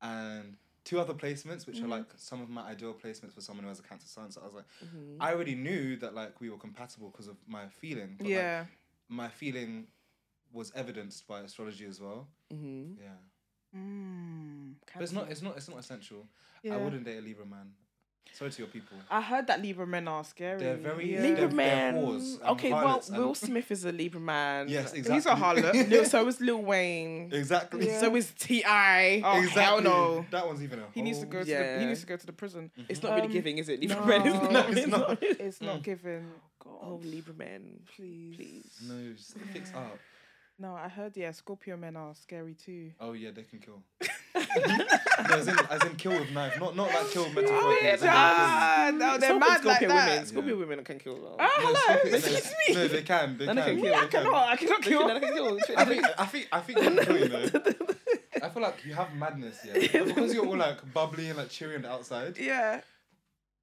and 0.02 0.56
two 0.86 1.00
other 1.00 1.14
placements, 1.14 1.68
which 1.68 1.82
are 1.82 1.88
like 1.88 2.06
some 2.16 2.42
of 2.42 2.50
my 2.50 2.62
ideal 2.62 2.94
placements 2.94 3.34
for 3.34 3.42
someone 3.42 3.64
who 3.64 3.70
has 3.70 3.80
a 3.80 3.84
Cancer 3.84 4.08
sign. 4.08 4.32
So 4.32 4.40
I 4.42 4.46
was 4.46 4.54
like, 4.54 4.66
I 5.20 5.34
already 5.34 5.56
knew 5.56 5.98
that 5.98 6.14
like 6.16 6.40
we 6.40 6.50
were 6.50 6.58
compatible 6.58 7.10
because 7.10 7.28
of 7.28 7.36
my 7.48 7.68
feeling. 7.68 8.16
But, 8.18 8.26
like, 8.26 8.34
Yeah. 8.34 8.66
my 9.10 9.28
feeling 9.28 9.88
was 10.54 10.72
evidenced 10.76 11.28
by 11.28 11.42
astrology 11.42 11.86
as 11.86 12.00
well. 12.00 12.28
Mm-hmm. 12.54 13.02
Yeah, 13.02 13.10
Mm, 13.76 14.76
but 14.94 15.04
it's 15.04 15.12
not. 15.12 15.30
It's 15.30 15.42
not. 15.42 15.58
It's 15.58 15.68
not 15.68 15.80
essential. 15.80 16.28
I 16.72 16.78
wouldn't 16.78 17.04
date 17.04 17.18
a 17.18 17.22
Libra 17.22 17.46
man. 17.46 17.74
Sorry 18.34 18.52
to 18.52 18.58
your 18.64 18.68
people. 18.68 18.98
I 19.10 19.22
heard 19.22 19.48
that 19.48 19.62
Libra 19.62 19.88
men 19.88 20.08
are 20.10 20.24
scary. 20.26 20.60
They're 20.60 20.76
very- 20.76 21.14
Yeah. 21.14 21.22
They're- 21.22 21.30
Libra 21.30 21.48
they're 21.48 21.56
man. 21.56 21.96
whores 21.96 22.40
and 22.42 22.50
Okay, 22.50 22.70
well, 22.74 22.82
harlots 22.88 23.08
and- 23.10 23.18
Will 23.18 23.34
Smith 23.34 23.72
is 23.72 23.86
a 23.86 23.94
Libra 23.94 24.20
man. 24.20 24.68
Yes, 24.68 24.92
exactly. 24.94 25.14
He's 25.16 25.26
a 25.26 25.36
harlot. 25.36 25.90
Lil, 25.90 26.04
so 26.06 26.28
is 26.28 26.42
Lil 26.42 26.62
Wayne. 26.62 27.32
exactly. 27.34 27.88
Yeah. 27.88 28.00
So 28.02 28.14
is 28.18 28.34
Ti. 28.38 28.64
Oh, 28.66 29.38
exactly. 29.38 29.50
hell 29.62 29.82
no. 29.82 30.26
That 30.32 30.46
one's 30.46 30.62
even 30.62 30.80
a. 30.80 30.84
He 30.94 31.02
needs 31.02 31.20
to 31.20 31.26
go 31.28 31.38
whole- 31.38 31.46
to 31.46 31.52
the, 31.54 31.80
he 31.80 31.86
needs 31.86 32.02
to 32.02 32.08
go 32.08 32.18
to 32.18 32.26
the 32.26 32.34
prison. 32.34 32.72
It's 32.90 33.02
not 33.02 33.14
really 33.16 33.28
Um, 33.28 33.32
giving, 33.34 33.58
is 33.58 33.70
it? 33.70 33.80
Libra 33.80 33.98
no. 34.02 34.06
man 34.06 34.28
is 34.28 34.34
No, 34.44 34.48
not. 34.50 34.70
it's 34.70 34.80
It's 34.80 34.88
not. 34.90 35.00
not. 35.00 35.24
It's 35.24 35.62
not 35.62 35.84
giving. 35.84 36.26
Oh, 36.66 37.00
Libra 37.04 37.34
men, 37.36 37.80
please. 37.96 38.36
please. 38.36 38.82
No, 38.84 39.14
just 39.14 39.38
fix 39.54 39.72
up. 39.74 39.98
No, 40.60 40.74
I 40.76 40.90
heard. 40.90 41.16
Yeah, 41.16 41.32
Scorpio 41.32 41.78
men 41.78 41.96
are 41.96 42.14
scary 42.16 42.54
too. 42.56 42.92
Oh 43.00 43.14
yeah, 43.14 43.32
they 43.32 43.44
can 43.44 43.60
kill. 43.60 43.82
no, 44.36 45.36
as 45.38 45.48
in, 45.48 45.56
as 45.70 45.84
in 45.84 45.96
kill 45.96 46.12
with 46.20 46.32
knife, 46.32 46.60
not 46.60 46.76
not 46.76 46.88
like 46.94 47.10
kill 47.12 47.30
metaphorically. 47.30 47.76
yeah, 47.88 47.94
as 47.94 48.02
in, 48.02 48.08
like, 48.08 48.16
kill- 48.16 48.24
Ah, 48.26 48.92
no, 48.94 49.18
they're 49.18 49.30
Scorpio, 49.30 49.40
mad 49.40 49.66
like 49.66 49.78
Scorpio 49.78 49.88
that. 49.90 50.10
women. 50.10 50.26
Scorpio 50.26 50.54
Yeah. 50.54 50.60
women 50.66 50.84
can 50.86 51.00
kill 51.00 51.16
though. 51.16 51.36
Ah, 51.40 51.50
No, 51.58 51.68
hello. 51.68 51.74
Scorpio- 51.76 52.12
no, 52.12 52.18
Excuse 52.18 52.54
me. 52.68 52.76
No, 52.76 52.88
they 52.88 53.02
can. 53.04 53.38
They 53.38 53.46
No, 53.46 53.54
can. 53.54 53.64
can 53.66 53.76
Me, 53.76 53.82
kill. 53.82 53.96
I 53.96 54.06
cannot. 54.08 54.34
I 54.50 54.56
cannot 54.58 54.82
They 54.84 54.90
kill. 54.90 55.08
can 55.20 55.34
kill. 55.34 55.60
I 55.78 55.86
think 55.86 56.06
I 56.18 56.26
think 56.26 56.48
I 56.52 56.60
think 56.60 56.80
they 56.80 56.86
can 56.86 57.06
kill 57.06 57.18
you 57.20 57.30
know. 57.30 57.50
I 58.44 58.50
feel 58.50 58.62
like 58.64 58.86
you 58.86 58.94
have 58.94 59.14
madness, 59.16 59.58
yeah. 59.66 60.04
Because 60.04 60.34
you're 60.34 60.46
all 60.46 60.58
like 60.58 60.94
bubbly 60.94 61.30
and 61.30 61.38
like 61.38 61.50
cheery 61.50 61.76
on 61.78 61.84
the 61.84 61.90
outside, 61.92 62.38
Yeah. 62.38 62.82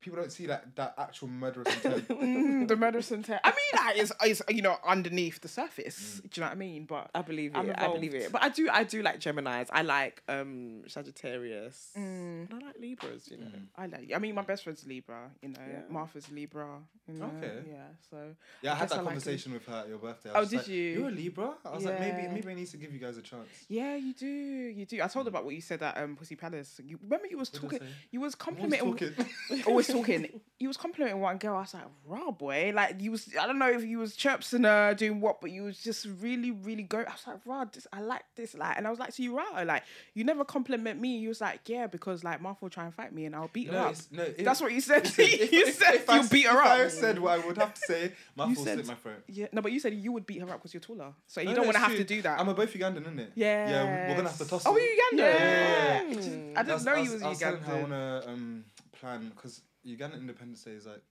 People 0.02 0.18
don't 0.18 0.30
see 0.32 0.46
like 0.46 0.74
that 0.74 0.94
actual 0.98 1.28
murderous 1.28 1.74
intent. 1.74 2.08
Mm, 2.22 2.68
the 2.68 2.76
medicine 2.76 3.22
test. 3.22 3.40
I 3.44 3.50
mean, 3.50 3.72
that 3.74 3.96
is, 3.96 4.12
is 4.26 4.42
you 4.48 4.62
know 4.62 4.76
underneath 4.86 5.40
the 5.40 5.48
surface. 5.48 6.20
Do 6.22 6.28
you 6.34 6.40
know 6.42 6.48
what 6.48 6.52
I 6.52 6.56
mean? 6.56 6.84
But 6.84 7.10
I 7.14 7.22
believe 7.22 7.52
it. 7.54 7.58
I'm 7.58 7.70
I 7.76 7.86
believe 7.88 8.14
involved. 8.14 8.26
it. 8.26 8.32
But 8.32 8.42
I 8.42 8.48
do. 8.50 8.68
I 8.70 8.84
do 8.84 9.02
like 9.02 9.18
Gemini's. 9.20 9.68
I 9.72 9.82
like 9.82 10.22
um 10.28 10.82
Sagittarius. 10.88 11.90
Mm. 11.96 12.50
And 12.50 12.54
I 12.62 12.66
like 12.66 12.76
Libras. 12.80 13.28
You 13.30 13.38
know. 13.38 13.46
I 13.76 13.86
like. 13.86 14.12
I 14.14 14.18
mean, 14.18 14.34
my 14.34 14.42
best 14.42 14.64
friend's 14.64 14.86
Libra. 14.86 15.30
You 15.42 15.50
know, 15.50 15.54
Yeah. 15.68 15.80
Martha's 15.88 16.30
Libra. 16.30 16.78
You 17.08 17.14
know, 17.14 17.30
Okay. 17.38 17.58
Yeah. 17.70 17.76
So. 18.10 18.16
Yeah, 18.62 18.72
I, 18.72 18.74
I 18.74 18.76
had 18.76 18.88
guess 18.88 18.92
I 18.92 18.96
that 18.96 19.04
like 19.04 19.14
conversation 19.14 19.52
with 19.52 19.66
her 19.66 19.74
at 19.76 19.88
your 19.88 19.98
birthday. 19.98 20.30
I 20.30 20.38
Oh, 20.40 20.44
did 20.44 20.58
like, 20.58 20.68
you? 20.68 20.82
You're 20.98 21.08
a 21.08 21.10
Libra. 21.10 21.54
I 21.64 21.74
was 21.74 21.84
like, 21.84 22.00
maybe 22.00 22.28
maybe 22.28 22.48
I 22.50 22.54
need 22.54 22.66
to 22.68 22.76
give 22.76 22.92
you 22.92 22.98
guys 22.98 23.16
a 23.16 23.22
chance. 23.22 23.48
Yeah, 23.68 23.96
you 23.96 24.12
do. 24.14 24.26
You 24.26 24.84
do. 24.86 25.02
I 25.02 25.08
told 25.08 25.26
her 25.26 25.30
about 25.30 25.44
what 25.44 25.54
you 25.54 25.60
said 25.60 25.82
at 25.82 25.96
um, 25.98 26.16
Pussy 26.16 26.36
Palace. 26.36 26.80
You 26.84 26.98
remember 27.02 27.26
you 27.28 27.38
was 27.38 27.52
What 27.52 27.62
talking. 27.62 27.88
You 28.10 28.20
was 28.20 28.34
Always 28.34 28.34
complimenting. 28.36 29.12
talking. 29.12 29.62
always 29.66 29.86
talking. 29.92 30.40
You 30.58 30.68
was 30.68 30.76
complimenting 30.76 31.20
one 31.20 31.38
girl. 31.38 31.56
I 31.56 31.60
was 31.62 31.74
like, 31.74 31.82
raw 32.06 32.30
boy. 32.30 32.70
Like 32.72 33.00
you 33.00 33.10
was. 33.10 33.28
I 33.40 33.46
don't 33.48 33.58
know 33.58 33.68
if 33.68 33.82
you 33.84 33.98
was 33.98 34.14
chirping 34.14 34.62
her 34.62 34.94
doing 34.94 35.20
what, 35.20 35.40
but 35.40 35.50
you 35.50 35.64
was 35.64 35.78
just 35.82 36.06
really, 36.20 36.52
really 36.52 36.84
go. 36.84 36.98
I 36.98 37.02
was 37.10 37.24
like, 37.26 37.38
raw. 37.44 37.64
This 37.64 37.86
I 37.92 38.00
like 38.00 38.22
this. 38.36 38.54
Like, 38.54 38.76
and 38.78 38.86
I 38.86 38.90
was 38.90 39.00
like, 39.00 39.12
so 39.12 39.24
you 39.24 39.36
right? 39.36 39.66
Like, 39.66 39.82
you 40.14 40.22
never 40.22 40.44
compliment 40.44 41.00
me. 41.00 41.16
You 41.18 41.28
was 41.30 41.40
like, 41.40 41.68
yeah, 41.68 41.88
because 41.88 42.22
like 42.22 42.40
Martha 42.40 42.58
will 42.62 42.70
try 42.70 42.84
and 42.84 42.94
fight 42.94 43.12
me, 43.12 43.24
and 43.24 43.34
I'll 43.34 43.48
beat 43.52 43.66
her 43.68 43.72
no, 43.72 43.78
up. 43.88 43.96
no, 44.12 44.24
That's 44.38 44.60
what 44.60 44.72
you 44.72 44.80
said. 44.80 45.04
if- 45.18 45.52
you 45.52 45.72
said 45.72 45.94
if 45.96 46.08
I 46.08 46.14
you 46.16 46.20
s- 46.20 46.28
beat 46.28 46.46
her 46.46 46.52
if 46.60 46.64
up. 46.64 46.66
I 46.66 46.88
said 46.88 47.18
what 47.18 47.40
I 47.40 47.44
would 47.44 47.58
have 47.58 47.74
to 47.74 47.80
say. 47.80 48.12
Full 48.36 48.54
said- 48.54 48.74
slit 48.74 48.86
my 48.86 48.94
throat. 48.94 49.24
yeah, 49.28 49.46
no, 49.52 49.62
but 49.62 49.72
you 49.72 49.80
said 49.80 49.94
you 49.94 50.12
would 50.12 50.26
beat 50.26 50.40
her 50.42 50.48
up 50.48 50.58
because 50.60 50.72
you're 50.74 50.80
taller, 50.80 51.12
so 51.26 51.40
you 51.40 51.48
don't 51.48 51.56
no, 51.56 51.62
want 51.64 51.74
to 51.74 51.80
have 51.80 51.96
to 51.96 52.04
do 52.04 52.22
that. 52.22 52.38
I'm 52.38 52.48
a 52.48 52.54
both 52.54 52.72
Ugandan, 52.72 53.00
isn't 53.02 53.18
it? 53.18 53.32
yeah. 53.34 53.68
Yeah, 53.68 54.08
we're 54.10 54.16
gonna 54.16 54.28
have 54.28 54.38
to 54.38 54.46
toss 54.46 54.62
Oh, 54.64 54.76
it. 54.76 54.82
you 54.82 55.02
Ugandan? 55.12 55.18
Yeah, 55.18 56.02
yeah, 56.02 56.02
yeah. 56.20 56.52
I 56.56 56.60
I 56.60 56.62
didn't 56.62 56.84
know 56.84 56.94
you 56.94 57.10
was, 57.12 57.20
Ugandan. 57.20 57.24
I 57.24 57.28
was 57.30 57.38
telling 57.40 57.60
her 57.62 57.72
I 57.74 57.78
Ugandan. 57.78 57.90
want 57.90 58.22
to 58.24 58.30
um, 58.30 58.64
plan 59.00 59.32
because 59.34 59.60
Uganda 59.84 60.16
Independence 60.16 60.64
Day 60.64 60.72
is 60.72 60.86
like 60.86 61.02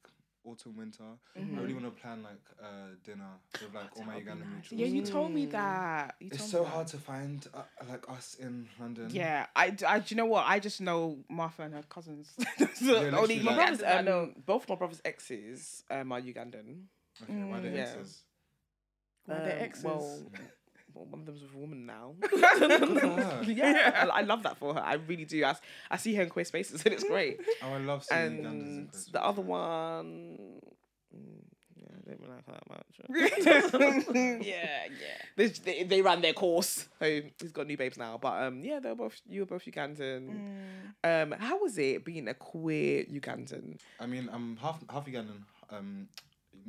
autumn, 0.44 0.76
winter. 0.76 1.04
Mm-hmm. 1.38 1.58
I 1.58 1.62
really 1.62 1.74
want 1.74 1.86
to 1.86 1.92
plan 2.02 2.24
like 2.24 2.42
uh, 2.62 2.96
dinner 3.04 3.30
with 3.54 3.74
like 3.76 3.96
all 3.96 4.04
my 4.06 4.16
Ugandan 4.20 4.44
mutuals. 4.48 4.72
Yeah, 4.72 4.86
you 4.88 5.04
told 5.04 5.32
me 5.32 5.46
that. 5.48 6.16
You 6.20 6.28
It's 6.32 6.38
told 6.40 6.50
so 6.50 6.64
that. 6.64 6.70
hard 6.70 6.88
to 6.88 6.98
find 6.98 7.46
uh, 7.54 7.62
like 7.90 8.10
us 8.10 8.36
in 8.40 8.68
London. 8.80 9.10
Yeah, 9.12 9.46
I, 9.56 9.76
I 9.88 10.00
do 10.00 10.06
you 10.10 10.16
know 10.18 10.26
what? 10.26 10.46
I 10.48 10.60
just 10.60 10.82
know 10.82 11.20
Martha 11.30 11.64
and 11.64 11.74
her 11.74 11.84
cousins. 11.88 12.34
That's 12.60 12.80
the 12.80 12.94
Yeah, 13.12 13.18
only 13.18 13.40
My 13.40 13.52
like- 13.56 13.56
brothers, 13.58 13.82
Ugandans 13.82 13.88
I 13.88 14.00
um, 14.00 14.06
know. 14.06 14.32
both 14.46 14.68
my 14.68 14.76
brothers' 14.76 15.02
exes 15.06 15.84
um, 15.92 16.12
are 16.12 16.22
Ugandan. 16.22 16.86
Okay, 17.24 17.44
why 17.44 17.60
the 17.60 17.68
Mm, 17.68 17.76
yeah. 17.76 17.82
exes? 17.82 18.24
Why 19.26 19.36
they're 19.40 19.58
Um, 19.58 19.64
exes? 19.64 19.84
Well, 19.84 20.22
well, 20.94 21.06
one 21.06 21.22
of 21.22 21.26
them's 21.26 21.42
with 21.42 21.54
a 21.54 21.58
woman 21.58 21.86
now. 21.86 22.14
her. 22.32 23.44
yeah, 23.44 24.08
I, 24.12 24.20
I 24.20 24.22
love 24.22 24.44
that 24.44 24.58
for 24.58 24.74
her. 24.74 24.80
I 24.80 24.94
really 24.96 25.26
do. 25.26 25.44
I, 25.44 25.56
I 25.90 25.98
see 25.98 26.16
her 26.16 26.24
in 26.24 26.30
queer 26.30 26.46
spaces 26.46 26.82
and 26.86 26.94
it's 26.94 27.04
great. 27.04 27.40
Oh, 27.62 27.74
I 27.74 27.78
love 27.78 28.04
seeing 28.04 28.20
Ugandans 28.22 28.40
in 28.40 28.46
and 28.46 28.92
Christmas. 28.92 29.12
the 29.12 29.24
other 29.24 29.42
one, 29.42 30.28
mm, 31.16 31.42
yeah, 31.76 31.88
I 31.90 32.10
don't 32.10 32.20
really 32.20 32.34
like 32.34 32.46
her 32.46 32.54
that 32.54 32.70
much. 32.70 34.46
yeah, 34.46 34.86
yeah. 34.86 34.88
they, 35.36 35.48
they, 35.48 35.84
they 35.84 36.02
ran 36.02 36.22
their 36.22 36.34
course. 36.34 36.88
So 37.00 37.22
he's 37.42 37.52
got 37.52 37.68
new 37.68 37.78
babes 37.78 37.98
now. 37.98 38.18
But 38.22 38.44
um, 38.44 38.64
yeah, 38.64 38.80
they're 38.80 38.96
both 38.96 39.20
you 39.28 39.42
were 39.42 39.46
both 39.46 39.66
Ugandan. 39.66 40.64
Um, 41.04 41.32
how 41.32 41.60
was 41.62 41.78
it 41.78 42.06
being 42.06 42.28
a 42.28 42.34
queer 42.34 43.04
Ugandan? 43.06 43.80
I 44.00 44.06
mean, 44.06 44.30
I'm 44.32 44.58
half 44.58 44.84
half 44.90 45.06
Ugandan, 45.06 45.42
um, 45.72 46.08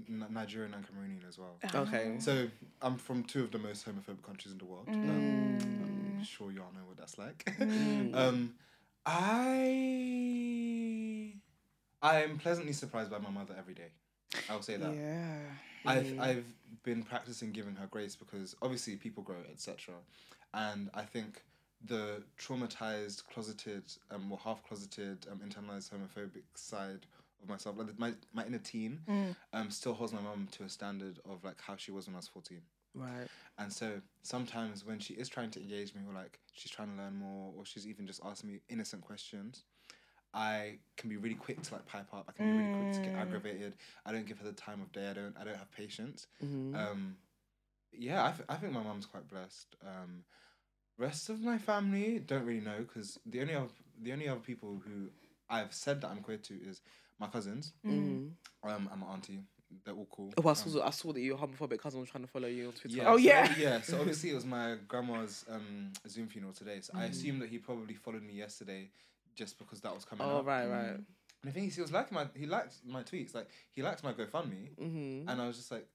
N- 0.09 0.27
Nigerian 0.31 0.75
and 0.75 0.85
Cameroonian 0.85 1.29
as 1.29 1.39
well. 1.39 1.57
Okay. 1.75 2.17
So 2.19 2.49
I'm 2.81 2.97
from 2.97 3.25
two 3.25 3.45
of 3.45 3.51
the 3.51 3.59
most 3.59 3.87
homophobic 3.87 4.23
countries 4.23 4.53
in 4.53 4.59
the 4.59 4.65
world. 4.65 4.89
Um, 4.89 5.59
I'm 6.19 6.25
sure 6.25 6.51
you 6.51 6.61
all 6.61 6.73
know 6.73 6.85
what 6.87 6.97
that's 6.97 7.19
like. 7.19 7.53
um, 8.15 8.55
I 9.07 9.73
I'm 12.03 12.39
pleasantly 12.39 12.73
surprised 12.73 13.11
by 13.11 13.19
my 13.19 13.31
mother 13.31 13.55
every 13.59 13.75
day. 13.75 13.91
I'll 14.49 14.63
say 14.63 14.77
that. 14.77 14.95
Yeah. 14.95 15.41
I've 15.85 16.19
I've 16.19 16.45
been 16.85 17.03
practicing 17.03 17.53
giving 17.53 17.75
her 17.77 17.87
grace 17.87 18.17
because 18.17 18.57
obviously 18.63 18.97
people 18.97 19.23
grow, 19.23 19.37
etc. 19.51 19.95
And 20.55 20.91
I 20.95 21.03
think 21.03 21.43
the 21.85 22.23
traumatized, 22.39 23.27
closeted, 23.27 23.83
um, 24.11 24.31
or 24.31 24.39
half 24.39 24.63
closeted, 24.67 25.27
um, 25.31 25.39
internalized 25.39 25.91
homophobic 25.91 26.45
side 26.55 27.07
of 27.43 27.49
myself, 27.49 27.77
like 27.79 27.99
my 27.99 28.15
my 28.33 28.45
inner 28.47 28.59
teen, 28.59 29.01
um, 29.53 29.71
still 29.71 29.95
holds 29.95 30.13
my 30.13 30.21
mum 30.21 30.49
to 30.53 30.65
a 30.65 30.69
standard 30.69 31.19
of 31.25 31.45
like 31.45 31.61
how 31.61 31.77
she 31.77 31.91
was 31.91 32.07
when 32.07 32.15
I 32.15 32.19
was 32.19 32.29
fourteen. 32.29 32.63
Right. 32.95 33.27
And 33.59 33.73
so 33.73 34.01
sometimes 34.23 34.85
when 34.85 34.99
she 34.99 35.15
is 35.15 35.29
trying 35.29 35.51
to 35.53 35.61
engage 35.61 35.95
me 35.95 36.03
or 36.09 36.15
like 36.15 36.39
she's 36.53 36.71
trying 36.71 36.95
to 36.95 37.03
learn 37.03 37.15
more 37.17 37.53
or 37.57 37.65
she's 37.65 37.87
even 37.87 38.07
just 38.07 38.21
asking 38.25 38.51
me 38.51 38.61
innocent 38.69 39.03
questions, 39.03 39.65
I 40.35 40.79
can 40.97 41.09
be 41.09 41.17
really 41.17 41.35
quick 41.37 41.63
to 41.63 41.75
like 41.75 41.87
pipe 41.87 42.13
up. 42.13 42.27
I 42.29 42.33
can 42.33 42.51
be 42.51 42.63
really 42.63 42.75
quick 42.83 42.93
to 42.93 43.01
get 43.01 43.19
aggravated. 43.19 43.75
I 44.05 44.13
don't 44.13 44.27
give 44.27 44.39
her 44.39 44.45
the 44.45 44.53
time 44.53 44.81
of 44.83 44.93
day. 44.93 45.09
I 45.09 45.13
don't 45.15 45.35
I 45.41 45.45
don't 45.45 45.57
have 45.57 45.71
patience. 45.73 46.27
Um, 46.77 47.17
yeah, 47.93 48.25
I, 48.27 48.31
th- 48.31 48.47
I 48.49 48.55
think 48.57 48.73
my 48.73 48.83
mum's 48.83 49.07
quite 49.07 49.29
blessed. 49.29 49.77
Um, 49.87 50.25
rest 50.99 51.29
of 51.29 51.41
my 51.41 51.59
family 51.59 52.19
don't 52.19 52.45
really 52.45 52.61
know 52.61 52.79
because 52.79 53.19
the 53.27 53.41
only 53.41 53.55
other, 53.55 53.69
the 54.01 54.13
only 54.13 54.29
other 54.29 54.41
people 54.41 54.81
who 54.87 55.09
I've 55.51 55.75
said 55.75 56.01
that 56.01 56.09
I'm 56.11 56.21
queer 56.21 56.39
to 56.39 56.55
is 56.55 56.81
my 57.23 57.29
cousins, 57.29 57.73
Mm. 57.85 58.33
um, 58.65 58.89
and 58.93 59.01
my 59.01 59.07
auntie. 59.09 59.41
They're 59.85 59.95
all 59.95 60.07
cool. 60.11 60.31
Oh, 60.37 60.47
I 60.47 60.51
Um, 60.51 60.55
saw, 60.55 60.87
I 60.87 60.91
saw 60.91 61.13
that 61.15 61.21
your 61.21 61.39
homophobic 61.39 61.79
cousin 61.79 61.99
was 62.01 62.11
trying 62.11 62.25
to 62.25 62.31
follow 62.31 62.47
you 62.49 62.67
on 62.67 62.73
Twitter. 62.75 62.95
yeah, 62.97 63.09
Oh, 63.11 63.17
so- 63.17 63.23
yeah. 63.23 63.55
yeah. 63.59 63.81
So 63.81 63.99
obviously 64.03 64.29
it 64.31 64.35
was 64.35 64.45
my 64.45 64.77
grandma's 64.87 65.47
um, 65.49 65.93
Zoom 66.07 66.29
funeral 66.29 66.53
today. 66.53 66.81
So 66.83 66.93
I 66.95 67.05
assume 67.07 67.39
that 67.39 67.49
he 67.49 67.57
probably 67.59 67.95
followed 67.95 68.23
me 68.23 68.35
yesterday, 68.35 68.91
just 69.35 69.59
because 69.59 69.81
that 69.81 69.95
was 69.95 70.05
coming 70.05 70.27
Oh, 70.27 70.41
up. 70.41 70.47
right, 70.47 70.67
right. 70.67 70.89
And 70.97 71.07
the 71.43 71.53
thing 71.53 71.65
is, 71.69 71.75
he 71.77 71.81
was 71.81 71.91
liking 71.91 72.15
my 72.15 72.27
he 72.37 72.45
liked 72.47 72.75
my 72.85 73.03
tweets. 73.03 73.35
Like 73.35 73.49
he 73.71 73.83
liked 73.83 74.05
my 74.05 74.13
GoFundMe, 74.13 74.77
Mm-hmm. 74.77 75.29
and 75.29 75.41
I 75.41 75.47
was 75.47 75.57
just 75.57 75.71
like, 75.73 75.89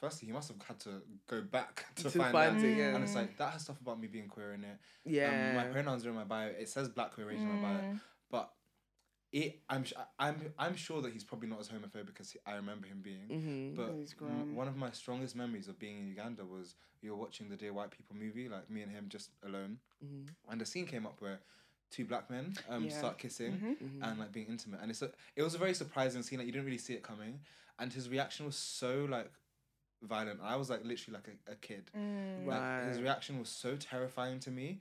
firstly, 0.00 0.26
he 0.28 0.32
must 0.32 0.48
have 0.52 0.62
had 0.62 0.78
to 0.80 1.02
go 1.26 1.42
back 1.42 1.84
to, 1.96 2.02
To 2.04 2.10
find, 2.10 2.32
find 2.32 2.56
out. 2.58 2.64
it, 2.64 2.76
yeah. 2.78 2.94
And 2.94 3.02
it's 3.02 3.14
like 3.16 3.36
that 3.38 3.52
has 3.54 3.62
stuff 3.62 3.80
about 3.80 3.98
me 4.00 4.06
being 4.06 4.28
queer 4.28 4.52
in 4.52 4.62
it. 4.62 4.78
Yeah. 5.04 5.48
Um, 5.50 5.56
my 5.56 5.64
pronouns 5.72 6.06
are 6.06 6.10
in 6.10 6.14
my 6.14 6.24
bio. 6.24 6.46
It 6.48 6.68
says 6.68 6.88
Black 6.90 7.12
queer 7.12 7.28
Asian 7.32 7.48
in 7.48 7.60
my 7.60 7.72
bio, 7.74 7.90
but. 7.92 8.00
It, 9.42 9.60
I'm 9.68 9.84
I'm 10.18 10.36
I'm 10.58 10.76
sure 10.76 11.02
that 11.02 11.12
he's 11.12 11.24
probably 11.30 11.48
not 11.48 11.60
as 11.60 11.68
homophobic 11.68 12.18
as 12.20 12.30
he, 12.30 12.38
I 12.46 12.54
remember 12.56 12.86
him 12.86 13.00
being. 13.02 13.26
mm-hmm. 13.30 13.74
But 13.78 13.90
He's 13.98 14.14
m- 14.20 14.54
one 14.56 14.68
of 14.68 14.76
my 14.76 14.90
strongest 14.92 15.36
memories 15.36 15.68
of 15.68 15.78
being 15.78 15.98
in 16.00 16.06
Uganda 16.08 16.44
was 16.44 16.74
we 17.02 17.10
were 17.10 17.16
watching 17.24 17.48
the 17.50 17.56
Dear 17.56 17.72
White 17.74 17.90
People 17.90 18.16
movie, 18.16 18.48
like 18.48 18.70
me 18.70 18.80
and 18.82 18.90
him 18.90 19.04
just 19.16 19.28
alone, 19.48 19.78
Mhm. 20.04 20.28
and 20.50 20.60
the 20.62 20.64
scene 20.64 20.86
came 20.86 21.04
up 21.10 21.20
where 21.20 21.40
two 21.90 22.04
black 22.06 22.30
men 22.30 22.54
um 22.70 22.84
Yeah. 22.84 22.98
start 22.98 23.18
kissing 23.18 23.52
Mm-hmm. 23.52 24.02
and 24.04 24.18
like 24.18 24.32
being 24.32 24.46
intimate, 24.48 24.80
and 24.80 24.90
it's 24.90 25.02
a, 25.02 25.10
it 25.38 25.42
was 25.42 25.54
a 25.54 25.58
very 25.58 25.74
surprising 25.74 26.22
scene. 26.22 26.38
Like 26.38 26.46
you 26.46 26.52
didn't 26.52 26.66
really 26.70 26.84
see 26.88 26.94
it 26.94 27.02
coming, 27.02 27.34
and 27.78 27.92
his 27.92 28.08
reaction 28.08 28.46
was 28.46 28.56
so 28.56 28.92
like 29.16 29.30
violent. 30.02 30.40
I 30.42 30.56
was 30.56 30.70
like 30.70 30.82
literally 30.84 31.18
like 31.18 31.28
a, 31.48 31.52
a 31.52 31.56
kid. 31.56 31.90
Mm. 31.96 32.46
Like 32.46 32.88
his 32.88 33.00
reaction 33.02 33.38
was 33.38 33.48
so 33.50 33.76
terrifying 33.76 34.40
to 34.40 34.50
me 34.50 34.80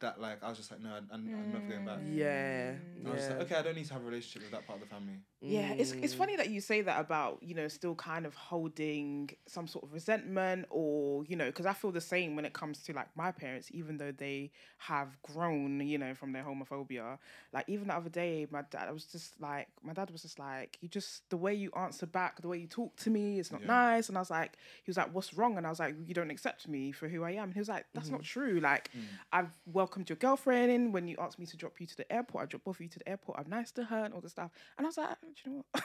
that 0.00 0.20
like 0.20 0.42
I 0.42 0.48
was 0.48 0.58
just 0.58 0.70
like 0.70 0.80
no, 0.80 0.90
I, 0.90 0.98
I'm, 0.98 1.30
I'm 1.34 1.52
never 1.52 1.64
going 1.68 1.84
back. 1.84 1.98
Yeah. 2.04 2.72
I 3.06 3.10
was 3.10 3.20
just 3.20 3.30
yeah. 3.30 3.36
like, 3.36 3.46
okay, 3.46 3.54
I 3.56 3.62
don't 3.62 3.74
need 3.76 3.86
to 3.86 3.92
have 3.94 4.02
a 4.02 4.04
relationship 4.06 4.42
with 4.42 4.52
that 4.52 4.66
part 4.66 4.82
of 4.82 4.88
the 4.88 4.94
family. 4.94 5.14
Yeah, 5.40 5.72
it's 5.78 5.92
it's 6.02 6.14
Mm. 6.14 6.18
funny 6.18 6.36
that 6.36 6.50
you 6.50 6.60
say 6.60 6.82
that 6.82 7.00
about 7.00 7.42
you 7.42 7.54
know 7.54 7.68
still 7.68 7.94
kind 7.94 8.26
of 8.26 8.34
holding 8.34 9.30
some 9.46 9.66
sort 9.68 9.84
of 9.84 9.92
resentment 9.92 10.66
or 10.68 11.24
you 11.26 11.36
know 11.36 11.46
because 11.46 11.64
I 11.64 11.72
feel 11.74 11.92
the 11.92 12.00
same 12.00 12.34
when 12.36 12.44
it 12.44 12.52
comes 12.52 12.82
to 12.84 12.92
like 12.92 13.06
my 13.16 13.30
parents 13.30 13.68
even 13.72 13.96
though 13.98 14.10
they 14.10 14.50
have 14.78 15.16
grown 15.22 15.80
you 15.86 15.96
know 15.96 16.14
from 16.14 16.32
their 16.32 16.42
homophobia 16.42 17.18
like 17.52 17.64
even 17.68 17.88
the 17.88 17.94
other 17.94 18.08
day 18.10 18.46
my 18.50 18.62
dad 18.70 18.92
was 18.92 19.04
just 19.04 19.40
like 19.40 19.68
my 19.82 19.92
dad 19.92 20.10
was 20.10 20.22
just 20.22 20.38
like 20.40 20.76
you 20.80 20.88
just 20.88 21.28
the 21.30 21.36
way 21.36 21.54
you 21.54 21.70
answer 21.76 22.06
back 22.06 22.40
the 22.42 22.48
way 22.48 22.58
you 22.58 22.66
talk 22.66 22.96
to 22.96 23.10
me 23.10 23.38
it's 23.38 23.52
not 23.52 23.60
Yeah. 23.62 23.68
nice 23.68 24.08
and 24.08 24.18
I 24.18 24.20
was 24.20 24.30
like 24.30 24.56
he 24.84 24.90
was 24.90 24.96
like 24.96 25.14
what's 25.14 25.32
wrong 25.34 25.56
and 25.56 25.66
I 25.66 25.70
was 25.70 25.78
like 25.78 25.94
you 26.04 26.14
don't 26.14 26.30
accept 26.30 26.66
me 26.68 26.90
for 26.92 27.08
who 27.08 27.22
I 27.22 27.30
am 27.32 27.44
and 27.44 27.54
he 27.54 27.60
was 27.60 27.68
like 27.68 27.86
that's 27.94 28.10
not 28.10 28.22
true 28.24 28.58
like 28.60 28.90
I've 29.32 29.52
welcomed 29.78 30.08
your 30.10 30.16
girlfriend 30.16 30.70
in 30.72 30.90
when 30.92 31.06
you 31.08 31.16
asked 31.20 31.38
me 31.38 31.46
to 31.46 31.56
drop 31.56 31.80
you 31.80 31.86
to 31.86 31.96
the 31.96 32.10
airport. 32.12 32.42
I 32.42 32.46
dropped 32.46 32.64
both 32.64 32.76
of 32.76 32.80
you 32.80 32.88
to 32.88 32.98
the 32.98 33.08
airport. 33.08 33.38
I'm 33.38 33.48
nice 33.48 33.70
to 33.72 33.84
her 33.84 34.04
and 34.04 34.12
all 34.12 34.20
the 34.20 34.28
stuff. 34.28 34.50
And 34.76 34.86
I 34.86 34.88
was 34.88 34.98
like, 34.98 35.16
"Do 35.20 35.28
you 35.44 35.50
know 35.52 35.64
what? 35.70 35.84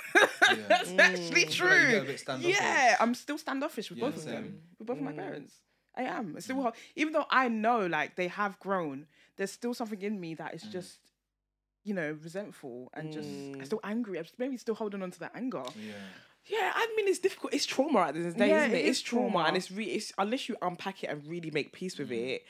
Yeah. 0.50 0.66
That's 0.70 0.92
actually 0.98 1.46
Mm. 1.46 1.52
true. 1.52 1.70
Like 1.70 1.82
you 1.82 1.88
get 1.98 2.02
a 2.02 2.06
bit 2.06 2.20
standoffish. 2.20 2.58
yeah, 2.60 2.96
I'm 3.00 3.14
still 3.14 3.38
standoffish 3.38 3.90
with 3.92 4.00
Yeah, 4.00 4.06
both 4.06 4.18
of 4.18 4.26
them, 4.26 4.46
with 4.80 4.88
both 4.88 4.98
of 4.98 5.04
my 5.04 5.14
Mm. 5.14 5.18
parents. 5.26 5.54
I 5.96 6.04
am. 6.04 6.36
It's 6.36 6.46
still 6.48 6.60
hard. 6.62 6.74
Even 6.96 7.14
though 7.14 7.28
I 7.30 7.48
know 7.50 7.86
like 7.86 8.16
they 8.16 8.28
have 8.30 8.60
grown, 8.60 9.06
there's 9.38 9.52
still 9.52 9.74
something 9.76 10.02
in 10.02 10.20
me 10.20 10.34
that 10.42 10.56
is 10.56 10.64
Mm. 10.64 10.72
just, 10.72 10.98
you 11.84 11.94
know, 11.94 12.18
resentful 12.28 12.90
and 12.96 13.14
just 13.14 13.30
I'm 13.54 13.62
Mm. 13.62 13.66
still 13.68 13.80
angry. 13.84 14.18
I'm 14.18 14.26
maybe 14.40 14.58
still 14.58 14.76
holding 14.76 15.04
on 15.04 15.12
to 15.12 15.20
that 15.20 15.34
anger. 15.36 15.64
Yeah. 15.80 15.94
Yeah, 16.46 16.72
I 16.76 16.94
mean 16.98 17.08
it's 17.08 17.20
difficult. 17.20 17.54
It's 17.54 17.66
trauma 17.66 18.00
at 18.08 18.16
the 18.16 18.20
end 18.22 18.28
of 18.30 18.34
the 18.34 18.40
day, 18.40 18.50
Yeah, 18.50 18.66
isn't 18.66 18.76
it? 18.76 18.86
it 18.86 18.90
It's 18.90 19.02
trauma, 19.02 19.30
trauma. 19.32 19.48
and 19.48 19.56
it's 19.58 19.70
really 19.72 19.92
it's 19.94 20.12
unless 20.18 20.50
you 20.50 20.58
unpack 20.62 21.04
it 21.04 21.08
and 21.12 21.26
really 21.28 21.52
make 21.52 21.72
peace 21.72 21.98
with 22.00 22.10
Mm. 22.10 22.18
it. 22.36 22.46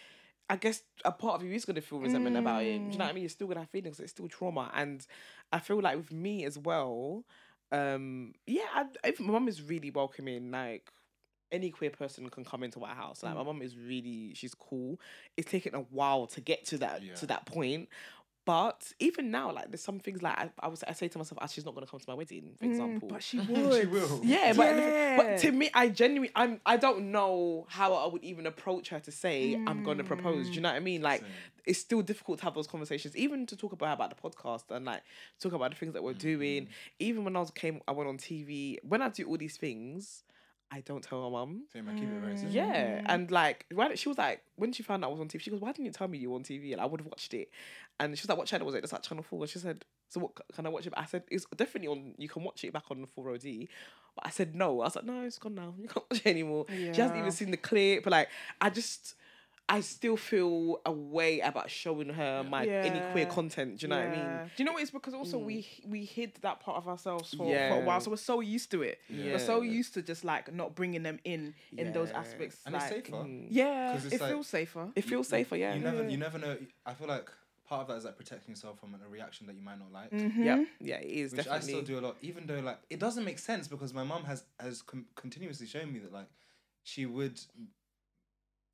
I 0.50 0.56
guess 0.58 0.84
a 1.06 1.12
part 1.12 1.42
of 1.42 1.48
you 1.48 1.54
is 1.54 1.66
gonna 1.66 1.82
feel 1.82 2.00
resentment 2.00 2.36
about 2.38 2.64
it. 2.64 2.66
Do 2.66 2.72
you 2.74 2.80
know 2.80 2.96
Mm. 2.96 3.00
what 3.00 3.10
I 3.10 3.14
mean? 3.14 3.24
You're 3.24 3.30
still 3.30 3.48
gonna 3.48 3.62
have 3.62 3.70
feelings. 3.70 4.00
It's 4.00 4.12
still 4.12 4.28
trauma, 4.28 4.72
and 4.76 5.06
I 5.52 5.60
feel 5.60 5.82
like 5.82 5.98
with 5.98 6.12
me 6.12 6.46
as 6.46 6.58
well. 6.58 7.26
Um, 7.72 8.34
yeah, 8.46 8.66
I, 8.74 8.86
if 9.06 9.20
my 9.20 9.32
mum 9.34 9.48
is 9.48 9.62
really 9.62 9.90
welcoming. 9.92 10.52
Like 10.52 10.92
any 11.52 11.70
queer 11.70 11.92
person 11.92 12.28
can 12.30 12.44
come 12.44 12.64
into 12.64 12.84
our 12.84 12.96
house. 12.96 13.22
Like 13.24 13.36
my 13.36 13.44
mum 13.44 13.62
is 13.62 13.78
really, 13.78 14.34
she's 14.34 14.56
cool. 14.56 15.00
It's 15.38 15.50
taken 15.52 15.76
a 15.76 15.82
while 15.82 16.26
to 16.28 16.42
get 16.42 16.66
to 16.66 16.78
that 16.80 17.04
Yeah. 17.04 17.14
to 17.16 17.28
that 17.28 17.46
point. 17.46 17.90
But 18.46 18.92
even 19.00 19.32
now, 19.32 19.54
like 19.54 19.70
there's 19.72 19.82
some 19.82 20.00
things 20.00 20.22
like 20.22 20.38
I, 20.38 20.50
I 20.60 20.68
was 20.68 20.84
I 20.84 20.92
say 20.92 21.08
to 21.08 21.18
myself, 21.18 21.40
ah, 21.42 21.48
she's 21.48 21.64
not 21.66 21.76
gonna 21.76 21.88
come 21.88 22.00
to 22.00 22.06
my 22.10 22.14
wedding, 22.14 22.56
for 22.60 22.66
example. 22.66 23.08
Mm, 23.08 23.12
but 23.14 23.24
she 23.24 23.40
would. 23.50 23.82
She 23.82 23.88
will. 23.88 24.20
Yeah, 24.24 24.52
but, 24.54 24.76
Yeah. 24.76 25.18
but 25.18 25.38
to 25.40 25.52
me, 25.52 25.70
I 25.74 25.88
genuinely, 25.90 26.32
I'm, 26.36 26.60
I 26.66 26.76
don't 26.76 27.12
know 27.12 27.66
how 27.70 27.94
I 27.94 28.08
would 28.08 28.24
even 28.24 28.46
approach 28.46 28.90
her 28.90 29.00
to 29.00 29.12
say 29.12 29.56
I'm 29.66 29.84
going 29.84 29.98
to 29.98 30.04
propose. 30.04 30.50
Do 30.50 30.56
you 30.56 30.62
know 30.62 30.70
what 30.70 30.76
I 30.76 30.80
mean? 30.82 31.02
Like, 31.02 31.22
Same. 31.22 31.30
it's 31.66 31.80
still 31.80 32.02
difficult 32.02 32.40
to 32.40 32.44
have 32.46 32.54
those 32.54 32.68
conversations, 32.68 33.16
even 33.16 33.46
to 33.46 33.56
talk 33.56 33.72
about 33.72 33.94
about 33.96 34.10
the 34.10 34.30
podcast 34.30 34.70
and 34.72 34.86
like 34.86 35.04
talk 35.40 35.54
about 35.54 35.72
the 35.72 35.78
things 35.78 35.94
that 35.94 36.04
we're 36.04 36.14
doing. 36.14 36.68
Even 37.00 37.24
when 37.24 37.38
I 37.38 37.40
was 37.40 37.52
came, 37.52 37.80
I 37.88 37.92
went 37.94 38.10
on 38.10 38.18
TV. 38.18 38.78
When 38.84 39.02
I 39.02 39.08
do 39.10 39.26
all 39.26 39.38
these 39.38 39.56
things, 39.56 40.24
I 40.74 40.82
don't 40.82 41.04
tell 41.04 41.30
my 41.30 41.38
mum. 41.38 41.66
Same. 41.72 41.88
I 41.88 41.94
keep 41.94 42.04
it 42.06 42.20
very 42.20 42.34
mm. 42.34 42.40
simple. 42.40 42.56
Yeah, 42.56 43.02
mm. 43.02 43.06
and 43.08 43.30
like, 43.30 43.68
why, 43.72 43.94
she 43.94 44.10
was 44.10 44.18
like, 44.18 44.42
when 44.56 44.74
she 44.74 44.82
found 44.82 45.04
out 45.04 45.10
I 45.10 45.12
was 45.12 45.20
on 45.20 45.28
TV, 45.28 45.40
she 45.40 45.52
goes, 45.52 45.62
"Why 45.62 45.72
didn't 45.72 45.86
you 45.86 45.92
tell 45.92 46.08
me 46.08 46.18
you 46.18 46.32
were 46.32 46.36
on 46.36 46.44
TV?" 46.44 46.72
And 46.72 46.82
I 46.82 46.86
would 46.86 47.00
have 47.00 47.06
watched 47.06 47.34
it. 47.36 47.52
And 48.00 48.18
she 48.18 48.24
was 48.24 48.30
like, 48.30 48.40
"What 48.40 48.48
channel 48.48 48.66
was 48.66 48.74
it?" 48.74 48.84
It's 48.84 48.92
like 48.92 49.04
Channel 49.04 49.24
Four. 49.24 49.42
And 49.42 49.50
she 49.50 49.60
said, 49.60 49.86
"So 50.10 50.22
what 50.22 50.32
can 50.56 50.66
I 50.66 50.70
watch 50.70 50.88
it?" 50.88 50.94
I 50.98 51.06
said, 51.06 51.24
"It's 51.30 51.46
definitely 51.56 51.90
on. 51.90 52.16
You 52.18 52.28
can 52.28 52.44
watch 52.44 52.64
it 52.64 52.74
back 52.74 52.86
on 52.90 53.02
the 53.02 53.08
Four 53.08 53.30
OD." 53.30 53.68
But 54.16 54.26
I 54.26 54.30
said 54.32 54.56
no. 54.56 54.82
I 54.82 54.86
was 54.86 54.96
like, 54.96 55.06
"No, 55.06 55.22
it's 55.22 55.38
gone 55.38 55.54
now. 55.54 55.76
You 55.80 55.88
can't 55.88 56.06
watch 56.10 56.22
it 56.26 56.28
anymore." 56.28 56.66
She 56.70 56.88
hasn't 56.88 57.20
even 57.20 57.32
seen 57.32 57.52
the 57.52 57.58
clip. 57.58 58.04
But 58.04 58.12
like, 58.12 58.30
I 58.60 58.72
just. 58.72 59.16
I 59.70 59.80
still 59.80 60.18
feel 60.18 60.82
a 60.86 60.92
way 60.92 61.40
about 61.40 61.70
showing 61.70 62.10
her 62.10 62.44
my 62.44 62.66
any 62.66 63.00
queer 63.12 63.26
content. 63.26 63.80
Do 63.80 63.86
you 63.86 63.90
know 63.90 63.98
what 63.98 64.08
I 64.08 64.12
mean? 64.12 64.52
Do 64.56 64.64
you 64.64 64.66
know 64.66 64.74
what? 64.74 64.82
It's 64.82 64.92
because 64.92 65.14
also 65.14 65.38
we 65.38 65.66
we 65.88 66.04
hid 66.06 66.34
that 66.42 66.60
part 66.60 66.78
of 66.78 66.88
ourselves 66.88 67.34
for, 67.34 67.46
for 67.48 67.76
a 67.76 67.80
while, 67.80 68.02
so 68.02 68.12
we're 68.12 68.18
so 68.18 68.42
used 68.42 68.72
to 68.72 68.82
it. 68.82 69.00
Yeah. 69.10 69.32
We're 69.32 69.40
so 69.40 69.62
used 69.62 69.94
to 69.96 70.02
just 70.02 70.24
like 70.26 70.54
not 70.54 70.76
bringing 70.76 71.04
them 71.04 71.20
in 71.24 71.54
in 71.78 71.94
those 71.94 72.12
aspects. 72.12 72.60
And 72.66 72.74
like, 72.74 72.92
it's 72.92 73.08
safer. 73.08 73.26
Yeah, 73.50 73.94
'Cause 73.94 74.06
it 74.12 74.20
like- 74.22 74.30
feels 74.32 74.48
safer. 74.48 74.90
It 74.96 75.06
feels 75.06 75.28
safer. 75.30 75.56
Yeah. 75.56 75.76
You 75.76 75.82
never, 75.82 76.10
you 76.10 76.18
never 76.18 76.38
know. 76.38 76.58
I 76.86 76.94
feel 76.94 77.08
like 77.08 77.30
part 77.66 77.84
of 77.84 77.88
that 77.88 77.96
is 77.96 78.04
like 78.04 78.18
protecting 78.18 78.52
yourself 78.52 78.80
from 78.82 78.94
a 78.94 79.10
reaction 79.10 79.48
that 79.48 79.56
you 79.56 79.62
might 79.62 79.80
not 79.80 79.92
like. 79.94 80.12
Mm-hmm. 80.12 80.44
Yep. 80.44 80.68
Yeah. 80.82 80.96
It 80.98 81.06
is 81.10 81.32
Which 81.32 81.46
definitely. 81.46 81.74
I 81.74 81.82
still 81.82 81.82
do 81.96 82.00
a 82.00 82.04
lot, 82.06 82.18
even 82.22 82.46
though 82.48 82.60
like 82.60 82.80
it 82.90 83.00
doesn't 83.00 83.24
make 83.24 83.40
sense 83.40 83.70
because 83.70 83.94
my 83.94 84.04
mom 84.04 84.26
has 84.26 84.44
has 84.60 84.82
com- 84.82 85.06
continuously 85.16 85.68
shown 85.68 85.92
me 85.94 86.00
that 86.00 86.12
like 86.12 86.28
she 86.84 87.06
would 87.06 87.40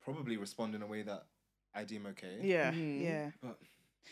probably 0.02 0.36
respond 0.36 0.74
in 0.74 0.82
a 0.82 0.86
way 0.86 1.02
that 1.02 1.24
I 1.74 1.84
deem 1.84 2.06
okay. 2.06 2.38
Yeah, 2.42 2.72
Mhm. 2.72 3.02
yeah. 3.02 3.30
But 3.42 3.58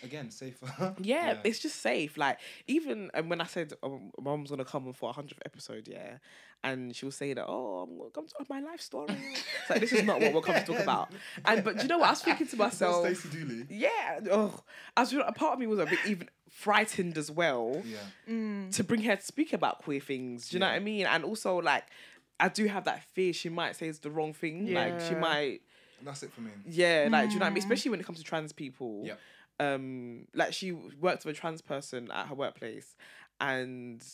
again, 0.03 0.30
safer. 0.30 0.95
Yeah, 1.01 1.39
it's 1.45 1.59
just 1.59 1.80
safe. 1.80 2.16
Like 2.16 2.39
even 2.66 3.11
and 3.14 3.28
when 3.30 3.41
I 3.41 3.45
said 3.47 3.72
um, 3.82 4.12
mom's 4.20 4.51
gonna 4.51 4.64
come 4.64 4.86
on 4.86 4.93
for 4.93 5.11
a 5.11 5.12
hundredth 5.12 5.43
episode, 5.45 5.89
yeah, 5.89 6.18
and 6.62 6.95
she 6.95 7.05
was 7.07 7.16
saying 7.16 7.34
that, 7.36 7.47
oh, 7.49 7.78
I'm 7.89 7.99
gonna 7.99 8.11
come 8.11 8.26
to 8.28 8.34
my 8.49 8.61
life 8.61 8.80
story. 8.80 9.09
it's 9.11 9.70
like 9.70 9.80
this 9.80 9.93
is 9.93 10.05
not 10.05 10.20
what 10.20 10.32
we're 10.32 10.41
coming 10.43 10.62
to 10.64 10.72
talk 10.72 10.82
about. 10.82 11.09
And 11.45 11.64
but 11.64 11.76
do 11.76 11.82
you 11.82 11.89
know 11.89 11.99
what? 11.99 12.09
I 12.09 12.11
was 12.12 12.22
thinking 12.22 12.47
to 12.49 12.57
myself, 12.57 13.05
Stacey 13.05 13.28
Dooley. 13.30 13.66
yeah, 13.70 14.20
oh, 14.30 14.61
I 14.97 15.01
was 15.01 15.12
a 15.12 15.32
part 15.32 15.55
of 15.55 15.59
me 15.59 15.66
was 15.66 15.78
a 15.80 15.86
bit 15.86 15.99
even 16.07 16.28
frightened 16.51 17.16
as 17.18 17.30
well 17.30 17.82
Yeah. 17.84 18.70
to 18.72 18.84
bring 18.84 19.03
her 19.03 19.16
to 19.16 19.22
speak 19.24 19.53
about 19.53 19.82
queer 19.82 20.01
things. 20.01 20.49
Do 20.51 20.57
you 20.57 20.61
know 20.61 20.66
what 20.66 20.74
I 20.74 20.80
mean? 20.80 21.07
And 21.07 21.24
also 21.24 21.59
like. 21.61 21.84
I 22.41 22.49
do 22.49 22.66
have 22.68 22.84
that 22.84 23.03
fear 23.14 23.32
she 23.32 23.49
might 23.49 23.74
say 23.74 23.89
it's 23.89 23.99
the 23.99 24.12
wrong 24.12 24.32
thing. 24.32 24.68
Yeah. 24.68 24.78
Like 24.84 25.01
she 25.01 25.16
might 25.16 25.59
That's 26.05 26.22
it 26.22 26.32
for 26.32 26.40
me. 26.42 26.51
yeah, 26.66 27.09
like 27.11 27.28
do 27.28 27.34
you 27.34 27.40
know 27.40 27.44
what 27.46 27.51
I 27.51 27.55
mean? 27.55 27.59
Especially 27.62 27.90
when 27.90 28.01
it 28.01 28.07
comes 28.07 28.18
to 28.18 28.24
trans 28.24 28.53
people. 28.53 29.03
Yep. 29.05 29.20
Um, 29.61 30.26
like 30.34 30.53
she 30.53 30.70
worked 30.72 31.24
with 31.24 31.36
a 31.36 31.38
trans 31.40 31.61
person 31.62 32.11
at 32.12 32.26
her 32.28 32.34
workplace, 32.34 32.94
and 33.40 34.05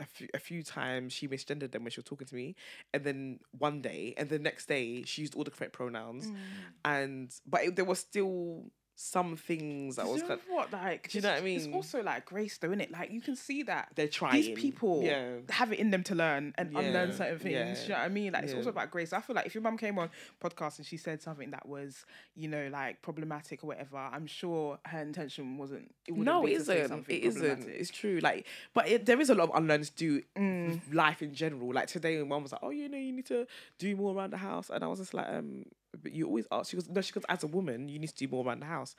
a 0.00 0.04
few, 0.06 0.28
a 0.34 0.38
few 0.38 0.62
times 0.62 1.12
she 1.12 1.28
misgendered 1.28 1.70
them 1.72 1.84
when 1.84 1.90
she 1.92 2.00
was 2.00 2.04
talking 2.06 2.26
to 2.26 2.34
me, 2.34 2.56
and 2.92 3.04
then 3.04 3.38
one 3.58 3.80
day, 3.82 4.14
and 4.16 4.28
the 4.28 4.38
next 4.38 4.66
day 4.66 5.02
she 5.04 5.22
used 5.22 5.34
all 5.36 5.44
the 5.44 5.50
correct 5.50 5.72
pronouns, 5.74 6.26
Mm. 6.26 6.36
and 6.84 7.34
but 7.46 7.62
it, 7.64 7.76
there 7.76 7.84
was 7.84 8.00
still 8.00 8.64
some 9.02 9.34
things 9.34 9.96
that 9.96 10.06
was 10.06 10.16
you 10.18 10.22
know 10.28 10.36
kind 10.36 10.40
what? 10.48 10.72
Like, 10.72 11.08
Do 11.08 11.16
you 11.16 11.22
know 11.22 11.30
what 11.30 11.38
I 11.38 11.40
mean? 11.42 11.56
It's 11.56 11.68
also 11.74 12.02
like 12.02 12.26
grace, 12.26 12.58
though, 12.58 12.68
isn't 12.68 12.82
it? 12.82 12.90
Like 12.90 13.10
you 13.10 13.22
can 13.22 13.34
see 13.34 13.62
that 13.62 13.88
they're 13.94 14.08
trying. 14.08 14.34
these 14.34 14.58
people 14.58 15.02
yeah. 15.02 15.36
have 15.48 15.72
it 15.72 15.78
in 15.78 15.90
them 15.90 16.02
to 16.04 16.14
learn 16.14 16.52
and 16.58 16.76
unlearn 16.76 17.12
certain 17.14 17.38
things. 17.38 17.52
yeah, 17.54 17.74
Do 17.74 17.80
you 17.82 17.88
know 17.88 17.94
what 17.94 18.04
I 18.04 18.08
mean? 18.08 18.32
Like 18.34 18.44
it's 18.44 18.52
also 18.54 18.68
about 18.68 18.90
grace. 18.90 19.14
I 19.14 19.20
feel 19.22 19.34
like 19.34 19.46
if 19.46 19.54
your 19.54 19.62
mum 19.62 19.78
came 19.78 19.98
on 19.98 20.10
podcast 20.42 20.76
and 20.78 20.86
she 20.86 20.98
said 20.98 21.22
something 21.22 21.50
that 21.52 21.66
was, 21.66 22.04
you 22.34 22.48
know, 22.48 22.68
like 22.70 23.00
problematic 23.00 23.64
or 23.64 23.68
whatever, 23.68 23.96
I'm 23.96 24.26
sure 24.26 24.78
her 24.84 25.00
intention 25.00 25.56
wasn't. 25.56 25.94
It 26.06 26.12
wouldn't 26.12 26.26
No, 26.26 26.46
isn't 26.46 26.76
it? 27.08 27.08
Isn't. 27.08 27.68
It's 27.68 27.90
true. 27.90 28.20
Like, 28.22 28.46
but 28.74 28.86
it, 28.86 29.06
there 29.06 29.20
is 29.20 29.30
a 29.30 29.34
lot 29.34 29.48
of 29.48 29.56
unlearned 29.56 29.84
to 29.84 29.92
do 29.94 30.22
Mm. 30.36 30.80
life 30.92 31.22
in 31.22 31.34
general. 31.34 31.72
Like 31.72 31.88
today, 31.88 32.18
my 32.18 32.24
mum 32.24 32.42
was 32.42 32.52
like, 32.52 32.60
"Oh, 32.62 32.70
you 32.70 32.88
know, 32.88 32.98
you 32.98 33.12
need 33.12 33.26
to 33.26 33.46
do 33.78 33.96
more 33.96 34.14
around 34.14 34.32
the 34.32 34.36
house," 34.38 34.70
and 34.70 34.82
I 34.84 34.86
was 34.86 34.98
just 34.98 35.14
like, 35.14 35.26
"Um, 35.28 35.64
but 36.02 36.12
you 36.12 36.26
always 36.26 36.46
ask." 36.50 36.70
She 36.70 36.76
goes, 36.76 36.88
"No, 36.88 37.00
she 37.00 37.12
goes, 37.12 37.24
as 37.28 37.42
a 37.42 37.46
woman, 37.46 37.88
you 37.88 37.98
need 37.98 38.08
to 38.08 38.14
do 38.14 38.28
more 38.28 38.44
around 38.44 38.60
the 38.60 38.66
house," 38.66 38.94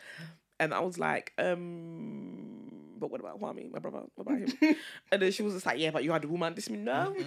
and 0.59 0.73
I 0.73 0.79
was 0.79 0.97
like, 0.97 1.33
"Um, 1.37 2.71
but 2.99 3.09
what 3.09 3.19
about 3.19 3.41
Kwame, 3.41 3.71
my 3.71 3.79
brother? 3.79 4.03
What 4.15 4.27
about 4.27 4.39
him?" 4.39 4.75
and 5.11 5.21
then 5.21 5.31
she 5.31 5.41
was 5.43 5.53
just 5.53 5.65
like, 5.65 5.79
"Yeah, 5.79 5.91
but 5.91 6.03
you 6.03 6.11
had 6.11 6.23
a 6.23 6.27
woman." 6.27 6.53
This 6.53 6.69
me 6.69 6.77
no, 6.77 7.13
we 7.17 7.23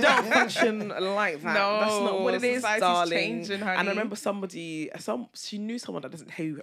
don't 0.00 0.32
function 0.32 0.88
like 0.88 1.42
that. 1.42 1.54
No, 1.54 1.80
that's 1.80 2.00
not 2.00 2.20
what 2.20 2.34
it 2.34 2.44
is, 2.44 2.62
darling. 2.62 3.18
changing, 3.18 3.62
And 3.62 3.88
I 3.88 3.90
remember 3.90 4.16
somebody, 4.16 4.90
some 4.98 5.28
she 5.34 5.58
knew 5.58 5.78
someone 5.78 6.02
that 6.02 6.10
doesn't 6.10 6.30
who 6.32 6.60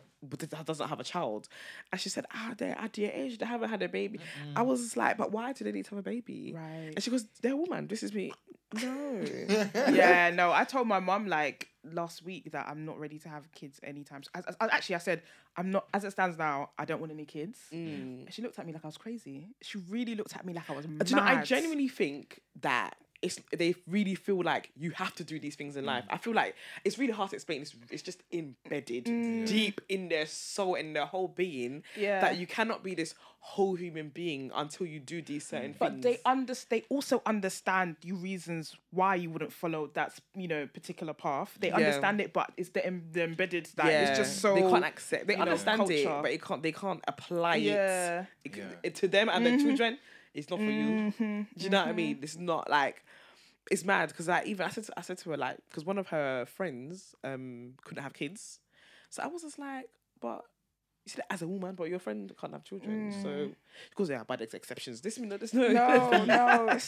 doesn't 0.65 0.87
have 0.87 0.99
a 0.99 1.03
child, 1.03 1.47
and 1.91 2.01
she 2.01 2.09
said, 2.09 2.25
"Ah, 2.33 2.53
they're 2.57 2.77
at 2.77 2.97
your 2.97 3.11
age, 3.11 3.37
they 3.37 3.45
haven't 3.45 3.69
had 3.69 3.81
a 3.83 3.89
baby." 3.89 4.19
I 4.55 4.63
was 4.63 4.81
just 4.81 4.97
like, 4.97 5.17
"But 5.17 5.31
why 5.31 5.53
do 5.53 5.63
they 5.63 5.71
need 5.71 5.85
to 5.85 5.91
have 5.91 5.99
a 5.99 6.09
baby?" 6.09 6.53
Right. 6.55 6.93
And 6.95 7.03
she 7.03 7.11
goes, 7.11 7.25
"They're 7.41 7.53
a 7.53 7.57
woman. 7.57 7.87
This 7.87 8.03
is 8.03 8.13
me." 8.13 8.31
No. 8.73 9.21
yeah, 9.75 10.31
no. 10.31 10.51
I 10.51 10.63
told 10.63 10.87
my 10.87 10.99
mom 10.99 11.27
like 11.27 11.68
last 11.93 12.23
week 12.23 12.51
that 12.51 12.67
I'm 12.67 12.85
not 12.85 12.99
ready 12.99 13.19
to 13.19 13.29
have 13.29 13.51
kids 13.51 13.79
anytime. 13.83 14.21
As, 14.33 14.45
as, 14.45 14.55
actually, 14.71 14.95
I 14.95 14.99
said 14.99 15.21
I'm 15.57 15.71
not. 15.71 15.87
As 15.93 16.03
it 16.03 16.11
stands 16.11 16.37
now, 16.37 16.69
I 16.77 16.85
don't 16.85 16.99
want 16.99 17.11
any 17.11 17.25
kids. 17.25 17.59
Mm. 17.73 18.31
She 18.31 18.41
looked 18.41 18.59
at 18.59 18.65
me 18.65 18.73
like 18.73 18.83
I 18.83 18.87
was 18.87 18.97
crazy. 18.97 19.47
She 19.61 19.77
really 19.89 20.15
looked 20.15 20.35
at 20.35 20.45
me 20.45 20.53
like 20.53 20.69
I 20.69 20.73
was 20.73 20.87
mad. 20.87 21.05
Do 21.05 21.11
you 21.11 21.15
know? 21.15 21.23
I 21.23 21.43
genuinely 21.43 21.87
think 21.87 22.41
that. 22.61 22.95
It's, 23.21 23.39
they 23.51 23.75
really 23.87 24.15
feel 24.15 24.41
like 24.41 24.71
you 24.77 24.91
have 24.91 25.13
to 25.15 25.23
do 25.23 25.39
these 25.39 25.55
things 25.55 25.75
in 25.75 25.83
mm. 25.83 25.87
life. 25.87 26.05
I 26.09 26.17
feel 26.17 26.33
like 26.33 26.55
it's 26.85 26.97
really 26.97 27.11
hard 27.11 27.31
to 27.31 27.35
explain. 27.35 27.61
It's, 27.61 27.75
it's 27.91 28.01
just 28.01 28.23
embedded 28.31 29.05
mm. 29.05 29.45
deep 29.47 29.81
in 29.89 30.07
their 30.09 30.25
soul 30.25 30.75
and 30.75 30.95
their 30.95 31.05
whole 31.05 31.27
being 31.27 31.83
Yeah. 31.97 32.21
that 32.21 32.37
you 32.37 32.47
cannot 32.47 32.83
be 32.83 32.95
this 32.95 33.15
whole 33.41 33.75
human 33.75 34.09
being 34.09 34.51
until 34.53 34.85
you 34.85 34.99
do 34.99 35.21
these 35.21 35.47
certain 35.47 35.73
But 35.77 35.91
things. 35.91 36.03
they 36.03 36.19
under 36.25 36.53
they 36.69 36.83
also 36.89 37.21
understand 37.25 37.95
you 38.03 38.15
reasons 38.15 38.75
why 38.91 39.15
you 39.15 39.29
wouldn't 39.29 39.53
follow 39.53 39.87
that 39.93 40.13
you 40.35 40.47
know 40.47 40.67
particular 40.67 41.13
path. 41.13 41.57
They 41.59 41.69
Yeah. 41.69 41.77
understand 41.77 42.21
it, 42.21 42.33
but 42.33 42.51
it's 42.57 42.69
the, 42.69 42.85
em- 42.85 43.07
the 43.11 43.23
embedded 43.23 43.69
that 43.75 43.87
it's 43.87 44.17
just 44.17 44.39
so 44.39 44.55
they 44.55 44.61
can't 44.61 44.85
accept. 44.85 45.27
They 45.27 45.33
you 45.33 45.37
know, 45.37 45.43
understand 45.43 45.89
it, 45.89 46.05
but 46.05 46.31
it 46.31 46.41
can't. 46.41 46.61
They 46.61 46.71
can't 46.73 47.03
apply 47.07 47.55
Yeah. 47.55 48.21
it. 48.21 48.27
It 48.45 48.57
Yeah. 48.57 48.63
it 48.83 48.95
to 48.95 49.07
them 49.07 49.29
and 49.29 49.45
their 49.45 49.53
mm-hmm. 49.53 49.67
children. 49.67 49.97
It's 50.33 50.49
not 50.49 50.59
for 50.59 50.65
you. 50.65 51.11
Mhm, 51.11 51.47
Do 51.57 51.63
you 51.63 51.69
know 51.69 51.79
what 51.79 51.87
I 51.87 51.89
mm-hmm. 51.89 51.95
mean? 51.95 52.19
It's 52.21 52.37
not 52.37 52.69
like 52.69 53.03
it's 53.69 53.85
mad 53.85 54.09
because 54.09 54.29
I 54.29 54.43
even 54.45 54.65
I 54.65 54.69
said 54.69 54.85
to, 54.85 54.93
I 54.97 55.01
said 55.01 55.17
to 55.19 55.29
her 55.31 55.37
like 55.37 55.57
because 55.69 55.85
one 55.85 55.97
of 55.97 56.07
her 56.07 56.45
friends 56.45 57.15
um 57.23 57.73
couldn't 57.83 58.03
have 58.03 58.13
kids, 58.13 58.59
so 59.09 59.23
I 59.23 59.27
was 59.27 59.41
just 59.43 59.59
like, 59.59 59.85
but 60.21 60.43
you 61.05 61.11
said 61.11 61.23
as 61.29 61.41
a 61.41 61.47
woman, 61.47 61.75
but 61.75 61.89
your 61.89 61.99
friend 61.99 62.31
can't 62.39 62.53
have 62.53 62.63
children, 62.63 63.11
so 63.23 63.51
because 63.89 64.07
there 64.07 64.17
are 64.17 64.25
bad 64.25 64.41
exceptions. 64.41 65.01
This 65.01 65.17
no, 65.17 65.37
there's 65.37 65.53
no 65.53 65.69
No, 65.71 66.25
no. 66.25 66.79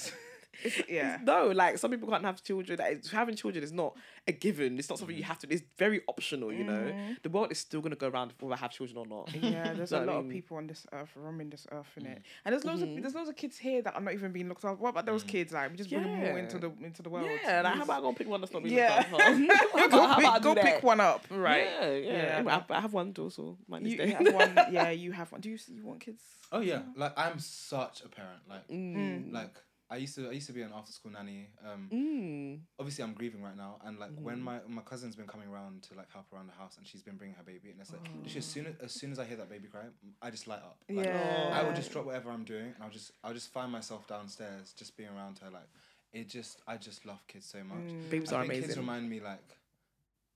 It's- 0.64 0.84
yeah. 0.90 1.18
no, 1.24 1.48
like 1.48 1.78
some 1.78 1.92
people 1.92 2.10
can't 2.10 2.24
have 2.24 2.44
children. 2.44 2.78
Like, 2.80 3.06
having 3.08 3.36
children 3.36 3.64
is 3.64 3.72
not 3.72 3.96
a 4.28 4.32
given. 4.32 4.78
It's 4.78 4.90
not 4.90 5.00
something 5.00 5.16
Mm. 5.16 5.20
you 5.20 5.26
have 5.26 5.40
to. 5.40 5.48
It's 5.50 5.64
very 5.78 6.02
optional. 6.08 6.52
You 6.54 6.64
know, 6.64 6.74
mm-hmm. 6.74 7.14
the 7.24 7.30
world 7.30 7.52
is 7.52 7.60
still 7.60 7.82
gonna 7.82 7.96
go 7.96 8.08
around 8.10 8.34
whether 8.40 8.54
I 8.54 8.58
have 8.58 8.72
children 8.72 8.98
or 8.98 9.06
not. 9.06 9.34
Yeah, 9.34 9.74
there's 9.76 9.92
Know 9.92 9.98
a 9.98 10.00
what 10.02 10.10
I 10.10 10.14
lot 10.14 10.26
of 10.26 10.30
people 10.30 10.58
on 10.58 10.68
this 10.68 10.86
earth 10.92 11.10
roaming 11.16 11.50
this 11.50 11.68
earth 11.72 11.88
in 11.98 12.06
it, 12.06 12.18
mm. 12.20 12.24
and 12.46 12.54
there's 12.54 12.66
loads 12.66 12.82
of 12.82 12.90
mm-hmm. 12.90 13.02
there's 13.02 13.16
loads 13.16 13.30
of 13.30 13.36
kids 13.36 13.58
here 13.58 13.82
that 13.82 13.96
are 13.96 14.02
not 14.02 14.14
even 14.14 14.32
being 14.32 14.48
looked 14.50 14.64
after. 14.64 14.82
What 14.82 14.90
about 14.90 15.06
those 15.06 15.24
mm. 15.24 15.30
kids? 15.30 15.54
Like, 15.54 15.72
we 15.72 15.78
just 15.78 15.90
bring 15.90 16.04
them 16.04 16.32
all 16.32 16.36
into 16.38 16.60
the 16.60 16.72
into 16.84 17.02
the 17.02 17.10
world. 17.10 17.28
Yeah, 17.44 17.62
like 17.62 17.76
how 17.76 17.84
about 17.84 17.98
I 17.98 18.02
go 18.02 18.08
and 18.10 18.18
pick 18.18 18.28
one 18.28 18.42
that's 18.42 18.54
not 18.54 18.64
being 18.64 18.76
Yeah. 18.76 19.06
looked 19.12 19.24
after? 19.24 19.56
how 19.80 19.88
go 19.88 20.04
about, 20.06 20.20
pick, 20.20 20.28
I 20.28 20.40
go 20.40 20.56
pick 20.56 20.84
one 20.84 21.00
up, 21.00 21.26
right? 21.32 21.66
Yeah, 21.66 21.92
yeah. 21.92 22.12
Yeah. 22.12 22.38
Anyway, 22.38 22.54
I, 22.54 22.74
I 22.76 22.80
have 22.82 22.94
one 22.94 23.14
also. 23.18 23.58
Mine 23.68 23.86
is 23.86 23.92
You, 23.94 23.98
there. 23.98 24.08
you 24.08 24.16
have 24.16 24.34
one. 24.34 24.56
Yeah, 24.72 24.90
you 24.90 25.12
have 25.12 25.32
one. 25.32 25.42
Do 25.42 25.50
you 25.50 25.58
you 25.70 25.86
want 25.86 26.00
kids? 26.02 26.22
Oh 26.52 26.60
yeah, 26.60 26.82
like 26.96 27.18
I'm 27.18 27.40
such 27.40 28.04
a 28.04 28.10
parent. 28.10 28.42
Like 28.50 28.68
Mm. 28.68 28.96
mm. 28.96 29.34
like 29.34 29.56
I 29.92 29.98
used 29.98 30.16
to 30.16 30.30
I 30.30 30.32
used 30.32 30.48
to 30.48 30.54
be 30.54 30.62
an 30.62 30.72
after 30.74 30.92
school 30.94 31.12
nanny. 31.12 31.48
Um, 31.68 31.90
Mm. 31.92 32.60
obviously 32.80 33.04
I'm 33.04 33.14
grieving 33.14 33.44
right 33.44 33.58
now, 33.58 33.78
and 33.86 34.00
like 34.00 34.12
when 34.18 34.38
Mm-hmm. 34.38 34.46
my 34.46 34.60
my 34.68 34.82
cousin's 34.82 35.16
been 35.18 35.28
coming 35.28 35.50
around 35.50 35.84
to 35.84 35.96
like 35.96 36.10
help 36.12 36.28
around 36.34 36.48
the 36.48 36.54
house, 36.54 36.78
and 36.78 36.88
she's 36.88 37.04
been 37.04 37.18
bringing 37.18 37.36
her 37.36 37.44
baby, 37.44 37.70
and 37.72 37.80
it's 37.82 37.92
like 37.92 38.02
Oh. 38.08 38.38
as 38.38 38.46
soon 38.46 38.66
as, 38.68 38.76
as 38.82 38.92
soon 38.94 39.12
as 39.12 39.20
I 39.20 39.26
hear 39.26 39.38
that 39.38 39.50
baby 39.50 39.68
cry, 39.68 39.82
I 40.22 40.32
just 40.32 40.48
light 40.48 40.64
up. 40.64 40.78
Like, 40.90 41.06
Yeah. 41.08 41.52
I 41.60 41.64
would 41.64 41.76
just 41.76 41.92
drop 41.92 42.06
whatever 42.06 42.32
I'm 42.32 42.46
doing, 42.46 42.68
and 42.74 42.82
I'll 42.84 42.90
just 42.90 43.12
I'll 43.24 43.34
just 43.34 43.52
find 43.52 43.70
myself 43.72 44.08
downstairs, 44.08 44.74
just 44.74 44.96
being 44.96 45.10
around 45.10 45.40
her. 45.40 45.50
Like 45.52 45.68
it 46.14 46.30
just 46.30 46.62
I 46.66 46.78
just 46.78 47.06
love 47.06 47.22
kids 47.28 47.46
so 47.46 47.64
much. 47.64 47.88
Babies 48.10 48.32
I 48.32 48.38
are 48.38 48.42
think 48.42 48.54
kids 48.54 48.66
amazing. 48.68 48.82
remind 48.84 49.10
me 49.10 49.20
like 49.20 49.50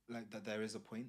like 0.09 0.29
that 0.31 0.43
there 0.45 0.61
is 0.63 0.75
a 0.75 0.79
point. 0.79 1.07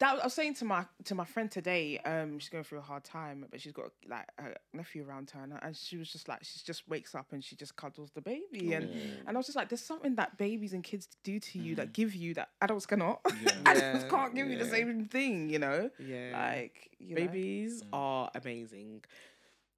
That 0.00 0.18
I 0.18 0.24
was 0.24 0.32
saying 0.32 0.54
to 0.54 0.64
my 0.64 0.86
to 1.04 1.14
my 1.14 1.26
friend 1.26 1.50
today. 1.50 1.98
Um, 1.98 2.38
she's 2.38 2.48
going 2.48 2.64
through 2.64 2.78
a 2.78 2.82
hard 2.82 3.04
time, 3.04 3.44
but 3.50 3.60
she's 3.60 3.72
got 3.72 3.90
like 4.08 4.26
her 4.38 4.54
nephew 4.72 5.06
around 5.06 5.28
her, 5.30 5.42
and, 5.42 5.52
and 5.60 5.76
she 5.76 5.98
was 5.98 6.10
just 6.10 6.26
like, 6.26 6.42
she 6.42 6.58
just 6.64 6.88
wakes 6.88 7.14
up 7.14 7.26
and 7.32 7.44
she 7.44 7.54
just 7.54 7.76
cuddles 7.76 8.10
the 8.14 8.22
baby, 8.22 8.72
and 8.72 8.88
mm. 8.88 9.00
and 9.26 9.36
I 9.36 9.38
was 9.38 9.44
just 9.44 9.56
like, 9.56 9.68
there's 9.68 9.82
something 9.82 10.14
that 10.14 10.38
babies 10.38 10.72
and 10.72 10.82
kids 10.82 11.06
do 11.22 11.38
to 11.38 11.58
you 11.58 11.74
that 11.74 11.88
mm. 11.88 11.92
give 11.92 12.14
you 12.14 12.32
that 12.34 12.48
adults 12.62 12.86
cannot. 12.86 13.20
Yeah. 13.42 13.52
adults 13.66 14.04
Yeah, 14.04 14.08
can't 14.08 14.34
give 14.34 14.48
you 14.48 14.58
the 14.58 14.66
same 14.66 15.04
thing, 15.06 15.50
you 15.50 15.58
know. 15.58 15.90
Yeah. 15.98 16.30
Like 16.32 16.90
you 16.98 17.14
know? 17.14 17.20
Babies 17.20 17.82
mm. 17.82 17.86
are 17.92 18.30
amazing. 18.34 19.04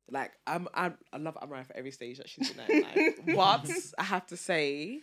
Like 0.08 0.32
I'm, 0.46 0.68
I'm 0.72 0.98
I 1.12 1.16
love 1.16 1.36
Amara 1.36 1.64
for 1.64 1.76
every 1.76 1.90
stage 1.90 2.18
that 2.18 2.28
she's 2.28 2.52
been 2.52 2.60
at. 2.60 2.70
in 2.70 2.82
life. 3.36 3.64
but 3.66 3.70
I 3.98 4.04
have 4.04 4.26
to 4.28 4.36
say, 4.36 5.00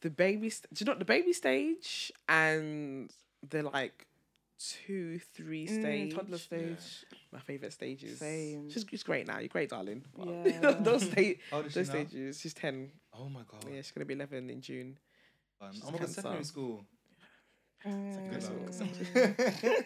the 0.00 0.08
baby. 0.08 0.48
St- 0.48 0.72
do 0.72 0.84
you 0.84 0.90
know 0.90 0.98
the 0.98 1.04
baby 1.04 1.34
stage 1.34 2.12
and 2.28 3.12
the 3.46 3.62
like 3.62 4.06
two, 4.58 5.18
three 5.34 5.66
Mm, 5.66 5.80
stage, 5.80 6.14
toddler 6.14 6.38
stage. 6.38 7.04
my 7.32 7.38
favorite 7.40 7.72
stages. 7.72 8.18
Same. 8.18 8.68
She's, 8.70 8.84
she's 8.90 9.02
great 9.02 9.26
now. 9.26 9.38
You're 9.38 9.48
great, 9.48 9.70
darling. 9.70 10.04
But 10.16 10.28
Yeah. 10.46 10.70
those 10.80 11.02
sta- 11.08 11.38
How 11.50 11.56
old 11.58 11.66
is 11.66 11.72
she 11.72 11.78
those 11.80 11.88
now? 11.88 11.94
stages. 11.94 12.40
She's 12.40 12.54
ten. 12.54 12.90
Oh 13.14 13.28
my 13.28 13.40
god. 13.46 13.64
Yeah, 13.68 13.76
she's 13.76 13.92
gonna 13.92 14.04
be 14.04 14.14
eleven 14.14 14.50
in 14.50 14.60
June. 14.60 14.98
Um, 15.60 15.72
she's 15.72 15.82
oh 15.86 15.90
my 15.90 15.98
god, 15.98 16.08
secondary 16.08 16.36
cancer. 16.36 16.48
school. 16.48 16.84
Secondary 17.82 18.40
school. 18.40 18.56
Mm. 18.68 19.84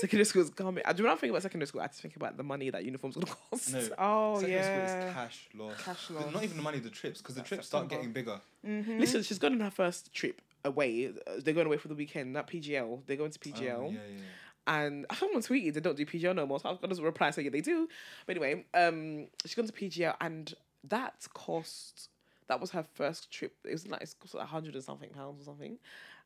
secondary 0.00 0.24
school's 0.26 0.50
coming. 0.50 0.82
I 0.86 0.92
do 0.92 1.02
when 1.04 1.12
I 1.12 1.16
think 1.16 1.30
about 1.30 1.40
secondary 1.42 1.66
school, 1.66 1.80
I 1.80 1.86
just 1.86 2.02
think 2.02 2.16
about 2.16 2.36
the 2.36 2.42
money 2.42 2.68
that 2.70 2.84
uniforms 2.84 3.14
gonna 3.16 3.26
cost. 3.50 3.72
No. 3.72 3.88
Oh 3.98 4.38
Secondary 4.40 4.62
school 4.62 4.84
is 5.08 5.14
cash 5.14 5.48
loss. 5.54 5.82
Cash 5.82 6.10
loss. 6.10 6.32
Not 6.34 6.44
even 6.44 6.56
the 6.58 6.62
money, 6.62 6.78
the 6.80 6.90
trips, 6.90 7.20
because 7.22 7.34
the 7.36 7.40
trips 7.42 7.66
start 7.68 7.88
getting 7.88 8.12
bigger. 8.12 8.38
Mm-hmm. 8.66 8.98
Listen, 9.00 9.22
she's 9.22 9.38
going 9.38 9.54
on 9.54 9.60
her 9.60 9.70
first 9.70 10.12
trip 10.12 10.42
away. 10.64 11.08
Uh, 11.08 11.32
They're 11.38 11.54
going 11.54 11.66
away 11.66 11.76
for 11.78 11.88
the 11.88 11.94
weekend. 11.94 12.32
Not 12.32 12.48
PGL. 12.48 13.02
They're 13.06 13.16
going 13.16 13.30
to 13.32 13.38
Oh, 13.44 13.48
PGL. 13.50 13.62
yeah, 13.92 13.98
yeah, 13.98 14.16
yeah. 14.16 14.22
And 14.66 15.06
someone 15.18 15.42
tweeted 15.42 15.74
they 15.74 15.80
don't 15.80 15.96
do 15.96 16.06
PGL 16.06 16.34
no 16.36 16.46
more. 16.46 16.60
So 16.60 16.68
I 16.68 16.72
was 16.72 16.80
gonna 16.80 16.94
reply 17.02 17.30
saying 17.30 17.46
yeah, 17.46 17.50
they 17.50 17.60
do. 17.60 17.88
But 18.26 18.36
anyway, 18.36 18.64
um, 18.74 19.26
she's 19.44 19.54
gone 19.54 19.66
to 19.66 19.72
PGL 19.72 20.14
and 20.20 20.54
that 20.84 21.26
cost. 21.34 22.08
That 22.48 22.60
was 22.60 22.70
her 22.72 22.84
first 22.94 23.30
trip. 23.30 23.54
It 23.64 23.72
was 23.72 23.86
like 23.88 24.02
it's 24.02 24.14
cost 24.14 24.34
like 24.34 24.46
hundred 24.46 24.74
and 24.74 24.84
something 24.84 25.10
pounds 25.10 25.40
or 25.40 25.44
something. 25.44 25.78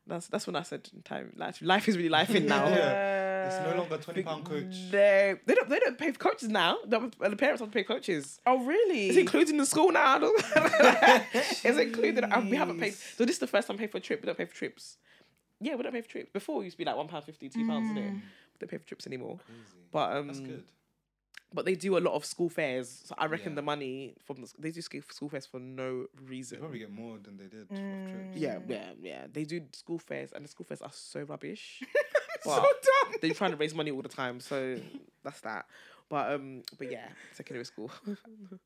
That's 0.07 0.27
that's 0.27 0.47
when 0.47 0.55
I 0.55 0.61
said 0.63 0.89
time 1.03 1.33
life 1.35 1.59
life 1.61 1.87
is 1.89 1.97
really 1.97 2.09
life 2.09 2.33
in 2.33 2.45
now. 2.55 2.67
Yeah. 2.69 3.47
It's 3.47 3.69
no 3.69 3.77
longer 3.77 3.97
twenty 3.97 4.23
pound 4.23 4.45
coach. 4.45 4.75
They 4.91 5.35
they 5.45 5.53
don't 5.55 5.69
they 5.69 5.79
don't 5.79 5.97
pay 5.97 6.11
for 6.11 6.19
coaches 6.19 6.49
now. 6.49 6.77
The, 6.85 7.11
the 7.19 7.35
parents 7.35 7.61
have 7.61 7.69
to 7.69 7.73
pay 7.73 7.83
coaches. 7.83 8.39
Oh 8.45 8.63
really? 8.65 9.07
It's 9.09 9.17
included 9.17 9.51
in 9.51 9.57
the 9.57 9.65
school 9.65 9.91
now. 9.91 10.19
it's 10.21 11.63
included. 11.77 12.23
uh, 12.23 12.41
We 12.49 12.57
haven't 12.57 12.79
paid. 12.79 12.93
So 12.93 13.25
this 13.25 13.35
is 13.35 13.39
the 13.39 13.47
first 13.47 13.67
time 13.67 13.77
I 13.77 13.79
pay 13.81 13.87
for 13.87 13.97
a 13.97 14.01
trip. 14.01 14.21
We 14.21 14.25
don't 14.27 14.37
pay 14.37 14.45
for 14.45 14.55
trips. 14.55 14.97
Yeah, 15.59 15.75
we 15.75 15.83
don't 15.83 15.91
pay 15.93 16.01
for 16.01 16.09
trips. 16.09 16.29
Before 16.31 16.61
it 16.61 16.65
used 16.65 16.75
to 16.75 16.79
be 16.79 16.85
like 16.85 16.95
one 16.97 17.07
pound 17.07 17.23
fifty, 17.25 17.49
two 17.49 17.67
pounds, 17.67 17.85
isn't 17.91 17.97
it? 17.97 18.11
We 18.13 18.21
don't 18.59 18.69
pay 18.71 18.77
for 18.77 18.85
trips 18.87 19.07
anymore. 19.07 19.39
Crazy. 19.45 19.61
But 19.91 20.11
um, 20.17 20.27
That's 20.27 20.39
good. 20.39 20.63
But 21.53 21.65
they 21.65 21.75
do 21.75 21.97
a 21.97 21.99
lot 21.99 22.13
of 22.13 22.25
school 22.25 22.49
fairs. 22.49 23.03
So 23.05 23.15
I 23.17 23.25
reckon 23.27 23.53
Yeah. 23.53 23.55
the 23.57 23.61
money 23.61 24.15
from 24.25 24.41
the, 24.41 24.51
they 24.59 24.71
do 24.71 24.81
school 24.81 25.01
school 25.11 25.29
fairs 25.29 25.45
for 25.45 25.59
no 25.59 26.07
reason. 26.25 26.25
They 26.25 26.31
reason. 26.31 26.59
probably 26.59 26.79
get 26.79 26.91
more 26.91 27.17
than 27.19 27.37
they 27.37 27.47
did 27.47 27.69
Mm. 27.69 28.31
Yeah, 28.35 28.59
yeah, 28.67 28.91
yeah. 29.01 29.27
They 29.31 29.43
do 29.45 29.61
school 29.73 29.99
fairs, 29.99 30.31
and 30.33 30.43
the 30.43 30.49
school 30.49 30.65
fairs 30.65 30.81
are 30.81 30.91
so 30.93 31.21
rubbish. 31.23 31.81
so 32.43 32.51
dumb. 32.61 33.13
they're 33.21 33.33
trying 33.33 33.51
to 33.51 33.57
raise 33.57 33.73
money 33.73 33.91
all 33.91 34.01
the 34.01 34.09
time, 34.09 34.39
so 34.39 34.77
that's 35.23 35.41
that. 35.41 35.65
But 36.09 36.33
um, 36.33 36.61
but 36.77 36.89
yeah, 36.91 37.09
secondary 37.33 37.65
school. 37.65 37.91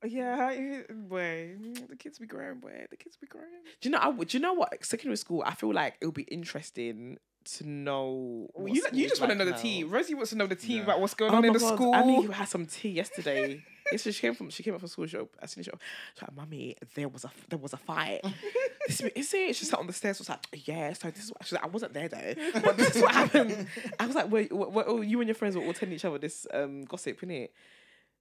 Yeah, 0.06 0.52
you- 0.52 0.86
boy, 0.90 1.56
the 1.90 1.96
kids 1.96 2.20
be 2.20 2.26
growing, 2.28 2.60
boy. 2.60 2.86
The 2.90 2.98
kids 2.98 3.18
be 3.18 3.28
growing. 3.28 3.48
Do 3.80 3.90
you 3.90 3.92
know? 3.92 4.00
I, 4.00 4.08
would- 4.10 4.28
do 4.30 4.38
you 4.38 4.42
know 4.42 4.54
what? 4.54 4.84
Secondary 4.86 5.18
school. 5.18 5.44
I 5.46 5.54
feel 5.56 5.74
like 5.74 5.96
it 6.02 6.06
would 6.06 6.16
be 6.16 6.24
interesting 6.24 7.18
to 7.44 7.68
know. 7.68 8.50
Well, 8.54 8.68
you, 8.74 8.84
you 8.94 9.08
just 9.10 9.20
want 9.22 9.32
to 9.32 9.38
know 9.38 9.46
the 9.46 9.54
tea. 9.58 9.84
Rosie 9.84 10.14
wants 10.14 10.30
to 10.32 10.38
know 10.38 10.48
the 10.48 10.56
tea 10.56 10.78
Yeah. 10.78 10.84
about 10.84 11.02
what's 11.02 11.14
going 11.14 11.34
Oh 11.34 11.38
on 11.38 11.46
in 11.46 11.54
the 11.54 11.60
God, 11.60 11.74
school. 11.76 11.96
Annie 11.96 12.26
had 12.28 12.48
some 12.48 12.66
tea 12.68 12.89
yesterday. 12.89 13.64
yesterday 13.92 14.14
she 14.14 14.22
came 14.22 14.34
from 14.36 14.50
she 14.50 14.64
came 14.64 14.74
up 14.74 14.80
from 14.80 14.89
school. 14.89 15.06
She, 15.08 15.18
as 15.42 15.52
soon 15.52 15.62
as 15.62 15.66
she, 15.66 15.72
op- 15.72 15.80
she's 16.14 16.22
like, 16.22 16.36
"Mummy, 16.36 16.76
there 16.96 17.08
was 17.10 17.26
a 17.26 17.32
there 17.50 17.60
was 17.60 17.74
a 17.74 17.78
fight." 17.78 18.22
is 18.88 19.34
it? 19.34 19.56
She 19.56 19.66
sat 19.66 19.80
on 19.80 19.88
the 19.88 19.94
stairs. 19.94 20.20
Was 20.20 20.30
like, 20.30 20.39
"Yeah." 20.66 20.94
So 20.94 21.10
this 21.12 21.24
is 21.26 21.30
what 21.32 21.44
she's 21.46 21.54
like. 21.54 21.64
I 21.64 21.68
wasn't 21.68 21.94
there 21.94 22.08
though, 22.08 22.34
but 22.64 22.78
this 22.78 22.96
is 22.96 23.02
what 23.02 23.12
happened. 23.14 23.68
I 24.00 24.06
was 24.06 24.16
like, 24.16 24.32
"Wait, 24.32 24.52
what, 24.52 24.72
what, 24.72 24.86
oh, 24.88 25.02
you 25.02 25.20
and 25.22 25.28
your 25.28 25.36
friends 25.36 25.56
were 25.56 25.64
all 25.64 25.74
telling 25.74 25.94
each 25.96 26.06
other 26.06 26.18
this 26.18 26.46
um 26.54 26.84
gossip, 26.84 27.20
innit?" 27.22 27.50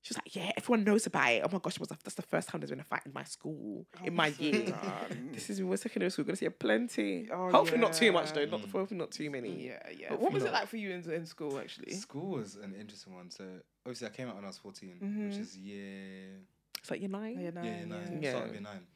She 0.03 0.13
was 0.15 0.17
like, 0.19 0.35
"Yeah, 0.35 0.51
everyone 0.57 0.85
knows 0.85 1.07
about 1.07 1.31
it." 1.31 1.43
Oh 1.45 1.49
my 1.53 1.59
gosh, 1.59 1.75
it 1.75 1.81
was 1.81 1.91
a, 1.91 1.99
that's 2.03 2.15
the 2.15 2.23
first 2.23 2.49
time 2.49 2.61
there's 2.61 2.71
been 2.71 2.81
a 2.81 2.85
fight 2.85 3.03
in 3.05 3.13
my 3.13 3.25
school 3.25 3.85
in 4.03 4.15
my 4.15 4.29
year. 4.39 4.75
this 5.33 5.51
is 5.51 5.63
we're 5.63 5.77
secondary 5.77 6.11
school. 6.11 6.23
We're 6.25 6.29
gonna 6.29 6.37
see 6.37 6.47
a 6.47 6.51
plenty. 6.51 7.29
Oh, 7.31 7.51
hopefully 7.51 7.81
not 7.81 7.93
too 7.93 8.11
much 8.11 8.33
though. 8.33 8.47
Not 8.47 8.61
hopefully 8.63 8.97
not 8.99 9.11
too 9.11 9.29
many. 9.31 9.67
Yeah, 9.67 9.79
yeah. 9.99 10.07
But 10.11 10.21
What 10.21 10.33
was 10.33 10.45
it 10.45 10.53
like 10.53 10.69
for 10.69 10.79
you 10.79 10.91
in, 10.93 11.11
in 11.11 11.27
school, 11.27 11.59
actually? 11.59 11.93
School 11.95 12.31
was 12.39 12.57
an 12.57 12.75
interesting 12.75 13.15
one. 13.15 13.31
So 13.31 13.45
obviously 13.85 14.07
I 14.07 14.11
came 14.11 14.29
out 14.29 14.37
when 14.37 14.45
I 14.45 14.49
was 14.49 14.59
14 14.59 14.89
which 15.01 15.01
Mhm. 15.37 15.41
is 15.41 15.57
year 15.59 16.41
It's 16.79 16.91
like 16.91 17.01
year 17.01 17.11
nine. 17.11 17.35
Yeah, 17.39 17.43
yeah, 17.45 17.51
nine, 17.51 17.65
year 17.65 17.87
nine, 17.87 18.19
yeah. 18.23 18.31
start 18.31 18.47
of 18.47 18.53
year 18.53 18.63
nine. 18.63 18.87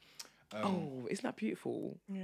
Um, 0.53 0.65
Oh, 0.65 1.07
isn't 1.11 1.23
that 1.23 1.37
beautiful? 1.37 1.99
Yeah. 2.09 2.23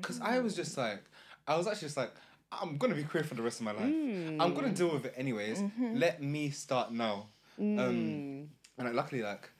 Because 0.00 0.20
I 0.20 0.40
was 0.40 0.54
just 0.54 0.76
like, 0.76 1.02
I 1.46 1.56
was 1.56 1.66
actually 1.66 1.86
just 1.86 1.96
like, 1.96 2.12
I'm 2.52 2.76
gonna 2.76 2.94
be 2.96 3.04
queer 3.04 3.22
for 3.24 3.34
the 3.34 3.42
rest 3.42 3.60
of 3.60 3.64
my 3.64 3.72
life. 3.72 3.84
Mm. 3.84 4.40
I'm 4.42 4.52
gonna 4.54 4.70
deal 4.72 4.92
with 4.92 5.06
it 5.06 5.14
anyways. 5.16 5.62
Let 5.94 6.20
me 6.22 6.50
start 6.50 6.92
now. 6.92 7.28
Um, 7.76 8.22
Mm. 8.36 8.48
and 8.78 8.86
like, 8.86 8.94
luckily, 8.94 9.22
like, 9.22 9.50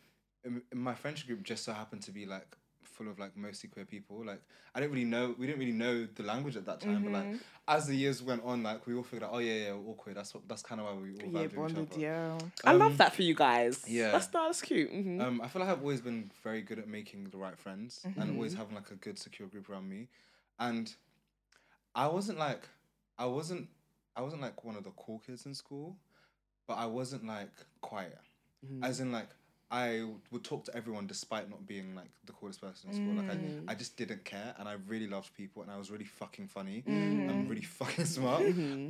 in, 0.45 0.63
in 0.73 0.79
my 0.79 0.95
friendship 0.95 1.27
group, 1.27 1.43
just 1.43 1.65
so 1.65 1.73
happened 1.73 2.03
to 2.03 2.11
be 2.13 2.27
like 2.27 2.57
full 2.83 3.09
of 3.09 3.19
like 3.19 3.37
mostly 3.37 3.69
queer 3.69 3.85
people. 3.85 4.25
Like, 4.25 4.41
I 4.75 4.81
didn't 4.81 4.93
really 4.93 5.05
know, 5.05 5.35
we 5.39 5.47
didn't 5.47 5.59
really 5.61 5.73
know 5.73 6.07
the 6.15 6.23
language 6.23 6.57
at 6.57 6.65
that 6.67 6.81
time. 6.81 7.05
But 7.05 7.13
like, 7.13 7.31
as 7.69 7.87
the 7.87 7.95
years 7.95 8.23
went 8.23 8.43
on, 8.45 8.63
like, 8.63 8.87
we 8.87 8.95
all 8.95 9.03
figured 9.03 9.25
out, 9.25 9.31
oh 9.33 9.39
yeah, 9.39 9.55
yeah, 9.67 9.73
we're 9.75 9.89
all 9.89 9.95
queer. 9.95 10.15
That's 10.15 10.35
what, 10.35 10.49
that's 10.49 10.63
kind 10.63 10.81
of 10.81 10.87
why 10.87 10.95
we 10.95 11.13
all 11.15 11.31
Yeah, 11.31 11.47
vibed 11.47 11.57
with 11.59 11.71
each 11.71 11.77
bonded, 11.77 11.91
other. 11.93 12.01
yeah. 12.01 12.39
I 12.65 12.73
love 12.73 12.93
Um, 12.93 12.97
that 12.99 13.15
for 13.15 13.23
you 13.23 13.35
guys. 13.35 13.85
yeah. 13.89 14.13
that's 14.13 14.27
that's 14.29 14.63
cute. 14.63 14.91
hmm 14.91 15.21
Um, 15.21 15.41
I 15.43 15.49
feel 15.49 15.61
like 15.63 15.71
I've 15.71 15.81
always 15.83 16.01
been 16.01 16.31
very 16.43 16.63
good 16.63 16.79
at 16.79 16.89
making 16.89 17.29
the 17.31 17.39
right 17.39 17.57
friends 17.59 18.01
and 18.05 18.15
Mm-hmm. 18.23 18.35
always 18.37 18.55
having 18.55 18.75
like 18.75 18.91
a 18.91 18.97
good 18.97 19.19
secure 19.19 19.49
group 19.49 19.69
around 19.69 19.89
me. 19.89 20.09
And 20.59 20.93
I 21.95 22.07
wasn't 22.09 22.39
like 22.39 22.69
I 23.19 23.27
wasn't 23.27 23.69
I 24.17 24.23
wasn't 24.23 24.43
like 24.43 24.65
one 24.65 24.77
of 24.77 24.85
the 24.85 24.91
cool 24.91 25.21
kids 25.27 25.47
in 25.47 25.55
school, 25.55 25.97
but 26.71 26.79
I 26.79 26.87
wasn't 26.87 27.25
like 27.27 27.55
quiet. 27.81 28.19
Mm-hmm. 28.65 28.85
As 28.85 29.01
in 29.01 29.11
like 29.19 29.31
I 29.73 29.89
would 30.33 30.45
talk 30.45 30.65
to 30.67 30.73
everyone 30.77 31.07
despite 31.07 31.49
not 31.55 31.63
being 31.67 31.95
like 32.01 32.11
the 32.29 32.33
coolest 32.33 32.61
person 32.61 32.91
in 32.91 32.95
school. 32.97 33.15
Like 33.21 33.29
Mm. 33.39 33.69
I, 33.69 33.73
I 33.73 33.75
just 33.83 33.97
didn't 33.97 34.25
care 34.25 34.51
and 34.59 34.69
I 34.69 34.75
really 34.93 35.07
loved 35.17 35.31
people 35.41 35.63
and 35.63 35.71
I 35.71 35.79
was 35.83 35.91
really 35.91 36.05
fucking 36.23 36.49
funny 36.57 36.79
Mm-hmm. 36.87 37.29
and 37.31 37.51
really 37.51 37.63
fucking 37.81 38.05
smart. 38.17 38.43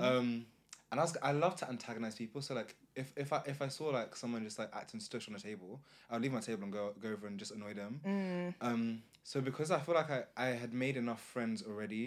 Um 0.09 0.47
and 0.91 0.99
I 1.01 1.05
was 1.07 1.17
I 1.23 1.33
love 1.45 1.55
to 1.61 1.69
antagonize 1.69 2.17
people. 2.23 2.41
So 2.43 2.55
like 2.61 2.75
if, 2.97 3.13
if 3.17 3.33
I 3.33 3.41
if 3.47 3.59
I 3.63 3.69
saw 3.69 3.87
like 4.01 4.17
someone 4.17 4.43
just 4.45 4.59
like 4.59 4.71
acting 4.75 5.01
stush 5.01 5.29
on 5.29 5.35
the 5.35 5.41
table, 5.41 5.81
I'd 6.11 6.21
leave 6.23 6.33
my 6.33 6.41
table 6.41 6.65
and 6.65 6.73
go 6.73 6.93
go 7.05 7.09
over 7.17 7.27
and 7.31 7.39
just 7.39 7.53
annoy 7.57 7.75
them. 7.83 7.93
Mm. 8.07 8.55
Um 8.69 9.03
so 9.23 9.41
because 9.41 9.71
I 9.71 9.79
feel 9.85 9.95
like 9.95 10.11
I, 10.11 10.21
I 10.37 10.47
had 10.63 10.73
made 10.85 10.97
enough 10.97 11.21
friends 11.35 11.63
already, 11.71 12.07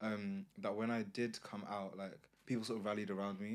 um, 0.00 0.44
that 0.64 0.74
when 0.74 0.90
I 0.90 1.02
did 1.20 1.32
come 1.50 1.64
out, 1.70 1.96
like 1.96 2.18
people 2.46 2.64
sort 2.64 2.78
of 2.80 2.84
rallied 2.84 3.10
around 3.10 3.36
me. 3.40 3.52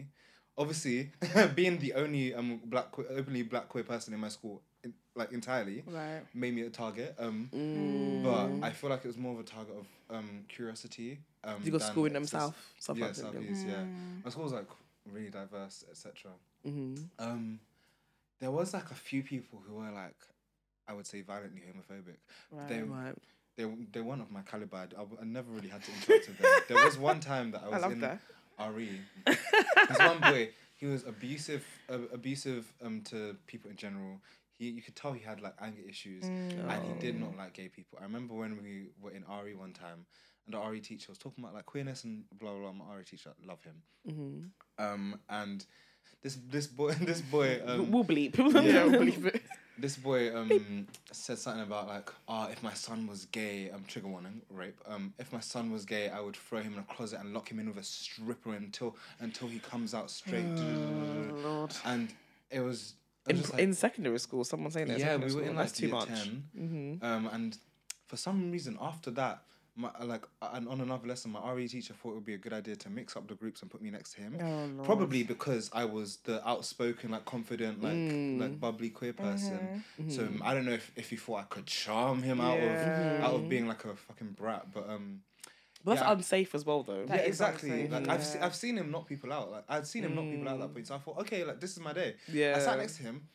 Obviously, 0.57 1.09
being 1.55 1.79
the 1.79 1.93
only 1.93 2.33
um 2.35 2.61
black 2.65 2.91
que- 2.91 3.05
openly 3.09 3.43
black 3.43 3.67
queer 3.69 3.83
person 3.83 4.13
in 4.13 4.19
my 4.19 4.29
school, 4.29 4.61
in, 4.83 4.93
like 5.15 5.31
entirely, 5.31 5.83
Right. 5.87 6.21
made 6.33 6.53
me 6.53 6.61
a 6.61 6.69
target. 6.69 7.15
Um, 7.17 7.49
Mm. 7.53 8.23
but 8.23 8.67
I 8.67 8.71
feel 8.71 8.89
like 8.91 9.03
it 9.03 9.07
was 9.07 9.17
more 9.17 9.33
of 9.33 9.39
a 9.39 9.43
target 9.43 9.75
of 9.75 9.87
um 10.15 10.45
curiosity. 10.47 11.19
Um, 11.43 11.55
you 11.63 11.71
got 11.71 11.81
school 11.81 12.05
in 12.05 12.13
them 12.13 12.25
south, 12.27 12.55
south 12.79 12.97
yeah, 12.97 13.05
London, 13.05 13.23
South 13.23 13.35
East, 13.51 13.65
yeah. 13.67 13.83
My 14.23 14.29
school 14.29 14.43
was 14.43 14.53
like 14.53 14.67
really 15.11 15.29
diverse, 15.29 15.83
etc. 15.89 16.31
Mm-hmm. 16.67 17.03
Um, 17.19 17.59
there 18.39 18.51
was 18.51 18.73
like 18.73 18.91
a 18.91 18.95
few 18.95 19.23
people 19.23 19.61
who 19.67 19.75
were 19.75 19.91
like 19.91 20.15
I 20.87 20.93
would 20.93 21.07
say 21.07 21.21
violently 21.21 21.61
homophobic. 21.61 22.17
Right. 22.51 22.67
They 22.69 22.81
Right. 22.83 23.15
they 23.57 23.65
they 23.91 24.01
weren't 24.01 24.21
of 24.21 24.29
my 24.31 24.41
caliber. 24.41 24.77
I, 24.77 25.01
I, 25.01 25.03
I 25.21 25.25
never 25.25 25.51
really 25.51 25.69
had 25.69 25.83
to 25.83 25.91
interact 25.91 26.27
with 26.27 26.37
them. 26.37 26.47
There 26.67 26.85
was 26.85 26.97
one 26.97 27.19
time 27.21 27.51
that 27.51 27.63
I 27.65 27.69
was 27.73 27.81
love 27.81 27.91
in 27.93 28.01
that. 28.01 28.19
RE. 28.59 28.99
There's 29.25 29.99
one 29.99 30.19
boy. 30.19 30.49
He 30.75 30.85
was 30.85 31.05
abusive, 31.05 31.65
uh, 31.89 31.99
abusive 32.13 32.71
um 32.83 33.01
to 33.09 33.35
people 33.47 33.69
in 33.69 33.77
general. 33.77 34.19
He 34.57 34.69
you 34.69 34.81
could 34.81 34.95
tell 34.95 35.13
he 35.13 35.23
had 35.23 35.41
like 35.41 35.55
anger 35.61 35.81
issues, 35.87 36.23
and 36.23 36.51
he 36.85 36.93
did 36.99 37.19
not 37.19 37.37
like 37.37 37.53
gay 37.53 37.69
people. 37.69 37.99
I 37.99 38.03
remember 38.03 38.33
when 38.33 38.61
we 38.61 38.89
were 39.01 39.11
in 39.11 39.23
RE 39.23 39.55
one 39.55 39.73
time, 39.73 40.05
and 40.45 40.55
the 40.55 40.59
RE 40.59 40.79
teacher 40.79 41.07
was 41.09 41.17
talking 41.17 41.43
about 41.43 41.55
like 41.55 41.65
queerness 41.65 42.03
and 42.03 42.23
blah 42.39 42.51
blah. 42.51 42.71
blah. 42.71 42.71
My 42.71 42.95
RE 42.95 43.03
teacher, 43.03 43.31
love 43.45 43.63
him. 43.63 43.81
Mm-hmm. 44.07 44.83
Um, 44.83 45.19
and 45.29 45.65
this 46.21 46.37
this 46.49 46.67
boy 46.67 46.93
this 47.01 47.21
boy 47.21 47.61
um, 47.65 47.91
we'll 47.91 48.03
bleep. 48.03 48.37
yeah. 48.37 48.85
we'll 48.85 48.99
believe 48.99 49.25
it. 49.25 49.41
This 49.78 49.95
boy 49.97 50.36
um 50.36 50.88
said 51.11 51.38
something 51.39 51.63
about 51.63 51.88
like, 51.88 52.09
oh, 52.28 52.47
if 52.51 52.61
my 52.61 52.74
son 52.74 53.07
was 53.07 53.26
gay, 53.26 53.69
um, 53.71 53.84
trigger 53.88 54.07
warning, 54.07 54.41
rape. 54.49 54.80
Um, 54.88 55.13
if 55.19 55.32
my 55.34 55.39
son 55.39 55.71
was 55.71 55.86
gay, 55.86 56.09
I 56.09 56.19
would 56.19 56.36
throw 56.36 56.59
him 56.61 56.74
in 56.74 56.80
a 56.80 56.84
closet 56.84 57.19
and 57.19 57.34
lock 57.34 57.49
him 57.49 57.59
in 57.59 57.67
with 57.67 57.78
a 57.78 57.84
stripper 57.84 58.53
until 58.53 58.95
until 59.19 59.47
he 59.47 59.59
comes 59.59 59.93
out 59.93 60.09
straight. 60.11 60.45
Lord. 60.45 61.74
And 61.86 62.09
it 62.51 62.59
was, 62.61 62.93
it 63.28 63.32
In, 63.32 63.38
was 63.41 63.51
like, 63.53 63.61
in 63.61 63.74
secondary 63.74 64.19
school, 64.19 64.43
someone 64.43 64.71
saying 64.71 64.88
that. 64.89 64.99
yeah, 64.99 65.15
we 65.15 65.24
were 65.24 65.30
school, 65.30 65.41
in 65.43 65.55
like 65.55 65.67
that's 65.67 65.82
year 65.82 65.91
much. 65.91 66.07
10 66.07 66.43
Mm-hmm. 66.59 67.05
Um, 67.05 67.30
and 67.34 67.57
for 68.07 68.17
some 68.17 68.51
reason 68.51 68.78
after 68.82 69.11
that. 69.11 69.41
My, 69.76 69.89
like 70.03 70.24
and 70.41 70.67
on 70.67 70.82
another 70.82 71.07
lesson, 71.07 71.32
my 71.32 71.51
RE 71.51 71.67
teacher 71.67 71.95
thought 71.95 72.11
it 72.11 72.15
would 72.15 72.26
be 72.26 72.36
a 72.36 72.38
good 72.38 72.53
idea 72.53 72.76
to 72.76 72.89
mix 72.91 73.15
up 73.17 73.28
the 73.28 73.34
groups 73.34 73.63
and 73.63 73.71
put 73.71 73.82
me 73.82 73.89
next 73.89 74.13
to 74.13 74.21
him. 74.21 74.38
Oh, 74.39 74.65
Lord. 74.76 74.86
Probably 74.86 75.24
because 75.24 75.71
I 75.74 75.86
was 75.86 76.17
the 76.26 76.47
outspoken, 76.47 77.09
like 77.09 77.26
confident, 77.26 77.82
like 77.82 77.93
Mm. 77.93 78.39
like 78.39 78.59
bubbly 78.59 78.89
queer 78.91 79.13
person. 79.13 79.84
Mm-hmm. 79.99 80.09
So 80.11 80.24
um, 80.26 80.41
I 80.45 80.53
don't 80.53 80.65
know 80.65 80.74
if, 80.74 80.91
if 80.95 81.09
he 81.09 81.15
thought 81.15 81.39
I 81.39 81.43
could 81.43 81.65
charm 81.65 82.21
him 82.21 82.39
out 82.39 82.59
Yeah. 82.59 83.17
of 83.17 83.24
out 83.24 83.34
of 83.34 83.49
being 83.49 83.67
like 83.67 83.84
a 83.86 83.95
fucking 83.95 84.34
brat, 84.34 84.67
but 84.71 84.88
um, 84.88 85.21
But 85.84 85.95
that's 85.95 86.05
Yeah. 86.05 86.13
unsafe 86.13 86.53
as 86.53 86.65
well, 86.67 86.84
though. 86.84 87.05
That 87.07 87.17
yeah, 87.21 87.24
exactly. 87.24 87.71
unsafe, 87.71 87.91
Like 87.91 88.07
I've 88.09 88.24
se- 88.24 88.39
I've 88.41 88.55
seen 88.55 88.78
him 88.78 88.91
knock 88.91 89.07
people 89.09 89.34
out. 89.34 89.51
Like 89.51 89.63
I'd 89.67 89.88
seen 89.88 90.03
him 90.03 90.13
knock 90.13 90.26
people 90.26 90.47
out 90.49 90.55
at 90.55 90.59
that 90.61 90.74
point. 90.74 90.86
So 90.88 90.93
I 90.95 90.99
thought, 90.99 91.17
okay, 91.21 91.43
like 91.45 91.59
this 91.59 91.71
is 91.71 91.80
my 91.80 91.93
day. 91.93 92.13
Yeah. 92.32 92.53
I 92.55 92.59
sat 92.59 92.78
next 92.78 92.97
to 92.97 93.03
him. 93.03 93.28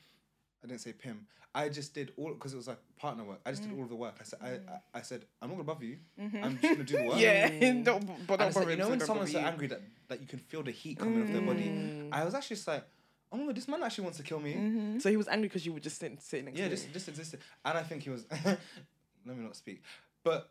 I 0.62 0.66
didn't 0.66 0.80
say 0.80 0.92
Pim. 0.92 1.26
I 1.54 1.68
just 1.68 1.94
did 1.94 2.12
all 2.16 2.32
because 2.34 2.52
it 2.52 2.56
was 2.56 2.68
like 2.68 2.78
partner 2.98 3.24
work. 3.24 3.40
I 3.44 3.50
just 3.50 3.62
did 3.62 3.72
mm. 3.72 3.78
all 3.78 3.84
of 3.84 3.88
the 3.88 3.96
work. 3.96 4.16
I 4.20 4.24
said, 4.24 4.38
I, 4.42 4.46
mm. 4.46 4.60
I, 4.68 4.98
I 4.98 5.02
said, 5.02 5.24
I'm 5.40 5.48
not 5.48 5.54
gonna 5.54 5.64
bother 5.64 5.84
you. 5.84 5.96
Mm-hmm. 6.20 6.44
I'm 6.44 6.58
just 6.58 6.62
gonna 6.62 6.84
do 6.84 6.98
the 6.98 7.04
work. 7.08 7.18
Yeah, 7.18 7.48
don't, 7.82 7.84
but 7.84 7.90
And 7.90 8.02
don't 8.04 8.08
it's 8.28 8.28
like, 8.28 8.54
bother 8.54 8.70
you 8.70 8.76
know 8.76 8.88
when 8.90 9.00
someone's 9.00 9.32
so 9.32 9.38
angry 9.38 9.66
that, 9.68 9.80
that 10.08 10.20
you 10.20 10.26
can 10.26 10.38
feel 10.38 10.62
the 10.62 10.70
heat 10.70 10.98
coming 10.98 11.22
off 11.22 11.32
their 11.32 11.40
body. 11.40 11.64
Mm. 11.64 12.08
I 12.12 12.24
was 12.24 12.34
actually 12.34 12.56
just 12.56 12.68
like, 12.68 12.84
oh 13.32 13.36
my 13.38 13.46
god, 13.46 13.56
this 13.56 13.66
man 13.68 13.82
actually 13.82 14.04
wants 14.04 14.18
to 14.18 14.24
kill 14.24 14.40
me. 14.40 14.54
Mm-hmm. 14.54 14.98
So 14.98 15.10
he 15.10 15.16
was 15.16 15.28
angry 15.28 15.48
because 15.48 15.64
you 15.64 15.72
were 15.72 15.80
just 15.80 15.98
sitting, 15.98 16.18
sitting 16.20 16.46
next 16.46 16.58
Yeah, 16.58 16.64
to 16.66 16.70
just 16.70 16.86
him. 16.86 16.92
just 16.92 17.08
existed, 17.08 17.40
and 17.64 17.78
I 17.78 17.82
think 17.82 18.02
he 18.02 18.10
was. 18.10 18.26
let 19.26 19.36
me 19.36 19.44
not 19.44 19.56
speak, 19.56 19.82
but 20.22 20.50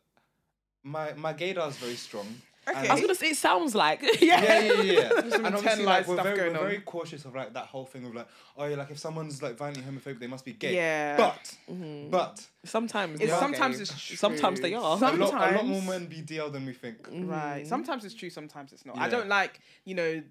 my 0.84 1.14
my 1.14 1.34
gaydar 1.34 1.70
is 1.70 1.78
very 1.78 1.96
strong. 1.96 2.28
Okay. 2.70 2.88
I 2.88 2.92
was 2.94 3.02
gonna 3.02 3.16
say 3.16 3.30
it 3.30 3.38
sounds 3.38 3.74
like 3.76 4.02
yeah, 4.22 4.42
yeah, 4.44 4.72
yeah. 4.74 4.82
yeah. 4.84 5.10
some 5.30 5.46
and 5.46 5.56
obviously, 5.56 5.86
like, 5.86 6.08
we're 6.08 6.16
stuff 6.16 6.26
very, 6.26 6.38
going 6.38 6.54
we're 6.54 6.60
on. 6.60 6.66
very 6.66 6.80
cautious 6.82 7.26
of 7.26 7.34
like 7.36 7.54
that 7.54 7.66
whole 7.68 7.86
thing 7.86 8.06
of 8.06 8.14
like, 8.14 8.28
oh 8.58 8.66
yeah, 8.66 8.76
like 8.76 8.92
if 8.92 9.00
someone's 9.00 9.42
like 9.42 9.58
violently 9.58 9.84
homophobic, 9.84 10.20
they 10.20 10.28
must 10.28 10.44
be 10.46 10.54
gay. 10.54 10.76
Yeah. 10.76 11.16
But, 11.18 11.56
Mm-hmm. 11.72 12.10
but 12.10 12.46
sometimes 12.66 13.20
It's 13.22 13.32
sometimes 13.34 13.78
gay. 13.78 13.82
it's 13.84 14.02
true. 14.02 14.18
sometimes 14.18 14.60
they 14.62 14.74
are. 14.74 14.98
a 14.98 15.12
lot, 15.14 15.34
a 15.34 15.56
lot 15.56 15.66
more 15.66 15.82
men 15.82 16.06
be 16.08 16.22
DL 16.22 16.52
than 16.52 16.66
we 16.66 16.74
think. 16.74 17.08
Right. 17.12 17.66
Sometimes 17.68 18.04
it's 18.06 18.16
true, 18.16 18.30
sometimes 18.30 18.74
it's 18.74 18.86
not. 18.86 18.98
I 18.98 19.10
don't 19.10 19.28
like, 19.30 19.60
you 19.86 19.96
know, 19.96 20.22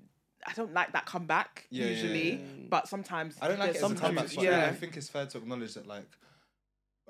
I 0.46 0.52
don't 0.52 0.72
like 0.72 0.92
that 0.92 1.06
comeback 1.06 1.66
Yeah, 1.70 1.84
yeah, 1.84 1.90
usually, 1.90 2.32
yeah. 2.32 2.38
but 2.68 2.86
sometimes 2.88 3.36
I 3.40 3.48
don't 3.48 3.58
like 3.58 3.70
it 3.70 3.80
there's 3.80 3.84
as 3.84 3.90
a 3.92 3.94
comeback, 3.94 4.34
but 4.34 4.44
yeah. 4.44 4.66
I 4.66 4.72
think 4.74 4.96
it's 4.96 5.08
fair 5.08 5.26
to 5.26 5.38
acknowledge 5.38 5.74
that 5.74 5.86
like 5.86 6.08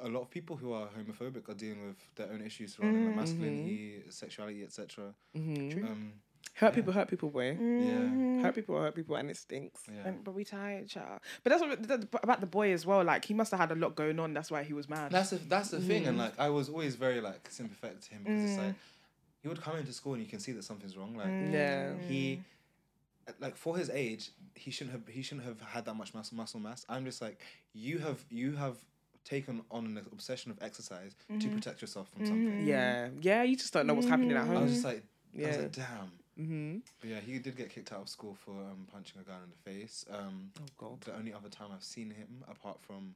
a 0.03 0.09
lot 0.09 0.21
of 0.23 0.31
people 0.31 0.57
who 0.57 0.73
are 0.73 0.89
homophobic 0.89 1.49
are 1.49 1.55
dealing 1.55 1.87
with 1.87 1.97
their 2.17 2.31
own 2.33 2.43
issues 2.43 2.75
surrounding 2.75 3.07
Mm-hmm. 3.07 3.17
masculinity, 3.17 4.03
sexuality, 4.11 4.63
etc. 4.65 5.15
Um, 5.35 6.13
Hurt 6.55 6.75
people, 6.75 6.93
hurt 6.93 7.09
people, 7.09 7.29
boy. 7.29 7.55
Mm. 7.61 8.39
yeah, 8.39 8.43
Hurt 8.43 8.55
people, 8.55 8.81
hurt 8.81 8.95
people, 8.95 9.17
and 9.17 9.29
it 9.31 9.37
stinks. 9.37 9.83
yeah. 9.93 10.09
And- 10.09 10.25
but 10.25 10.33
we 10.35 10.43
tired, 10.45 10.89
child. 10.89 11.21
But 11.43 11.51
that's 11.51 11.61
what, 11.63 11.77
th- 11.87 12.01
th- 12.01 12.23
about 12.23 12.41
the 12.41 12.47
boy 12.47 12.73
as 12.73 12.87
well. 12.87 13.05
Like 13.05 13.25
he 13.27 13.35
must 13.35 13.51
have 13.51 13.61
had 13.61 13.73
a 13.73 13.75
lot 13.75 13.95
going 13.95 14.19
on. 14.19 14.33
That's 14.33 14.51
why 14.51 14.63
he 14.63 14.73
was 14.73 14.89
mad. 14.89 15.11
That's 15.13 15.31
the 15.31 15.37
that's 15.37 15.71
the 15.71 15.81
thing, 15.81 16.05
Mm. 16.05 16.09
and 16.09 16.19
like 16.19 16.39
I 16.39 16.49
was 16.49 16.69
always 16.71 16.95
very 16.95 17.21
like 17.21 17.49
sympathetic 17.51 18.01
to 18.03 18.11
him 18.11 18.23
because 18.25 18.51
it's 18.51 18.59
like 18.59 18.75
he 19.43 19.49
would 19.49 19.61
come 19.61 19.77
into 19.77 19.93
school 19.93 20.15
and 20.15 20.23
you 20.23 20.29
can 20.29 20.41
see 20.41 20.53
that 20.53 20.65
something's 20.65 20.97
wrong. 20.97 21.15
Like 21.15 21.27
Mm. 21.29 21.53
Yeah. 21.53 21.93
he, 22.09 22.41
like 23.41 23.57
for 23.57 23.77
his 23.77 23.91
age, 23.91 24.31
he 24.55 24.71
shouldn't 24.71 24.93
have 24.97 25.07
he 25.15 25.21
shouldn't 25.23 25.47
have 25.47 25.61
had 25.61 25.85
that 25.85 25.95
much 25.95 26.15
muscle 26.15 26.37
muscle 26.37 26.61
mass. 26.61 26.87
I'm 26.89 27.05
just 27.05 27.21
like 27.21 27.39
you 27.75 27.99
have 27.99 28.25
you 28.31 28.53
have 28.57 28.77
taken 29.27 29.61
on 29.71 29.85
an 29.87 29.99
obsession 30.13 30.51
of 30.53 30.59
exercise 30.63 31.13
Mm-hmm. 31.31 31.41
to 31.41 31.49
protect 31.49 31.81
yourself 31.83 32.09
from 32.17 32.25
something. 32.27 32.67
Yeah, 32.67 33.09
yeah. 33.21 33.43
You 33.43 33.57
just 33.57 33.73
don't 33.75 33.87
know 33.87 33.95
what's 33.95 34.07
happening 34.09 34.33
at 34.37 34.47
home. 34.47 34.57
I 34.57 34.63
was 34.63 34.73
just 34.73 34.85
like, 34.85 35.03
I 35.35 35.47
was 35.47 35.57
Yeah. 35.57 35.63
like, 35.63 35.73
damn. 35.73 36.11
mm-hmm. 36.41 36.77
But 37.01 37.11
yeah, 37.11 37.21
he 37.21 37.39
did 37.41 37.57
get 37.57 37.69
kicked 37.71 37.93
out 37.93 38.01
of 38.03 38.09
school 38.09 38.35
for 38.45 38.53
um, 38.53 38.87
punching 38.93 39.21
a 39.21 39.25
guy 39.29 39.37
in 39.45 39.51
the 39.51 39.71
face. 39.71 40.05
Um, 40.11 40.53
Oh 40.61 40.65
God. 40.79 41.01
the 41.03 41.15
only 41.17 41.33
other 41.35 41.49
time 41.49 41.69
I've 41.75 41.83
seen 41.85 42.11
him, 42.11 42.45
apart 42.49 42.79
from, 42.81 43.15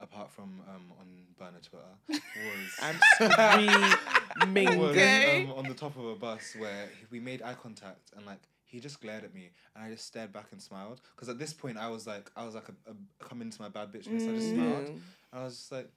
apart 0.00 0.30
from 0.30 0.60
um, 0.68 0.92
on 1.00 1.06
burner 1.38 1.60
Twitter, 1.62 1.94
was 2.08 2.70
I'm 2.82 2.98
screaming. 4.40 4.78
was 4.78 4.96
um, 4.96 5.52
on 5.58 5.64
the 5.68 5.74
top 5.74 5.96
of 5.96 6.04
a 6.06 6.14
bus 6.16 6.54
where 6.58 6.88
we 7.10 7.20
made 7.20 7.42
eye 7.42 7.54
contact 7.54 8.10
and 8.16 8.26
like 8.26 8.40
he 8.68 8.80
just 8.80 9.00
glared 9.00 9.24
at 9.24 9.32
me 9.34 9.50
and 9.74 9.84
I 9.84 9.90
just 9.90 10.06
stared 10.06 10.32
back 10.32 10.46
and 10.52 10.60
smiled 10.62 11.00
because 11.14 11.28
at 11.28 11.38
this 11.38 11.52
point 11.52 11.76
I 11.78 11.88
was 11.88 12.06
like 12.06 12.30
I 12.36 12.44
was 12.44 12.54
like 12.54 12.68
a, 12.68 12.90
a 12.90 12.94
come 13.26 13.40
into 13.42 13.60
my 13.60 13.68
bad 13.68 13.92
bitchness. 13.92 14.28
I 14.28 14.32
just 14.34 14.50
smiled. 14.50 14.88
And 14.88 15.00
I 15.32 15.44
was 15.44 15.56
just 15.56 15.72
like, 15.72 15.88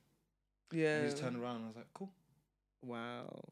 Yeah. 0.72 1.00
he 1.02 1.06
just 1.10 1.18
turned 1.18 1.38
around 1.42 1.58
and 1.58 1.66
I 1.66 1.68
was 1.68 1.76
like, 1.76 1.94
cool. 1.94 2.12
Wow. 2.84 3.44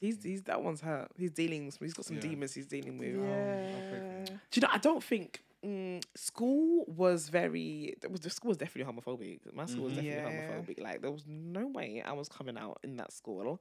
He's 0.00 0.22
he's 0.22 0.42
that 0.44 0.62
one's 0.62 0.80
hurt. 0.80 1.10
He's 1.18 1.30
dealing. 1.32 1.70
He's 1.80 1.92
got 1.94 2.06
some 2.06 2.16
Yeah. 2.16 2.22
demons 2.22 2.54
he's 2.54 2.66
dealing 2.66 2.96
with. 2.96 3.14
yeah. 3.16 4.24
Do 4.50 4.60
you 4.60 4.62
know? 4.62 4.68
I 4.72 4.78
don't 4.78 5.04
think 5.04 5.42
mm, 5.64 6.02
school 6.14 6.84
was 6.86 7.28
very. 7.28 7.94
It 8.02 8.10
was 8.10 8.20
the 8.20 8.30
school 8.30 8.48
was 8.50 8.56
definitely 8.56 8.90
homophobic. 8.90 9.40
My 9.52 9.66
school 9.66 9.84
was 9.84 9.92
Mhm. 9.92 9.96
definitely 9.96 10.34
Yeah. 10.38 10.52
homophobic. 10.52 10.80
Like 10.80 11.02
there 11.02 11.10
was 11.10 11.24
no 11.26 11.66
way 11.66 12.02
I 12.02 12.12
was 12.12 12.28
coming 12.30 12.56
out 12.56 12.78
in 12.82 12.96
that 12.96 13.12
school. 13.12 13.60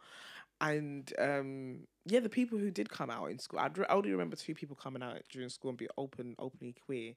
And 0.62 1.12
um, 1.18 1.88
yeah, 2.06 2.20
the 2.20 2.30
people 2.30 2.58
who 2.58 2.70
did 2.72 2.90
come 2.90 3.10
out 3.10 3.26
in 3.32 3.40
school, 3.40 3.60
I'd, 3.60 3.78
re- 3.78 3.86
I 3.90 3.94
only 3.94 4.12
remember 4.12 4.36
two 4.36 4.54
people 4.54 4.76
coming 4.76 5.02
out 5.02 5.22
during 5.30 5.50
school 5.50 5.70
and 5.70 5.78
be 5.78 5.88
open, 5.98 6.36
openly 6.38 6.74
queer, 6.86 7.14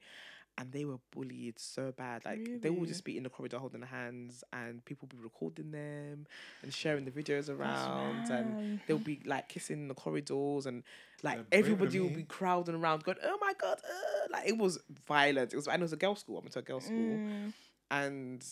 and 0.57 0.71
they 0.71 0.85
were 0.85 0.99
bullied 1.11 1.59
so 1.59 1.91
bad. 1.91 2.23
Like 2.23 2.39
they 2.61 2.69
would 2.69 2.87
just 2.87 3.03
be 3.03 3.17
in 3.17 3.23
the 3.23 3.29
corridor 3.29 3.57
holding 3.57 3.81
hands, 3.81 4.43
and 4.53 4.83
people 4.85 5.07
would 5.11 5.17
be 5.17 5.23
recording 5.23 5.71
them 5.71 6.25
and 6.61 6.73
sharing 6.73 7.03
the 7.05 7.11
videos 7.11 7.49
around, 7.49 8.29
and 8.29 8.79
they'll 8.87 8.97
be 8.99 9.19
like 9.25 9.49
kissing 9.49 9.77
in 9.77 9.87
the 9.89 9.93
corridors, 9.95 10.65
and 10.65 10.83
like 11.21 11.39
everybody 11.51 11.99
will 11.99 12.09
be 12.15 12.23
crowding 12.23 12.75
around, 12.75 13.03
going, 13.03 13.17
"Oh 13.25 13.37
my 13.41 13.53
god!" 13.59 13.79
Uh, 13.83 14.27
like 14.31 14.47
it 14.47 14.57
was 14.57 14.79
violent. 15.05 15.51
It 15.51 15.57
was, 15.57 15.67
and 15.67 15.81
it 15.81 15.83
was 15.83 15.91
a 15.93 15.97
girl 15.97 16.15
school. 16.15 16.37
I 16.37 16.39
went 16.41 16.53
to 16.53 16.59
a 16.59 16.61
girl 16.61 16.79
school, 16.79 16.93
Mm. 17.17 17.53
and 17.91 18.45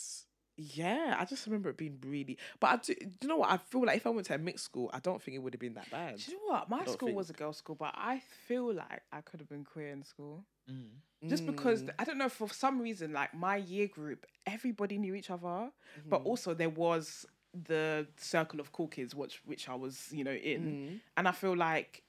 yeah, 0.74 1.16
I 1.20 1.26
just 1.26 1.46
remember 1.46 1.70
it 1.70 1.78
being 1.78 1.98
really. 2.06 2.38
But 2.60 2.68
I 2.68 2.78
do, 2.78 2.96
you 3.22 3.28
know 3.28 3.38
what? 3.38 3.50
I 3.52 3.58
feel 3.58 3.86
like 3.86 3.98
if 3.98 4.06
I 4.06 4.10
went 4.10 4.28
to 4.28 4.36
a 4.36 4.38
mixed 4.38 4.66
school, 4.66 4.90
I 4.94 5.00
don't 5.00 5.22
think 5.22 5.36
it 5.36 5.40
would 5.40 5.54
have 5.54 5.60
been 5.60 5.74
that 5.76 5.90
bad. 5.90 6.18
Do 6.18 6.32
you 6.32 6.38
know 6.38 6.54
what? 6.54 6.70
My 6.70 6.86
school 6.86 7.14
was 7.14 7.30
a 7.30 7.34
think. 7.34 7.40
girls' 7.40 7.58
school, 7.58 7.76
but 7.76 7.94
I 7.96 8.22
feel 8.48 8.74
like 8.74 9.02
I 9.12 9.22
could 9.22 9.40
have 9.40 9.50
been 9.50 9.64
queer 9.64 9.90
in 9.90 10.04
school. 10.04 10.44
Mm. 10.70 11.30
Just 11.30 11.46
because 11.46 11.84
Mm. 11.84 11.94
I 12.00 12.04
don't 12.04 12.18
know 12.18 12.30
for 12.30 12.50
some 12.50 12.80
reason, 12.82 13.14
like 13.14 13.34
my 13.34 13.56
year 13.58 13.88
group, 13.88 14.26
everybody 14.46 14.98
knew 14.98 15.16
each 15.16 15.30
other, 15.30 15.48
Mm-hmm. 15.48 16.10
but 16.10 16.22
also 16.24 16.54
there 16.54 16.70
was 16.70 17.26
the 17.54 18.08
circle 18.18 18.60
of 18.60 18.72
cool 18.72 18.88
kids, 18.88 19.14
which 19.14 19.42
which 19.46 19.68
I 19.70 19.76
was, 19.76 20.08
you 20.12 20.24
know, 20.24 20.32
in, 20.32 20.62
Mm. 20.64 21.00
and 21.18 21.28
I 21.28 21.32
feel 21.32 21.56
like 21.56 22.04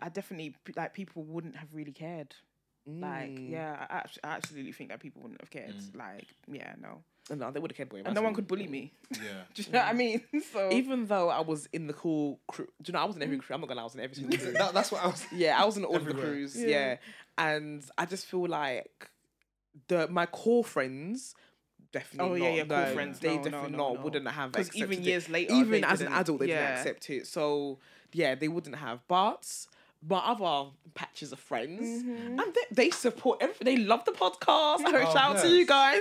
I 0.00 0.08
definitely 0.10 0.54
like 0.76 0.92
people 0.94 1.22
wouldn't 1.24 1.56
have 1.56 1.74
really 1.74 1.92
cared. 1.92 2.34
Like, 2.86 3.30
Mm. 3.30 3.50
yeah, 3.50 3.86
I, 3.90 3.96
I 4.22 4.36
absolutely 4.36 4.70
think 4.72 4.90
that 4.90 5.00
people 5.00 5.20
wouldn't 5.22 5.40
have 5.40 5.50
cared. 5.50 5.74
Like, 5.94 6.28
yeah, 6.46 6.74
no, 6.80 7.02
no, 7.34 7.50
they 7.50 7.58
would 7.60 7.72
have 7.72 7.76
cared. 7.76 7.88
boy, 7.88 8.02
and 8.04 8.14
no 8.14 8.22
one 8.22 8.34
could 8.34 8.46
bully 8.46 8.66
me. 8.68 8.92
Yeah. 9.12 9.18
Do 9.54 9.62
you 9.62 9.72
know 9.72 9.78
what 9.80 9.88
I 9.88 9.92
mm. 9.92 9.96
mean? 9.96 10.20
So 10.52 10.70
Even 10.70 11.06
though 11.06 11.28
I 11.28 11.40
was 11.40 11.68
in 11.72 11.86
the 11.88 11.92
cool 11.92 12.38
crew, 12.46 12.66
do 12.80 12.90
you 12.90 12.92
know 12.92 13.00
I 13.00 13.04
was 13.04 13.16
in 13.16 13.22
every 13.22 13.38
crew? 13.38 13.54
I'm 13.54 13.60
not 13.60 13.66
gonna 13.68 13.78
lie, 13.78 13.82
I 13.82 13.84
was 13.84 13.94
in 13.94 14.00
every 14.00 14.14
single 14.16 14.38
crew. 14.42 14.52
that, 14.52 14.72
that's 14.74 14.92
what 14.92 15.02
I 15.02 15.06
was. 15.08 15.24
Yeah, 15.32 15.60
I 15.60 15.64
was 15.64 15.76
in 15.76 15.84
all 15.84 15.96
of 15.96 16.04
the 16.04 16.14
crews. 16.14 16.56
Yeah. 16.56 16.68
Yeah. 16.68 16.96
and 17.38 17.84
I 17.98 18.06
just 18.06 18.26
feel 18.26 18.46
like 18.46 19.10
the 19.88 20.08
my 20.08 20.26
core 20.26 20.64
friends 20.64 21.34
definitely. 21.92 22.42
Oh, 22.42 22.44
yeah, 22.44 22.48
not, 22.48 22.56
yeah, 22.56 22.64
core 22.84 22.88
no, 22.88 22.94
friends. 22.94 23.18
They 23.20 23.28
No, 23.28 23.36
no, 23.36 23.42
definitely 23.42 23.70
no, 23.72 23.78
not 23.78 23.94
no. 23.94 24.00
wouldn't 24.02 24.28
have 24.28 24.52
'Cause 24.52 24.70
even 24.74 24.90
accepted 24.90 25.06
it. 25.06 25.10
years 25.10 25.28
later, 25.28 25.54
even 25.54 25.84
as 25.84 26.00
an 26.00 26.06
didn't- 26.08 26.20
adult, 26.20 26.40
they 26.40 26.46
yeah. 26.48 26.60
didn't 26.60 26.78
accept 26.78 27.10
it. 27.10 27.26
So 27.26 27.78
yeah, 28.12 28.34
they 28.34 28.48
wouldn't 28.48 28.76
have. 28.76 29.00
But 29.08 29.66
my 30.08 30.18
other 30.18 30.70
patches 30.94 31.32
of 31.32 31.38
friends, 31.38 32.02
Mm-hmm. 32.02 32.38
and 32.40 32.54
they, 32.54 32.60
they 32.84 32.90
support 32.90 33.38
everything. 33.40 33.64
They 33.64 33.76
love 33.76 34.04
the 34.04 34.12
podcast. 34.12 34.82
Oh, 34.86 35.12
Shout 35.12 35.16
out 35.16 35.38
to 35.42 35.48
you 35.48 35.66
guys. 35.66 36.00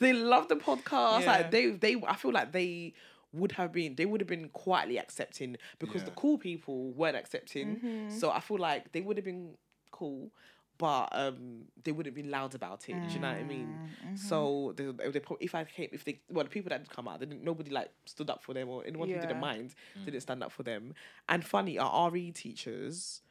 They 0.00 0.12
love 0.12 0.48
the 0.48 0.56
podcast. 0.56 1.20
Yeah. 1.22 1.26
Like 1.32 1.50
they, 1.50 1.70
they. 1.70 1.96
I 2.06 2.16
feel 2.16 2.32
like 2.32 2.52
they 2.52 2.94
would 3.32 3.52
have 3.52 3.72
been. 3.72 3.94
They 3.94 4.06
would 4.06 4.20
have 4.20 4.28
been 4.28 4.48
quietly 4.50 4.98
accepting 4.98 5.56
because 5.78 6.04
the 6.04 6.10
cool 6.12 6.38
people 6.38 6.90
weren't 6.92 7.16
accepting. 7.16 7.76
Mm-hmm. 7.76 8.10
So 8.18 8.30
I 8.30 8.40
feel 8.40 8.58
like 8.58 8.92
they 8.92 9.00
would 9.00 9.16
have 9.16 9.24
been 9.24 9.54
cool. 9.90 10.30
but 10.78 11.08
um, 11.12 11.62
they 11.84 11.90
wouldn't 11.92 12.14
be 12.14 12.22
loud 12.22 12.54
about 12.54 12.86
it. 12.90 12.92
Do 13.08 13.14
you 13.14 13.18
know 13.18 13.28
what 13.32 13.38
I 13.38 13.44
mean? 13.44 13.68
Mm, 14.06 14.18
So 14.18 14.74
they, 14.76 14.84
they, 14.84 15.08
they 15.10 15.20
if 15.40 15.54
I 15.54 15.64
came, 15.64 15.88
if 15.90 16.04
they, 16.04 16.20
well, 16.28 16.44
the 16.44 16.50
people 16.50 16.68
that 16.68 16.82
did 16.84 16.90
come 16.94 17.08
out, 17.08 17.18
they 17.20 17.24
didn't, 17.24 17.42
nobody 17.44 17.70
like 17.70 17.90
stood 18.04 18.28
up 18.28 18.42
for 18.42 18.52
them, 18.52 18.68
or 18.68 18.84
anyone 18.86 19.08
who 19.08 19.18
didn't 19.18 19.40
mind 19.40 19.74
didn't 20.04 20.20
stand 20.20 20.42
up 20.44 20.52
for 20.52 20.62
them. 20.64 20.92
And 21.30 21.42
funny, 21.42 21.78
our 21.78 22.10
RE 22.10 22.30
teachers, 22.32 23.22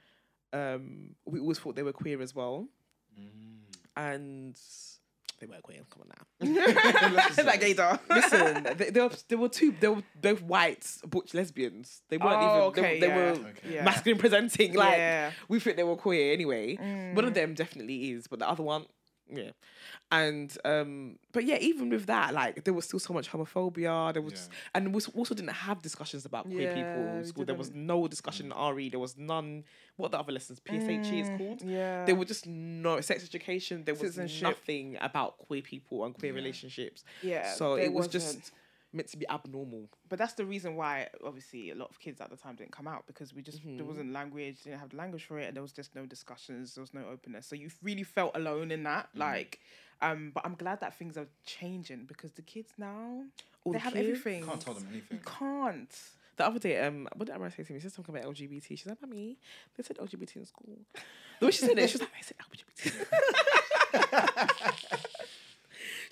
um, 0.57 1.15
we 1.25 1.39
always 1.39 1.59
thought 1.59 1.75
they 1.75 1.83
were 1.83 1.93
queer 1.93 2.21
as 2.21 2.33
well, 2.33 2.67
and 3.95 4.57
they 5.39 5.47
were 5.47 5.55
queer. 5.61 5.81
Come 5.89 6.03
on 6.03 6.09
now. 6.09 6.63
that 7.43 7.59
gaydar. 7.61 7.99
Listen, 8.09 8.77
they, 8.77 8.89
they, 8.91 9.01
were, 9.01 9.11
they 9.29 9.35
were 9.35 9.49
two. 9.49 9.73
They 9.79 9.87
were 9.89 10.03
both 10.21 10.41
white 10.41 10.85
butch 11.07 11.33
lesbians. 11.33 12.01
They 12.09 12.17
weren't 12.17 12.37
Oh, 12.41 12.69
even. 12.71 12.83
okay, 12.85 12.99
they, 12.99 13.07
yeah. 13.07 13.15
were 13.33 13.49
Okay. 13.49 13.81
Masculine 13.83 14.19
presenting. 14.19 14.73
Like 14.73 14.97
Yeah. 14.97 15.31
we 15.47 15.59
think 15.59 15.77
they 15.77 15.83
were 15.83 15.95
queer 15.97 16.33
anyway. 16.33 16.75
One 16.75 16.85
Mm. 17.25 17.27
of 17.27 17.33
them 17.33 17.53
definitely 17.53 18.11
is, 18.11 18.27
but 18.27 18.39
the 18.39 18.47
other 18.49 18.63
one, 18.63 18.85
yeah. 19.29 19.51
And 20.11 20.55
um, 20.63 21.17
but 21.31 21.43
yeah, 21.45 21.57
even 21.59 21.89
with 21.89 22.05
that, 22.05 22.33
like 22.33 22.63
there 22.63 22.73
was 22.73 22.85
still 22.85 22.99
so 22.99 23.13
much 23.13 23.29
homophobia. 23.31 24.13
There 24.13 24.21
was, 24.21 24.33
Yeah. 24.51 24.57
and 24.75 24.93
we 24.93 25.01
also 25.15 25.33
didn't 25.35 25.49
have 25.53 25.81
discussions 25.81 26.25
about 26.25 26.45
queer 26.45 26.69
people 26.73 26.83
Yeah, 27.03 27.17
in 27.17 27.25
school. 27.25 27.45
There 27.45 27.55
was 27.55 27.71
no 27.71 28.07
discussion 28.07 28.51
in 28.51 28.75
RE. 28.75 28.89
There 28.89 28.99
was 28.99 29.17
none. 29.17 29.63
What 29.97 30.11
the 30.11 30.19
other 30.19 30.31
lessons? 30.31 30.59
PSHE 30.59 31.21
is 31.21 31.27
called. 31.37 31.59
Mm, 31.61 31.71
Yeah. 31.71 32.05
There 32.05 32.15
were 32.15 32.25
just 32.25 32.45
no 32.47 33.01
sex 33.01 33.23
education. 33.23 33.83
There 33.83 33.95
was 33.95 34.17
nothing 34.41 34.97
about 35.01 35.37
queer 35.39 35.61
people 35.61 36.05
and 36.05 36.13
queer 36.13 36.31
Yeah. 36.31 36.35
relationships. 36.37 37.03
Yeah, 37.21 37.51
So 37.53 37.75
it 37.75 37.91
was 37.91 38.07
wasn't. 38.07 38.11
just 38.41 38.51
meant 38.95 39.09
to 39.09 39.17
be 39.17 39.27
abnormal. 39.29 39.89
But 40.09 40.17
that's 40.19 40.33
the 40.33 40.45
reason 40.45 40.75
why, 40.75 41.09
obviously, 41.25 41.69
a 41.71 41.75
lot 41.75 41.89
of 41.89 41.99
kids 41.99 42.21
at 42.21 42.29
the 42.29 42.37
time 42.37 42.55
didn't 42.55 42.71
come 42.71 42.87
out 42.87 43.05
because 43.07 43.33
we 43.33 43.41
just 43.41 43.59
Mm-hmm. 43.59 43.77
there 43.77 43.85
wasn't 43.85 44.11
language, 44.13 44.63
didn't 44.63 44.79
have 44.79 44.89
the 44.91 44.97
language 44.97 45.25
for 45.25 45.37
it, 45.39 45.45
and 45.47 45.55
there 45.55 45.61
was 45.63 45.71
just 45.73 45.93
no 45.95 46.05
discussions, 46.05 46.75
there 46.75 46.81
was 46.81 46.93
no 46.93 47.01
openness. 47.11 47.45
So 47.47 47.55
you 47.55 47.69
really 47.83 48.03
felt 48.03 48.31
alone 48.35 48.71
in 48.71 48.83
that. 48.83 49.09
Mm. 49.15 49.19
Like, 49.19 49.59
um, 50.01 50.31
but 50.33 50.45
I'm 50.45 50.55
glad 50.55 50.79
that 50.81 50.97
things 50.97 51.17
are 51.17 51.27
changing 51.45 52.05
because 52.05 52.31
the 52.33 52.41
kids 52.41 52.71
now 52.77 53.23
All 53.63 53.71
they 53.73 53.77
the 53.77 53.83
have 53.83 53.93
kids? 53.93 54.07
everything. 54.07 54.45
Can't 54.45 54.59
tell 54.61 54.73
them 54.73 54.87
anything. 54.91 55.17
You 55.17 55.23
can't. 55.25 55.95
The 56.37 56.45
other 56.45 56.59
day, 56.59 56.79
um, 56.81 57.07
what 57.15 57.27
did 57.27 57.35
Amara 57.35 57.49
say 57.49 57.63
to 57.63 57.71
me? 57.73 57.79
She 57.79 57.83
said 57.83 57.93
something 57.93 58.13
about 58.13 58.29
LGBT. 58.29 58.67
She's 58.67 58.85
like, 58.85 59.01
"Mommy, 59.01 59.37
they 59.77 59.83
said 59.83 59.97
LGBT 59.97 60.35
in 60.35 60.45
school." 60.45 60.79
The 61.39 61.45
way 61.45 61.51
she 61.51 61.59
said 61.59 61.77
it, 61.79 61.89
she 61.89 61.93
was 61.97 62.01
like, 62.01 62.11
"I 62.17 62.21
said 62.21 62.37
LGBT." 63.97 65.05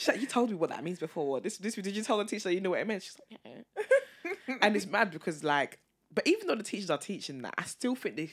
She's 0.03 0.09
like, 0.09 0.21
"You 0.21 0.27
told 0.27 0.49
me 0.49 0.55
what 0.55 0.69
that 0.69 0.83
means 0.83 0.99
before. 0.99 1.39
This, 1.39 1.57
this, 1.57 1.75
did 1.75 1.95
you 1.95 2.03
tell 2.03 2.17
the 2.17 2.25
teacher 2.25 2.51
you 2.51 2.59
know 2.59 2.71
what 2.71 2.79
it 2.79 2.87
meant?" 2.87 3.03
She's 3.03 3.17
like, 3.31 3.39
"Yeah." 3.45 4.55
and 4.61 4.75
it's 4.75 4.85
mad 4.85 5.11
because, 5.11 5.43
like, 5.45 5.79
but 6.13 6.27
even 6.27 6.47
though 6.47 6.55
the 6.55 6.63
teachers 6.63 6.89
are 6.89 6.97
teaching 6.97 7.41
that, 7.43 7.53
I 7.57 7.63
still 7.63 7.95
think 7.95 8.17
they, 8.17 8.31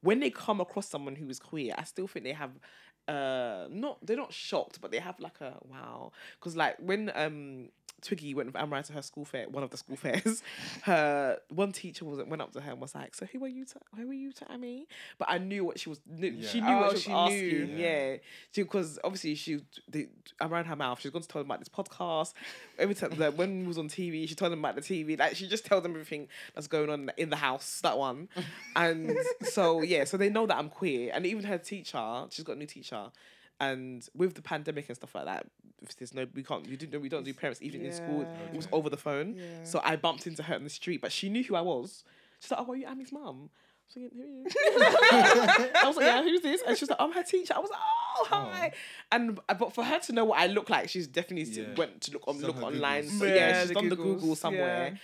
when 0.00 0.18
they 0.18 0.30
come 0.30 0.60
across 0.60 0.88
someone 0.88 1.14
who 1.14 1.28
is 1.28 1.38
queer, 1.38 1.72
I 1.78 1.84
still 1.84 2.08
think 2.08 2.24
they 2.24 2.32
have, 2.32 2.50
uh, 3.06 3.68
not 3.70 4.04
they're 4.04 4.16
not 4.16 4.32
shocked, 4.32 4.80
but 4.80 4.90
they 4.90 4.98
have 4.98 5.20
like 5.20 5.40
a 5.40 5.56
wow, 5.68 6.10
because 6.40 6.56
like 6.56 6.76
when 6.80 7.12
um 7.14 7.68
Twiggy 8.04 8.34
went 8.34 8.48
with 8.48 8.56
Amara 8.56 8.82
to 8.84 8.92
her 8.92 9.02
school 9.02 9.24
fair, 9.24 9.48
one 9.48 9.62
of 9.62 9.70
the 9.70 9.76
school 9.76 9.96
fairs, 10.04 10.42
her 10.82 11.38
one 11.48 11.72
teacher 11.72 12.04
was 12.04 12.22
went 12.26 12.42
up 12.42 12.52
to 12.52 12.60
her 12.60 12.72
and 12.72 12.80
was 12.80 12.94
like, 12.94 13.14
"So 13.14 13.26
who 13.26 13.42
are 13.44 13.48
you 13.48 13.64
to 13.64 13.74
who 13.96 14.10
are 14.10 14.14
you 14.14 14.32
to 14.32 14.46
Amy?" 14.52 14.86
But 15.18 15.28
I 15.30 15.38
knew 15.38 15.64
what 15.64 15.80
she 15.80 15.88
was. 15.88 16.00
Knew, 16.06 16.42
She 16.42 16.60
knew 16.60 16.68
Oh, 16.68 16.80
what 16.82 16.98
she 16.98 17.10
was 17.10 17.30
she 17.32 17.36
asking. 17.36 17.74
knew. 17.76 17.82
Yeah, 17.82 18.16
because 18.54 18.98
obviously 19.02 19.34
she 19.34 19.60
they, 19.88 20.08
around 20.40 20.66
her 20.66 20.76
mouth, 20.76 21.00
She's 21.00 21.10
going 21.10 21.22
to 21.22 21.28
tell 21.28 21.40
them 21.42 21.50
about 21.50 21.60
this 21.60 21.68
podcast. 21.68 22.34
Every 22.78 22.94
time 22.94 23.12
that 23.16 23.36
when 23.36 23.60
we 23.62 23.66
was 23.66 23.78
on 23.78 23.88
TV, 23.88 24.28
she 24.28 24.34
told 24.34 24.52
them 24.52 24.58
about 24.58 24.74
the 24.76 24.82
TV. 24.82 25.18
Like 25.18 25.36
she 25.36 25.48
just 25.48 25.64
tells 25.64 25.82
them 25.82 25.92
everything 25.92 26.28
that's 26.54 26.66
going 26.66 26.90
on 26.90 27.10
in 27.16 27.30
the 27.30 27.36
house. 27.36 27.80
That 27.82 27.98
one, 27.98 28.28
and 28.76 29.16
so 29.42 29.82
yeah, 29.82 30.04
so 30.04 30.16
they 30.16 30.28
know 30.28 30.46
that 30.46 30.56
I'm 30.56 30.68
queer. 30.68 31.10
And 31.14 31.24
even 31.26 31.44
her 31.44 31.58
teacher, 31.58 32.24
she's 32.30 32.44
got 32.44 32.56
a 32.56 32.58
new 32.58 32.66
teacher. 32.66 33.06
And 33.60 34.06
with 34.14 34.34
the 34.34 34.42
pandemic 34.42 34.88
and 34.88 34.96
stuff 34.96 35.14
like 35.14 35.26
that, 35.26 35.46
there's 35.98 36.12
no, 36.14 36.26
we 36.34 36.42
can't, 36.42 36.66
you 36.66 36.76
didn't, 36.76 37.00
we 37.00 37.08
don't 37.08 37.24
do 37.24 37.32
parents 37.32 37.62
evening 37.62 37.84
in 37.84 37.92
school. 37.92 38.22
It 38.52 38.56
was 38.56 38.68
over 38.72 38.90
the 38.90 38.96
phone. 38.96 39.36
Yeah. 39.36 39.44
So 39.64 39.80
I 39.84 39.96
bumped 39.96 40.26
into 40.26 40.42
her 40.42 40.54
in 40.54 40.64
the 40.64 40.70
street, 40.70 41.00
but 41.00 41.12
she 41.12 41.28
knew 41.28 41.44
who 41.44 41.54
I 41.54 41.60
was. 41.60 42.04
She's 42.40 42.50
like, 42.50 42.60
"Oh, 42.66 42.72
are 42.72 42.76
you 42.76 42.86
Ami's 42.86 43.12
mum?" 43.12 43.48
I 43.96 44.00
was 44.00 44.10
like, 44.10 44.12
"Who 44.12 44.20
are 44.20 44.26
you?" 44.26 45.70
I 45.76 45.82
was 45.86 45.96
like, 45.96 46.06
"Yeah, 46.06 46.22
who's 46.22 46.40
this?" 46.42 46.62
And 46.66 46.76
she 46.76 46.82
was 46.82 46.90
like, 46.90 47.00
"I'm 47.00 47.12
her 47.12 47.22
teacher." 47.22 47.54
I 47.56 47.60
was 47.60 47.70
like, 47.70 47.80
"Oh, 47.80 48.26
hi." 48.28 48.72
And 49.12 49.38
uh, 49.48 49.54
but 49.54 49.72
for 49.72 49.84
her 49.84 49.98
to 50.00 50.12
know 50.12 50.24
what 50.24 50.40
I 50.40 50.46
look 50.48 50.68
like, 50.68 50.88
she's 50.88 51.06
definitely 51.06 51.50
Yeah. 51.52 51.74
went 51.76 52.00
to 52.02 52.10
look 52.12 52.26
on 52.28 52.34
She's 52.34 52.44
look 52.44 52.60
online. 52.62 53.04
Googles. 53.04 53.18
So 53.18 53.24
yeah, 53.26 53.34
Yeah, 53.34 53.60
she's 53.60 53.68
the 53.68 53.74
done 53.74 53.88
the 53.88 53.96
Google 53.96 54.34
somewhere, 54.36 54.90
yeah. 54.94 54.98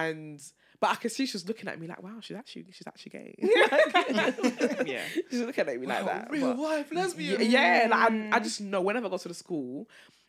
and. 0.00 0.42
But 0.80 0.90
I 0.90 0.94
could 0.96 1.12
see 1.12 1.26
she 1.26 1.34
was 1.34 1.48
looking 1.48 1.68
at 1.68 1.80
me 1.80 1.86
like, 1.86 2.02
"Wow, 2.02 2.18
she's 2.20 2.36
actually 2.36 2.66
she's 2.72 2.86
actually 2.86 3.10
gay." 3.10 3.34
Yeah. 4.86 5.02
she's 5.30 5.40
looking 5.40 5.68
at 5.68 5.80
me 5.80 5.86
like 5.86 6.04
that. 6.04 6.30
real 6.30 6.54
but- 6.54 6.62
life 6.62 6.92
lesbian. 6.92 7.40
yeah, 7.40 7.82
yeah, 7.82 7.88
like, 7.88 8.12
I, 8.12 8.30
I 8.36 8.40
just 8.40 8.60
know 8.60 8.80
whenever 8.80 9.06
I 9.06 9.10
go 9.10 9.18
to 9.18 9.28
the 9.28 9.34
school, 9.34 9.88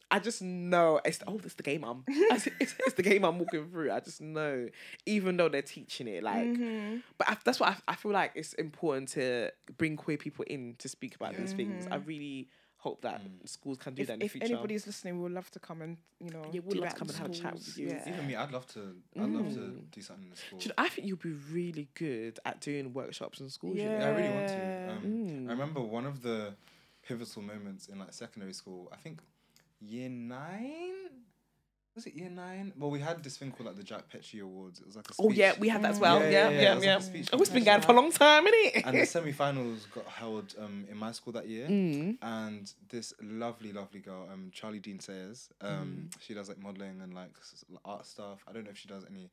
I 0.10 0.20
just 0.20 0.42
know 0.42 1.02
it's 1.04 1.20
oh, 1.28 1.40
it's 1.44 1.56
the 1.56 1.64
gay 1.64 1.78
mum. 1.78 2.04
it's, 2.08 2.48
it's, 2.60 2.76
it's 2.80 2.94
the 2.94 3.04
gay 3.04 3.20
mum 3.20 3.40
walking 3.40 3.70
through. 3.70 3.92
I 3.92 4.00
just 4.00 4.22
know, 4.22 4.68
even 5.06 5.36
though 5.38 5.50
they're 5.50 5.62
teaching 5.62 6.08
it, 6.08 6.24
like. 6.24 6.48
Mm-hmm. 6.48 6.98
But 7.18 7.30
I, 7.30 7.38
that's 7.44 7.60
what 7.60 7.70
I, 7.70 7.76
I 7.90 7.96
feel 7.96 8.14
like 8.14 8.32
it's 8.36 8.54
important 8.54 9.10
to 9.10 9.52
bring 9.78 9.98
queer 9.98 10.18
people 10.18 10.46
in 10.48 10.76
to 10.80 10.88
speak 10.88 11.16
about 11.16 11.36
these 11.36 11.54
things. 11.54 11.88
I 11.92 11.96
really 11.98 12.48
hope 12.88 13.02
that 13.02 13.22
schools 13.46 13.78
can 13.84 13.94
do 13.96 14.02
If, 14.02 14.08
that 14.08 14.14
in 14.14 14.20
the 14.20 14.26
if 14.26 14.42
anybody's 14.50 14.86
listening, 14.90 15.14
we 15.18 15.24
would 15.24 15.32
love 15.40 15.50
to 15.52 15.60
come 15.68 15.80
and 15.86 15.98
you 16.26 16.32
know. 16.36 16.44
Yeah, 16.54 16.62
we'd 16.66 16.80
love 16.84 16.94
to 16.94 17.00
come 17.02 17.10
and 17.10 17.18
have 17.18 17.30
a 17.30 17.34
chat 17.44 17.54
with 17.54 17.78
you. 17.78 17.88
Yeah. 17.88 18.10
Even 18.12 18.26
me, 18.28 18.36
I'd 18.36 18.52
love 18.58 18.68
to. 18.76 18.82
I'd 19.22 19.30
love 19.38 19.50
to 19.60 19.60
Mm. 19.60 19.92
do 19.92 20.02
something 20.08 20.26
in 20.26 20.32
the 20.32 20.40
school. 20.44 20.60
You 20.62 20.68
know, 20.70 20.74
I 20.86 20.88
think 20.90 21.04
you'd 21.08 21.22
be 21.34 21.38
really 21.60 21.88
good 22.06 22.36
at 22.50 22.56
doing 22.62 22.86
workshops 23.02 23.40
in 23.42 23.50
schools. 23.50 23.78
You 23.78 23.84
Yeah, 23.90 24.00
know? 24.00 24.08
I 24.08 24.10
really 24.20 24.34
want 24.38 24.48
to. 24.58 24.62
Um, 24.92 25.02
Mm. 25.04 25.48
I 25.50 25.52
remember 25.58 25.82
one 26.00 26.06
of 26.12 26.22
the 26.28 26.40
pivotal 27.08 27.42
moments 27.54 27.84
in 27.92 27.96
like 28.04 28.14
secondary 28.14 28.54
school. 28.62 28.82
I 28.92 28.98
think 29.04 29.22
year 29.80 30.10
nine. 30.10 31.12
Was 31.98 32.06
it 32.06 32.14
year 32.16 32.30
nine? 32.30 32.72
Well, 32.78 32.92
we 32.92 33.00
had 33.00 33.24
this 33.24 33.38
thing 33.38 33.52
called 33.52 33.66
like 33.68 33.76
the 33.76 33.84
Jack 33.84 34.04
Petchey 34.14 34.40
Awards. 34.42 34.80
It 34.80 34.86
was 34.86 34.96
like 34.96 35.10
a 35.10 35.14
Oh 35.20 35.32
yeah, 35.32 35.54
we 35.60 35.68
had 35.68 35.82
that 35.84 35.92
as 35.92 36.00
well. 36.00 36.20
Yeah, 36.22 36.30
Yeah, 36.30 36.50
yeah, 36.50 36.50
yeah, 36.50 36.52
yeah, 36.52 36.62
yeah. 36.62 36.72
It 36.72 36.76
was 36.76 36.86
yeah. 36.86 37.18
Like 37.18 37.28
oh, 37.34 37.42
it's 37.42 37.50
been 37.50 37.64
going 37.64 37.82
for 37.82 37.92
a 37.92 37.96
long 37.96 38.12
time, 38.12 38.46
isn't 38.48 38.76
it? 38.78 38.86
and 38.86 38.98
the 39.00 39.06
semi-finals 39.16 39.88
got 39.94 40.06
held 40.06 40.54
um, 40.60 40.86
in 40.92 40.96
my 40.96 41.12
school 41.12 41.34
that 41.34 41.48
year. 41.50 41.68
Mm. 41.68 42.18
And 42.22 42.72
this 42.90 43.14
lovely, 43.22 43.74
lovely 43.74 44.00
girl, 44.00 44.28
um, 44.32 44.52
Charlie 44.54 44.80
Dean 44.80 45.00
Sayers, 45.00 45.50
um, 45.62 46.10
she 46.22 46.34
does 46.36 46.48
like 46.50 46.62
modeling 46.62 47.02
and 47.02 47.14
like 47.16 47.32
s- 47.42 47.64
s- 47.72 47.78
art 47.84 48.06
stuff. 48.06 48.44
I 48.48 48.52
don't 48.54 48.64
know 48.66 48.70
if 48.72 48.78
she 48.78 48.88
does 48.88 49.04
any 49.10 49.32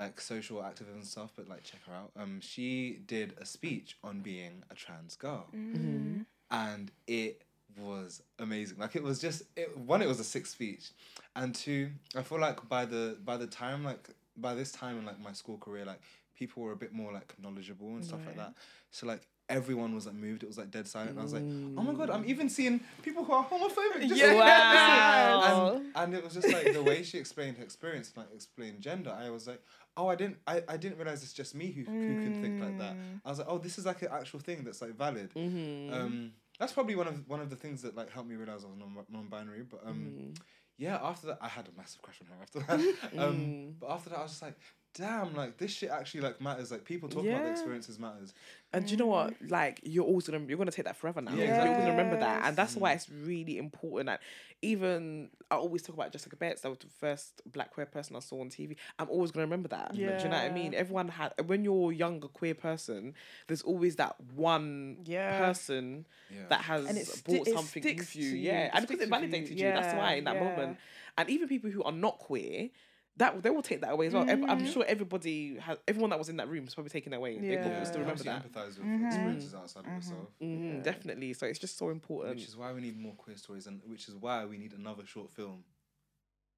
like 0.00 0.20
social 0.20 0.62
activism 0.64 1.04
stuff, 1.04 1.30
but 1.36 1.48
like 1.48 1.62
check 1.62 1.80
her 1.86 1.94
out. 1.94 2.10
Um, 2.16 2.40
she 2.40 2.98
did 3.06 3.34
a 3.40 3.46
speech 3.46 3.96
on 4.02 4.20
being 4.20 4.64
a 4.72 4.74
trans 4.74 5.14
girl, 5.14 5.46
Mm-hmm. 5.54 6.22
and 6.50 6.90
it 7.06 7.42
was 7.78 8.22
amazing. 8.38 8.78
Like 8.78 8.96
it 8.96 9.02
was 9.02 9.20
just 9.20 9.42
it, 9.56 9.76
one, 9.76 10.02
it 10.02 10.08
was 10.08 10.20
a 10.20 10.24
sick 10.24 10.46
speech, 10.46 10.90
and 11.36 11.54
two, 11.54 11.90
I 12.16 12.22
feel 12.22 12.40
like 12.40 12.68
by 12.68 12.84
the 12.84 13.16
by 13.24 13.36
the 13.36 13.46
time 13.46 13.84
like 13.84 14.08
by 14.36 14.54
this 14.54 14.72
time 14.72 14.98
in 14.98 15.06
like 15.06 15.20
my 15.20 15.32
school 15.32 15.58
career, 15.58 15.84
like 15.84 16.00
people 16.34 16.62
were 16.62 16.72
a 16.72 16.76
bit 16.76 16.92
more 16.92 17.12
like 17.12 17.34
knowledgeable 17.42 17.88
and 17.88 18.04
stuff 18.04 18.20
like 18.26 18.36
that. 18.36 18.54
So 18.90 19.06
like 19.06 19.26
everyone 19.48 19.94
was 19.94 20.06
like 20.06 20.14
moved. 20.14 20.42
It 20.42 20.46
was 20.46 20.58
like 20.58 20.70
dead 20.70 20.86
silent. 20.86 21.10
And 21.10 21.20
I 21.20 21.22
was 21.22 21.32
like, 21.32 21.42
oh 21.42 21.82
my 21.82 21.92
god, 21.92 22.10
I'm 22.10 22.24
even 22.26 22.48
seeing 22.48 22.80
people 23.02 23.24
who 23.24 23.32
are 23.32 23.44
homophobic. 23.44 24.08
Just 24.08 24.20
Yeah. 24.20 24.32
Wow. 24.42 25.76
and, 25.76 25.92
and 25.94 26.14
it 26.14 26.24
was 26.24 26.34
just 26.34 26.48
like 26.52 26.72
the 26.72 26.82
way 26.82 27.02
she 27.02 27.18
explained 27.18 27.58
her 27.58 27.64
experience, 27.64 28.12
like 28.16 28.26
explained 28.34 28.80
gender. 28.80 29.14
I 29.16 29.30
was 29.30 29.46
like, 29.46 29.62
oh, 29.96 30.08
I 30.08 30.14
didn't, 30.14 30.38
I, 30.46 30.62
I 30.68 30.76
didn't 30.76 30.96
realize 30.96 31.22
it's 31.22 31.32
just 31.32 31.54
me 31.54 31.70
who 31.70 31.82
who 31.82 32.22
can 32.22 32.42
think 32.42 32.60
like 32.60 32.78
that. 32.78 32.96
I 33.24 33.28
was 33.28 33.38
like, 33.38 33.48
oh, 33.48 33.58
this 33.58 33.78
is 33.78 33.86
like 33.86 34.02
an 34.02 34.08
actual 34.10 34.40
thing 34.40 34.64
that's 34.64 34.80
like 34.80 34.96
valid. 34.96 35.32
Mm-hmm. 35.34 35.92
Um, 35.94 36.32
that's 36.58 36.72
probably 36.72 36.94
one 36.94 37.08
of 37.08 37.28
one 37.28 37.40
of 37.40 37.50
the 37.50 37.56
things 37.56 37.82
that 37.82 37.96
like 37.96 38.10
helped 38.12 38.28
me 38.28 38.36
realize 38.36 38.64
I 38.64 38.68
was 38.68 38.76
non 38.78 38.94
non-binary. 39.10 39.62
But 39.70 39.80
um, 39.86 40.12
Mm-hmm. 40.16 40.32
yeah, 40.78 40.98
after 41.02 41.28
that, 41.28 41.38
I 41.40 41.48
had 41.48 41.68
a 41.68 41.76
massive 41.76 42.02
crush 42.02 42.20
on 42.20 42.26
her. 42.28 42.42
After 42.42 42.60
that, 42.60 42.80
um, 43.18 43.54
Mm. 43.54 43.74
but 43.80 43.90
after 43.90 44.10
that, 44.10 44.18
I 44.18 44.22
was 44.22 44.32
just 44.32 44.42
like, 44.42 44.58
damn, 44.94 45.34
like 45.34 45.56
this 45.58 45.70
shit 45.72 45.90
actually 45.90 46.20
like 46.20 46.40
matters. 46.40 46.70
Like 46.70 46.84
people 46.84 47.08
talk 47.08 47.24
about 47.24 47.42
the 47.44 47.50
experiences 47.50 47.98
matters. 47.98 48.34
And 48.74 48.84
do 48.86 48.90
you 48.92 48.96
know 48.96 49.06
what? 49.06 49.34
Like 49.48 49.80
you're 49.82 50.04
always 50.04 50.26
gonna 50.26 50.44
you're 50.46 50.56
gonna 50.58 50.70
take 50.70 50.84
that 50.86 50.96
forever 50.96 51.20
now. 51.20 51.32
Yeah, 51.34 51.64
You're 51.64 51.74
gonna 51.74 51.90
remember 51.90 52.18
that, 52.20 52.44
and 52.46 52.56
that's 52.56 52.72
Yes. 52.74 52.80
why 52.80 52.92
it's 52.92 53.08
really 53.10 53.58
important. 53.58 54.08
And 54.10 54.18
even 54.62 55.30
I 55.50 55.56
always 55.56 55.82
talk 55.82 55.94
about 55.94 56.12
Jessica 56.12 56.36
Betts. 56.36 56.62
That 56.62 56.70
was 56.70 56.78
the 56.78 56.86
first 56.86 57.42
black 57.52 57.72
queer 57.72 57.86
person 57.86 58.16
I 58.16 58.20
saw 58.20 58.40
on 58.40 58.48
TV. 58.48 58.76
I'm 58.98 59.08
always 59.10 59.30
gonna 59.30 59.44
remember 59.46 59.68
that. 59.68 59.94
Yeah. 59.94 60.16
Do 60.18 60.24
you 60.24 60.30
know 60.30 60.36
what 60.36 60.44
I 60.46 60.50
mean? 60.50 60.74
Everyone 60.74 61.08
had 61.08 61.32
when 61.46 61.64
you're 61.64 61.92
a 61.92 61.94
younger 61.94 62.28
queer 62.28 62.54
person, 62.54 63.14
there's 63.48 63.62
always 63.62 63.96
that 63.96 64.16
one 64.34 64.98
Yeah. 65.04 65.38
person 65.38 66.06
Yeah. 66.30 66.46
that 66.48 66.60
has 66.62 66.86
And 66.86 66.96
it 66.98 67.06
sti- 67.06 67.30
brought 67.32 67.48
something 67.48 67.82
sticks 67.82 68.14
with 68.14 68.16
you. 68.16 68.30
to 68.30 68.36
you. 68.36 68.42
Yeah, 68.42 68.64
It 68.66 68.70
and 68.74 68.86
because 68.86 68.94
it 69.02 69.10
with 69.10 69.20
you. 69.22 69.28
validated 69.28 69.58
you. 69.58 69.68
That's 69.68 69.94
why 69.94 70.14
in 70.14 70.24
that 70.24 70.34
Yeah, 70.36 70.44
moment. 70.44 70.78
And 71.18 71.28
even 71.28 71.48
people 71.48 71.70
who 71.70 71.82
are 71.82 71.92
not 71.92 72.18
queer. 72.18 72.70
That 73.18 73.42
they 73.42 73.50
will 73.50 73.62
take 73.62 73.82
that 73.82 73.92
away 73.92 74.06
as 74.06 74.14
well. 74.14 74.24
Ev- 74.26 74.42
I'm 74.48 74.58
Mm-hmm. 74.60 74.66
sure 74.72 74.84
everybody 74.88 75.58
has 75.58 75.76
everyone 75.86 76.10
that 76.10 76.18
was 76.18 76.30
in 76.30 76.38
that 76.38 76.48
room 76.48 76.66
is 76.66 76.74
probably 76.74 76.88
taking 76.90 77.10
that 77.10 77.18
away. 77.18 77.38
They 77.38 77.54
Yeah. 77.54 77.62
probably 77.62 77.84
still 77.84 78.00
remember 78.00 78.22
that. 78.24 78.44
obviously 78.46 78.84
empathize 78.84 78.92
with 78.98 79.06
experiences 79.06 79.54
outside 79.54 79.84
of 79.86 79.92
yourself. 79.92 80.28
Mm, 80.42 80.82
Definitely. 80.82 81.32
So 81.34 81.46
it's 81.46 81.58
just 81.58 81.76
so 81.76 81.90
important. 81.90 82.36
Which 82.36 82.48
is 82.48 82.56
why 82.56 82.72
we 82.72 82.80
need 82.80 82.98
more 82.98 83.12
queer 83.12 83.36
stories, 83.36 83.66
and 83.66 83.82
which 83.86 84.08
is 84.08 84.14
why 84.16 84.46
we 84.46 84.56
need 84.56 84.72
another 84.72 85.04
short 85.04 85.30
film. 85.30 85.64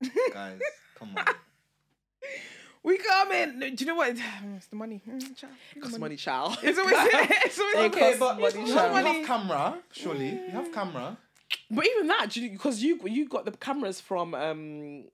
Guys, 0.32 0.60
come 0.94 1.10
on. 1.16 1.24
We 2.82 2.98
come 2.98 3.32
in. 3.32 3.58
Do 3.60 3.66
you 3.78 3.86
know 3.86 3.94
what? 3.94 4.14
It's 4.56 4.66
the 4.66 4.76
money. 4.76 5.00
Mm, 5.08 5.34
child, 5.36 5.52
the 5.74 5.80
Cost 5.80 5.98
money, 5.98 6.16
child. 6.26 6.58
It's 6.62 6.78
always 6.78 6.94
it's 6.98 7.58
always 7.58 7.76
Okay, 7.76 7.86
okay, 8.10 8.16
but 8.18 8.38
but 8.38 8.54
money, 8.54 8.68
You 8.68 8.74
child. 8.74 8.94
have, 8.94 9.04
money. 9.04 9.20
you 9.20 9.26
have 9.26 9.26
camera, 9.26 9.78
surely. 9.90 10.28
You 10.28 10.50
have 10.50 10.70
camera. 10.72 11.16
But 11.70 11.86
even 11.86 12.06
that, 12.08 12.26
because 12.34 12.82
you 12.82 13.00
you 13.06 13.26
got 13.28 13.46
the 13.46 13.52
cameras 13.52 14.00
from 14.02 14.34
um, 14.34 15.04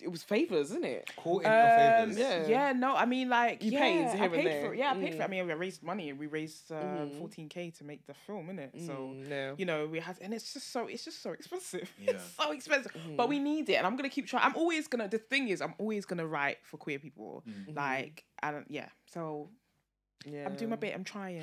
it 0.00 0.08
was 0.10 0.22
favors, 0.22 0.70
isn't 0.70 0.84
it? 0.84 1.10
Caught 1.16 1.42
in 1.44 1.50
Um, 1.50 1.58
your 1.58 1.68
favors. 1.76 2.18
yeah. 2.18 2.46
yeah, 2.46 2.72
no, 2.72 2.94
I 2.94 3.04
mean 3.04 3.28
like 3.28 3.62
You 3.62 3.72
yeah, 3.72 3.80
paid 3.80 3.92
here 3.92 4.22
I 4.22 4.24
and 4.26 4.32
paid 4.34 4.46
there. 4.46 4.62
for 4.64 4.72
it. 4.74 4.78
Yeah, 4.78 4.90
I 4.92 4.94
paid 4.94 5.14
for 5.16 5.20
it. 5.22 5.24
I 5.24 5.26
Mm. 5.26 5.30
mean, 5.30 5.46
we 5.48 5.52
raised 5.54 5.82
money. 5.82 6.10
And 6.10 6.18
we 6.18 6.26
raised 6.28 6.70
uh, 6.72 6.76
Mm. 6.76 7.20
14k 7.20 7.70
to 7.78 7.84
make 7.84 8.06
the 8.06 8.14
film, 8.14 8.46
innit? 8.48 8.70
So 8.86 8.92
Mm, 8.92 9.28
no. 9.28 9.54
you 9.58 9.66
know 9.66 9.86
we 9.86 9.98
had, 9.98 10.16
and 10.22 10.32
it's 10.32 10.52
just 10.54 10.70
so 10.70 10.86
it's 10.86 11.04
just 11.04 11.20
so 11.20 11.32
expensive. 11.32 11.90
Yeah. 11.98 12.12
It's 12.12 12.24
so 12.40 12.52
expensive, 12.52 12.92
but 13.16 13.28
we 13.28 13.38
need 13.38 13.68
it, 13.68 13.74
and 13.74 13.86
I'm 13.86 13.96
gonna 13.96 14.08
keep 14.08 14.26
trying. 14.26 14.44
I'm 14.44 14.56
always 14.56 14.86
gonna. 14.88 15.08
The 15.08 15.18
thing 15.18 15.48
is, 15.48 15.60
I'm 15.60 15.74
always 15.78 16.04
gonna 16.06 16.26
write 16.26 16.58
for 16.64 16.76
queer 16.78 16.98
people. 16.98 17.44
Like, 17.68 18.24
and 18.42 18.64
yeah, 18.68 18.88
so 19.06 19.50
yeah. 20.24 20.46
I'm 20.46 20.54
doing 20.54 20.70
my 20.70 20.76
bit. 20.76 20.94
I'm 20.94 21.02
trying. 21.04 21.36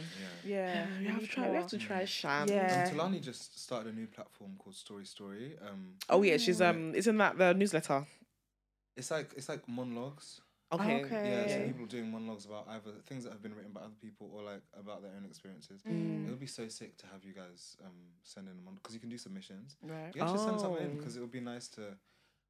Yeah. 0.46 0.56
Yeah, 0.56 0.88
We 1.02 1.08
have 1.08 1.20
to 1.22 1.28
try. 1.28 1.50
We 1.50 1.56
have 1.58 1.68
to 1.68 1.78
try 1.78 2.06
Shan. 2.06 2.48
Yeah. 2.48 2.88
Um, 2.90 2.98
Talani 2.98 3.22
just 3.22 3.60
started 3.62 3.94
a 3.94 3.96
new 3.96 4.08
platform 4.08 4.52
called 4.58 4.76
Story 4.76 5.06
Story. 5.06 5.58
Um, 5.68 5.96
Oh 6.10 6.22
yeah, 6.24 6.38
she's 6.38 6.62
um. 6.62 6.96
Isn't 6.96 7.18
that 7.18 7.38
the 7.38 7.54
newsletter? 7.54 8.06
It's 9.00 9.12
like 9.12 9.30
it's 9.38 9.50
like 9.50 9.68
monologues. 9.68 10.42
Okay. 10.72 11.04
Okay. 11.04 11.26
Yeah, 11.48 11.48
so 11.56 11.66
people 11.66 11.88
doing 11.88 12.12
monologues 12.12 12.46
about 12.46 12.68
either 12.70 12.92
things 13.08 13.24
that 13.24 13.32
have 13.34 13.42
been 13.42 13.56
written 13.56 13.72
by 13.72 13.82
other 13.82 13.98
people 14.00 14.30
or 14.36 14.44
like 14.44 14.62
about 14.80 15.02
their 15.02 15.12
own 15.18 15.26
experiences. 15.26 15.82
Mm. 15.82 16.28
It 16.28 16.30
would 16.30 16.40
be 16.40 16.46
so 16.46 16.68
sick 16.68 16.96
to 16.98 17.06
have 17.08 17.24
you 17.26 17.34
guys 17.34 17.76
um 17.84 17.98
send 18.24 18.48
in 18.48 18.54
a 18.60 18.62
mon 18.62 18.76
because 18.76 18.94
you 18.94 19.00
can 19.00 19.10
do 19.10 19.18
submissions. 19.18 19.78
Right. 19.82 20.12
You 20.14 20.22
can 20.22 20.32
just 20.32 20.46
send 20.46 20.60
something 20.62 20.84
in 20.86 20.92
Oh. 20.92 20.98
because 20.98 21.18
it 21.18 21.22
would 21.22 21.32
be 21.32 21.40
nice 21.54 21.68
to. 21.70 21.98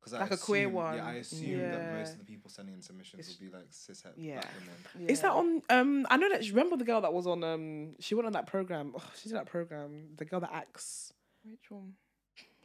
Cause 0.02 0.14
Like 0.14 0.32
I 0.32 0.36
a 0.36 0.38
queer 0.38 0.70
one. 0.70 0.96
Yeah, 0.96 1.06
I 1.08 1.14
assume 1.16 1.60
that 1.72 1.94
most 2.00 2.14
of 2.14 2.20
the 2.20 2.26
people 2.26 2.50
sending 2.50 2.74
in 2.74 2.82
submissions 2.82 3.20
It's- 3.20 3.38
will 3.40 3.48
be 3.52 3.58
like 3.58 3.70
cishet 3.70 4.14
Yeah. 4.16 4.40
black 4.40 4.54
women. 4.96 5.10
Is 5.10 5.20
that 5.22 5.32
on? 5.32 5.62
Um, 5.70 6.08
I 6.10 6.16
know 6.16 6.30
that. 6.30 6.42
Remember 6.50 6.78
the 6.78 6.86
girl 6.86 7.02
that 7.02 7.14
was 7.14 7.28
on? 7.28 7.44
Um, 7.44 7.96
she 8.00 8.16
went 8.16 8.26
on 8.26 8.32
that 8.34 8.48
program. 8.48 8.94
Oh, 8.98 9.12
she 9.18 9.28
did 9.30 9.36
that 9.38 9.46
program. 9.48 9.92
The 10.18 10.24
girl 10.26 10.40
that 10.42 10.52
acts. 10.54 11.12
Which 11.44 11.70
one? 11.70 11.96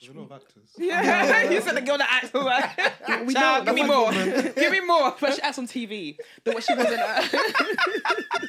There's 0.00 0.14
a 0.14 0.18
lot 0.18 0.24
of 0.26 0.32
actors. 0.32 0.68
Yeah, 0.78 1.50
you 1.50 1.60
said 1.60 1.76
the 1.76 1.80
girl 1.80 1.98
that 1.98 2.08
acts 2.22 2.34
like. 2.34 3.26
We 3.26 3.34
Child, 3.34 3.66
know, 3.66 3.74
give 3.74 3.82
me 3.82 3.88
more. 3.88 4.12
like 4.12 4.54
give 4.56 4.72
me 4.72 4.80
more. 4.80 5.14
But 5.20 5.34
she 5.34 5.42
acts 5.42 5.58
on 5.58 5.66
TV. 5.66 6.16
The 6.44 6.52
what 6.52 6.62
she 6.62 6.74
wasn't. 6.74 7.00
Uh, 7.00 7.22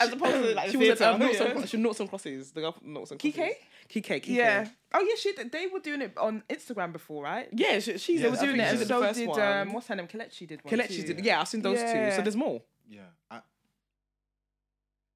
As 0.00 0.12
opposed 0.12 0.32
to 0.34 0.54
like 0.54 0.70
she 0.70 0.76
was 0.76 0.86
theatre. 0.88 1.04
at 1.04 1.14
um, 1.14 1.20
Noughts 1.20 1.40
yeah. 1.40 1.46
and- 1.46 1.68
she 1.68 1.76
Noughts 1.76 2.00
and 2.00 2.08
Crosses. 2.08 2.52
The 2.52 2.60
girl 2.60 2.72
from 2.72 2.92
Noughts 2.92 3.10
and 3.10 3.20
Kike? 3.20 3.34
Crosses. 3.34 3.54
Kike. 3.90 4.22
Kike. 4.22 4.26
Yeah. 4.28 4.68
Oh 4.94 5.00
yeah, 5.00 5.14
she 5.18 5.32
they 5.32 5.66
were 5.66 5.80
doing 5.80 6.02
it 6.02 6.16
on 6.16 6.42
Instagram 6.48 6.92
before, 6.92 7.24
right? 7.24 7.48
Yeah, 7.52 7.78
she, 7.80 7.98
she's. 7.98 8.20
They 8.22 8.28
were 8.30 8.36
think 8.36 8.50
doing 8.50 8.60
it, 8.60 8.64
she 8.70 8.76
and 8.76 8.86
so 8.86 9.00
the 9.00 9.06
first 9.06 9.18
did 9.18 9.28
one. 9.28 9.40
um, 9.40 9.72
what's 9.72 9.86
her 9.88 9.96
name? 9.96 10.06
Kelechi 10.06 10.46
did 10.46 10.62
one. 10.64 10.72
Kelechi 10.74 11.06
did. 11.06 11.24
Yeah, 11.24 11.40
I've 11.40 11.48
seen 11.48 11.62
those 11.62 11.78
two. 11.78 12.10
So 12.14 12.22
there's 12.22 12.36
more. 12.36 12.62
Yeah. 12.88 13.00
I, 13.30 13.40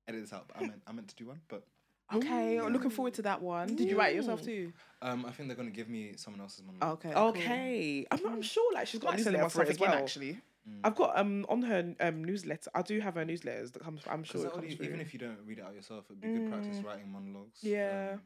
edit 0.09 0.23
this 0.23 0.33
out. 0.33 0.49
But 0.49 0.57
I 0.59 0.61
meant 0.67 0.83
I 0.87 0.93
meant 0.93 1.09
to 1.09 1.15
do 1.17 1.27
one, 1.27 1.41
but 1.49 1.65
Okay, 2.15 2.59
I'm 2.59 2.73
looking 2.73 2.91
forward 2.91 3.15
to 3.15 3.23
that 3.23 3.41
one. 3.43 3.75
Did 3.77 3.89
you 3.89 3.99
write 3.99 4.13
it 4.13 4.17
yourself 4.17 4.43
too? 4.43 4.73
um, 5.01 5.25
I 5.27 5.31
think 5.33 5.49
they're 5.49 5.57
gonna 5.57 5.71
give 5.71 5.89
me 5.89 6.13
someone 6.17 6.41
else's 6.41 6.63
monologue. 6.65 7.05
Okay. 7.05 7.15
Okay, 7.15 8.07
I'm, 8.11 8.27
I'm 8.27 8.43
sure 8.43 8.73
like 8.75 8.87
she's 8.87 9.01
got 9.01 9.09
Got 9.09 9.15
a 9.15 9.17
to 9.19 9.23
send 9.25 9.35
newsletter 9.37 9.43
them 9.43 9.51
for 9.51 9.63
it 9.63 9.67
stuff 9.67 9.71
as 9.71 9.77
again, 9.77 9.91
well. 9.91 9.99
actually. 10.03 10.41
I've 10.85 10.95
got 10.95 11.19
um 11.19 11.45
on 11.49 11.63
her 11.63 11.95
um 12.01 12.23
newsletter. 12.25 12.71
I 12.75 12.83
do 12.83 13.01
have 13.01 13.15
her 13.17 13.25
newsletters 13.25 13.73
that 13.73 13.83
comes. 13.83 14.03
I'm 14.09 14.23
sure 14.23 14.47
it 14.47 14.53
comes 14.53 14.75
through. 14.75 14.87
even 14.87 15.01
if 15.01 15.13
you 15.13 15.19
don't 15.19 15.39
read 15.45 15.59
it 15.59 15.65
out 15.65 15.75
yourself, 15.75 16.05
it'd 16.09 16.21
be 16.21 16.29
good 16.29 16.49
practice 16.49 16.79
writing 16.85 17.11
monologues. 17.11 17.59
Yeah. 17.63 18.13
Um, 18.15 18.21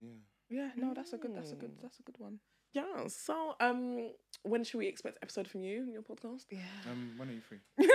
yeah. 0.00 0.10
Yeah, 0.50 0.68
no, 0.76 0.92
that's 0.94 1.12
a 1.12 1.16
good. 1.18 1.34
That's 1.34 1.52
a 1.52 1.56
good. 1.56 1.72
That's 1.82 1.98
a 1.98 2.02
good 2.02 2.16
one. 2.18 2.38
yeah. 2.72 3.06
So 3.08 3.54
um, 3.60 4.10
when 4.42 4.62
should 4.62 4.78
we 4.78 4.86
expect 4.86 5.18
episode 5.22 5.48
from 5.48 5.62
you 5.62 5.82
in 5.82 5.92
your 5.92 6.02
podcast? 6.02 6.44
Yeah. 6.50 6.58
Um, 6.88 7.14
when 7.16 7.30
are 7.30 7.32
you 7.32 7.40
free? 7.40 7.58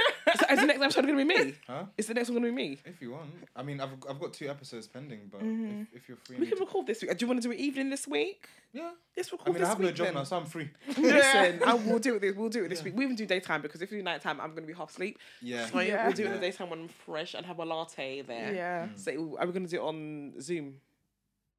is, 0.49 0.55
is 0.55 0.59
the 0.61 0.65
next 0.67 0.81
episode 0.81 1.05
gonna 1.05 1.17
be 1.17 1.23
me? 1.23 1.53
Huh? 1.67 1.85
Is 1.97 2.07
the 2.07 2.13
next 2.13 2.29
one 2.29 2.37
gonna 2.37 2.47
be 2.47 2.55
me? 2.55 2.77
If 2.85 3.01
you 3.01 3.11
want. 3.11 3.29
I 3.55 3.63
mean, 3.63 3.79
I've 3.81 3.89
I've 4.09 4.19
got 4.19 4.33
two 4.33 4.49
episodes 4.49 4.87
pending, 4.87 5.29
but 5.31 5.41
Mm-hmm. 5.41 5.81
if, 5.81 5.87
if 6.03 6.07
you're 6.09 6.17
free, 6.17 6.37
We 6.37 6.47
can 6.47 6.57
you- 6.57 6.65
record 6.65 6.87
this 6.87 7.01
week. 7.01 7.17
Do 7.17 7.23
you 7.23 7.27
want 7.27 7.41
to 7.41 7.47
do 7.47 7.53
it 7.53 7.59
evening 7.59 7.89
this 7.89 8.07
week? 8.07 8.47
yeah. 8.73 8.91
Let's 9.17 9.29
I 9.29 9.31
record 9.33 9.47
mean, 9.47 9.53
this 9.55 9.65
I 9.65 9.69
have 9.69 9.79
week 9.79 9.85
no 9.87 9.91
job 9.93 10.05
then. 10.07 10.13
now, 10.15 10.23
so 10.23 10.37
I'm 10.37 10.45
free. 10.45 10.69
Listen, 10.97 11.61
I 11.65 11.73
will 11.73 11.99
do 11.99 12.15
it. 12.15 12.21
This, 12.21 12.35
we'll 12.35 12.49
do 12.49 12.63
it 12.65 12.69
this 12.69 12.83
week. 12.83 12.95
We 12.95 13.03
even 13.03 13.15
do 13.15 13.25
daytime 13.25 13.61
because 13.61 13.81
if 13.81 13.91
we 13.91 13.97
do 13.97 14.03
nighttime, 14.03 14.39
I'm 14.39 14.53
gonna 14.55 14.67
be 14.67 14.73
half 14.73 14.89
asleep. 14.91 15.17
Yeah. 15.41 15.65
So 15.67 15.79
yeah, 15.79 15.87
Yeah. 15.87 16.03
we'll 16.05 16.13
do 16.15 16.23
it 16.23 16.27
in 16.27 16.31
the 16.33 16.39
daytime 16.39 16.69
when 16.69 16.79
I'm 16.81 16.87
fresh 16.87 17.33
and 17.33 17.45
have 17.45 17.59
a 17.59 17.65
latte 17.65 18.21
there. 18.21 18.53
Yeah. 18.53 18.87
So 18.95 19.37
are 19.39 19.45
we 19.47 19.53
gonna 19.53 19.67
do 19.67 19.77
it 19.77 19.81
on 19.83 20.33
Zoom? 20.41 20.75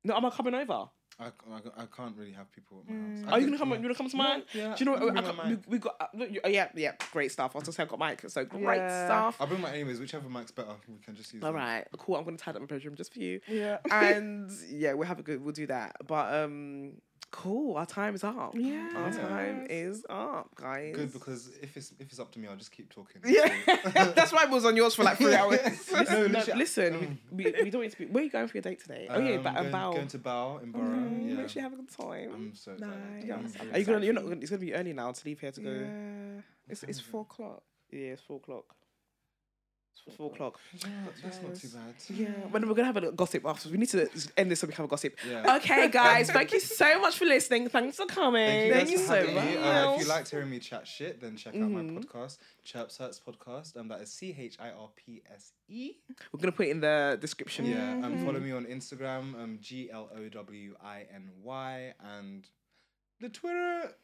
No, 0.04 0.16
am 0.16 0.24
I 0.24 0.30
coming 0.30 0.54
over? 0.54 0.88
I, 1.20 1.26
I, 1.26 1.82
I 1.82 1.86
can't 1.94 2.16
really 2.16 2.32
have 2.32 2.50
people 2.50 2.82
at 2.82 2.88
my 2.88 2.94
Mm. 2.96 3.18
house. 3.24 3.28
I 3.28 3.36
Are 3.36 3.40
you 3.40 3.46
gonna 3.46 3.58
come? 3.58 3.70
You 3.72 3.76
gonna 3.78 3.94
come 3.94 4.08
to 4.08 4.16
mine? 4.16 4.42
yeah, 4.54 4.74
Do 4.74 4.82
you 4.84 4.90
know? 4.90 4.96
I 4.96 5.04
what? 5.04 5.18
I 5.18 5.20
got, 5.20 5.46
we, 5.48 5.58
we 5.68 5.78
got. 5.78 5.96
Uh, 6.00 6.06
look, 6.14 6.30
you- 6.32 6.40
uh, 6.44 6.48
yeah, 6.48 6.68
yeah, 6.74 6.92
great 7.12 7.30
stuff. 7.30 7.54
I 7.54 7.58
was 7.58 7.64
gonna 7.64 7.72
say 7.74 7.82
I 7.82 7.86
got 7.86 7.98
Mike, 7.98 8.22
so 8.28 8.44
great 8.44 8.78
Yeah. 8.78 9.06
stuff. 9.06 9.36
I'll 9.38 9.46
bring 9.46 9.60
my 9.60 9.70
anyways, 9.72 10.00
whichever 10.00 10.28
mic's 10.30 10.50
better, 10.50 10.72
we 10.88 10.98
can 11.04 11.14
just 11.14 11.32
use 11.34 11.44
All 11.44 11.52
right, 11.52 11.86
cool. 11.98 12.16
I'm 12.16 12.24
gonna 12.24 12.38
tie 12.38 12.52
up 12.52 12.60
my 12.60 12.66
bedroom 12.66 12.94
just 12.96 13.12
for 13.12 13.18
you. 13.18 13.40
Yeah. 13.48 13.78
and 13.90 14.50
yeah, 14.70 14.94
we'll 14.94 15.06
have 15.08 15.18
a 15.18 15.22
good. 15.22 15.42
We'll 15.44 15.52
do 15.52 15.66
that. 15.66 15.96
But 16.06 16.32
um, 16.34 16.92
cool. 17.30 17.76
Our 17.76 17.86
time 17.86 18.14
is 18.14 18.24
up. 18.24 18.54
Yeah. 18.54 18.88
our 18.96 19.12
time 19.12 19.66
is 19.70 20.04
up, 20.08 20.48
guys. 20.54 20.94
Good 20.96 21.12
because 21.12 21.50
if 21.62 21.76
it's 21.76 21.92
if 21.98 22.08
it's 22.10 22.18
up 22.18 22.30
to 22.32 22.38
me, 22.38 22.48
I'll 22.48 22.56
just 22.56 22.72
keep 22.72 22.92
talking. 22.92 23.22
Yeah. 23.24 23.54
That's 24.14 24.32
why 24.32 24.44
it 24.44 24.50
was 24.50 24.64
on 24.64 24.76
yours 24.76 24.94
for 24.94 25.04
like 25.04 25.18
three 25.18 25.34
hours. 25.34 25.58
no, 25.92 26.26
No, 26.26 26.42
listen, 26.56 27.18
we, 27.30 27.44
we, 27.44 27.62
we 27.64 27.70
don't 27.70 27.82
need 27.82 27.92
to 27.92 27.98
be. 27.98 28.06
Where 28.06 28.22
are 28.22 28.24
you 28.24 28.30
going 28.30 28.48
for 28.48 28.56
your 28.56 28.62
date 28.62 28.80
today? 28.80 29.06
oh 29.10 29.18
yeah, 29.20 29.36
um, 29.36 29.42
but 29.42 29.50
um, 29.50 29.54
going, 29.56 29.72
Bow. 29.72 29.92
going 29.92 30.08
to 30.08 30.18
Bao 30.18 30.62
in 30.62 30.72
Borough. 30.72 30.84
Mm, 30.84 31.28
yeah. 31.28 31.34
Make 31.36 31.48
sure 31.48 31.62
you 31.62 31.68
have 31.68 31.72
a 31.78 31.82
good 31.82 31.90
time. 31.90 32.30
I'm 32.34 32.54
so 32.54 32.72
excited. 32.72 32.94
Nice. 32.94 33.22
I'm 33.22 33.28
Yes. 33.42 33.54
really 33.60 33.72
Are 33.72 33.78
you 33.78 33.84
gonna? 33.84 34.04
You're 34.04 34.14
not. 34.14 34.24
gonna- 34.24 34.36
It's 34.40 34.50
gonna 34.50 34.60
be 34.60 34.74
early 34.74 34.92
now 34.92 35.12
to 35.12 35.26
leave 35.26 35.40
here 35.40 35.52
to 35.52 35.60
go. 35.60 35.70
Yeah. 35.70 36.42
It's 36.68 36.82
it's 36.84 37.00
four 37.00 37.22
o'clock. 37.22 37.62
Yeah, 37.90 38.12
it's 38.12 38.22
four 38.22 38.36
o'clock. 38.36 38.64
It's 40.06 40.16
four 40.16 40.32
o'clock. 40.32 40.58
Yeah, 40.72 40.88
that's 41.22 41.42
not 41.42 41.54
too 41.54 41.68
bad. 41.68 41.94
Yeah, 42.08 42.28
but 42.50 42.64
we're 42.66 42.74
gonna 42.74 42.86
have 42.86 42.96
a 42.96 43.12
gossip 43.12 43.44
afterwards. 43.44 43.70
We 43.70 43.78
need 43.78 43.88
to 43.90 44.08
end 44.36 44.50
this 44.50 44.60
so 44.60 44.66
we 44.66 44.72
can 44.72 44.78
have 44.82 44.86
a 44.86 44.88
gossip. 44.88 45.14
Yeah. 45.28 45.56
Okay, 45.56 45.88
guys, 45.88 46.30
thank 46.30 46.52
you 46.52 46.60
so 46.60 47.00
much 47.00 47.18
for 47.18 47.26
listening. 47.26 47.68
Thanks 47.68 47.96
for 47.98 48.06
coming. 48.06 48.46
Thank 48.46 48.88
you, 48.90 48.96
guys 48.96 49.06
for 49.06 49.14
so 49.26 49.32
much. 49.34 49.44
me. 49.44 49.56
Uh, 49.58 49.92
if 49.94 50.00
you 50.00 50.06
liked 50.08 50.30
hearing 50.30 50.48
me 50.50 50.58
chat 50.58 50.86
shit, 50.88 51.20
then 51.20 51.36
check 51.36 51.54
out 51.54 51.60
my 51.70 51.80
Mhm. 51.82 51.98
podcast, 52.02 52.38
Chirps 52.64 52.96
Hurts 52.96 53.20
Podcast. 53.20 53.76
Um, 53.76 53.88
that 53.88 54.00
is 54.00 54.10
C 54.10 54.34
H 54.38 54.56
I 54.58 54.70
R 54.70 54.88
P 54.96 55.22
S 55.32 55.52
E. 55.68 55.92
We're 56.32 56.40
gonna 56.40 56.52
put 56.52 56.66
it 56.68 56.70
in 56.70 56.80
the 56.80 57.18
description. 57.20 57.66
Yeah. 57.66 57.92
Um, 57.92 58.02
Mm-hmm. 58.04 58.24
follow 58.26 58.40
me 58.40 58.52
on 58.52 58.64
Instagram. 58.66 59.34
Um, 59.34 59.58
G 59.60 59.90
L 59.90 60.08
O 60.16 60.28
W 60.30 60.76
I 60.82 61.06
N 61.14 61.30
Y, 61.42 61.94
and 62.00 62.48
the 63.20 63.28
Twitter. 63.28 63.94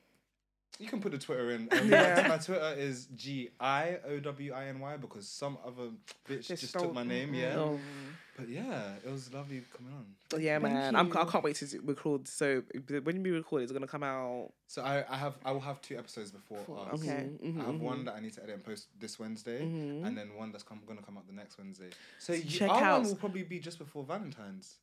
You 0.78 0.88
can 0.88 1.00
put 1.00 1.12
the 1.12 1.18
Twitter 1.18 1.50
in. 1.52 1.68
Um, 1.72 1.88
Yeah. 1.90 2.20
my, 2.22 2.28
my 2.28 2.38
Twitter 2.38 2.74
is 2.76 3.06
G 3.14 3.50
I 3.60 3.98
O 4.06 4.18
W 4.20 4.52
I 4.52 4.66
N 4.66 4.80
Y 4.80 4.96
because 4.98 5.28
some 5.28 5.58
other 5.66 5.90
bitch 6.28 6.48
They 6.48 6.56
just 6.56 6.72
took 6.72 6.92
my 6.92 7.02
name. 7.02 7.34
Yeah. 7.34 7.56
Oh. 7.56 7.78
But 8.36 8.50
yeah, 8.50 8.92
it 9.02 9.10
was 9.10 9.32
lovely 9.32 9.62
coming 9.74 9.94
on. 9.94 10.04
Yeah, 10.38 10.58
Thank 10.58 10.74
man, 10.74 10.94
I'm, 10.94 11.10
I 11.16 11.24
can't 11.24 11.42
wait 11.42 11.56
to 11.56 11.80
record. 11.84 12.28
So 12.28 12.62
when 13.04 13.22
we 13.22 13.30
record, 13.30 13.62
it's 13.62 13.72
gonna 13.72 13.86
come 13.86 14.02
out. 14.02 14.52
So 14.66 14.82
I, 14.82 15.04
I 15.08 15.16
have 15.16 15.34
I 15.42 15.52
will 15.52 15.60
have 15.60 15.80
two 15.80 15.96
episodes 15.96 16.32
before 16.32 16.58
us. 16.58 17.00
okay. 17.00 17.30
Mhm, 17.42 17.60
I 17.62 17.64
have 17.64 17.74
mhm, 17.76 17.80
one 17.80 18.04
that 18.04 18.14
I 18.16 18.20
need 18.20 18.34
to 18.34 18.42
edit 18.42 18.56
and 18.56 18.64
post 18.64 18.88
this 19.00 19.18
Wednesday, 19.18 19.62
Mhm. 19.62 20.06
and 20.06 20.18
then 20.18 20.34
one 20.36 20.52
that's 20.52 20.64
come, 20.64 20.80
gonna 20.86 21.00
come 21.00 21.16
out 21.16 21.26
the 21.26 21.32
next 21.32 21.56
Wednesday. 21.56 21.88
So 22.18 22.34
you, 22.34 22.42
check 22.44 22.68
our 22.70 22.82
out- 22.82 23.00
one 23.00 23.08
will 23.08 23.16
probably 23.16 23.42
be 23.42 23.58
just 23.58 23.78
before 23.78 24.04
Valentine's. 24.04 24.74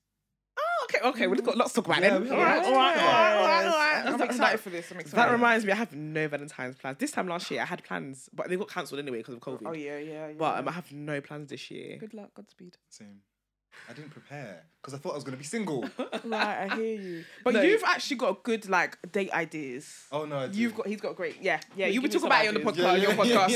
Okay, 0.83 0.99
okay, 1.09 1.27
we've 1.27 1.43
got 1.43 1.57
lots 1.57 1.73
to 1.73 1.81
talk 1.81 1.85
about 1.85 2.01
Yeah, 2.01 2.09
then. 2.19 2.23
we 2.23 2.29
All 2.29 2.37
have 2.37 2.47
right, 2.47 2.55
lots 2.57 2.67
all 2.67 2.73
to 2.73 2.77
right, 2.79 2.95
talk 2.95 3.03
all 3.03 3.11
right, 3.13 3.31
about. 3.31 3.41
all 3.41 3.47
right, 3.47 3.65
all 3.65 3.71
right. 3.71 4.05
I'm 4.13 4.17
That- 4.19 4.29
excited 4.29 4.59
for 4.59 4.69
this. 4.69 4.91
I'm 4.91 4.99
excited. 4.99 5.17
That 5.17 5.31
reminds 5.31 5.65
me, 5.65 5.71
I 5.71 5.75
have 5.75 5.93
no 5.95 6.27
Valentine's 6.27 6.75
plans. 6.77 6.97
This 6.97 7.11
time 7.11 7.27
last 7.27 7.49
year, 7.51 7.61
I 7.61 7.65
had 7.65 7.83
plans, 7.83 8.29
but 8.33 8.49
they 8.49 8.55
got 8.57 8.69
cancelled 8.69 8.99
anyway 8.99 9.17
because 9.19 9.35
of 9.35 9.39
COVID. 9.41 9.61
Oh 9.65 9.73
yeah, 9.73 9.97
yeah. 9.97 10.27
yeah. 10.27 10.33
But 10.37 10.59
um, 10.59 10.67
I 10.67 10.71
have 10.71 10.91
no 10.91 11.21
plans 11.21 11.49
this 11.49 11.69
year. 11.71 11.97
good 11.97 12.13
luck, 12.13 12.33
Godspeed. 12.35 12.77
Same. 12.89 13.19
I 13.89 13.93
didn't 13.93 14.11
prepare 14.11 14.63
because 14.83 14.93
I 14.93 14.97
thought 14.97 15.13
I 15.13 15.15
was 15.15 15.23
gonna 15.23 15.37
be 15.37 15.43
single. 15.45 15.85
Right, 16.25 16.71
I 16.71 16.75
hear 16.75 16.99
you. 17.01 17.23
But 17.43 17.53
No. 17.55 17.61
you've 17.61 17.83
actually 17.85 18.17
got 18.17 18.43
good 18.43 18.67
like 18.69 18.97
date 19.11 19.31
ideas. 19.31 20.05
oh 20.11 20.25
no, 20.25 20.37
I 20.39 20.47
do. 20.47 20.59
You've 20.59 20.75
got, 20.75 20.87
he's 20.87 20.99
got 21.01 21.15
great. 21.15 21.37
Yeah, 21.41 21.59
yeah. 21.75 21.85
Wait, 21.85 21.93
you 21.93 22.01
were 22.01 22.07
give 22.07 22.21
me 22.23 22.29
talking 22.29 22.45
about 22.45 22.45
it 22.45 22.47
on 22.49 22.53
the 22.53 22.59
ideas. 22.69 22.75
podcast. 22.77 22.85
Yeah, 22.85 22.95
your 22.95 23.25
yeah, 23.25 23.47
podcast. 23.47 23.49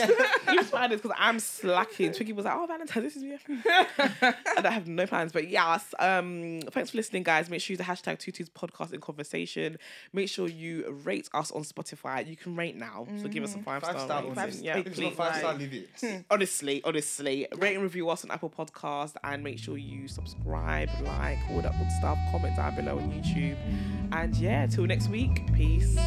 yeah, 0.47 0.51
you 0.53 0.59
inspired 0.59 0.91
us 0.93 1.01
because 1.01 1.17
I'm 1.19 1.39
slacking. 1.39 2.11
Twiggy 2.13 2.33
was 2.33 2.45
like, 2.45 2.55
"Oh, 2.55 2.65
Valentine's, 2.65 3.03
this 3.03 3.15
is 3.17 3.23
me." 3.23 3.37
and 4.57 4.65
I 4.67 4.71
have 4.71 4.87
no 4.87 5.05
plans, 5.05 5.31
but 5.31 5.47
yes. 5.49 5.93
Um, 5.99 6.61
thanks 6.71 6.91
for 6.91 6.97
listening, 6.97 7.23
guys. 7.23 7.49
Make 7.49 7.61
sure 7.61 7.73
you 7.73 7.77
use 7.77 7.85
the 7.85 7.91
hashtag 7.91 8.17
Tutu's 8.19 8.49
podcast 8.49 8.93
in 8.93 9.01
conversation. 9.01 9.77
Make 10.13 10.29
sure 10.29 10.47
you 10.47 10.89
rate 11.03 11.29
us 11.33 11.51
on 11.51 11.63
Spotify. 11.63 12.27
You 12.27 12.35
can 12.37 12.55
rate 12.55 12.75
now, 12.75 13.07
so 13.21 13.27
give 13.27 13.43
us 13.43 13.55
a 13.55 13.59
five, 13.59 13.81
five 13.83 13.91
star 13.99 14.05
star 14.05 14.23
rating. 14.23 14.37
only. 14.39 14.57
Yeah, 14.65 14.77
if 14.77 14.87
it's 14.87 14.99
not 14.99 15.09
please. 15.11 15.15
five 15.15 15.35
star, 15.35 15.53
leave 15.55 15.73
it. 15.73 16.25
Honestly, 16.29 16.81
honestly, 16.83 17.47
rate 17.57 17.75
and 17.75 17.83
review 17.83 18.09
us 18.09 18.23
on 18.23 18.31
Apple 18.31 18.49
Podcast, 18.49 19.13
and 19.23 19.43
make 19.43 19.59
sure 19.59 19.77
you 19.77 20.07
subscribe, 20.07 20.89
like 21.17 21.39
all 21.51 21.61
that 21.61 21.77
good 21.77 21.91
stuff. 21.91 22.17
Comment 22.31 22.55
down 22.55 22.75
below 22.75 22.97
on 22.97 23.11
YouTube, 23.11 23.57
and 24.11 24.35
yeah, 24.35 24.65
till 24.67 24.85
next 24.85 25.09
week, 25.09 25.41
peace. 25.53 25.97